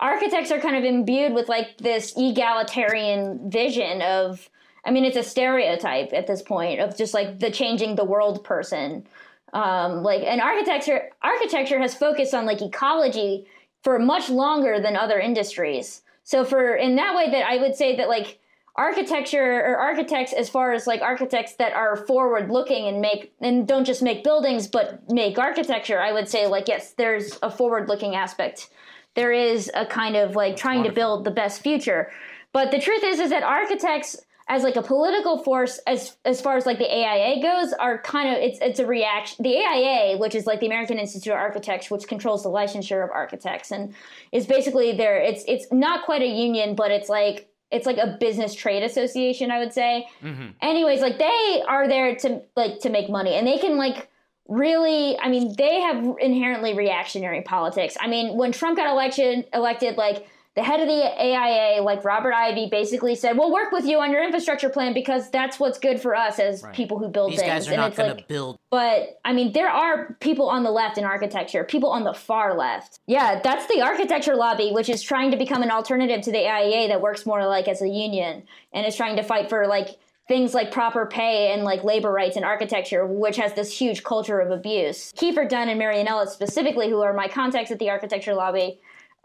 architects 0.00 0.50
are 0.50 0.58
kind 0.58 0.76
of 0.76 0.84
imbued 0.84 1.32
with 1.32 1.48
like 1.48 1.78
this 1.78 2.14
egalitarian 2.16 3.50
vision 3.50 4.00
of 4.02 4.48
I 4.84 4.90
mean, 4.90 5.04
it's 5.04 5.16
a 5.16 5.22
stereotype 5.22 6.12
at 6.12 6.26
this 6.26 6.42
point 6.42 6.80
of 6.80 6.96
just 6.96 7.14
like 7.14 7.38
the 7.38 7.50
changing 7.50 7.94
the 7.94 8.04
world 8.04 8.42
person. 8.42 9.06
Um, 9.52 10.02
like, 10.02 10.22
and 10.22 10.40
architecture 10.40 11.10
architecture 11.22 11.78
has 11.78 11.94
focused 11.94 12.34
on 12.34 12.46
like 12.46 12.62
ecology 12.62 13.46
for 13.82 13.98
much 13.98 14.30
longer 14.30 14.80
than 14.80 14.96
other 14.96 15.18
industries. 15.18 16.02
So 16.24 16.44
for 16.44 16.76
in 16.76 16.96
that 16.96 17.14
way, 17.14 17.30
that 17.30 17.46
I 17.46 17.58
would 17.58 17.74
say 17.74 17.96
that 17.96 18.08
like 18.08 18.38
architecture 18.76 19.60
or 19.60 19.76
architects, 19.76 20.32
as 20.32 20.48
far 20.48 20.72
as 20.72 20.86
like 20.86 21.02
architects 21.02 21.56
that 21.56 21.74
are 21.74 21.96
forward 21.96 22.50
looking 22.50 22.88
and 22.88 23.00
make 23.00 23.34
and 23.40 23.68
don't 23.68 23.84
just 23.84 24.02
make 24.02 24.24
buildings 24.24 24.66
but 24.66 25.02
make 25.10 25.38
architecture, 25.38 26.00
I 26.00 26.12
would 26.12 26.28
say 26.28 26.46
like 26.46 26.68
yes, 26.68 26.92
there's 26.92 27.38
a 27.42 27.50
forward 27.50 27.88
looking 27.88 28.14
aspect. 28.14 28.70
There 29.14 29.32
is 29.32 29.70
a 29.74 29.84
kind 29.84 30.16
of 30.16 30.36
like 30.36 30.56
trying 30.56 30.84
to 30.84 30.92
build 30.92 31.24
the 31.24 31.30
best 31.30 31.60
future. 31.60 32.10
But 32.52 32.70
the 32.70 32.80
truth 32.80 33.02
is, 33.04 33.18
is 33.18 33.30
that 33.30 33.42
architects 33.42 34.16
as 34.52 34.62
like 34.62 34.76
a 34.76 34.82
political 34.82 35.42
force 35.42 35.78
as 35.86 36.14
as 36.26 36.42
far 36.42 36.58
as 36.58 36.66
like 36.66 36.76
the 36.76 36.84
AIA 36.84 37.40
goes 37.40 37.72
are 37.72 37.96
kind 38.02 38.28
of 38.28 38.42
it's 38.42 38.58
it's 38.60 38.78
a 38.78 38.86
reaction 38.86 39.42
the 39.42 39.56
AIA 39.56 40.18
which 40.18 40.34
is 40.34 40.46
like 40.46 40.60
the 40.60 40.66
American 40.66 40.98
Institute 40.98 41.32
of 41.32 41.38
Architects 41.38 41.90
which 41.90 42.06
controls 42.06 42.42
the 42.42 42.50
licensure 42.50 43.02
of 43.02 43.10
architects 43.10 43.70
and 43.70 43.94
is 44.30 44.46
basically 44.46 44.94
there 44.94 45.16
it's 45.16 45.42
it's 45.48 45.66
not 45.72 46.04
quite 46.04 46.20
a 46.20 46.26
union 46.26 46.74
but 46.74 46.90
it's 46.90 47.08
like 47.08 47.48
it's 47.70 47.86
like 47.86 47.96
a 47.96 48.18
business 48.20 48.54
trade 48.54 48.82
association 48.82 49.50
I 49.50 49.58
would 49.58 49.72
say. 49.72 50.06
Mm-hmm. 50.22 50.48
Anyways 50.60 51.00
like 51.00 51.18
they 51.18 51.62
are 51.66 51.88
there 51.88 52.14
to 52.16 52.42
like 52.54 52.80
to 52.80 52.90
make 52.90 53.08
money 53.08 53.32
and 53.32 53.46
they 53.46 53.56
can 53.56 53.78
like 53.78 54.10
really 54.48 55.18
i 55.18 55.30
mean 55.30 55.54
they 55.56 55.80
have 55.80 56.04
inherently 56.20 56.74
reactionary 56.74 57.40
politics. 57.40 57.96
I 57.98 58.06
mean 58.06 58.36
when 58.36 58.52
trump 58.52 58.76
got 58.76 58.92
election 58.92 59.46
elected 59.54 59.96
like 59.96 60.26
the 60.54 60.62
head 60.62 60.80
of 60.80 60.86
the 60.86 61.02
aia 61.02 61.82
like 61.82 62.04
robert 62.04 62.32
ivy 62.34 62.68
basically 62.70 63.14
said 63.14 63.38
we'll 63.38 63.52
work 63.52 63.72
with 63.72 63.86
you 63.86 63.98
on 64.00 64.10
your 64.10 64.22
infrastructure 64.22 64.68
plan 64.68 64.92
because 64.92 65.30
that's 65.30 65.58
what's 65.58 65.78
good 65.78 66.00
for 66.00 66.14
us 66.14 66.38
as 66.38 66.62
Right. 66.62 66.74
people 66.74 66.98
who 66.98 67.08
build 67.08 67.32
These 67.32 67.40
things 67.40 67.50
guys 67.50 67.68
are 67.68 67.72
and 67.72 67.80
not 67.80 67.88
it's 67.90 67.98
like 67.98 68.28
build. 68.28 68.58
but 68.70 69.18
I 69.24 69.32
mean, 69.32 69.52
there 69.52 69.68
are 69.70 70.14
people 70.20 70.48
on 70.50 70.62
the 70.62 70.70
left 70.70 70.98
in 70.98 71.04
architecture, 71.04 71.64
people 71.64 71.90
on 71.90 72.04
the 72.04 72.12
far 72.14 72.56
left. 72.56 73.00
Yeah, 73.06 73.40
that's 73.42 73.66
the 73.66 73.80
architecture 73.80 74.36
lobby, 74.36 74.70
which 74.72 74.88
is 74.88 75.02
trying 75.02 75.30
to 75.30 75.36
become 75.36 75.62
an 75.62 75.70
alternative 75.70 76.20
to 76.22 76.32
the 76.32 76.46
AIA 76.46 76.88
that 76.88 77.00
works 77.00 77.24
more 77.26 77.44
like 77.46 77.66
as 77.68 77.80
a 77.82 77.88
union 77.88 78.42
and 78.72 78.86
is 78.86 78.94
trying 78.94 79.16
to 79.16 79.22
fight 79.22 79.48
for 79.48 79.66
like 79.66 79.88
things 80.28 80.54
like 80.54 80.70
proper 80.70 81.06
pay 81.06 81.52
and 81.52 81.64
like 81.64 81.82
labor 81.82 82.12
rights 82.12 82.36
in 82.36 82.44
architecture, 82.44 83.06
which 83.06 83.36
has 83.36 83.54
this 83.54 83.76
huge 83.76 84.02
culture 84.04 84.38
of 84.40 84.50
abuse. 84.50 85.12
Keefer 85.16 85.46
Dunn 85.48 85.68
and 85.68 85.80
Marianela 85.80 86.28
specifically, 86.28 86.88
who 86.90 87.00
are 87.02 87.12
my 87.12 87.26
contacts 87.28 87.70
at 87.70 87.78
the 87.78 87.90
architecture 87.90 88.34
lobby, 88.34 88.78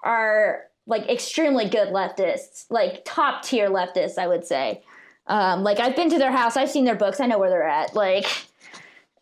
are 0.04 0.64
like 0.88 1.08
extremely 1.10 1.70
good 1.70 1.90
leftists, 1.90 2.66
like 2.70 3.04
top 3.06 3.44
tier 3.44 3.70
leftists, 3.70 4.18
I 4.18 4.28
would 4.28 4.46
say. 4.46 4.82
Um, 5.28 5.64
like 5.64 5.80
I've 5.80 5.96
been 5.96 6.10
to 6.10 6.18
their 6.18 6.32
house, 6.32 6.58
I've 6.58 6.70
seen 6.70 6.86
their 6.86 6.96
books, 6.96 7.20
I 7.20 7.28
know 7.28 7.38
where 7.38 7.50
they're 7.50 7.68
at. 7.68 7.94
Like, 7.94 8.26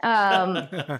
um, 0.03 0.67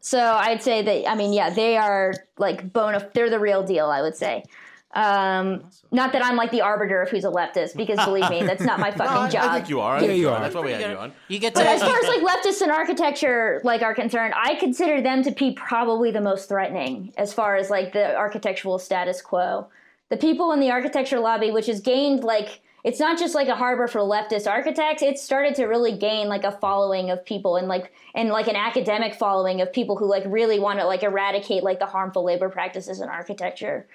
so 0.00 0.18
I'd 0.18 0.62
say 0.62 0.82
that 0.82 1.08
I 1.08 1.14
mean, 1.14 1.32
yeah, 1.32 1.50
they 1.50 1.76
are 1.76 2.14
like 2.36 2.72
bona. 2.72 3.08
They're 3.14 3.30
the 3.30 3.38
real 3.38 3.62
deal, 3.62 3.86
I 3.86 4.02
would 4.02 4.16
say. 4.16 4.44
Um, 4.92 5.62
not 5.92 6.12
that 6.14 6.24
I'm 6.24 6.34
like 6.34 6.50
the 6.50 6.62
arbiter 6.62 7.00
of 7.00 7.10
who's 7.10 7.24
a 7.24 7.30
leftist, 7.30 7.76
because 7.76 8.04
believe 8.04 8.28
me, 8.28 8.42
that's 8.42 8.62
not 8.62 8.80
my 8.80 8.90
No, 8.90 8.96
fucking 8.96 9.16
I, 9.16 9.28
job. 9.28 9.50
I 9.50 9.54
think 9.54 9.68
you 9.68 9.78
are. 9.80 9.98
I 9.98 10.04
Yeah, 10.04 10.12
you 10.12 10.28
are. 10.28 10.34
are. 10.34 10.40
That's 10.40 10.54
why 10.54 10.62
we 10.62 10.72
had 10.72 10.90
you 10.90 10.96
on. 10.98 11.12
You 11.28 11.38
get 11.38 11.54
to 11.54 11.60
But 11.60 11.68
as 11.68 11.80
far 11.80 11.96
as 11.96 12.08
like 12.08 12.22
leftists 12.22 12.60
and 12.60 12.72
architecture 12.72 13.60
like 13.62 13.82
are 13.82 13.94
concerned, 13.94 14.34
I 14.36 14.56
consider 14.56 15.00
them 15.00 15.22
to 15.22 15.30
be 15.30 15.52
probably 15.52 16.10
the 16.10 16.20
most 16.20 16.48
threatening 16.48 17.12
as 17.16 17.32
far 17.32 17.54
as 17.54 17.70
like 17.70 17.92
the 17.92 18.16
architectural 18.16 18.80
status 18.80 19.22
quo. 19.22 19.68
The 20.10 20.16
people 20.16 20.52
in 20.52 20.60
the 20.60 20.70
architecture 20.70 21.18
lobby, 21.18 21.50
which 21.50 21.66
has 21.66 21.80
gained 21.80 22.24
like 22.24 22.60
it's 22.82 22.98
not 22.98 23.18
just 23.18 23.34
like 23.34 23.48
a 23.48 23.54
harbor 23.54 23.86
for 23.86 24.00
leftist 24.00 24.50
architects, 24.50 25.02
it's 25.02 25.22
started 25.22 25.54
to 25.56 25.66
really 25.66 25.96
gain 25.96 26.28
like 26.28 26.44
a 26.44 26.52
following 26.52 27.10
of 27.10 27.24
people 27.24 27.56
and 27.56 27.68
like 27.68 27.92
and 28.14 28.30
like 28.30 28.48
an 28.48 28.56
academic 28.56 29.14
following 29.14 29.60
of 29.60 29.72
people 29.72 29.96
who 29.96 30.08
like 30.08 30.24
really 30.26 30.58
want 30.58 30.78
to 30.78 30.86
like 30.86 31.02
eradicate 31.02 31.62
like 31.62 31.78
the 31.78 31.86
harmful 31.86 32.24
labor 32.24 32.48
practices 32.48 33.00
in 33.00 33.08
architecture. 33.08 33.86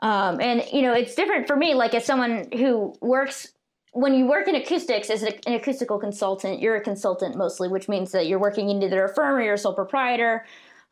Um, 0.00 0.40
and 0.40 0.64
you 0.72 0.82
know, 0.82 0.94
it's 0.94 1.14
different 1.14 1.46
for 1.46 1.56
me, 1.56 1.74
like 1.74 1.94
as 1.94 2.04
someone 2.04 2.48
who 2.52 2.94
works 3.00 3.52
when 3.92 4.14
you 4.14 4.26
work 4.26 4.46
in 4.46 4.54
acoustics 4.54 5.10
as 5.10 5.22
an 5.22 5.34
acoustical 5.46 5.98
consultant, 5.98 6.60
you're 6.60 6.76
a 6.76 6.80
consultant 6.80 7.36
mostly, 7.36 7.68
which 7.68 7.88
means 7.88 8.12
that 8.12 8.26
you're 8.28 8.38
working 8.38 8.70
in 8.70 8.82
either 8.82 9.04
a 9.04 9.14
firm 9.14 9.36
or 9.36 9.42
you're 9.42 9.54
a 9.54 9.58
sole 9.58 9.74
proprietor. 9.74 10.46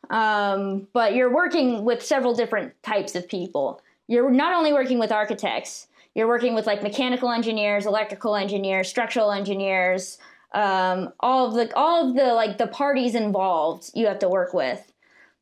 Um, 0.09 0.87
but 0.93 1.15
you're 1.15 1.33
working 1.33 1.85
with 1.85 2.03
several 2.03 2.33
different 2.33 2.73
types 2.83 3.15
of 3.15 3.27
people. 3.27 3.81
You're 4.09 4.31
not 4.31 4.53
only 4.53 4.73
working 4.73 4.99
with 4.99 5.11
architects, 5.11 5.87
you're 6.15 6.27
working 6.27 6.55
with 6.55 6.65
like 6.65 6.83
mechanical 6.83 7.31
engineers, 7.31 7.85
electrical 7.85 8.35
engineers, 8.35 8.89
structural 8.89 9.31
engineers, 9.31 10.17
um, 10.53 11.13
all 11.19 11.47
of 11.47 11.53
the 11.53 11.73
all 11.77 12.09
of 12.09 12.15
the 12.15 12.33
like 12.33 12.57
the 12.57 12.67
parties 12.67 13.13
involved 13.13 13.91
you 13.93 14.07
have 14.07 14.19
to 14.19 14.27
work 14.27 14.53
with. 14.53 14.91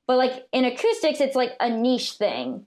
But 0.05 0.17
like 0.17 0.47
in 0.51 0.65
acoustics, 0.65 1.21
it's 1.21 1.35
like 1.35 1.53
a 1.59 1.69
niche 1.69 2.13
thing 2.13 2.65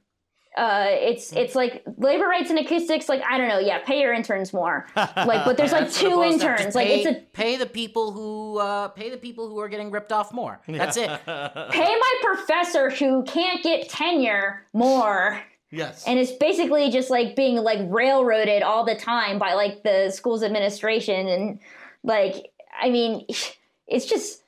uh 0.56 0.86
it's 0.88 1.32
it's 1.32 1.54
like 1.54 1.84
labor 1.96 2.26
rights 2.26 2.50
and 2.50 2.58
acoustics 2.58 3.08
like 3.08 3.22
i 3.30 3.38
don't 3.38 3.48
know 3.48 3.60
yeah 3.60 3.78
pay 3.78 4.00
your 4.00 4.12
interns 4.12 4.52
more 4.52 4.84
like 4.96 5.44
but 5.44 5.56
there's 5.56 5.70
like 5.70 5.92
two 5.92 6.24
interns 6.24 6.74
like 6.74 6.88
pay, 6.88 7.02
it's 7.02 7.06
a 7.06 7.22
pay 7.32 7.56
the 7.56 7.66
people 7.66 8.10
who 8.10 8.58
uh, 8.58 8.88
pay 8.88 9.10
the 9.10 9.16
people 9.16 9.48
who 9.48 9.60
are 9.60 9.68
getting 9.68 9.90
ripped 9.90 10.12
off 10.12 10.32
more. 10.32 10.60
That's 10.66 10.96
it. 10.96 11.08
pay 11.70 11.96
my 11.96 12.14
professor 12.22 12.90
who 12.90 13.22
can't 13.22 13.62
get 13.62 13.88
tenure 13.88 14.66
more 14.72 15.40
yes. 15.70 16.04
and 16.06 16.18
it's 16.18 16.32
basically 16.32 16.90
just 16.90 17.10
like 17.10 17.36
being 17.36 17.56
like 17.56 17.80
railroaded 17.88 18.62
all 18.62 18.84
the 18.84 18.94
time 18.94 19.38
by 19.38 19.54
like 19.54 19.82
the 19.82 20.10
school's 20.10 20.42
administration 20.42 21.28
and 21.28 21.60
like 22.02 22.52
i 22.80 22.90
mean 22.90 23.26
it's 23.86 24.06
just 24.06 24.42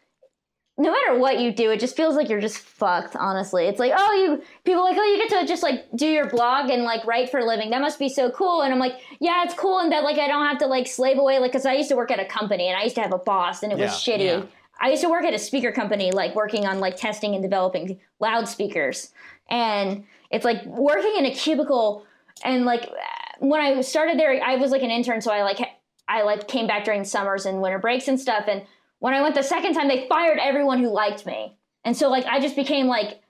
no 0.79 0.91
matter 0.91 1.19
what 1.19 1.39
you 1.39 1.53
do 1.53 1.71
it 1.71 1.79
just 1.79 1.95
feels 1.95 2.17
like 2.17 2.29
you're 2.29 2.41
just 2.41 2.59
fucked 2.59 3.15
honestly 3.17 3.67
it's 3.67 3.79
like 3.79 3.93
oh 3.95 4.13
you 4.13 4.43
people 4.65 4.83
are 4.83 4.91
like 4.91 4.97
oh 4.99 5.05
you 5.05 5.19
get 5.19 5.41
to 5.41 5.47
just 5.47 5.63
like 5.63 5.85
do 5.95 6.07
your 6.07 6.29
blog 6.29 6.71
and 6.71 6.83
like 6.83 7.05
write 7.05 7.31
for 7.31 7.41
a 7.41 7.47
living 7.47 7.71
that 7.71 7.81
must 7.81 7.99
be 7.99 8.09
so 8.09 8.31
cool 8.31 8.63
and 8.63 8.73
i'm 8.73 8.79
like 8.79 8.95
yeah 9.21 9.45
it's 9.45 9.55
cool 9.55 9.79
and 9.81 9.93
that 9.93 10.03
like 10.03 10.19
i 10.19 10.27
don't 10.27 10.47
have 10.47 10.59
to 10.59 10.67
like 10.67 10.87
slave 10.87 11.19
away 11.19 11.39
like 11.39 11.53
because 11.53 11.67
i 11.67 11.75
used 11.75 11.91
to 11.91 11.97
work 11.97 12.11
at 12.11 12.19
a 12.19 12.25
company 12.25 12.69
and 12.69 12.77
i 12.77 12.83
used 12.83 12.95
to 12.95 13.03
have 13.03 13.13
a 13.13 13.19
boss 13.19 13.63
and 13.63 13.71
it 13.71 13.79
was 13.79 13.91
shitty 13.91 14.25
yeah. 14.25 14.43
I 14.83 14.91
used 14.91 15.03
to 15.03 15.09
work 15.09 15.25
at 15.25 15.33
a 15.33 15.39
speaker 15.39 15.71
company, 15.71 16.11
like 16.11 16.35
working 16.35 16.67
on 16.67 16.81
like 16.81 16.97
testing 16.97 17.35
and 17.35 17.43
developing 17.43 18.01
loudspeakers. 18.19 19.13
And 19.49 20.05
it's 20.33 20.45
like 20.45 20.65
working 20.67 21.15
in 21.17 21.27
a 21.27 21.31
cubicle. 21.35 22.05
And 22.45 22.65
like 22.65 22.91
when 23.39 23.61
I 23.61 23.81
started 23.83 24.19
there, 24.19 24.43
I 24.45 24.57
was 24.57 24.71
like 24.71 24.83
an 24.83 24.91
intern, 24.91 25.21
so 25.21 25.31
I 25.31 25.43
like 25.43 25.61
I 26.09 26.23
like 26.23 26.49
came 26.49 26.67
back 26.67 26.85
during 26.85 27.05
summers 27.05 27.47
and 27.47 27.61
winter 27.63 27.79
breaks 27.79 28.09
and 28.09 28.19
stuff. 28.19 28.45
And 28.49 28.63
when 28.99 29.15
I 29.15 29.21
went 29.23 29.35
the 29.35 29.43
second 29.43 29.75
time, 29.75 29.89
they 29.89 30.09
fired 30.09 30.39
everyone 30.41 30.83
who 30.83 30.89
liked 30.89 31.27
me. 31.27 31.57
And 31.85 31.97
so 31.97 32.09
like 32.09 32.25
I 32.27 32.41
just 32.41 32.57
became 32.57 32.87
like 32.87 33.21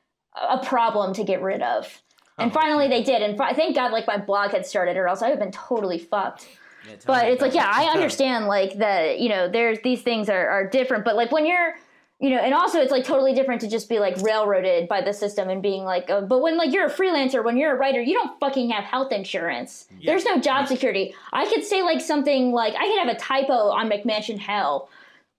a 0.41 0.59
problem 0.65 1.13
to 1.15 1.25
get 1.25 1.43
rid 1.43 1.61
of. 1.63 2.01
And 2.39 2.51
Oh, 2.51 2.55
finally 2.55 2.89
they 2.89 3.03
did. 3.03 3.21
And 3.21 3.37
fi- 3.37 3.53
thank 3.53 3.77
God 3.77 3.93
like 3.93 4.07
my 4.07 4.17
blog 4.17 4.53
had 4.53 4.65
started, 4.65 4.97
or 4.97 5.09
else 5.09 5.21
I 5.21 5.27
would 5.27 5.39
have 5.39 5.41
been 5.41 5.53
totally 5.53 5.99
fucked 5.99 6.49
Yeah, 6.89 6.95
but 7.07 7.29
it's 7.29 7.43
like 7.43 7.55
yeah 7.55 7.71
i 7.73 7.85
understand 7.85 8.47
like 8.47 8.79
that 8.79 9.21
you 9.21 9.29
know 9.29 9.49
there's 9.49 9.79
these 9.85 10.03
things 10.03 10.29
are, 10.29 10.49
are 10.49 10.67
different 10.69 11.05
but 11.05 11.15
like 11.15 11.31
when 11.31 11.47
you're 11.47 11.77
you 12.23 12.31
know 12.31 12.39
and 12.39 12.55
also 12.55 12.81
it's 12.81 12.93
like 12.93 13.05
totally 13.05 13.35
different 13.35 13.61
to 13.61 13.69
just 13.69 13.89
be 13.89 13.99
like 13.99 14.17
railroaded 14.23 14.89
by 14.89 15.01
the 15.03 15.13
system 15.13 15.51
and 15.51 15.61
being 15.61 15.83
like 15.83 16.07
but 16.07 16.41
when 16.41 16.57
like 16.57 16.73
you're 16.73 16.87
a 16.87 16.91
freelancer 16.91 17.45
when 17.45 17.57
you're 17.57 17.75
a 17.75 17.79
writer 17.79 18.01
you 18.01 18.15
don't 18.15 18.39
fucking 18.39 18.71
have 18.71 18.85
health 18.85 19.13
insurance. 19.13 19.89
There's 20.05 20.25
no 20.25 20.39
job 20.39 20.69
security. 20.69 21.15
I 21.33 21.47
could 21.47 21.65
say 21.65 21.83
like 21.83 22.01
something 22.01 22.53
like 22.53 22.75
i 22.75 22.87
could 22.87 22.99
have 23.01 23.09
a 23.09 23.19
typo 23.19 23.71
on 23.71 23.91
mcmansion 23.91 24.39
hell. 24.39 24.89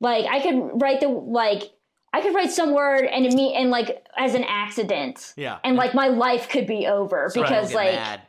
Like 0.01 0.25
i 0.25 0.41
could 0.41 0.81
write 0.81 0.99
the 0.99 1.07
like 1.07 1.71
i 2.11 2.21
could 2.21 2.35
write 2.35 2.51
some 2.51 2.73
word 2.73 3.05
and 3.05 3.25
it 3.25 3.33
me 3.33 3.53
and 3.53 3.71
like 3.71 4.05
as 4.17 4.35
an 4.35 4.43
accident. 4.43 5.33
Yeah. 5.37 5.59
and 5.63 5.77
like 5.77 5.95
my 5.95 6.07
life 6.07 6.49
could 6.49 6.67
be 6.67 6.85
over 6.85 7.31
because 7.33 7.73
like 7.73 7.95
mad. 7.95 8.21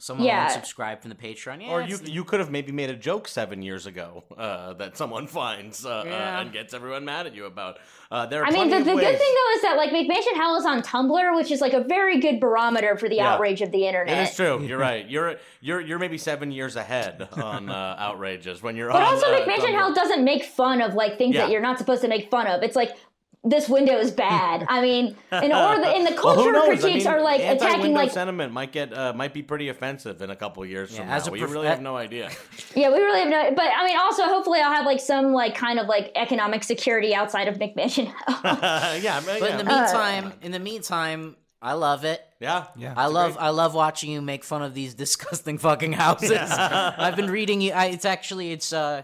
Someone 0.00 0.26
Yeah. 0.26 0.48
won't 0.48 1.00
from 1.02 1.10
the 1.10 1.14
Patreon. 1.14 1.60
Yeah, 1.60 1.72
Or 1.72 1.82
you 1.82 1.98
you 2.04 2.24
could 2.24 2.40
have 2.40 2.50
maybe 2.50 2.72
made 2.72 2.88
a 2.88 2.96
joke 2.96 3.28
seven 3.28 3.60
years 3.62 3.84
ago 3.86 4.24
uh, 4.36 4.72
that 4.74 4.96
someone 4.96 5.26
finds 5.26 5.84
uh, 5.84 6.04
Yeah. 6.06 6.38
uh, 6.38 6.40
and 6.40 6.52
gets 6.52 6.72
everyone 6.72 7.04
mad 7.04 7.26
at 7.26 7.34
you 7.34 7.44
about. 7.44 7.78
Uh, 8.10 8.24
there 8.26 8.42
are 8.42 8.46
I 8.46 8.50
mean, 8.50 8.70
the, 8.70 8.78
the 8.78 8.84
good 8.84 9.18
thing 9.18 9.34
though 9.38 9.54
is 9.56 9.62
that 9.62 9.74
like 9.76 9.90
McMansion 9.90 10.34
Hell 10.36 10.56
is 10.56 10.64
on 10.64 10.82
Tumblr, 10.82 11.36
which 11.36 11.50
is 11.52 11.60
like 11.60 11.74
a 11.74 11.84
very 11.84 12.18
good 12.18 12.40
barometer 12.40 12.96
for 12.96 13.08
the 13.10 13.16
Yeah. 13.16 13.34
outrage 13.34 13.60
of 13.60 13.70
the 13.72 13.86
internet. 13.86 14.16
It 14.18 14.30
is 14.30 14.34
true. 14.36 14.62
You're 14.68 14.78
right. 14.78 15.06
You're 15.08 15.36
you're 15.60 15.80
you're 15.82 15.98
maybe 15.98 16.16
seven 16.16 16.50
years 16.50 16.76
ahead 16.76 17.28
on 17.32 17.68
uh, 17.68 17.96
outrages 17.98 18.62
when 18.62 18.76
you're 18.76 18.90
But 18.90 19.02
on. 19.02 19.14
also, 19.14 19.26
uh, 19.26 19.40
McMansion 19.44 19.56
Tumblr. 19.66 19.74
Hell 19.78 19.94
doesn't 19.94 20.24
make 20.24 20.44
fun 20.44 20.80
of 20.80 20.94
like 20.94 21.18
things 21.18 21.34
Yeah. 21.34 21.42
that 21.42 21.50
you're 21.52 21.60
not 21.60 21.76
supposed 21.78 22.00
to 22.02 22.08
make 22.08 22.30
fun 22.30 22.46
of. 22.46 22.62
It's 22.62 22.76
like 22.76 22.96
this 23.42 23.68
window 23.70 23.96
is 23.96 24.10
bad. 24.10 24.66
I 24.68 24.82
mean, 24.82 25.16
and 25.30 25.52
or 25.52 25.80
the, 25.80 25.88
and 25.88 26.06
the 26.06 26.10
Well, 26.22 26.34
who 26.34 26.42
cultural 26.44 26.52
knows? 26.52 26.62
I 26.62 26.66
critiques 26.80 27.04
mean, 27.06 27.14
are 27.14 27.20
like 27.22 27.40
attacking 27.40 27.62
anti-window 27.68 27.98
like 28.00 28.10
sentiment 28.10 28.52
might 28.52 28.70
get 28.72 28.92
uh, 28.92 29.12
might 29.14 29.32
be 29.32 29.42
pretty 29.42 29.68
offensive 29.70 30.20
in 30.20 30.28
a 30.30 30.36
couple 30.36 30.64
years 30.66 30.90
Yeah, 30.92 30.98
from 31.00 31.08
as 31.10 31.24
now. 31.24 31.30
a 31.30 31.32
we 31.32 31.38
prof- 31.38 31.50
really 31.52 31.66
uh, 31.66 31.70
have 31.70 31.80
no 31.80 31.96
idea. 31.96 32.30
yeah, 32.76 32.90
we 32.90 32.98
really 32.98 33.20
have 33.20 33.28
no. 33.30 33.54
But 33.56 33.70
I 33.74 33.86
mean, 33.86 33.96
also 33.96 34.24
hopefully 34.24 34.60
I'll 34.60 34.72
have 34.72 34.84
like 34.84 35.00
some 35.00 35.32
like 35.32 35.54
kind 35.54 35.78
of 35.78 35.86
like 35.86 36.12
economic 36.16 36.64
security 36.64 37.14
outside 37.14 37.48
of 37.48 37.54
McMansion 37.56 38.06
Hell. 38.06 38.40
yeah, 39.00 39.16
I 39.16 39.20
mean, 39.26 39.40
But 39.40 39.42
yeah. 39.50 39.58
in 39.58 39.58
the 39.58 39.64
meantime, 39.72 40.32
in 40.42 40.52
the 40.52 40.58
meantime, 40.60 41.36
I 41.62 41.72
love 41.74 42.04
it. 42.04 42.22
yeah, 42.40 42.66
Yeah. 42.76 42.92
I 42.96 43.06
love 43.06 43.36
I 43.40 43.48
love 43.50 43.74
watching 43.74 44.10
you 44.10 44.20
make 44.20 44.44
fun 44.44 44.62
of 44.62 44.74
these 44.74 44.92
disgusting 44.94 45.56
fucking 45.56 45.92
houses. 45.94 46.32
I've 46.32 47.16
been 47.16 47.30
reading 47.30 47.62
you. 47.62 47.72
I, 47.72 47.86
it's 47.86 48.04
actually 48.04 48.52
it's 48.52 48.72
uh 48.74 49.02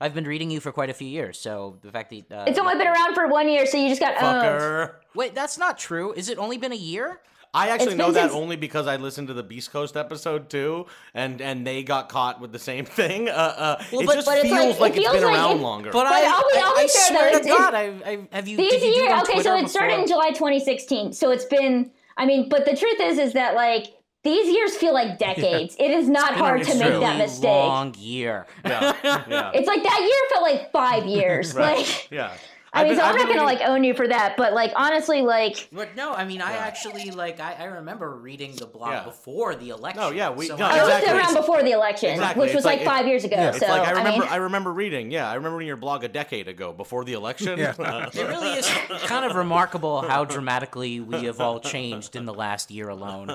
I've 0.00 0.14
been 0.14 0.24
reading 0.24 0.50
you 0.50 0.60
for 0.60 0.72
quite 0.72 0.90
a 0.90 0.94
few 0.94 1.08
years. 1.08 1.38
So 1.38 1.78
the 1.82 1.90
fact 1.90 2.10
that 2.10 2.30
uh, 2.32 2.44
it's 2.46 2.58
only 2.58 2.74
been 2.76 2.88
around 2.88 3.14
for 3.14 3.28
one 3.28 3.48
year, 3.48 3.64
so 3.66 3.76
you 3.78 3.88
just 3.88 4.00
got 4.00 4.14
owned. 4.22 4.42
fucker. 4.44 4.94
wait, 5.14 5.34
that's 5.34 5.56
not 5.58 5.78
true. 5.78 6.12
Is 6.14 6.28
it 6.28 6.38
only 6.38 6.58
been 6.58 6.72
a 6.72 6.76
year? 6.76 7.20
I 7.56 7.68
actually 7.68 7.94
know 7.94 8.10
that 8.10 8.22
since- 8.30 8.32
only 8.34 8.56
because 8.56 8.88
I 8.88 8.96
listened 8.96 9.28
to 9.28 9.34
the 9.34 9.44
Beast 9.44 9.70
Coast 9.70 9.96
episode 9.96 10.50
too, 10.50 10.86
and 11.14 11.40
and 11.40 11.64
they 11.64 11.84
got 11.84 12.08
caught 12.08 12.40
with 12.40 12.50
the 12.50 12.58
same 12.58 12.84
thing. 13.00 13.28
Uh, 13.28 13.32
uh, 13.32 13.84
Well, 13.92 14.00
it 14.00 14.06
but- 14.06 14.14
just 14.16 14.26
but 14.26 14.42
feels 14.42 14.52
like- 14.52 14.80
like, 14.80 14.92
it 14.94 14.96
it's 14.98 15.06
feels 15.10 15.14
been 15.22 15.24
like 15.24 15.34
around 15.38 15.58
it- 15.58 15.62
longer. 15.62 15.90
But, 15.92 16.04
But 16.04 16.12
I, 16.12 16.20
I'll 16.26 16.42
be- 16.52 16.58
I, 16.58 16.62
I'll 16.64 16.74
be 16.74 16.80
I 16.82 16.86
fair, 16.88 17.06
swear 17.06 17.32
though, 17.32 17.38
to 17.38 17.48
God, 17.48 17.74
I, 17.74 17.84
I 18.04 18.28
have 18.36 18.48
you. 18.48 18.56
These 18.56 18.72
did 18.72 18.82
you 18.82 18.94
do 18.94 19.00
years, 19.02 19.22
okay, 19.22 19.32
Twitter 19.34 19.42
so 19.50 19.56
it 19.56 19.68
started 19.68 20.00
in? 20.00 20.06
July 20.08 20.30
2016. 20.30 21.12
So 21.12 21.30
it's 21.30 21.44
been, 21.44 21.92
I 22.16 22.26
mean, 22.26 22.48
but 22.48 22.64
the 22.64 22.76
truth 22.76 22.98
is, 23.00 23.18
is 23.18 23.32
that 23.34 23.54
like 23.54 23.93
these 24.24 24.52
years 24.52 24.76
feel 24.76 24.92
like 24.94 25.18
decades. 25.28 25.76
It 25.78 25.90
is 25.90 26.08
not 26.08 26.32
It's 26.32 26.40
hard 26.40 26.62
to 26.64 26.74
make 26.74 26.78
that 26.78 27.00
really 27.00 27.18
mistake. 27.18 27.44
Long 27.44 27.94
year. 27.98 28.46
yeah, 28.64 28.96
yeah, 29.28 29.50
It's 29.54 29.68
like 29.68 29.82
that 29.82 30.00
year 30.00 30.30
felt 30.32 30.42
like 30.42 30.72
five 30.72 31.06
years. 31.16 31.54
right. 31.54 31.76
Like, 31.78 32.10
yeah. 32.10 32.32
I 32.74 32.82
mean, 32.82 32.92
been- 32.92 32.98
so 32.98 33.02
I'm 33.04 33.08
I've 33.10 33.14
not 33.14 33.28
gonna 33.28 33.46
reading- 33.46 33.60
like 33.60 33.68
own 33.68 33.84
you 33.84 33.94
for 33.94 34.08
that, 34.08 34.36
but 34.36 34.52
like 34.52 34.72
honestly, 34.76 35.22
like 35.22 35.68
But 35.72 35.94
no, 35.96 36.12
I 36.12 36.24
mean, 36.24 36.42
I 36.42 36.52
actually 36.54 37.10
like 37.10 37.40
I, 37.40 37.54
I 37.60 37.64
remember 37.64 38.14
reading 38.16 38.54
the 38.56 38.66
blog 38.66 38.90
Yeah. 38.90 39.04
before 39.04 39.54
the 39.54 39.70
election. 39.70 40.02
No, 40.02 40.10
yeah, 40.10 40.30
we- 40.30 40.46
so 40.46 40.56
no, 40.56 40.66
I- 40.66 40.78
I 40.78 40.84
was 40.84 41.04
around 41.04 41.34
before 41.34 41.62
the 41.62 41.70
election, 41.72 42.10
Exactly. 42.10 42.40
which 42.40 42.48
It's 42.50 42.56
was 42.56 42.64
like- 42.64 42.80
like, 42.80 42.86
five 42.86 43.06
years 43.06 43.24
ago. 43.24 43.36
Yeah. 43.36 43.52
So 43.52 43.66
like 43.68 43.86
I 43.86 43.92
remember. 43.92 44.20
mean, 44.24 44.28
I 44.28 44.36
remember 44.36 44.72
reading. 44.72 45.10
Yeah, 45.10 45.30
I 45.30 45.34
remember 45.34 45.58
reading 45.58 45.68
your 45.68 45.76
blog 45.76 46.02
a 46.04 46.08
decade 46.08 46.48
ago 46.48 46.72
before 46.72 47.04
the 47.04 47.12
election. 47.14 47.58
Yeah. 47.58 47.72
Uh, 47.84 48.10
It 48.12 48.26
really 48.26 48.48
is 48.54 48.66
kind 49.04 49.24
of 49.24 49.36
remarkable 49.36 50.00
how 50.02 50.24
dramatically 50.24 50.98
we 51.00 51.24
have 51.26 51.40
all 51.40 51.60
changed 51.60 52.16
in 52.16 52.24
the 52.24 52.34
last 52.34 52.70
year 52.70 52.88
alone. 52.88 53.28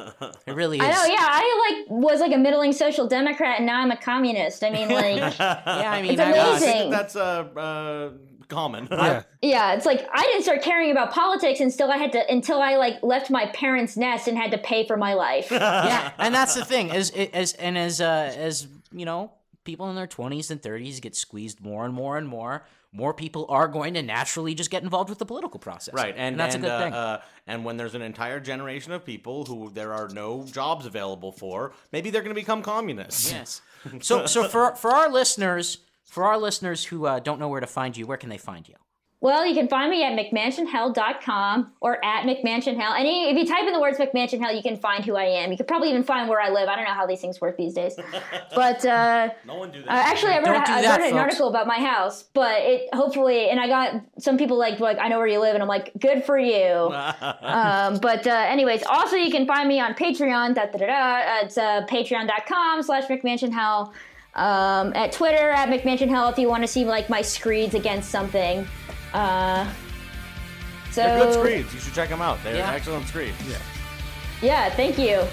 It 0.46 0.54
really 0.56 0.78
is. 0.78 0.84
I 0.84 0.92
know, 0.92 1.06
yeah, 1.06 1.28
I 1.30 1.76
like 1.88 1.90
was 1.90 2.20
like 2.20 2.34
a 2.34 2.38
middling 2.38 2.74
social 2.74 3.08
democrat, 3.08 3.58
and 3.58 3.66
now 3.66 3.80
I'm 3.82 3.92
a 3.92 3.98
communist. 3.98 4.64
I 4.64 4.70
mean, 4.72 4.90
like, 4.90 5.18
Yeah, 5.40 5.92
I 5.92 6.02
mean, 6.02 6.12
It's 6.12 6.22
I 6.22 6.32
yeah, 6.34 6.46
I 6.46 6.50
was, 6.50 6.60
think 6.60 6.72
amazing. 6.76 6.90
that 6.92 7.00
that's 7.00 7.16
uh, 7.16 7.46
uh, 7.60 8.10
common. 8.50 8.88
Yeah. 8.92 9.24
yeah, 9.42 9.74
it's 9.74 9.86
like 9.86 10.08
I 10.12 10.24
didn't 10.24 10.44
start 10.44 10.62
caring 10.62 10.92
about 10.92 11.12
politics 11.12 11.60
until 11.60 11.92
I 11.92 11.98
had 11.98 12.12
to 12.12 12.30
until 12.30 12.62
I 12.62 12.76
like 12.76 13.02
left 13.02 13.30
my 13.30 13.46
parents' 13.48 13.96
nest 13.96 14.28
and 14.28 14.38
had 14.38 14.52
to 14.52 14.58
pay 14.58 14.86
for 14.86 14.98
my 14.98 15.14
life. 15.14 15.48
yeah, 15.52 16.12
and 16.18 16.36
that's 16.36 16.56
the 16.56 16.66
thing. 16.66 16.92
As 16.92 17.12
as 17.12 17.54
and 17.54 17.78
as 17.78 18.02
uh, 18.02 18.34
as 18.36 18.68
you 18.92 19.06
know, 19.06 19.32
people 19.64 19.90
in 19.90 19.96
their 19.96 20.08
20s 20.08 20.52
and 20.52 20.62
30s 20.62 21.00
get 21.00 21.16
squeezed 21.16 21.62
more 21.62 21.86
and 21.86 21.94
more 21.94 22.18
and 22.18 22.28
more, 22.28 22.66
more 22.92 23.14
people 23.14 23.46
are 23.50 23.68
going 23.68 23.94
to 23.94 24.02
naturally 24.02 24.56
just 24.56 24.72
get 24.72 24.84
involved 24.84 25.10
with 25.10 25.20
the 25.20 25.26
political 25.26 25.60
process. 25.60 25.94
Right, 25.94 26.16
and, 26.18 26.40
that's 26.40 26.56
and, 26.56 26.66
a 26.66 26.68
good 26.68 26.74
uh, 26.74 26.84
thing. 26.84 26.94
Uh, 26.94 27.22
and 27.48 27.66
when 27.66 27.78
there's 27.78 27.96
an 27.96 28.02
entire 28.02 28.40
generation 28.40 28.92
of 28.92 29.06
people 29.06 29.46
who 29.46 29.70
there 29.70 29.94
are 29.94 30.10
no 30.10 30.44
jobs 30.44 30.86
available 30.86 31.32
for, 31.32 31.74
maybe 31.92 32.10
they're 32.10 32.24
going 32.24 32.36
to 32.36 32.42
become 32.42 32.64
communists. 32.64 33.32
yes. 33.32 33.62
So, 34.02 34.26
so 34.26 34.48
for 34.48 34.76
for 34.76 34.92
our 34.92 35.10
listeners, 35.10 35.78
for 36.10 36.26
our 36.26 36.38
listeners 36.38 36.86
who 36.86 37.06
uh, 37.06 37.20
don't 37.20 37.40
know 37.40 37.48
where 37.48 37.62
to 37.62 37.68
find 37.68 37.96
you, 37.96 38.06
where 38.08 38.18
can 38.18 38.30
they 38.30 38.38
find 38.38 38.68
you? 38.68 38.76
Well, 39.22 39.46
you 39.46 39.54
can 39.54 39.68
find 39.68 39.92
me 39.92 40.02
at 40.06 40.14
McMansionHell.com 40.18 41.74
or 41.82 42.04
at 42.06 42.24
McMansionHell. 42.24 42.98
Any 42.98 43.30
if 43.30 43.38
you 43.38 43.46
type 43.46 43.68
in 43.68 43.74
the 43.74 43.80
words 43.82 43.98
McMansionHell, 43.98 44.56
you 44.56 44.62
can 44.62 44.78
find 44.78 45.04
who 45.04 45.18
I 45.18 45.26
am. 45.26 45.52
You 45.52 45.58
could 45.58 45.68
probably 45.68 45.90
even 45.90 46.04
find 46.04 46.30
where 46.30 46.40
I 46.40 46.50
live. 46.50 46.70
I 46.70 46.76
don't 46.78 46.86
know 46.86 46.94
how 46.94 47.06
these 47.06 47.20
things 47.20 47.42
work 47.42 47.58
these 47.58 47.74
days. 47.74 47.98
But 48.56 48.86
uh, 48.86 49.30
No 49.46 49.56
one 49.56 49.72
do 49.72 49.82
that. 49.84 49.90
uh, 49.90 50.10
actually, 50.10 50.32
I 50.34 50.38
wrote, 50.38 50.46
Don't 50.46 50.70
I 50.70 50.82
that, 50.82 51.02
wrote 51.02 51.12
an 51.12 51.18
article 51.18 51.50
about 51.50 51.68
my 51.68 51.80
house. 51.80 52.24
But 52.34 52.62
it 52.62 52.90
hopefully, 52.94 53.50
and 53.50 53.60
I 53.60 53.68
got 53.68 54.02
some 54.20 54.38
people 54.38 54.58
like 54.58 54.80
like 54.80 54.98
I 55.00 55.10
know 55.10 55.18
where 55.18 55.28
you 55.28 55.40
live, 55.42 55.54
and 55.54 55.62
I'm 55.62 55.68
like, 55.70 55.92
good 56.00 56.24
for 56.24 56.38
you. 56.38 56.56
um, 57.42 58.00
but 58.00 58.26
uh, 58.26 58.32
anyways, 58.32 58.84
also 58.84 59.18
you 59.18 59.32
can 59.32 59.46
find 59.46 59.68
me 59.68 59.82
on 59.82 59.96
Patreon. 59.96 60.56
Da, 60.56 60.66
da, 60.68 60.78
da, 60.78 60.86
da. 60.88 61.40
It's 61.42 61.58
uh, 61.58 61.86
patreon.com 61.88 62.84
slash 62.84 63.08
McMansionHell. 63.08 63.92
Um, 64.36 64.94
at 64.96 65.12
Twitter 65.12 65.50
at 65.50 65.70
McMansionHell 65.70 66.32
if 66.32 66.38
you 66.38 66.48
want 66.48 66.64
to 66.64 66.68
see 66.68 66.86
like 66.86 67.10
my 67.10 67.22
screeds 67.22 67.76
against 67.76 68.10
something. 68.10 68.68
Uh, 69.14 69.68
so 70.92 71.02
They're 71.04 71.20
good 71.26 71.34
screeds. 71.34 71.74
You 71.74 71.80
should 71.80 71.94
check 71.94 72.10
them 72.10 72.22
out. 72.22 72.38
They're 72.44 72.56
Yeah. 72.56 72.72
excellent 72.72 73.08
screeds. 73.08 73.36
Yeah. 73.50 73.58
yeah, 74.42 74.70
thank 74.76 74.98
you. 74.98 75.24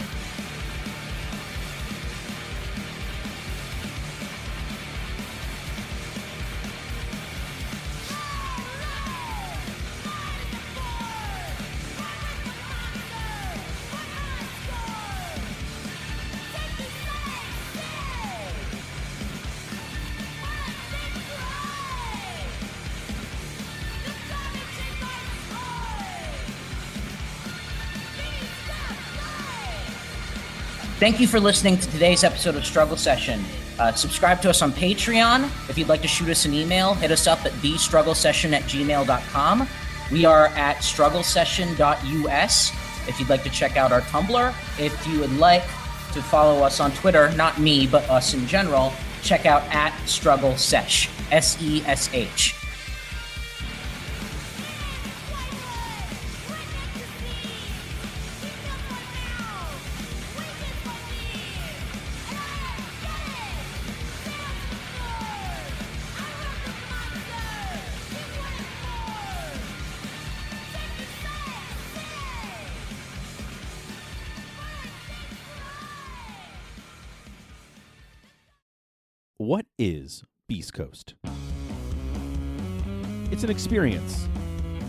Thank 31.06 31.20
you 31.20 31.28
for 31.28 31.38
listening 31.38 31.78
to 31.78 31.88
today's 31.92 32.24
episode 32.24 32.56
of 32.56 32.66
Struggle 32.66 32.96
Session. 32.96 33.40
Uh, 33.78 33.92
subscribe 33.92 34.42
to 34.42 34.50
us 34.50 34.60
on 34.60 34.72
Patreon. 34.72 35.44
If 35.70 35.78
you'd 35.78 35.86
like 35.86 36.02
to 36.02 36.08
shoot 36.08 36.28
us 36.28 36.46
an 36.46 36.52
email, 36.52 36.94
hit 36.94 37.12
us 37.12 37.28
up 37.28 37.46
at 37.46 37.52
thestrugglesession 37.52 38.52
at 38.52 38.64
gmail.com. 38.64 39.68
We 40.10 40.24
are 40.24 40.46
at 40.46 40.78
strugglesession.us. 40.78 42.72
If 43.08 43.20
you'd 43.20 43.28
like 43.28 43.44
to 43.44 43.50
check 43.50 43.76
out 43.76 43.92
our 43.92 44.00
Tumblr, 44.00 44.52
if 44.80 45.06
you 45.06 45.20
would 45.20 45.38
like 45.38 45.62
to 46.12 46.20
follow 46.22 46.64
us 46.64 46.80
on 46.80 46.90
Twitter, 46.90 47.30
not 47.36 47.60
me, 47.60 47.86
but 47.86 48.02
us 48.10 48.34
in 48.34 48.44
general, 48.48 48.92
check 49.22 49.46
out 49.46 49.62
at 49.72 49.96
struggle 50.08 50.56
sesh, 50.56 51.08
S 51.30 51.56
E 51.62 51.84
S 51.86 52.10
H. 52.12 52.65
is 80.66 80.70
Beast 80.70 80.74
Coast? 80.74 81.14
It's 83.30 83.44
an 83.44 83.50
experience. 83.50 84.28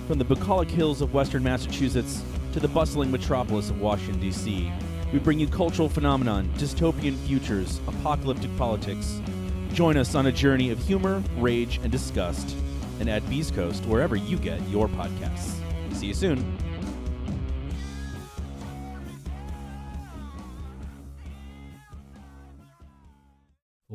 From 0.08 0.18
the 0.18 0.26
bucolic 0.26 0.70
hills 0.70 1.02
of 1.02 1.14
western 1.14 1.44
Massachusetts 1.44 2.24
to 2.54 2.60
the 2.60 2.68
bustling 2.68 3.12
metropolis 3.12 3.70
of 3.70 3.82
Washington, 3.82 4.20
D.C., 4.20 4.72
we 5.14 5.20
bring 5.20 5.40
you 5.40 5.48
cultural 5.48 5.90
phenomenon, 5.90 6.52
dystopian 6.58 7.16
futures, 7.26 7.80
apocalyptic 7.88 8.56
politics. 8.58 9.22
Join 9.74 9.98
us 9.98 10.16
on 10.16 10.26
a 10.26 10.32
journey 10.32 10.72
of 10.72 10.80
humor, 10.80 11.24
rage, 11.38 11.80
and 11.84 11.92
disgust, 11.92 12.56
and 13.00 13.10
at 13.10 13.28
Beast 13.30 13.54
Coast 13.54 13.86
wherever 13.86 14.16
you 14.16 14.38
get 14.38 14.60
your 14.70 14.88
podcasts. 14.88 15.54
See 15.94 16.08
you 16.08 16.14
soon. 16.14 16.67